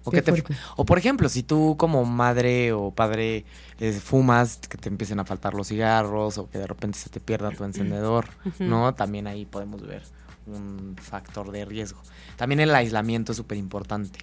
O, 0.03 0.11
que 0.11 0.23
te, 0.23 0.33
o 0.77 0.85
por 0.87 0.97
ejemplo, 0.99 1.29
si 1.29 1.43
tú 1.43 1.77
como 1.79 2.05
madre 2.07 2.73
o 2.73 2.91
padre 2.91 3.45
eh, 3.79 3.93
fumas, 3.93 4.57
que 4.57 4.79
te 4.79 4.89
empiecen 4.89 5.21
a 5.21 5.25
faltar 5.27 5.53
los 5.55 5.69
cigarros 5.69 6.39
o 6.39 6.49
que 6.49 6.59
de 6.59 6.67
repente 6.67 6.99
se 6.99 7.11
te 7.11 7.21
pierda 7.21 7.51
tu 7.51 7.65
encendedor. 7.65 8.27
¿no? 8.59 8.95
También 8.95 9.27
ahí 9.27 9.45
podemos 9.45 9.87
ver 9.87 10.03
un 10.51 10.97
factor 11.01 11.51
de 11.53 11.65
riesgo. 11.65 12.01
También 12.37 12.61
el 12.61 12.75
aislamiento 12.75 13.33
es 13.33 13.37
súper 13.39 13.59
importante. 13.59 14.19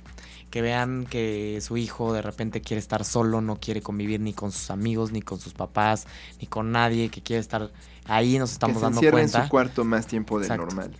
Que 0.49 0.61
vean 0.61 1.05
que 1.09 1.59
su 1.61 1.75
hijo 1.75 2.13
de 2.13 2.21
repente 2.21 2.61
quiere 2.61 2.79
estar 2.79 3.03
solo, 3.03 3.41
no 3.41 3.57
quiere 3.59 3.81
convivir 3.81 4.21
ni 4.21 4.33
con 4.33 4.51
sus 4.53 4.71
amigos, 4.71 5.11
ni 5.11 5.21
con 5.21 5.39
sus 5.39 5.53
papás, 5.53 6.07
ni 6.39 6.47
con 6.47 6.71
nadie, 6.71 7.09
que 7.09 7.21
quiere 7.21 7.41
estar 7.41 7.69
ahí, 8.05 8.39
nos 8.39 8.51
que 8.51 8.53
estamos 8.53 8.77
se 8.77 8.81
dando 8.83 8.97
encierra 8.99 9.19
en 9.19 9.25
cuenta. 9.25 9.43
su 9.43 9.49
cuarto 9.49 9.83
más 9.83 10.07
tiempo 10.07 10.39
Exacto. 10.39 10.65
normal. 10.65 10.91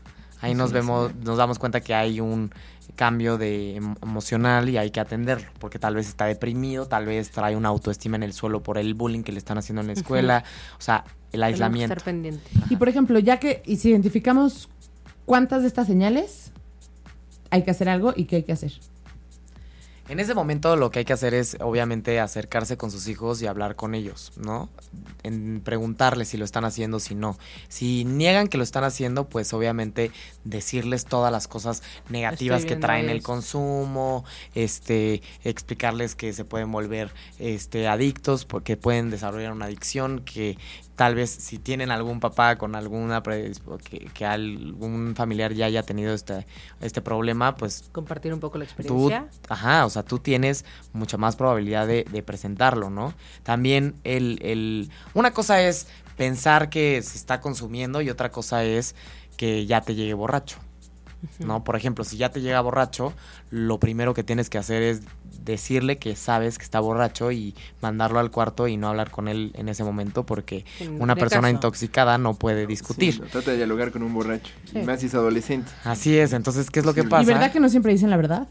Ahí 0.41 0.53
nos 0.53 0.71
vemos, 0.73 1.15
nos 1.15 1.38
damos 1.38 1.57
cuenta 1.59 1.80
que 1.80 1.95
hay 1.95 2.19
un 2.19 2.51
cambio 2.95 3.38
de 3.38 3.78
em- 3.78 3.95
emocional 4.03 4.67
y 4.69 4.78
hay 4.78 4.91
que 4.91 4.99
atenderlo, 4.99 5.47
porque 5.59 5.80
tal 5.80 5.95
vez 5.95 6.07
está 6.09 6.25
deprimido, 6.25 6.86
tal 6.88 7.05
vez 7.05 7.32
trae 7.32 7.55
una 7.55 7.69
autoestima 7.69 8.17
en 8.17 8.23
el 8.23 8.34
suelo 8.34 8.61
por 8.61 8.78
el 8.78 8.93
bullying 8.95 9.23
que 9.23 9.32
le 9.32 9.39
están 9.39 9.57
haciendo 9.57 9.82
en 9.82 9.88
la 9.88 9.93
escuela, 9.93 10.43
o 10.78 10.82
sea, 10.82 11.05
el 11.32 11.39
que 11.39 11.45
aislamiento. 11.45 11.93
estar 11.93 12.03
pendiente. 12.05 12.43
Y 12.69 12.75
por 12.75 12.89
ejemplo, 12.89 13.17
ya 13.19 13.39
que 13.39 13.63
y 13.65 13.78
si 13.78 13.89
identificamos 13.89 14.69
cuántas 15.28 15.61
de 15.61 15.67
estas 15.67 15.86
señales, 15.88 16.51
hay 17.51 17.63
que 17.63 17.69
hacer 17.69 17.89
algo 17.89 18.13
y 18.15 18.25
qué 18.25 18.38
hay 18.38 18.43
que 18.43 18.53
hacer. 18.53 18.71
En 20.09 20.21
ese 20.21 20.34
momento 20.34 20.78
lo 20.78 20.89
que 20.89 20.99
hay 20.99 21.05
que 21.05 21.11
hacer 21.11 21.34
es 21.34 21.57
obviamente 21.59 22.21
acercarse 22.21 22.78
con 22.78 22.91
sus 22.91 23.09
hijos 23.09 23.41
y 23.41 23.47
hablar 23.47 23.75
con 23.75 23.93
ellos, 23.93 24.32
¿no? 24.38 24.69
En 25.23 25.59
preguntarles 25.59 26.30
si 26.30 26.38
lo 26.38 26.45
están 26.45 26.63
haciendo, 26.63 27.01
si 27.01 27.13
no. 27.13 27.38
Si 27.67 28.05
niegan 28.05 28.47
que 28.47 28.57
lo 28.57 28.63
están 28.63 28.86
haciendo, 28.86 29.28
pues 29.28 29.53
obviamente 29.53 30.11
decirles 30.45 31.03
todas 31.03 31.30
las 31.30 31.49
cosas 31.49 31.84
negativas 32.07 32.63
que 32.63 32.78
traen 32.78 33.09
el 33.09 33.21
consumo, 33.21 34.23
este, 34.55 35.21
explicarles 35.43 36.15
que 36.15 36.32
se 36.32 36.45
pueden 36.45 36.71
volver 36.71 37.11
este 37.38 37.89
adictos, 37.89 38.45
porque 38.45 38.78
pueden 38.78 39.09
desarrollar 39.09 39.51
una 39.51 39.65
adicción, 39.65 40.21
que 40.23 40.57
tal 40.97 41.15
vez 41.15 41.29
si 41.29 41.59
tienen 41.59 41.91
algún 41.91 42.19
papá 42.19 42.57
con 42.57 42.75
alguna 42.75 43.23
que, 43.23 44.09
que 44.13 44.25
algún 44.25 45.15
familiar 45.15 45.53
ya 45.53 45.67
haya 45.67 45.83
tenido 45.83 46.13
este, 46.13 46.45
este 46.81 47.01
problema, 47.01 47.55
pues 47.55 47.85
Compartir 47.93 48.33
un 48.33 48.39
poco 48.41 48.57
la 48.57 48.65
tú, 48.85 49.11
experiencia. 49.11 49.29
ajá, 49.47 49.85
o 49.85 49.89
sea, 49.89 50.03
tú 50.03 50.19
tienes 50.19 50.65
mucha 50.93 51.17
más 51.17 51.35
probabilidad 51.35 51.87
de, 51.87 52.03
de 52.11 52.23
presentarlo, 52.23 52.89
¿no? 52.89 53.13
También 53.43 53.95
el, 54.03 54.39
el, 54.41 54.89
una 55.13 55.31
cosa 55.31 55.61
es 55.61 55.87
pensar 56.17 56.69
que 56.69 57.01
se 57.03 57.15
está 57.17 57.41
consumiendo 57.41 58.01
y 58.01 58.09
otra 58.09 58.31
cosa 58.31 58.63
es 58.63 58.95
que 59.37 59.67
ya 59.67 59.81
te 59.81 59.93
llegue 59.93 60.15
borracho, 60.15 60.57
¿no? 61.39 61.63
Por 61.63 61.75
ejemplo, 61.75 62.03
si 62.03 62.17
ya 62.17 62.29
te 62.31 62.41
llega 62.41 62.59
borracho, 62.61 63.13
lo 63.51 63.79
primero 63.79 64.15
que 64.15 64.23
tienes 64.23 64.49
que 64.49 64.57
hacer 64.57 64.81
es 64.83 65.01
decirle 65.43 65.97
que 65.97 66.15
sabes 66.15 66.57
que 66.57 66.63
está 66.63 66.79
borracho 66.79 67.31
y 67.31 67.55
mandarlo 67.81 68.19
al 68.19 68.31
cuarto 68.31 68.67
y 68.67 68.77
no 68.77 68.88
hablar 68.89 69.11
con 69.11 69.27
él 69.27 69.51
en 69.55 69.69
ese 69.69 69.83
momento 69.83 70.25
porque 70.25 70.65
una 70.99 71.15
persona 71.15 71.43
caso. 71.43 71.53
intoxicada 71.53 72.17
no 72.17 72.33
puede 72.33 72.67
discutir. 72.67 73.15
Sí, 73.15 73.21
no, 73.21 73.27
trata 73.27 73.51
de 73.51 73.57
dialogar 73.57 73.91
con 73.91 74.03
un 74.03 74.13
borracho. 74.13 74.53
Sí. 74.71 74.79
Y 74.79 74.83
más 74.83 74.99
si 74.99 75.07
es 75.07 75.15
adolescente. 75.15 75.71
Así 75.83 76.17
es, 76.17 76.33
entonces, 76.33 76.69
¿qué 76.69 76.79
es 76.79 76.85
lo 76.85 76.93
que 76.93 77.03
pasa? 77.03 77.23
¿Y 77.23 77.25
verdad 77.25 77.51
que 77.51 77.59
no 77.59 77.69
siempre 77.69 77.91
dicen 77.91 78.09
la 78.09 78.17
verdad? 78.17 78.47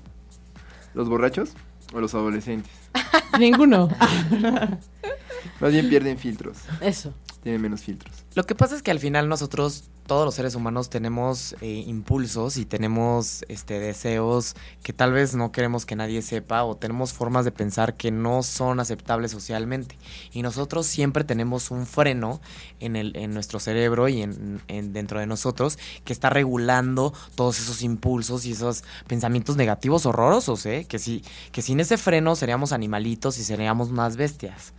¿Los 0.94 1.08
borrachos 1.08 1.50
o 1.92 2.00
los 2.00 2.14
adolescentes? 2.14 2.72
Ninguno. 3.38 3.88
Más 5.60 5.72
bien 5.72 5.88
pierden 5.88 6.18
filtros. 6.18 6.58
Eso. 6.80 7.12
Tienen 7.46 7.62
menos 7.62 7.82
filtros. 7.82 8.12
Lo 8.34 8.42
que 8.42 8.56
pasa 8.56 8.74
es 8.74 8.82
que 8.82 8.90
al 8.90 8.98
final 8.98 9.28
nosotros, 9.28 9.84
todos 10.08 10.24
los 10.24 10.34
seres 10.34 10.56
humanos, 10.56 10.90
tenemos 10.90 11.54
eh, 11.60 11.84
impulsos 11.86 12.56
y 12.56 12.64
tenemos 12.64 13.44
este, 13.46 13.78
deseos 13.78 14.56
que 14.82 14.92
tal 14.92 15.12
vez 15.12 15.36
no 15.36 15.52
queremos 15.52 15.86
que 15.86 15.94
nadie 15.94 16.22
sepa 16.22 16.64
o 16.64 16.74
tenemos 16.76 17.12
formas 17.12 17.44
de 17.44 17.52
pensar 17.52 17.94
que 17.96 18.10
no 18.10 18.42
son 18.42 18.80
aceptables 18.80 19.30
socialmente. 19.30 19.96
Y 20.32 20.42
nosotros 20.42 20.86
siempre 20.88 21.22
tenemos 21.22 21.70
un 21.70 21.86
freno 21.86 22.40
en, 22.80 22.96
el, 22.96 23.14
en 23.16 23.32
nuestro 23.32 23.60
cerebro 23.60 24.08
y 24.08 24.22
en, 24.22 24.60
en- 24.66 24.92
dentro 24.92 25.20
de 25.20 25.28
nosotros 25.28 25.78
que 26.04 26.12
está 26.12 26.28
regulando 26.28 27.14
todos 27.36 27.60
esos 27.60 27.82
impulsos 27.82 28.44
y 28.44 28.50
esos 28.50 28.82
pensamientos 29.06 29.54
negativos 29.54 30.04
horrorosos, 30.04 30.66
¿eh? 30.66 30.84
Que, 30.88 30.98
si, 30.98 31.22
que 31.52 31.62
sin 31.62 31.78
ese 31.78 31.96
freno 31.96 32.34
seríamos 32.34 32.72
animalitos 32.72 33.38
y 33.38 33.44
seríamos 33.44 33.92
más 33.92 34.16
bestias. 34.16 34.72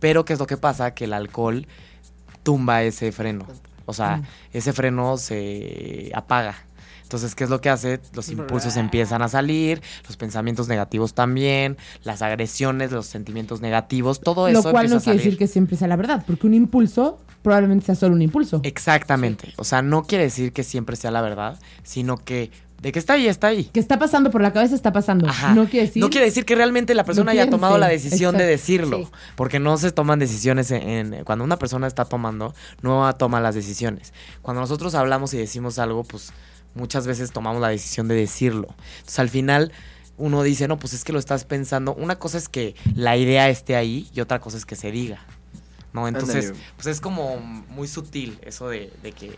Pero 0.00 0.24
¿qué 0.24 0.32
es 0.32 0.38
lo 0.40 0.46
que 0.48 0.56
pasa? 0.56 0.94
Que 0.94 1.04
el 1.04 1.12
alcohol 1.12 1.66
tumba 2.48 2.82
ese 2.82 3.12
freno. 3.12 3.44
O 3.84 3.92
sea, 3.92 4.16
Mm. 4.16 4.22
ese 4.54 4.72
freno 4.72 5.18
se 5.18 6.10
apaga. 6.14 6.54
Entonces, 7.02 7.34
¿qué 7.34 7.44
es 7.44 7.50
lo 7.50 7.60
que 7.60 7.68
hace? 7.68 8.00
Los 8.14 8.30
impulsos 8.30 8.78
empiezan 8.78 9.20
a 9.20 9.28
salir, 9.28 9.82
los 10.06 10.16
pensamientos 10.16 10.66
negativos 10.66 11.12
también, 11.12 11.76
las 12.04 12.22
agresiones, 12.22 12.90
los 12.90 13.04
sentimientos 13.04 13.60
negativos, 13.60 14.20
todo 14.20 14.48
Lo 14.50 14.60
eso 14.60 14.70
cual 14.70 14.86
empieza 14.86 14.94
no 14.94 15.00
quiere 15.04 15.18
decir 15.18 15.36
que 15.38 15.46
siempre 15.46 15.76
sea 15.76 15.88
la 15.88 15.96
verdad, 15.96 16.24
porque 16.26 16.46
un 16.46 16.54
impulso 16.54 17.18
probablemente 17.42 17.84
sea 17.84 17.94
solo 17.96 18.14
un 18.14 18.22
impulso. 18.22 18.60
Exactamente. 18.64 19.52
O 19.56 19.64
sea, 19.64 19.82
no 19.82 20.04
quiere 20.04 20.24
decir 20.24 20.54
que 20.54 20.64
siempre 20.64 20.96
sea 20.96 21.10
la 21.10 21.20
verdad, 21.20 21.58
sino 21.82 22.16
que 22.16 22.50
de 22.80 22.92
que 22.92 22.98
está 22.98 23.14
ahí, 23.14 23.26
está 23.26 23.48
ahí. 23.48 23.64
Que 23.64 23.80
está 23.80 23.98
pasando 23.98 24.30
por 24.30 24.40
la 24.40 24.52
cabeza, 24.52 24.74
está 24.74 24.92
pasando. 24.92 25.28
Ajá. 25.28 25.52
No 25.54 25.66
quiere 25.68 25.86
decir. 25.86 26.00
No 26.02 26.10
quiere 26.10 26.26
decir 26.26 26.44
que 26.44 26.54
realmente 26.54 26.94
la 26.94 27.04
persona 27.04 27.32
haya 27.32 27.50
tomado 27.50 27.76
la 27.78 27.88
decisión 27.88 28.36
de 28.36 28.46
decirlo. 28.46 28.98
Sí. 28.98 29.08
Porque 29.34 29.58
no 29.58 29.76
se 29.78 29.90
toman 29.90 30.18
decisiones 30.18 30.70
en, 30.70 31.12
en- 31.14 31.24
Cuando 31.24 31.44
una 31.44 31.58
persona 31.58 31.86
está 31.88 32.04
tomando, 32.04 32.54
no 32.82 33.12
toma 33.16 33.40
las 33.40 33.54
decisiones. 33.56 34.12
Cuando 34.42 34.60
nosotros 34.60 34.94
hablamos 34.94 35.34
y 35.34 35.38
decimos 35.38 35.78
algo, 35.78 36.04
pues 36.04 36.32
muchas 36.74 37.06
veces 37.06 37.32
tomamos 37.32 37.60
la 37.60 37.68
decisión 37.68 38.06
de 38.06 38.14
decirlo. 38.14 38.68
Entonces 38.98 39.18
al 39.18 39.28
final 39.28 39.72
uno 40.16 40.42
dice, 40.44 40.68
no, 40.68 40.78
pues 40.78 40.92
es 40.92 41.02
que 41.04 41.12
lo 41.12 41.18
estás 41.18 41.44
pensando. 41.44 41.94
Una 41.94 42.16
cosa 42.18 42.38
es 42.38 42.48
que 42.48 42.76
la 42.94 43.16
idea 43.16 43.48
esté 43.48 43.74
ahí 43.76 44.08
y 44.14 44.20
otra 44.20 44.40
cosa 44.40 44.56
es 44.56 44.64
que 44.66 44.76
se 44.76 44.92
diga. 44.92 45.18
¿No? 45.92 46.06
Entonces, 46.06 46.52
pues 46.76 46.86
es 46.86 47.00
como 47.00 47.38
muy 47.38 47.88
sutil 47.88 48.38
eso 48.42 48.68
de, 48.68 48.92
de 49.02 49.12
que 49.12 49.32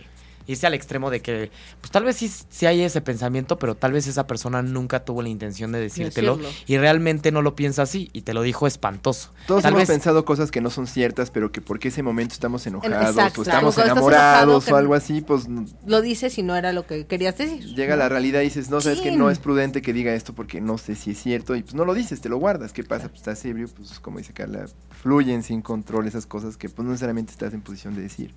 irse 0.51 0.67
al 0.67 0.75
extremo 0.75 1.11
de 1.11 1.21
que, 1.21 1.51
pues 1.81 1.91
tal 1.91 2.05
vez 2.05 2.17
sí, 2.17 2.31
sí 2.49 2.67
hay 2.67 2.83
ese 2.83 3.01
pensamiento, 3.01 3.59
pero 3.59 3.75
tal 3.77 3.93
vez 3.93 4.07
esa 4.07 4.27
persona 4.27 4.63
nunca 4.63 5.05
tuvo 5.05 5.23
la 5.23 5.29
intención 5.29 5.73
de 5.73 5.81
decírtelo 5.81 6.37
Decirlo. 6.37 6.59
y 6.67 6.79
realmente 6.79 7.33
no 7.33 7.43
lo 7.43 7.55
piensa 7.57 7.83
así 7.83 8.11
y 8.13 8.23
te 8.23 8.35
lo 8.35 8.43
dijo 8.43 8.67
espantoso. 8.67 9.33
Todos 9.47 9.63
Tal 9.63 9.73
hemos 9.73 9.81
vez- 9.83 9.89
pensado 9.89 10.25
cosas 10.25 10.51
que 10.51 10.61
no 10.61 10.71
son 10.71 10.87
ciertas, 10.87 11.31
pero 11.31 11.53
que 11.53 11.61
porque 11.61 11.89
ese 11.89 12.03
momento 12.03 12.35
estamos 12.35 12.67
enojados 12.67 13.11
exacto. 13.17 13.41
o 13.41 13.45
estamos 13.45 13.79
enamorados 13.79 14.65
enojado, 14.67 14.75
o 14.75 14.79
algo 14.79 14.95
así, 14.95 15.21
pues 15.21 15.47
Lo 15.87 16.01
dices 16.01 16.37
y 16.39 16.43
no 16.43 16.57
era 16.57 16.73
lo 16.73 16.87
que 16.87 17.07
querías 17.07 17.37
decir. 17.39 17.65
llega 17.75 17.97
la 17.97 18.09
realidad 18.09 18.41
y 18.41 18.45
dices, 18.45 18.71
no, 18.71 18.81
sabes 18.81 19.01
que 19.01 19.11
no 19.13 19.31
es 19.31 19.39
prudente 19.39 19.83
que 19.83 19.93
diga 19.93 20.13
esto 20.15 20.33
porque 20.35 20.61
no 20.61 20.79
sé 20.79 20.95
si 20.97 21.13
es 21.13 21.19
cierto 21.23 21.55
y 21.57 21.63
pues 21.63 21.75
no 21.75 21.85
lo 21.85 21.95
dices, 21.95 22.21
te 22.21 22.29
lo 22.29 22.39
guardas. 22.39 22.73
¿Qué 22.73 22.85
pasa? 22.85 23.09
Pues 23.09 23.21
estás 23.21 23.45
ebrio, 23.45 23.69
pues 23.77 24.01
como 24.01 24.19
dice 24.19 24.33
Carla, 24.33 24.67
fluyen 25.03 25.43
sin 25.43 25.63
control 25.63 26.07
esas 26.07 26.27
cosas 26.27 26.57
que 26.57 26.69
pues 26.69 26.85
no 26.85 26.91
necesariamente 26.93 27.33
estás 27.33 27.55
en 27.55 27.61
posición 27.63 27.95
de 27.95 28.03
decir. 28.03 28.35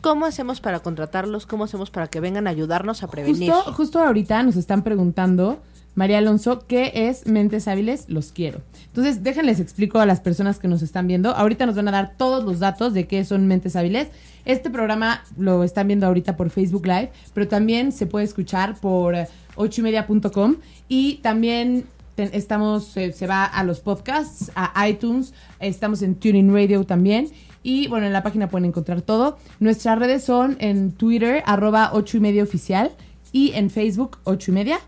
¿Cómo 0.00 0.26
hacemos 0.26 0.60
para 0.60 0.80
contratarlos? 0.80 1.46
¿Cómo 1.46 1.64
hacemos 1.64 1.90
para 1.90 2.06
que 2.06 2.20
vengan 2.20 2.46
a 2.46 2.50
ayudarnos 2.50 3.02
a 3.02 3.08
prevenir? 3.08 3.52
Justo, 3.52 3.72
justo 3.72 3.98
ahorita 3.98 4.42
nos 4.42 4.56
están 4.56 4.82
preguntando, 4.82 5.58
María 5.96 6.18
Alonso, 6.18 6.64
¿qué 6.68 6.92
es 6.94 7.26
Mentes 7.26 7.66
Hábiles? 7.66 8.08
Los 8.08 8.30
quiero. 8.30 8.60
Entonces, 8.86 9.24
déjenles 9.24 9.58
explico 9.58 9.98
a 9.98 10.06
las 10.06 10.20
personas 10.20 10.60
que 10.60 10.68
nos 10.68 10.82
están 10.82 11.08
viendo. 11.08 11.34
Ahorita 11.34 11.66
nos 11.66 11.74
van 11.74 11.88
a 11.88 11.90
dar 11.90 12.12
todos 12.16 12.44
los 12.44 12.60
datos 12.60 12.94
de 12.94 13.08
qué 13.08 13.24
son 13.24 13.48
Mentes 13.48 13.74
Hábiles. 13.74 14.08
Este 14.44 14.70
programa 14.70 15.24
lo 15.36 15.64
están 15.64 15.88
viendo 15.88 16.06
ahorita 16.06 16.36
por 16.36 16.50
Facebook 16.50 16.86
Live, 16.86 17.10
pero 17.34 17.48
también 17.48 17.90
se 17.90 18.06
puede 18.06 18.24
escuchar 18.24 18.78
por 18.78 19.16
eh, 19.16 19.26
ochoymedia.com 19.56 20.56
y 20.88 21.16
también 21.16 21.86
estamos, 22.16 22.96
eh, 22.96 23.12
se 23.12 23.26
va 23.26 23.44
a 23.44 23.64
los 23.64 23.80
podcasts, 23.80 24.52
a 24.54 24.88
iTunes, 24.88 25.34
estamos 25.60 26.02
en 26.02 26.14
Tuning 26.14 26.52
Radio 26.52 26.84
también. 26.84 27.28
Y 27.68 27.86
bueno, 27.86 28.06
en 28.06 28.14
la 28.14 28.22
página 28.22 28.48
pueden 28.48 28.64
encontrar 28.64 29.02
todo. 29.02 29.36
Nuestras 29.60 29.98
redes 29.98 30.24
son 30.24 30.56
en 30.58 30.92
Twitter, 30.92 31.42
arroba 31.44 31.90
ocho 31.92 32.16
y 32.16 32.20
media 32.20 32.42
oficial, 32.42 32.92
y 33.30 33.52
en 33.52 33.68
Facebook, 33.68 34.16
8 34.24 34.50
y 34.50 34.54
media. 34.54 34.80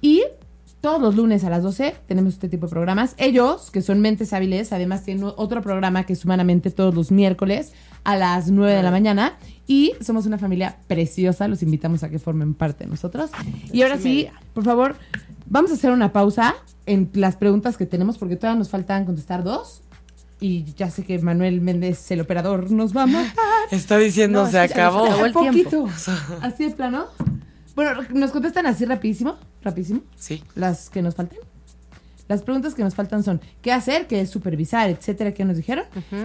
Y 0.00 0.24
todos 0.80 1.00
los 1.00 1.14
lunes 1.14 1.44
a 1.44 1.50
las 1.50 1.62
12 1.62 1.94
tenemos 2.08 2.34
este 2.34 2.48
tipo 2.48 2.66
de 2.66 2.70
programas. 2.70 3.14
Ellos, 3.16 3.70
que 3.70 3.80
son 3.80 4.00
mentes 4.00 4.32
hábiles, 4.32 4.72
además 4.72 5.04
tienen 5.04 5.22
otro 5.36 5.62
programa 5.62 6.02
que 6.04 6.14
es 6.14 6.24
humanamente 6.24 6.72
todos 6.72 6.96
los 6.96 7.12
miércoles 7.12 7.74
a 8.02 8.16
las 8.16 8.50
9 8.50 8.74
de 8.74 8.82
la 8.82 8.90
mañana. 8.90 9.38
Y 9.68 9.92
somos 10.00 10.26
una 10.26 10.36
familia 10.36 10.78
preciosa, 10.88 11.46
los 11.46 11.62
invitamos 11.62 12.02
a 12.02 12.08
que 12.08 12.18
formen 12.18 12.54
parte 12.54 12.82
de 12.82 12.90
nosotros. 12.90 13.30
Y 13.72 13.82
ahora 13.82 13.98
sí, 13.98 14.26
por 14.52 14.64
favor, 14.64 14.96
vamos 15.46 15.70
a 15.70 15.74
hacer 15.74 15.92
una 15.92 16.12
pausa 16.12 16.56
en 16.86 17.08
las 17.14 17.36
preguntas 17.36 17.76
que 17.76 17.86
tenemos 17.86 18.18
porque 18.18 18.34
todavía 18.34 18.58
nos 18.58 18.68
faltan 18.68 19.04
contestar 19.04 19.44
dos. 19.44 19.82
Y 20.40 20.64
ya 20.74 20.90
sé 20.90 21.04
que 21.04 21.18
Manuel 21.18 21.60
Méndez, 21.60 22.10
el 22.10 22.20
operador, 22.22 22.70
nos 22.70 22.96
va 22.96 23.02
a 23.02 23.06
matar. 23.06 23.34
Está 23.70 23.98
diciendo, 23.98 24.40
No, 24.42 24.46
se 24.46 24.52
que 24.52 24.58
acabó. 24.58 25.00
nos 25.04 25.08
acabó 25.20 25.26
el 25.26 25.32
poquito. 25.32 25.86
Así 26.42 26.64
de 26.64 26.70
plano. 26.74 27.06
Bueno, 27.76 28.02
nos 28.12 28.30
contestan 28.32 28.66
así 28.66 28.84
rapidísimo, 28.84 29.36
rapidísimo, 29.62 30.00
Sí. 30.16 30.42
las 30.54 30.90
que 30.90 31.02
nos 31.02 31.14
faltan. 31.14 31.38
Las 32.28 32.42
preguntas 32.42 32.74
que 32.74 32.82
nos 32.82 32.94
faltan 32.94 33.22
son, 33.22 33.40
¿qué 33.62 33.72
hacer? 33.72 34.06
¿Qué 34.06 34.20
es 34.20 34.30
supervisar? 34.30 34.90
Etcétera, 34.90 35.32
¿qué 35.32 35.44
nos 35.44 35.56
dijeron? 35.56 35.84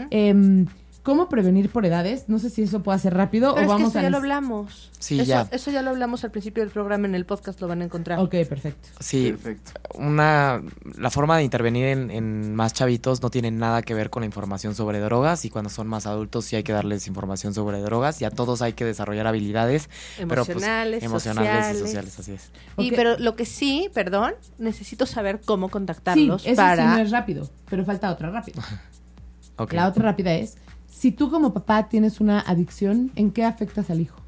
Em, 0.09 0.65
¿Cómo 1.05 1.29
prevenir 1.29 1.69
por 1.69 1.85
edades? 1.85 2.23
No 2.29 2.39
sé 2.39 2.49
si 2.49 2.63
eso 2.63 2.81
puede 2.81 2.97
ser 2.97 3.13
rápido 3.13 3.53
Pero 3.53 3.59
o 3.59 3.59
es 3.61 3.67
que 3.67 3.73
vamos 3.73 3.89
eso 3.91 3.99
a... 3.99 4.01
ya 4.01 4.09
lo 4.09 4.17
hablamos. 4.17 4.91
Sí, 4.97 5.19
eso, 5.19 5.29
ya. 5.29 5.47
Eso 5.51 5.69
ya 5.69 5.83
lo 5.83 5.91
hablamos 5.91 6.23
al 6.23 6.31
principio 6.31 6.63
del 6.63 6.71
programa, 6.71 7.05
en 7.05 7.13
el 7.13 7.25
podcast 7.27 7.61
lo 7.61 7.67
van 7.67 7.83
a 7.83 7.85
encontrar. 7.85 8.17
Ok, 8.17 8.31
perfecto. 8.49 8.89
Sí, 8.99 9.29
Perfecto. 9.31 9.73
una 9.93 10.63
la 10.97 11.11
forma 11.11 11.37
de 11.37 11.43
intervenir 11.43 11.85
en, 11.85 12.09
en 12.09 12.55
más 12.55 12.73
chavitos 12.73 13.21
no 13.21 13.29
tiene 13.29 13.51
nada 13.51 13.83
que 13.83 13.93
ver 13.93 14.09
con 14.09 14.21
la 14.21 14.25
información 14.25 14.73
sobre 14.73 14.99
drogas 14.99 15.45
y 15.45 15.51
cuando 15.51 15.69
son 15.69 15.85
más 15.85 16.07
adultos 16.07 16.45
sí 16.45 16.55
hay 16.55 16.63
que 16.63 16.73
darles 16.73 17.05
información 17.05 17.53
sobre 17.53 17.79
drogas 17.81 18.19
y 18.21 18.25
a 18.25 18.31
todos 18.31 18.63
hay 18.63 18.73
que 18.73 18.83
desarrollar 18.83 19.27
habilidades 19.27 19.89
pero, 20.17 20.43
pues, 20.43 20.49
Emocionales, 20.49 21.03
emocionales 21.03 21.77
sociales. 21.77 21.77
y 21.77 21.85
sociales 21.85 22.19
así 22.19 22.31
es 22.31 22.51
Y 22.77 22.95
pero 22.95 23.19
lo 23.19 23.35
que 23.35 23.45
sí, 23.45 23.91
perdón, 23.93 24.33
necesito 24.57 25.05
saber 25.05 25.39
cómo 25.45 25.67
Sí, 25.67 25.71
contactarlos 25.71 26.45
eso 26.47 26.55
para... 26.55 26.83
sí 26.83 26.97
no 26.97 27.03
es 27.03 27.11
rápido, 27.11 27.47
pero 27.69 27.85
falta 27.85 28.09
otra 28.11 28.31
rápida. 28.31 28.63
La 29.71 29.87
otra 29.87 30.03
rápida 30.03 30.33
es, 30.33 30.57
si 31.05 31.11
tú 31.11 31.29
como 31.29 31.53
papá 31.53 31.87
tienes 31.87 32.19
una 32.19 32.39
adicción, 32.39 33.11
¿en 33.15 33.29
qué 33.29 33.43
afectas 33.43 33.91
al 33.91 34.01
hijo? 34.01 34.19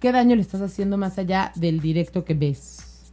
¿Qué 0.00 0.12
daño 0.12 0.34
le 0.34 0.40
estás 0.40 0.62
haciendo 0.62 0.96
más 0.96 1.18
allá 1.18 1.52
del 1.56 1.80
directo 1.80 2.24
que 2.24 2.32
ves? 2.32 3.10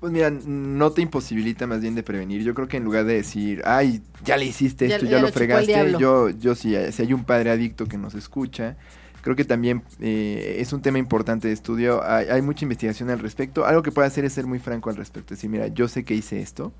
Pues 0.00 0.12
mira, 0.12 0.28
no 0.28 0.92
te 0.92 1.00
imposibilita 1.00 1.66
más 1.66 1.80
bien 1.80 1.94
de 1.94 2.02
prevenir. 2.02 2.42
Yo 2.42 2.52
creo 2.52 2.68
que 2.68 2.76
en 2.76 2.84
lugar 2.84 3.06
de 3.06 3.14
decir, 3.14 3.62
ay, 3.64 4.02
ya 4.22 4.36
le 4.36 4.44
hiciste 4.44 4.84
esto, 4.84 5.06
ya 5.06 5.12
ya, 5.12 5.22
lo 5.22 5.28
fregaste, 5.28 5.94
yo, 5.98 6.28
yo 6.28 6.54
si, 6.54 6.74
si 6.92 7.02
hay 7.02 7.14
un 7.14 7.24
padre 7.24 7.52
adicto 7.52 7.86
que 7.86 7.96
nos 7.96 8.14
escucha, 8.14 8.76
creo 9.22 9.34
que 9.34 9.46
también 9.46 9.82
eh, 9.98 10.56
es 10.58 10.74
un 10.74 10.82
tema 10.82 10.98
importante 10.98 11.48
de 11.48 11.54
estudio. 11.54 12.04
Hay, 12.04 12.26
hay 12.26 12.42
mucha 12.42 12.66
investigación 12.66 13.08
al 13.08 13.20
respecto. 13.20 13.64
Algo 13.64 13.82
que 13.82 13.92
puede 13.92 14.08
hacer 14.08 14.26
es 14.26 14.34
ser 14.34 14.46
muy 14.46 14.58
franco 14.58 14.90
al 14.90 14.96
respecto. 14.96 15.32
Decir, 15.32 15.48
mira, 15.48 15.68
yo 15.68 15.88
sé 15.88 16.04
que 16.04 16.12
hice 16.12 16.42
esto, 16.42 16.74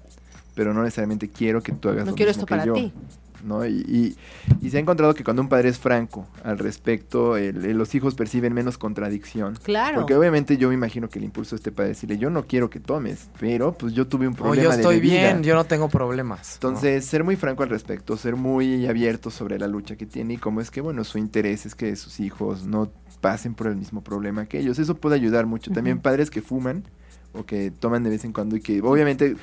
pero 0.55 0.73
no 0.75 0.83
necesariamente 0.83 1.29
quiero 1.29 1.63
que 1.63 1.73
tú 1.73 1.89
hagas 1.89 2.05
No 2.05 2.11
lo 2.13 2.17
quiero 2.17 2.31
mismo 2.31 2.43
esto 2.43 2.47
que 2.47 2.51
para 2.55 2.65
yo. 2.67 2.75
ti. 2.75 2.93
¿no? 3.45 3.67
Y, 3.67 3.73
y- 3.89 4.17
y 4.65 4.71
se 4.71 4.77
ha 4.77 4.81
encontrado 4.81 5.15
que 5.15 5.25
cuando 5.25 5.43
un 5.43 5.49
padre 5.49 5.69
es 5.69 5.77
franco 5.77 6.29
al 6.45 6.61
respecto, 6.61 7.37
el- 7.37 7.65
el- 7.65 7.77
los 7.77 7.93
hijos 7.97 8.15
perciben 8.15 8.53
menos 8.55 8.79
contradicción. 8.79 9.59
Claro. 9.65 9.97
Porque 9.99 10.15
obviamente 10.15 10.57
yo 10.59 10.69
me 10.69 10.75
imagino 10.75 11.09
que 11.09 11.19
el 11.19 11.25
impulso 11.25 11.57
de 11.57 11.59
este 11.59 11.73
padre 11.73 11.91
es 11.91 11.97
decirle, 11.97 12.19
yo 12.19 12.31
no 12.31 12.45
quiero 12.47 12.71
que 12.71 12.79
tomes, 12.79 13.31
pero 13.41 13.73
pues 13.73 13.95
yo 13.95 14.07
tuve 14.07 14.29
un 14.29 14.35
o 14.35 14.37
problema 14.37 14.63
yo 14.63 14.71
de 14.71 14.77
estoy 14.77 14.95
bebida". 15.01 15.15
bien 15.33 15.43
yo 15.43 15.57
no 15.57 15.65
tengo 15.65 15.89
problemas 15.89 16.61
¿no? 16.63 16.69
Entonces, 16.69 17.05
ser 17.05 17.25
muy 17.25 17.35
franco 17.35 17.65
al 17.65 17.71
respecto, 17.71 18.17
ser 18.17 18.37
muy 18.37 18.87
abierto 18.87 19.29
sobre 19.29 19.59
la 19.59 19.67
lucha 19.67 19.97
que 19.97 20.07
tiene 20.07 20.35
y 20.35 20.37
cómo 20.37 20.61
es 20.61 20.71
que, 20.71 20.81
bueno, 20.81 21.03
su 21.03 21.19
interés 21.19 21.67
es 21.67 21.75
que 21.75 21.97
sus 21.97 22.21
hijos 22.21 22.65
no 22.65 22.93
pasen 23.21 23.55
por 23.55 23.67
el 23.67 23.75
mismo 23.75 24.05
problema 24.05 24.47
que 24.47 24.61
ellos. 24.61 24.79
Eso 24.79 24.95
puede 24.97 25.17
ayudar 25.17 25.47
mucho. 25.47 25.73
También 25.73 25.99
padres 25.99 26.31
que 26.31 26.43
fuman 26.43 26.85
o 27.35 27.45
que 27.45 27.71
toman 27.71 28.03
de 28.03 28.11
vez 28.11 28.25
en 28.25 28.33
cuando 28.33 28.57
y 28.57 28.61
que 28.61 28.81
obviamente 28.83 29.37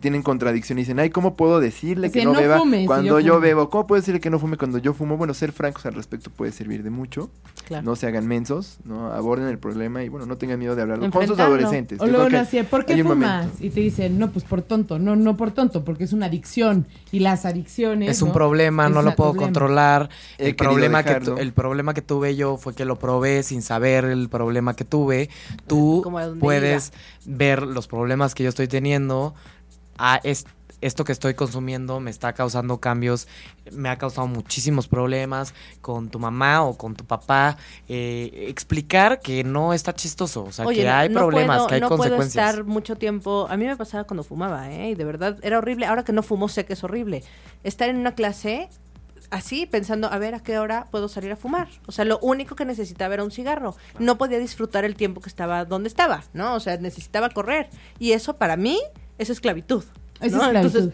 tienen 0.00 0.22
contradicción 0.22 0.78
y 0.78 0.82
dicen, 0.82 0.98
ay, 0.98 1.10
¿cómo 1.10 1.36
puedo 1.36 1.60
decirle 1.60 2.10
que 2.10 2.24
no, 2.24 2.32
no 2.32 2.40
beba 2.40 2.60
si 2.60 2.86
cuando 2.86 3.20
yo 3.20 3.34
yo, 3.34 3.40
bebo? 3.40 3.70
¿Cómo 3.70 3.86
puedo 3.86 4.00
decirle 4.00 4.20
que 4.20 4.30
no 4.30 4.38
fume 4.38 4.56
cuando 4.56 4.78
yo 4.78 4.94
fumo? 4.94 5.16
Bueno, 5.16 5.34
ser 5.34 5.52
francos 5.52 5.86
al 5.86 5.94
respecto 5.94 6.30
puede 6.30 6.50
servir 6.52 6.82
de 6.82 6.90
mucho. 6.90 7.30
Claro. 7.66 7.84
No 7.84 7.96
se 7.96 8.06
hagan 8.06 8.26
mensos, 8.26 8.78
¿no? 8.84 9.12
Aborden 9.12 9.46
el 9.46 9.58
problema 9.58 10.02
y, 10.02 10.08
bueno, 10.08 10.26
no 10.26 10.36
tengan 10.38 10.58
miedo 10.58 10.74
de 10.74 10.82
hablarlo 10.82 11.10
con 11.10 11.26
sus 11.26 11.38
adolescentes. 11.38 12.00
O 12.00 12.06
luego 12.06 12.28
no 12.28 12.42
¿por 12.68 12.84
qué 12.84 13.02
fumas? 13.02 13.48
Y 13.60 13.70
te 13.70 13.80
dicen, 13.80 14.18
no, 14.18 14.30
pues 14.30 14.44
por 14.44 14.62
tonto. 14.62 14.98
No, 14.98 15.14
no 15.16 15.36
por 15.36 15.52
tonto, 15.52 15.84
porque 15.84 16.04
es 16.04 16.12
una 16.12 16.26
adicción. 16.26 16.86
Y 17.10 17.20
las 17.20 17.44
adicciones. 17.44 18.10
es 18.10 18.22
un 18.22 18.28
¿no? 18.28 18.34
problema, 18.34 18.86
Es 18.86 18.92
no 18.92 19.02
lo 19.02 19.14
puedo 19.14 19.32
problema. 19.32 19.46
controlar. 19.46 20.10
He 20.38 20.48
El 20.48 20.56
problema, 20.56 21.02
que 21.02 21.10
dejarlo. 21.10 21.38
el 21.38 21.52
problema 21.52 21.94
que 21.94 22.02
tuve 22.02 22.34
yo 22.34 22.56
fue 22.56 22.74
que 22.74 22.84
lo 22.84 22.98
probé 22.98 23.42
sin 23.42 23.62
saber 23.62 24.04
el 24.06 24.28
problema 24.28 24.74
que 24.74 24.84
tuve. 24.84 25.28
Tú 25.66 26.02
puedes 26.40 26.92
ver 27.32 27.62
los 27.62 27.86
problemas 27.88 28.34
que 28.34 28.42
yo 28.44 28.48
estoy 28.48 28.68
teniendo. 28.68 29.34
A 29.98 30.20
esto 30.80 31.04
que 31.04 31.12
estoy 31.12 31.34
consumiendo 31.34 32.00
me 32.00 32.10
está 32.10 32.32
causando 32.32 32.78
cambios, 32.80 33.28
me 33.70 33.88
ha 33.88 33.98
causado 33.98 34.26
muchísimos 34.26 34.88
problemas 34.88 35.54
con 35.80 36.08
tu 36.08 36.18
mamá 36.18 36.62
o 36.64 36.76
con 36.76 36.96
tu 36.96 37.04
papá. 37.04 37.56
Eh, 37.88 38.46
explicar 38.48 39.20
que 39.20 39.44
no 39.44 39.74
está 39.74 39.94
chistoso, 39.94 40.44
o 40.44 40.50
sea, 40.50 40.66
Oye, 40.66 40.82
que 40.82 40.88
hay 40.88 41.08
no 41.08 41.20
problemas, 41.20 41.58
puedo- 41.58 41.68
que 41.68 41.74
hay 41.76 41.80
no 41.82 41.88
puedo 41.88 41.98
consecuencias. 42.00 42.48
estar 42.50 42.64
mucho 42.64 42.96
tiempo. 42.96 43.46
A 43.48 43.56
mí 43.56 43.64
me 43.66 43.76
pasaba 43.76 44.04
cuando 44.04 44.24
fumaba, 44.24 44.72
¿eh? 44.72 44.90
Y 44.90 44.94
de 44.96 45.04
verdad 45.04 45.38
era 45.42 45.58
horrible. 45.58 45.86
Ahora 45.86 46.04
que 46.04 46.12
no 46.12 46.22
fumo, 46.24 46.48
sé 46.48 46.64
que 46.64 46.72
es 46.72 46.82
horrible. 46.82 47.22
Estar 47.62 47.88
en 47.88 47.98
una 47.98 48.14
clase 48.16 48.68
así, 49.32 49.66
pensando, 49.66 50.12
a 50.12 50.18
ver 50.18 50.34
a 50.34 50.40
qué 50.40 50.58
hora 50.58 50.86
puedo 50.90 51.08
salir 51.08 51.32
a 51.32 51.36
fumar. 51.36 51.68
O 51.86 51.92
sea, 51.92 52.04
lo 52.04 52.18
único 52.20 52.54
que 52.54 52.66
necesitaba 52.66 53.14
era 53.14 53.24
un 53.24 53.30
cigarro. 53.30 53.74
No 53.98 54.18
podía 54.18 54.38
disfrutar 54.38 54.84
el 54.84 54.94
tiempo 54.94 55.20
que 55.20 55.28
estaba 55.30 55.64
donde 55.64 55.88
estaba, 55.88 56.22
¿no? 56.34 56.54
O 56.54 56.60
sea, 56.60 56.76
necesitaba 56.76 57.30
correr. 57.30 57.70
Y 57.98 58.12
eso 58.12 58.36
para 58.36 58.56
mí 58.56 58.78
es 59.18 59.30
esclavitud. 59.30 59.84
Esclavitud. 60.20 60.56
Entonces, 60.56 60.88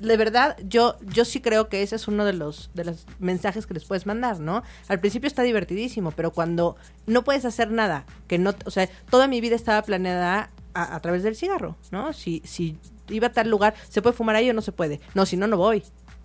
de 0.00 0.16
verdad, 0.16 0.56
yo, 0.64 0.96
yo 1.02 1.24
sí 1.24 1.40
creo 1.40 1.68
que 1.68 1.82
ese 1.82 1.94
es 1.94 2.08
uno 2.08 2.24
de 2.24 2.32
los, 2.32 2.70
de 2.74 2.84
los 2.84 3.06
mensajes 3.20 3.64
que 3.64 3.74
les 3.74 3.84
puedes 3.84 4.06
mandar, 4.06 4.40
¿no? 4.40 4.64
Al 4.88 4.98
principio 4.98 5.28
está 5.28 5.44
divertidísimo, 5.44 6.10
pero 6.10 6.32
cuando 6.32 6.76
no 7.06 7.22
puedes 7.22 7.44
hacer 7.44 7.70
nada, 7.70 8.06
que 8.26 8.38
no, 8.38 8.54
o 8.64 8.70
sea, 8.72 8.88
toda 9.08 9.28
mi 9.28 9.40
vida 9.40 9.54
estaba 9.54 9.80
planeada 9.82 10.50
a, 10.74 10.96
a 10.96 11.00
través 11.00 11.22
del 11.22 11.36
cigarro, 11.36 11.76
¿no? 11.92 12.12
Si, 12.12 12.42
si 12.44 12.76
iba 13.08 13.28
a 13.28 13.32
tal 13.32 13.48
lugar, 13.48 13.74
¿se 13.88 14.02
puede 14.02 14.16
fumar 14.16 14.34
ahí 14.34 14.50
o 14.50 14.52
no 14.52 14.62
se 14.62 14.72
puede? 14.72 15.00
No, 15.14 15.26
si 15.26 15.36
no, 15.36 15.46
no 15.46 15.56
voy, 15.56 15.84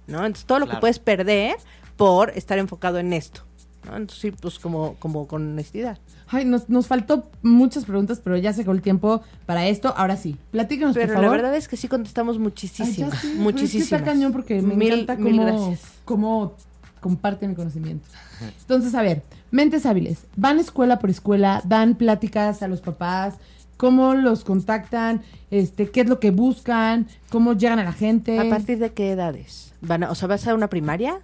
¿no? 0.10 0.18
Entonces 0.26 0.46
todo 0.46 0.60
lo 0.60 0.68
que 0.68 0.78
puedes 0.78 1.00
perder 1.00 1.56
por 1.98 2.30
estar 2.32 2.58
enfocado 2.60 2.98
en 3.00 3.14
esto, 3.14 3.42
¿no? 3.86 3.98
Entonces 3.98 4.20
sí, 4.20 4.32
pues 4.32 4.60
como, 4.60 4.96
como 5.00 5.28
con 5.28 5.52
honestidad. 5.52 5.98
Ay, 6.32 6.46
nos, 6.46 6.70
nos 6.70 6.86
faltó 6.88 7.30
muchas 7.42 7.86
preguntas, 7.86 8.22
pero 8.24 8.38
ya 8.38 8.54
se 8.54 8.62
acabó 8.62 8.76
el 8.76 8.82
tiempo 8.84 9.22
para 9.48 9.68
esto. 9.68 9.94
Ahora 9.98 10.16
sí, 10.16 10.38
platícanos, 10.52 10.96
Pero 10.96 11.14
por 11.16 11.24
la 11.24 11.30
verdad 11.30 11.56
es 11.56 11.68
que 11.68 11.76
sí 11.76 11.88
contestamos 11.88 12.36
Ay, 12.36 12.42
muchísimas, 12.44 12.90
es 13.16 13.20
que 13.22 13.28
muchísimas. 13.36 13.92
está 13.92 14.04
cañón 14.04 14.32
porque 14.32 14.62
me 14.62 14.76
Mil- 14.76 14.94
encanta 14.94 15.16
mil 15.16 15.38
cómo, 15.38 15.46
gracias. 15.68 15.92
cómo 16.06 16.54
comparten 17.00 17.52
el 17.52 17.56
conocimiento. 17.56 18.08
Entonces, 18.62 18.94
a 18.94 19.02
ver, 19.02 19.24
mentes 19.52 19.86
hábiles. 19.86 20.20
Van 20.36 20.60
escuela 20.60 21.00
por 21.00 21.10
escuela, 21.10 21.62
dan 21.66 21.96
pláticas 21.96 22.62
a 22.62 22.68
los 22.68 22.82
papás, 22.82 23.36
cómo 23.78 24.14
los 24.14 24.44
contactan, 24.44 25.22
este, 25.50 25.90
qué 25.90 26.02
es 26.02 26.08
lo 26.10 26.20
que 26.20 26.30
buscan, 26.32 27.08
cómo 27.32 27.54
llegan 27.54 27.80
a 27.80 27.84
la 27.84 27.94
gente. 27.94 28.38
¿A 28.38 28.48
partir 28.50 28.78
de 28.80 28.92
qué 28.94 29.12
edades? 29.12 29.69
Van 29.82 30.04
a- 30.04 30.12
o 30.12 30.16
sea, 30.16 30.28
¿vas 30.28 30.46
a 30.48 30.54
una 30.56 30.68
primaria? 30.70 31.20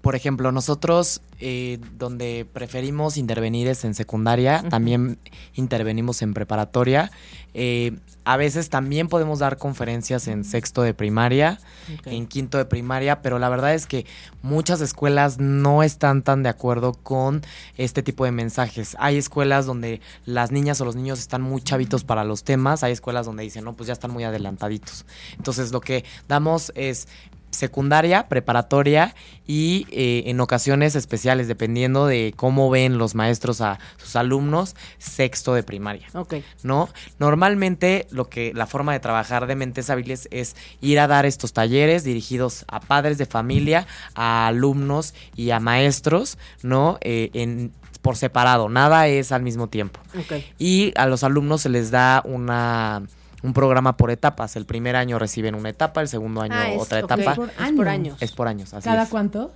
Por 0.00 0.14
ejemplo, 0.14 0.52
nosotros 0.52 1.20
eh, 1.40 1.78
donde 1.98 2.46
preferimos 2.52 3.16
intervenir 3.16 3.66
es 3.66 3.84
en 3.84 3.94
secundaria, 3.94 4.62
también 4.70 5.18
intervenimos 5.54 6.22
en 6.22 6.34
preparatoria. 6.34 7.10
Eh, 7.52 7.96
a 8.24 8.36
veces 8.36 8.70
también 8.70 9.08
podemos 9.08 9.40
dar 9.40 9.56
conferencias 9.56 10.28
en 10.28 10.44
sexto 10.44 10.82
de 10.82 10.94
primaria, 10.94 11.58
en 12.04 12.26
quinto 12.28 12.58
de 12.58 12.64
primaria, 12.64 13.22
pero 13.22 13.38
la 13.40 13.48
verdad 13.48 13.74
es 13.74 13.86
que 13.86 14.06
muchas 14.42 14.80
escuelas 14.80 15.38
no 15.38 15.82
están 15.82 16.22
tan 16.22 16.42
de 16.44 16.48
acuerdo 16.50 16.92
con 16.92 17.42
este 17.76 18.02
tipo 18.02 18.24
de 18.24 18.30
mensajes. 18.32 18.96
Hay 19.00 19.16
escuelas 19.16 19.66
donde 19.66 20.00
las 20.26 20.52
niñas 20.52 20.80
o 20.80 20.84
los 20.84 20.94
niños 20.94 21.18
están 21.18 21.42
muy 21.42 21.60
chavitos 21.60 22.04
para 22.04 22.22
los 22.24 22.44
temas, 22.44 22.82
hay 22.84 22.92
escuelas 22.92 23.26
donde 23.26 23.42
dicen, 23.42 23.64
no, 23.64 23.72
pues 23.74 23.88
ya 23.88 23.94
están 23.94 24.12
muy 24.12 24.22
adelantaditos. 24.24 25.06
Entonces 25.36 25.72
lo 25.72 25.80
que 25.80 26.04
damos 26.28 26.70
es 26.76 27.08
secundaria, 27.50 28.28
preparatoria 28.28 29.14
y 29.46 29.86
eh, 29.90 30.24
en 30.26 30.40
ocasiones 30.40 30.94
especiales, 30.94 31.48
dependiendo 31.48 32.06
de 32.06 32.34
cómo 32.36 32.70
ven 32.70 32.98
los 32.98 33.14
maestros 33.14 33.60
a 33.60 33.78
sus 33.96 34.16
alumnos, 34.16 34.76
sexto 34.98 35.54
de 35.54 35.62
primaria. 35.62 36.06
Ok. 36.14 36.34
¿no? 36.62 36.88
Normalmente 37.18 38.06
lo 38.10 38.28
que 38.28 38.52
la 38.54 38.66
forma 38.66 38.92
de 38.92 39.00
trabajar 39.00 39.46
de 39.46 39.56
mentes 39.56 39.90
hábiles 39.90 40.28
es 40.30 40.56
ir 40.80 41.00
a 41.00 41.06
dar 41.06 41.26
estos 41.26 41.52
talleres 41.52 42.04
dirigidos 42.04 42.64
a 42.68 42.80
padres 42.80 43.18
de 43.18 43.26
familia, 43.26 43.86
a 44.14 44.46
alumnos 44.46 45.14
y 45.34 45.50
a 45.50 45.60
maestros, 45.60 46.38
¿no? 46.62 46.98
Eh, 47.00 47.30
en, 47.32 47.72
por 48.02 48.16
separado, 48.16 48.68
nada 48.68 49.06
es 49.08 49.32
al 49.32 49.42
mismo 49.42 49.68
tiempo. 49.68 50.00
Ok. 50.18 50.42
Y 50.58 50.92
a 50.96 51.06
los 51.06 51.24
alumnos 51.24 51.62
se 51.62 51.68
les 51.68 51.90
da 51.90 52.22
una 52.24 53.02
un 53.42 53.52
programa 53.52 53.96
por 53.96 54.10
etapas. 54.10 54.56
El 54.56 54.66
primer 54.66 54.96
año 54.96 55.18
reciben 55.18 55.54
una 55.54 55.68
etapa, 55.70 56.00
el 56.00 56.08
segundo 56.08 56.40
año 56.42 56.54
Ah, 56.56 56.70
es- 56.72 56.80
otra 56.82 56.98
etapa. 57.00 57.34
Por 57.34 57.48
Es 57.50 57.54
por 57.54 57.62
años. 57.64 57.86
años. 57.88 58.16
Es 58.22 58.32
por 58.32 58.48
años, 58.48 58.74
así 58.74 58.84
¿Cada 58.84 59.04
es. 59.04 59.08
cuánto? 59.08 59.52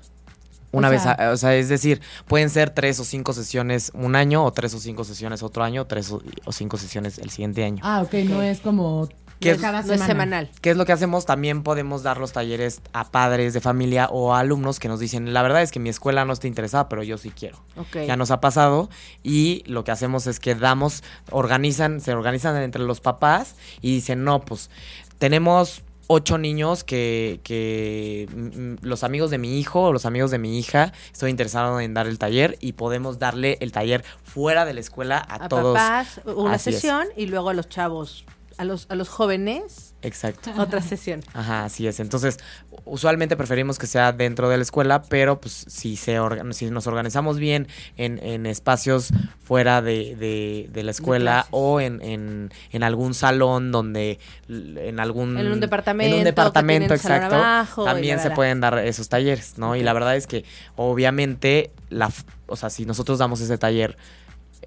Una 0.75 0.89
O 0.89 0.91
vez, 0.91 1.03
sea- 1.03 1.13
a- 1.13 1.31
o 1.33 1.37
sea, 1.37 1.55
es 1.55 1.69
decir, 1.69 2.01
pueden 2.27 2.49
ser 2.49 2.71
tres 2.71 2.99
o 2.99 3.05
cinco 3.05 3.35
sesiones 3.35 3.91
un 3.95 4.17
año, 4.17 4.43
o 4.45 4.53
tres 4.53 4.73
o 4.73 4.79
cinco 4.79 5.05
sesiones 5.05 5.43
otro 5.43 5.63
año, 5.65 5.83
o 5.83 5.85
tres 5.87 6.11
o, 6.11 6.23
o 6.47 6.53
cinco 6.53 6.79
sesiones 6.79 7.19
el 7.19 7.29
siguiente 7.29 7.63
año. 7.65 7.83
Ah, 7.85 8.01
ok, 8.03 8.15
no 8.27 8.41
es 8.41 8.61
como 8.61 9.07
¿Qué 9.43 9.51
de 9.51 9.55
es- 9.57 9.61
cada 9.61 9.83
No 9.83 9.93
es 9.93 10.01
semana. 10.01 10.07
semanal. 10.07 10.51
¿Qué 10.61 10.71
es 10.71 10.77
lo 10.77 10.85
que 10.87 10.93
hacemos? 10.93 11.27
También 11.27 11.63
podemos 11.63 12.03
dar 12.03 12.19
los 12.19 12.33
talleres 12.33 12.81
a 12.93 13.11
padres 13.11 13.53
de 13.55 13.61
familia 13.61 14.09
o 14.11 14.35
a 14.35 14.39
alumnos 14.41 14.79
que 14.79 14.89
nos 14.89 15.01
dicen, 15.01 15.33
la 15.35 15.43
verdad 15.43 15.63
es 15.63 15.71
que 15.73 15.81
mi 15.81 15.89
escuela 15.89 16.25
no 16.25 16.33
está 16.33 16.47
interesada, 16.47 16.89
pero 16.89 17.03
yo 17.03 17.19
sí 17.19 17.31
quiero. 17.31 17.59
Ya 18.07 18.17
nos 18.17 18.31
ha 18.31 18.41
pasado 18.41 18.89
y 19.23 19.63
lo 19.67 19.85
que 19.85 19.91
hacemos 19.91 20.27
es 20.27 20.41
que 20.41 20.55
damos, 20.55 21.03
organizan, 21.31 22.01
se 22.01 22.13
organizan 22.13 22.57
entre 22.63 22.83
los 22.83 23.01
papás 23.01 23.57
y 23.81 23.95
dicen, 23.95 24.25
no, 24.25 24.41
pues 24.41 24.71
tenemos 25.19 25.83
ocho 26.09 26.37
niños 26.37 26.85
que, 26.85 27.41
que 27.43 28.29
mm, 28.35 28.85
los 28.87 29.03
amigos 29.05 29.31
de 29.31 29.39
mi 29.39 29.59
hijo 29.59 29.83
o 29.85 29.93
los 29.93 30.05
amigos 30.05 30.31
de 30.31 30.39
mi 30.39 30.59
hija 30.59 30.93
estoy 31.13 31.31
interesado 31.31 31.81
en 31.81 31.95
dar 31.95 32.07
el 32.07 32.19
taller 32.19 32.59
y 32.61 32.73
podemos 32.73 33.19
darle 33.19 33.57
el 33.61 33.73
taller 33.73 34.05
fuera 34.25 34.65
de 34.65 34.75
la 34.75 34.81
escuela 34.81 35.19
a, 35.27 35.45
a 35.45 35.49
todos. 35.49 35.75
papás 35.75 36.21
una 36.27 36.55
Así 36.55 36.71
es. 36.71 36.77
sesión 36.77 37.07
y 37.17 37.27
luego 37.27 37.49
a 37.51 37.55
los 37.55 37.69
chavos, 37.69 38.25
a 38.59 38.65
los, 38.65 38.87
a 38.91 38.95
los 38.95 39.09
jóvenes 39.09 39.95
Exacto. 40.03 40.51
otra 40.59 40.81
sesión. 40.83 41.23
Ajá, 41.33 41.65
así 41.65 41.87
es. 41.87 42.01
Entonces, 42.01 42.39
usualmente 42.85 43.37
preferimos 43.37 43.79
que 43.79 43.87
sea 43.87 44.13
dentro 44.13 44.49
de 44.49 44.57
la 44.57 44.63
escuela, 44.63 45.03
pero 45.03 45.41
pues 45.41 45.65
si 45.69 45.97
se 45.97 46.19
orga- 46.21 46.53
si 46.53 46.71
nos 46.71 46.87
organizamos 46.87 47.39
bien 47.39 47.69
en, 47.97 48.19
en 48.23 48.47
espacios 48.47 49.11
fuera 49.45 49.81
de, 49.83 50.17
de- 50.17 50.69
de 50.73 50.83
la 50.83 50.91
escuela 50.91 51.47
o 51.51 51.81
en, 51.81 52.03
en- 52.03 52.53
en 52.73 52.83
algún 52.83 53.15
salón 53.15 53.71
donde 53.73 54.19
en 54.49 54.99
algún 55.01 55.39
En 55.39 55.53
un 55.53 55.61
departamento, 55.61 56.13
en 56.15 56.19
un 56.21 56.25
departamento 56.25 56.95
exacto 56.95 57.37
abajo 57.37 57.85
también 57.85 58.19
se 58.21 58.31
pueden 58.31 58.61
dar 58.61 58.79
esos 58.79 59.09
talleres, 59.09 59.59
¿no? 59.59 59.77
Y 59.77 59.83
la 59.83 59.93
verdad 59.93 60.17
es 60.17 60.27
que 60.27 60.45
obviamente 60.77 61.71
la 61.91 62.11
o 62.47 62.57
sea, 62.57 62.69
si 62.71 62.85
nosotros 62.85 63.19
damos 63.19 63.41
ese 63.41 63.57
taller 63.57 63.97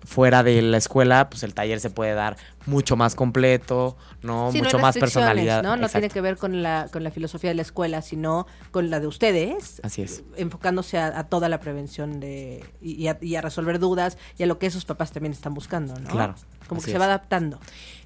fuera 0.03 0.43
de 0.43 0.61
la 0.61 0.77
escuela, 0.77 1.29
pues 1.29 1.43
el 1.43 1.53
taller 1.53 1.79
se 1.79 1.89
puede 1.89 2.13
dar 2.13 2.37
mucho 2.65 2.95
más 2.95 3.15
completo, 3.15 3.97
¿no? 4.21 4.51
Sí, 4.51 4.57
no 4.59 4.67
hay 4.67 4.73
mucho 4.73 4.79
más 4.79 4.97
personalidad. 4.97 5.63
¿no? 5.63 5.77
No 5.77 5.87
tiene 5.89 6.09
que 6.09 6.21
ver 6.21 6.37
con 6.37 6.63
la, 6.63 6.87
con 6.91 7.03
la 7.03 7.11
filosofía 7.11 7.51
de 7.51 7.55
la 7.55 7.61
escuela, 7.61 8.01
sino 8.01 8.47
con 8.71 8.89
la 8.89 8.99
de 8.99 9.07
ustedes. 9.07 9.79
Así 9.83 10.01
es. 10.01 10.23
Enfocándose 10.37 10.97
a, 10.97 11.17
a 11.19 11.23
toda 11.25 11.49
la 11.49 11.59
prevención 11.59 12.19
de 12.19 12.63
y, 12.81 12.93
y 12.93 13.07
a, 13.07 13.17
y 13.21 13.35
a 13.35 13.41
resolver 13.41 13.79
dudas 13.79 14.17
y 14.37 14.43
a 14.43 14.45
lo 14.47 14.59
que 14.59 14.65
esos 14.67 14.85
papás 14.85 15.11
también 15.11 15.33
están 15.33 15.53
buscando, 15.53 15.99
¿no? 15.99 16.09
Claro, 16.09 16.35
Como 16.67 16.81
que 16.81 16.91
se 16.91 16.97
va 16.97 17.05
adaptando. 17.05 17.59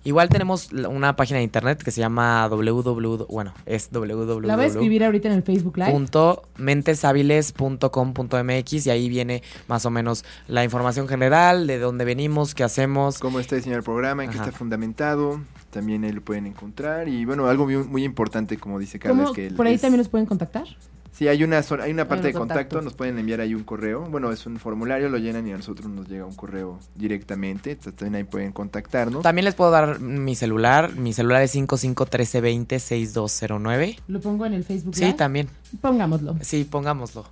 Igual 0.06 0.30
tenemos 0.30 0.72
una 0.72 1.18
página 1.18 1.40
de 1.40 1.44
internet 1.44 1.84
que 1.84 1.92
se 1.92 2.00
llama 2.00 2.48
www, 2.48 3.26
bueno, 3.30 3.54
es 3.66 3.90
www. 3.92 4.40
La 4.48 4.56
voy 4.56 4.66
a 4.66 4.68
escribir 4.68 5.04
ahorita 5.04 5.28
en 5.28 5.34
el 5.36 5.44
Facebook 5.44 5.78
Live. 5.78 5.92
Punto 5.92 6.44
menteshábiles.com.mx 6.58 8.86
y 8.86 8.90
ahí 8.90 9.10
viene 9.10 9.44
más 9.68 9.86
o 9.86 9.90
menos 9.90 10.24
la 10.48 10.64
información 10.64 11.08
general 11.08 11.68
de 11.68 11.80
dónde 11.80 12.06
venimos, 12.06 12.56
qué 12.56 12.64
hacemos. 12.64 13.20
cómo 13.20 13.40
está 13.40 13.56
diseñado 13.56 13.80
el 13.80 13.84
programa, 13.84 14.24
en 14.24 14.32
qué 14.32 14.38
está 14.38 14.52
fundamentado, 14.52 15.42
también 15.70 16.04
ahí 16.04 16.12
lo 16.12 16.22
pueden 16.22 16.48
encontrar 16.48 17.08
y 17.08 17.26
bueno, 17.26 17.48
algo 17.48 17.66
muy, 17.66 17.78
muy 17.78 18.04
importante 18.04 18.58
como 18.58 18.80
dice 18.80 19.00
Carla 19.00 19.26
es 19.26 19.32
que 19.32 19.52
¿Por 19.52 19.68
ahí 19.68 19.76
es- 19.76 19.82
también 19.82 20.00
los 20.00 20.10
pueden 20.10 20.26
contactar? 20.26 20.66
Sí, 21.20 21.28
hay 21.28 21.44
una 21.44 21.62
zona- 21.64 21.84
hay 21.84 21.92
una 21.92 22.08
parte 22.08 22.28
de 22.28 22.34
contacto, 22.34 22.54
contactos. 22.60 22.84
nos 22.86 22.94
pueden 22.94 23.20
enviar 23.20 23.42
ahí 23.42 23.54
un 23.54 23.66
correo, 23.66 24.06
bueno, 24.10 24.32
es 24.32 24.46
un 24.46 24.58
formulario, 24.58 25.10
lo 25.10 25.18
llenan 25.18 25.46
y 25.46 25.52
a 25.52 25.58
nosotros 25.58 25.90
nos 25.92 26.08
llega 26.08 26.24
un 26.24 26.34
correo 26.34 26.80
directamente, 26.96 27.72
entonces 27.72 27.94
también 27.96 28.16
ahí 28.16 28.24
pueden 28.24 28.54
contactarnos. 28.54 29.22
También 29.22 29.44
les 29.44 29.54
puedo 29.54 29.70
dar 29.70 30.00
mi 30.00 30.34
celular, 30.36 30.96
mi 30.96 31.12
celular 31.12 31.42
es 31.42 31.52
5513206209. 31.56 33.98
Lo 34.08 34.22
pongo 34.22 34.46
en 34.46 34.54
el 34.54 34.64
Facebook 34.64 34.96
Sí, 34.96 35.12
también. 35.14 35.50
Pongámoslo. 35.82 36.38
Sí, 36.42 36.64
pongámoslo. 36.64 37.26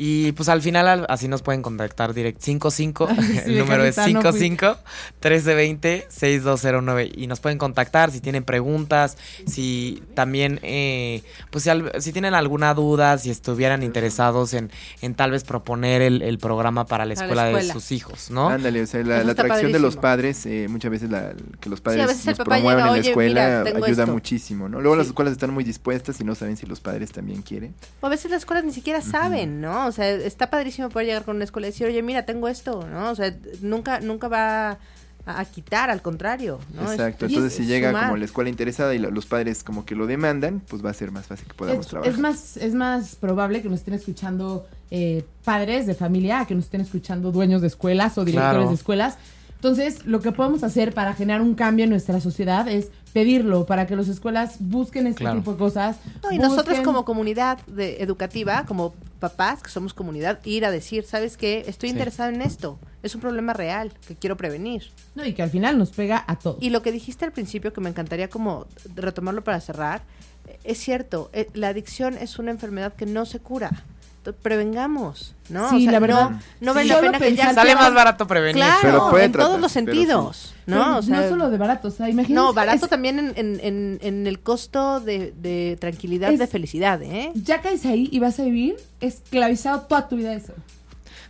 Y 0.00 0.32
pues 0.32 0.48
al 0.48 0.62
final 0.62 0.86
al- 0.88 1.06
así 1.08 1.26
nos 1.28 1.42
pueden 1.42 1.60
contactar 1.60 2.14
directo. 2.14 2.40
55, 2.42 3.08
Sí, 3.08 3.38
el 3.46 3.58
número 3.58 3.84
es 3.84 3.96
Carlita, 3.96 4.20
no 4.22 4.30
fui. 4.30 4.40
55 4.40 4.78
1320 5.22 6.06
6209 6.08 7.10
y 7.14 7.26
nos 7.26 7.40
pueden 7.40 7.58
contactar 7.58 8.10
si 8.10 8.20
tienen 8.20 8.44
preguntas, 8.44 9.16
si 9.46 10.02
también, 10.14 10.60
eh, 10.62 11.22
pues 11.50 11.64
si, 11.64 11.70
al- 11.70 11.90
si 12.00 12.12
tienen 12.12 12.34
alguna 12.34 12.74
duda, 12.74 13.18
si 13.18 13.30
estuvieran 13.30 13.82
interesados 13.82 14.54
en, 14.54 14.70
en 15.02 15.14
tal 15.14 15.32
vez 15.32 15.44
proponer 15.44 16.00
el, 16.02 16.22
el 16.22 16.38
programa 16.38 16.86
para 16.86 17.04
la 17.04 17.14
escuela, 17.14 17.46
de 17.46 17.64
sus 17.64 17.90
hijos, 17.92 18.30
¿no? 18.30 18.48
Ándale, 18.48 18.82
o 18.82 18.86
sea, 18.86 19.02
la, 19.02 19.18
atracción 19.32 19.72
de 19.72 19.78
los 19.80 19.96
padres, 19.96 20.46
eh, 20.46 20.66
muchas 20.70 20.90
veces 20.90 21.10
la, 21.10 21.32
que 21.60 21.68
los 21.68 21.80
padres 21.80 22.00
el 22.02 22.06
nos 22.06 22.24
llega, 22.24 22.56
en 22.58 22.78
la 22.78 22.90
"Oye, 22.92 23.08
escuela 23.08 23.62
mira, 23.64 23.86
ayuda 23.86 24.02
esto". 24.04 24.12
muchísimo, 24.12 24.68
¿no? 24.68 24.80
Luego 24.80 24.96
las 24.96 25.06
Sí. 25.06 25.10
escuelas 25.10 25.32
están 25.32 25.52
muy 25.52 25.64
dispuestas 25.64 26.20
y 26.20 26.24
no 26.24 26.34
saben 26.34 26.56
si 26.56 26.66
los 26.66 26.80
padres 26.80 27.10
también 27.12 27.42
quieren. 27.42 27.74
O 28.00 28.06
a 28.06 28.10
veces 28.10 28.30
las 28.30 28.38
escuelas 28.42 28.64
ni 28.64 28.72
siquiera 28.72 29.00
saben, 29.00 29.60
¿no? 29.60 29.87
O 29.88 29.92
sea, 29.92 30.08
está 30.10 30.50
padrísimo 30.50 30.88
poder 30.88 31.06
llegar 31.08 31.24
con 31.24 31.36
una 31.36 31.44
escuela 31.44 31.66
y 31.68 31.70
decir, 31.70 31.86
oye, 31.86 32.02
mira, 32.02 32.24
tengo 32.24 32.48
esto, 32.48 32.86
¿no? 32.90 33.10
O 33.10 33.14
sea, 33.14 33.34
nunca, 33.60 34.00
nunca 34.00 34.28
va 34.28 34.70
a, 34.70 34.78
a 35.26 35.44
quitar, 35.44 35.90
al 35.90 36.00
contrario, 36.00 36.58
¿no? 36.74 36.90
Exacto, 36.90 37.26
es- 37.26 37.32
entonces 37.32 37.52
si 37.58 37.66
llega 37.66 37.90
sumar. 37.90 38.04
como 38.06 38.16
la 38.16 38.24
escuela 38.24 38.48
interesada 38.50 38.94
y 38.94 38.98
lo- 38.98 39.10
los 39.10 39.26
padres 39.26 39.62
como 39.64 39.84
que 39.84 39.94
lo 39.94 40.06
demandan, 40.06 40.60
pues 40.68 40.82
va 40.84 40.90
a 40.90 40.94
ser 40.94 41.10
más 41.10 41.26
fácil 41.26 41.46
que 41.48 41.54
podamos 41.54 41.84
Es, 41.84 41.90
trabajar. 41.90 42.12
es 42.14 42.18
más, 42.18 42.56
es 42.56 42.74
más 42.74 43.16
probable 43.16 43.60
que 43.60 43.68
nos 43.68 43.80
estén 43.80 43.94
escuchando 43.94 44.66
eh, 44.90 45.24
padres 45.44 45.86
de 45.86 45.94
familia 45.94 46.46
que 46.46 46.54
nos 46.54 46.64
estén 46.64 46.80
escuchando 46.80 47.30
dueños 47.30 47.60
de 47.60 47.66
escuelas 47.66 48.16
o 48.16 48.24
directores 48.24 48.54
Claro. 48.54 48.68
de 48.68 48.74
escuelas. 48.74 49.18
Entonces, 49.56 50.06
lo 50.06 50.20
que 50.20 50.30
podemos 50.32 50.62
hacer 50.62 50.94
para 50.94 51.12
generar 51.14 51.42
un 51.42 51.54
cambio 51.56 51.82
en 51.84 51.90
nuestra 51.90 52.20
sociedad 52.20 52.68
es 52.68 52.88
pedirlo 53.12 53.66
para 53.66 53.86
que 53.88 53.96
las 53.96 54.06
escuelas 54.08 54.56
busquen 54.60 55.08
este 55.08 55.18
Claro. 55.24 55.40
tipo 55.40 55.52
de 55.52 55.58
cosas. 55.58 55.96
No, 56.22 56.30
y 56.32 56.38
nosotros 56.38 56.78
como 56.80 57.04
comunidad 57.04 57.58
de, 57.66 58.00
educativa, 58.02 58.64
como 58.66 58.94
papás 59.18 59.62
que 59.62 59.70
somos 59.70 59.94
comunidad, 59.94 60.38
ir 60.44 60.64
a 60.64 60.70
decir, 60.70 61.04
¿sabes 61.04 61.36
qué? 61.36 61.64
Estoy 61.66 61.88
Sí. 61.90 61.92
interesado 61.94 62.30
en 62.30 62.40
esto. 62.42 62.78
Es 63.02 63.14
un 63.14 63.20
problema 63.20 63.52
real 63.52 63.92
que 64.06 64.14
quiero 64.16 64.36
prevenir. 64.36 64.90
No, 65.14 65.24
y 65.24 65.34
que 65.34 65.42
al 65.42 65.50
final 65.50 65.76
nos 65.78 65.90
pega 65.90 66.24
a 66.26 66.38
todos. 66.38 66.58
Y 66.60 66.70
lo 66.70 66.82
que 66.82 66.92
dijiste 66.92 67.24
al 67.24 67.32
principio, 67.32 67.72
que 67.72 67.80
me 67.80 67.90
encantaría 67.90 68.28
como 68.28 68.66
retomarlo 68.94 69.42
para 69.44 69.60
cerrar, 69.60 70.02
eh, 70.46 70.58
es 70.64 70.78
cierto, 70.78 71.30
eh, 71.32 71.48
la 71.54 71.68
adicción 71.68 72.16
es 72.18 72.38
una 72.38 72.50
enfermedad 72.50 72.94
que 72.94 73.06
no 73.06 73.26
se 73.26 73.40
cura. 73.40 73.84
Prevengamos, 74.34 75.34
¿no? 75.48 75.70
Sí, 75.70 75.86
la 75.86 75.98
verdad. 75.98 76.30
No, 76.30 76.38
no 76.60 76.72
Sí, 76.72 76.88
vale 76.88 76.88
la 76.88 77.00
pena 77.00 77.18
que 77.18 77.34
ya... 77.34 77.52
Sale 77.54 77.74
más 77.74 77.92
barato 77.94 78.26
prevenir. 78.26 78.62
Claro, 78.62 78.78
Pero 78.82 79.10
puede 79.10 79.24
en 79.24 79.32
todos 79.32 79.60
los 79.60 79.72
sentidos, 79.72 80.54
Pero 80.66 80.78
¿no? 80.78 80.98
O 80.98 81.02
sea, 81.02 81.20
no 81.22 81.28
solo 81.28 81.50
de 81.50 81.56
barato, 81.58 81.88
o 81.88 81.90
sea, 81.90 82.08
imagínense. 82.08 82.34
no, 82.34 82.52
barato 82.52 82.84
es- 82.86 82.90
también 82.90 83.18
en, 83.18 83.32
en, 83.36 83.60
en, 83.62 83.98
en 84.02 84.26
el 84.26 84.40
costo 84.40 85.00
de, 85.00 85.32
de 85.40 85.76
tranquilidad, 85.80 86.32
Es- 86.32 86.38
de 86.38 86.46
felicidad, 86.46 87.02
¿eh? 87.02 87.32
Ya 87.34 87.60
caes 87.60 87.84
ahí 87.86 88.08
y 88.12 88.18
vas 88.18 88.38
a 88.40 88.44
vivir 88.44 88.76
esclavizado 89.00 89.82
toda 89.82 90.08
tu 90.08 90.16
vida 90.16 90.30
de 90.30 90.36
eso. 90.36 90.52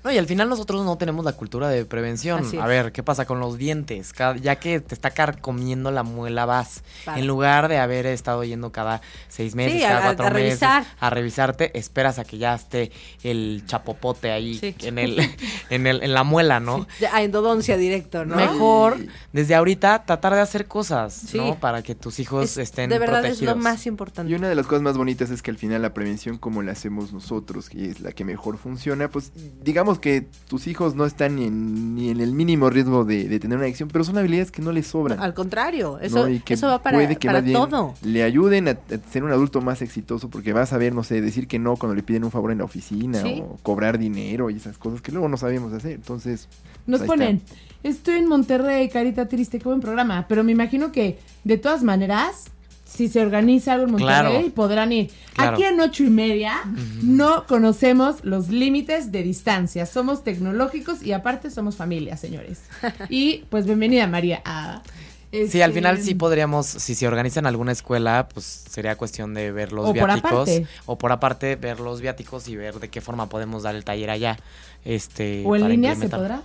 No, 0.09 0.15
y 0.15 0.17
al 0.17 0.27
final 0.27 0.49
nosotros 0.49 0.87
no 0.87 0.97
tenemos 0.97 1.23
la 1.23 1.33
cultura 1.35 1.69
de 1.69 1.85
prevención. 1.85 2.41
Así 2.41 2.57
A 2.57 2.63
es. 2.63 2.67
ver, 2.67 2.93
¿qué 2.93 3.03
pasa 3.03 3.27
con 3.27 3.41
los 3.41 3.59
dientes? 3.59 4.15
Cada- 4.15 4.39
ya 4.39 4.57
que 4.57 4.81
te 4.81 4.95
está 4.95 5.11
carcomiendo 5.11 5.91
la 5.91 6.03
muela, 6.03 6.47
vas. 6.47 6.83
En 7.15 7.27
lugar 7.27 7.69
de 7.69 7.77
haber 7.79 8.07
estado 8.07 8.43
yendo 8.43 8.73
cada 8.73 9.03
seis 9.29 9.55
meses, 9.55 9.75
Sí, 9.75 9.87
cada 9.87 9.99
a- 9.99 10.03
cuatro 10.05 10.27
a 10.27 10.31
meses 10.31 10.61
revisar. 10.61 10.85
a 10.99 11.11
revisarte, 11.11 11.79
esperas 11.79 12.19
a 12.19 12.25
que 12.25 12.39
ya 12.39 12.55
esté 12.55 12.91
el 13.23 13.65
chapopote 13.67 14.31
ahí 14.31 14.55
Sí. 14.59 14.75
en, 14.81 14.99
el, 14.99 15.19
en, 15.71 15.87
el, 15.87 16.03
en 16.03 16.15
la 16.15 16.25
muela, 16.25 16.59
¿no? 16.59 16.87
Ya, 17.01 17.15
A 17.15 17.23
endodoncia 17.23 17.77
directo, 17.77 18.25
¿no? 18.25 18.37
Mejor 18.37 18.97
desde 19.35 19.55
ahorita 19.57 20.05
tratar 20.07 20.33
de 20.35 20.41
hacer 20.41 20.67
cosas, 20.69 21.13
Sí. 21.13 21.37
¿no? 21.37 21.57
Para 21.61 21.83
que 21.83 21.95
tus 21.95 22.19
hijos 22.19 22.45
Es- 22.45 22.57
estén 22.57 22.89
de 22.89 22.99
verdad 22.99 23.21
protegidos. 23.21 23.43
es 23.43 23.49
lo 23.49 23.57
más 23.57 23.87
importante. 23.87 24.33
Y 24.33 24.37
una 24.37 24.49
de 24.49 24.55
las 24.55 24.67
cosas 24.67 24.81
más 24.81 24.97
bonitas 24.97 25.29
es 25.29 25.43
que 25.43 25.51
al 25.51 25.59
final 25.59 25.83
la 25.83 25.93
prevención 25.93 26.39
como 26.39 26.63
la 26.63 26.73
hacemos 26.73 27.13
nosotros, 27.13 27.69
que 27.69 27.91
es 27.91 28.01
la 28.01 28.13
que 28.13 28.25
mejor 28.25 28.57
funciona, 28.57 29.09
pues 29.11 29.33
digamos 29.63 29.98
que 30.01 30.27
tus 30.49 30.67
hijos 30.67 30.95
no 30.95 31.05
están 31.07 31.37
ni 31.37 31.45
en, 31.45 31.95
ni 31.95 32.11
en 32.11 32.21
el 32.21 32.33
mínimo 32.33 32.71
riesgo 32.71 33.05
de, 33.05 33.29
de 33.29 33.41
tener 33.41 33.57
una 33.59 33.65
adicción, 33.67 33.89
pero 33.93 34.05
son 34.05 34.19
habilidades 34.19 34.51
que 34.51 34.63
no 34.63 34.73
les 34.73 34.87
sobran. 34.87 35.21
Al 35.21 35.35
contrario, 35.35 35.99
¿no? 35.99 36.01
eso, 36.01 36.29
Y 36.29 36.41
que 36.41 36.55
eso 36.55 36.67
va 36.69 36.83
para, 36.83 36.97
puede 36.99 37.17
que 37.17 37.27
para 37.29 37.39
más 37.41 37.45
bien 37.45 37.57
todo. 37.59 37.95
le 38.03 38.23
ayuden 38.23 38.69
a, 38.69 38.71
a 38.73 39.11
ser 39.11 39.25
un 39.25 39.31
adulto 39.33 39.61
más 39.61 39.83
exitoso 39.83 40.29
porque 40.31 40.53
vas 40.53 40.73
a 40.73 40.79
ver, 40.79 40.95
no 40.95 41.03
sé, 41.05 41.21
decir 41.21 41.47
que 41.49 41.59
no 41.59 41.77
cuando 41.77 41.95
le 41.95 42.03
piden 42.03 42.25
un 42.25 42.31
favor 42.31 42.53
en 42.53 42.59
la 42.59 42.65
oficina 42.65 43.21
Sí. 43.23 43.43
o 43.45 43.57
cobrar 43.63 43.99
dinero 43.99 44.51
y 44.51 44.57
esas 44.57 44.79
cosas 44.79 45.01
que 45.01 45.13
luego 45.13 45.29
no 45.29 45.37
sabemos 45.37 45.73
hacer. 45.73 45.93
Entonces, 45.93 46.49
Nos 46.87 47.03
ponen, 47.03 47.43
estoy 47.83 48.15
en 48.17 48.29
Monterrey, 48.29 48.89
carita 48.89 49.29
triste, 49.29 49.59
qué 49.59 49.65
buen 49.65 49.81
programa, 49.81 50.27
pero 50.29 50.43
me 50.45 50.53
imagino 50.53 50.93
que 50.93 51.19
de 51.45 51.59
todas 51.59 51.83
maneras, 51.83 52.47
si 52.91 53.09
se 53.09 53.21
organiza 53.21 53.75
algo 53.75 53.85
en 53.87 53.91
Monterrey, 53.93 54.33
Claro. 54.33 54.55
podrán 54.55 54.93
ir. 54.93 55.11
Claro. 55.35 55.53
Aquí 55.57 55.65
en 55.65 55.79
ocho 55.81 56.05
y 56.05 56.11
media 56.11 56.55
no 57.03 57.47
conocemos 57.47 58.25
los 58.25 58.49
límites 58.49 59.13
de 59.13 59.23
distancia, 59.23 59.85
somos 59.87 60.25
tecnológicos 60.25 61.03
y 61.03 61.13
aparte 61.13 61.51
somos 61.51 61.77
familia, 61.77 62.17
señores. 62.17 62.61
Y 63.11 63.45
pues 63.51 63.67
bienvenida 63.67 64.07
María. 64.07 64.41
a 64.45 64.83
Sí, 65.31 65.61
al 65.61 65.71
este, 65.71 65.73
final 65.73 66.01
sí 66.03 66.15
podríamos, 66.15 66.65
si 66.67 66.95
se 66.95 67.07
organiza 67.07 67.39
en 67.41 67.45
alguna 67.45 67.73
escuela, 67.73 68.29
pues 68.33 68.47
sería 68.47 68.97
cuestión 68.97 69.35
de 69.35 69.53
ver 69.53 69.73
los 69.73 69.85
O 69.85 69.89
por 69.93 70.07
viáticos. 70.07 70.33
aparte. 70.49 70.67
O 70.87 70.97
por 70.97 71.13
aparte 71.13 71.57
ver 71.57 71.81
los 71.81 72.01
viáticos 72.01 72.49
y 72.49 72.57
ver 72.57 72.81
de 72.81 72.89
qué 72.89 73.03
forma 73.03 73.29
podemos 73.29 73.63
dar 73.65 73.75
el 73.75 73.85
taller 73.85 74.09
allá. 74.09 74.39
Este, 74.87 75.43
O 75.45 75.55
en 75.55 75.69
línea 75.69 75.95
se 75.97 76.09
podrá. 76.09 76.41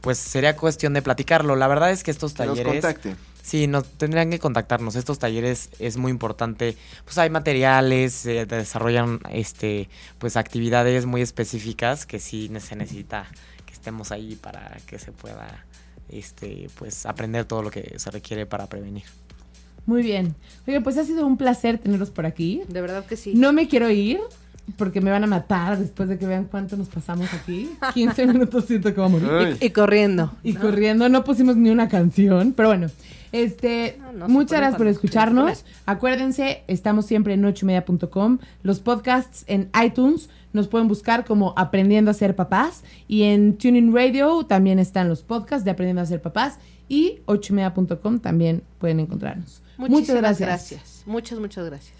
Pues 0.00 0.18
sería 0.18 0.54
cuestión 0.56 0.92
de 0.94 1.02
platicarlo. 1.02 1.56
La 1.56 1.66
verdad 1.66 1.90
es 1.90 2.04
que 2.04 2.12
estos 2.12 2.32
que 2.34 2.46
nos 2.46 2.56
talleres. 2.56 2.80
contacte. 2.84 3.16
Sí, 3.42 3.66
nos 3.66 3.84
tendrían 3.84 4.30
que 4.30 4.38
contactarnos. 4.38 4.96
Estos 4.96 5.18
talleres 5.18 5.70
es 5.78 5.96
muy 5.96 6.10
importante. 6.10 6.76
Pues 7.04 7.18
hay 7.18 7.30
materiales, 7.30 8.12
se 8.12 8.46
desarrollan 8.46 9.20
este, 9.30 9.88
pues 10.18 10.36
actividades 10.36 11.06
muy 11.06 11.22
específicas 11.22 12.06
que 12.06 12.18
sí 12.18 12.50
se 12.60 12.76
necesita 12.76 13.26
que 13.66 13.72
estemos 13.72 14.12
ahí 14.12 14.36
para 14.36 14.78
que 14.86 14.98
se 14.98 15.12
pueda 15.12 15.64
este, 16.08 16.68
pues 16.78 17.06
aprender 17.06 17.44
todo 17.44 17.62
lo 17.62 17.70
que 17.70 17.98
se 17.98 18.10
requiere 18.10 18.46
para 18.46 18.66
prevenir. 18.66 19.04
Muy 19.86 20.02
bien. 20.02 20.34
Oye, 20.66 20.80
pues 20.80 20.98
ha 20.98 21.04
sido 21.04 21.26
un 21.26 21.36
placer 21.36 21.78
tenerlos 21.78 22.10
por 22.10 22.26
aquí. 22.26 22.62
De 22.68 22.80
verdad 22.80 23.06
que 23.06 23.16
sí. 23.16 23.32
No 23.34 23.52
me 23.52 23.66
quiero 23.66 23.90
ir 23.90 24.20
porque 24.76 25.00
me 25.00 25.10
van 25.10 25.24
a 25.24 25.26
matar 25.26 25.78
después 25.78 26.08
de 26.08 26.18
que 26.18 26.26
vean 26.26 26.44
cuánto 26.44 26.76
nos 26.76 26.88
pasamos 26.88 27.32
aquí. 27.34 27.70
15 27.94 28.26
minutos 28.26 28.64
siento 28.66 28.92
que 28.94 29.00
voy 29.00 29.06
a 29.06 29.12
morir. 29.12 29.56
Y 29.60 29.70
corriendo. 29.70 30.32
Y 30.42 30.54
corriendo, 30.54 31.08
no 31.08 31.24
pusimos 31.24 31.56
ni 31.56 31.70
una 31.70 31.88
canción, 31.88 32.52
pero 32.52 32.68
bueno. 32.70 32.88
Este, 33.32 33.96
No, 34.00 34.12
no 34.12 34.26
se 34.26 34.32
muchas 34.32 34.58
gracias 34.58 34.76
por 34.76 34.86
escucharnos. 34.88 35.64
Acuérdense, 35.86 36.64
estamos 36.66 37.06
siempre 37.06 37.34
en 37.34 37.44
ochoymedia.com. 37.44 38.38
Los 38.62 38.80
podcasts 38.80 39.44
en 39.46 39.70
iTunes 39.84 40.28
nos 40.52 40.66
pueden 40.68 40.88
buscar 40.88 41.24
como 41.24 41.54
Aprendiendo 41.56 42.10
a 42.10 42.14
ser 42.14 42.34
papás. 42.34 42.82
Y 43.06 43.22
en 43.24 43.56
Tuning 43.56 43.94
Radio 43.94 44.44
también 44.44 44.78
están 44.78 45.08
los 45.08 45.22
podcasts 45.22 45.64
de 45.64 45.70
Aprendiendo 45.70 46.02
a 46.02 46.06
ser 46.06 46.20
papás. 46.20 46.58
Y 46.88 47.20
ochoymedia.com 47.26 48.18
también 48.18 48.62
pueden 48.78 48.98
encontrarnos. 48.98 49.62
Muchísimas 49.76 50.00
muchas 50.00 50.16
gracias. 50.16 50.48
gracias. 50.48 51.02
Muchas, 51.06 51.38
muchas 51.38 51.64
gracias. 51.66 51.99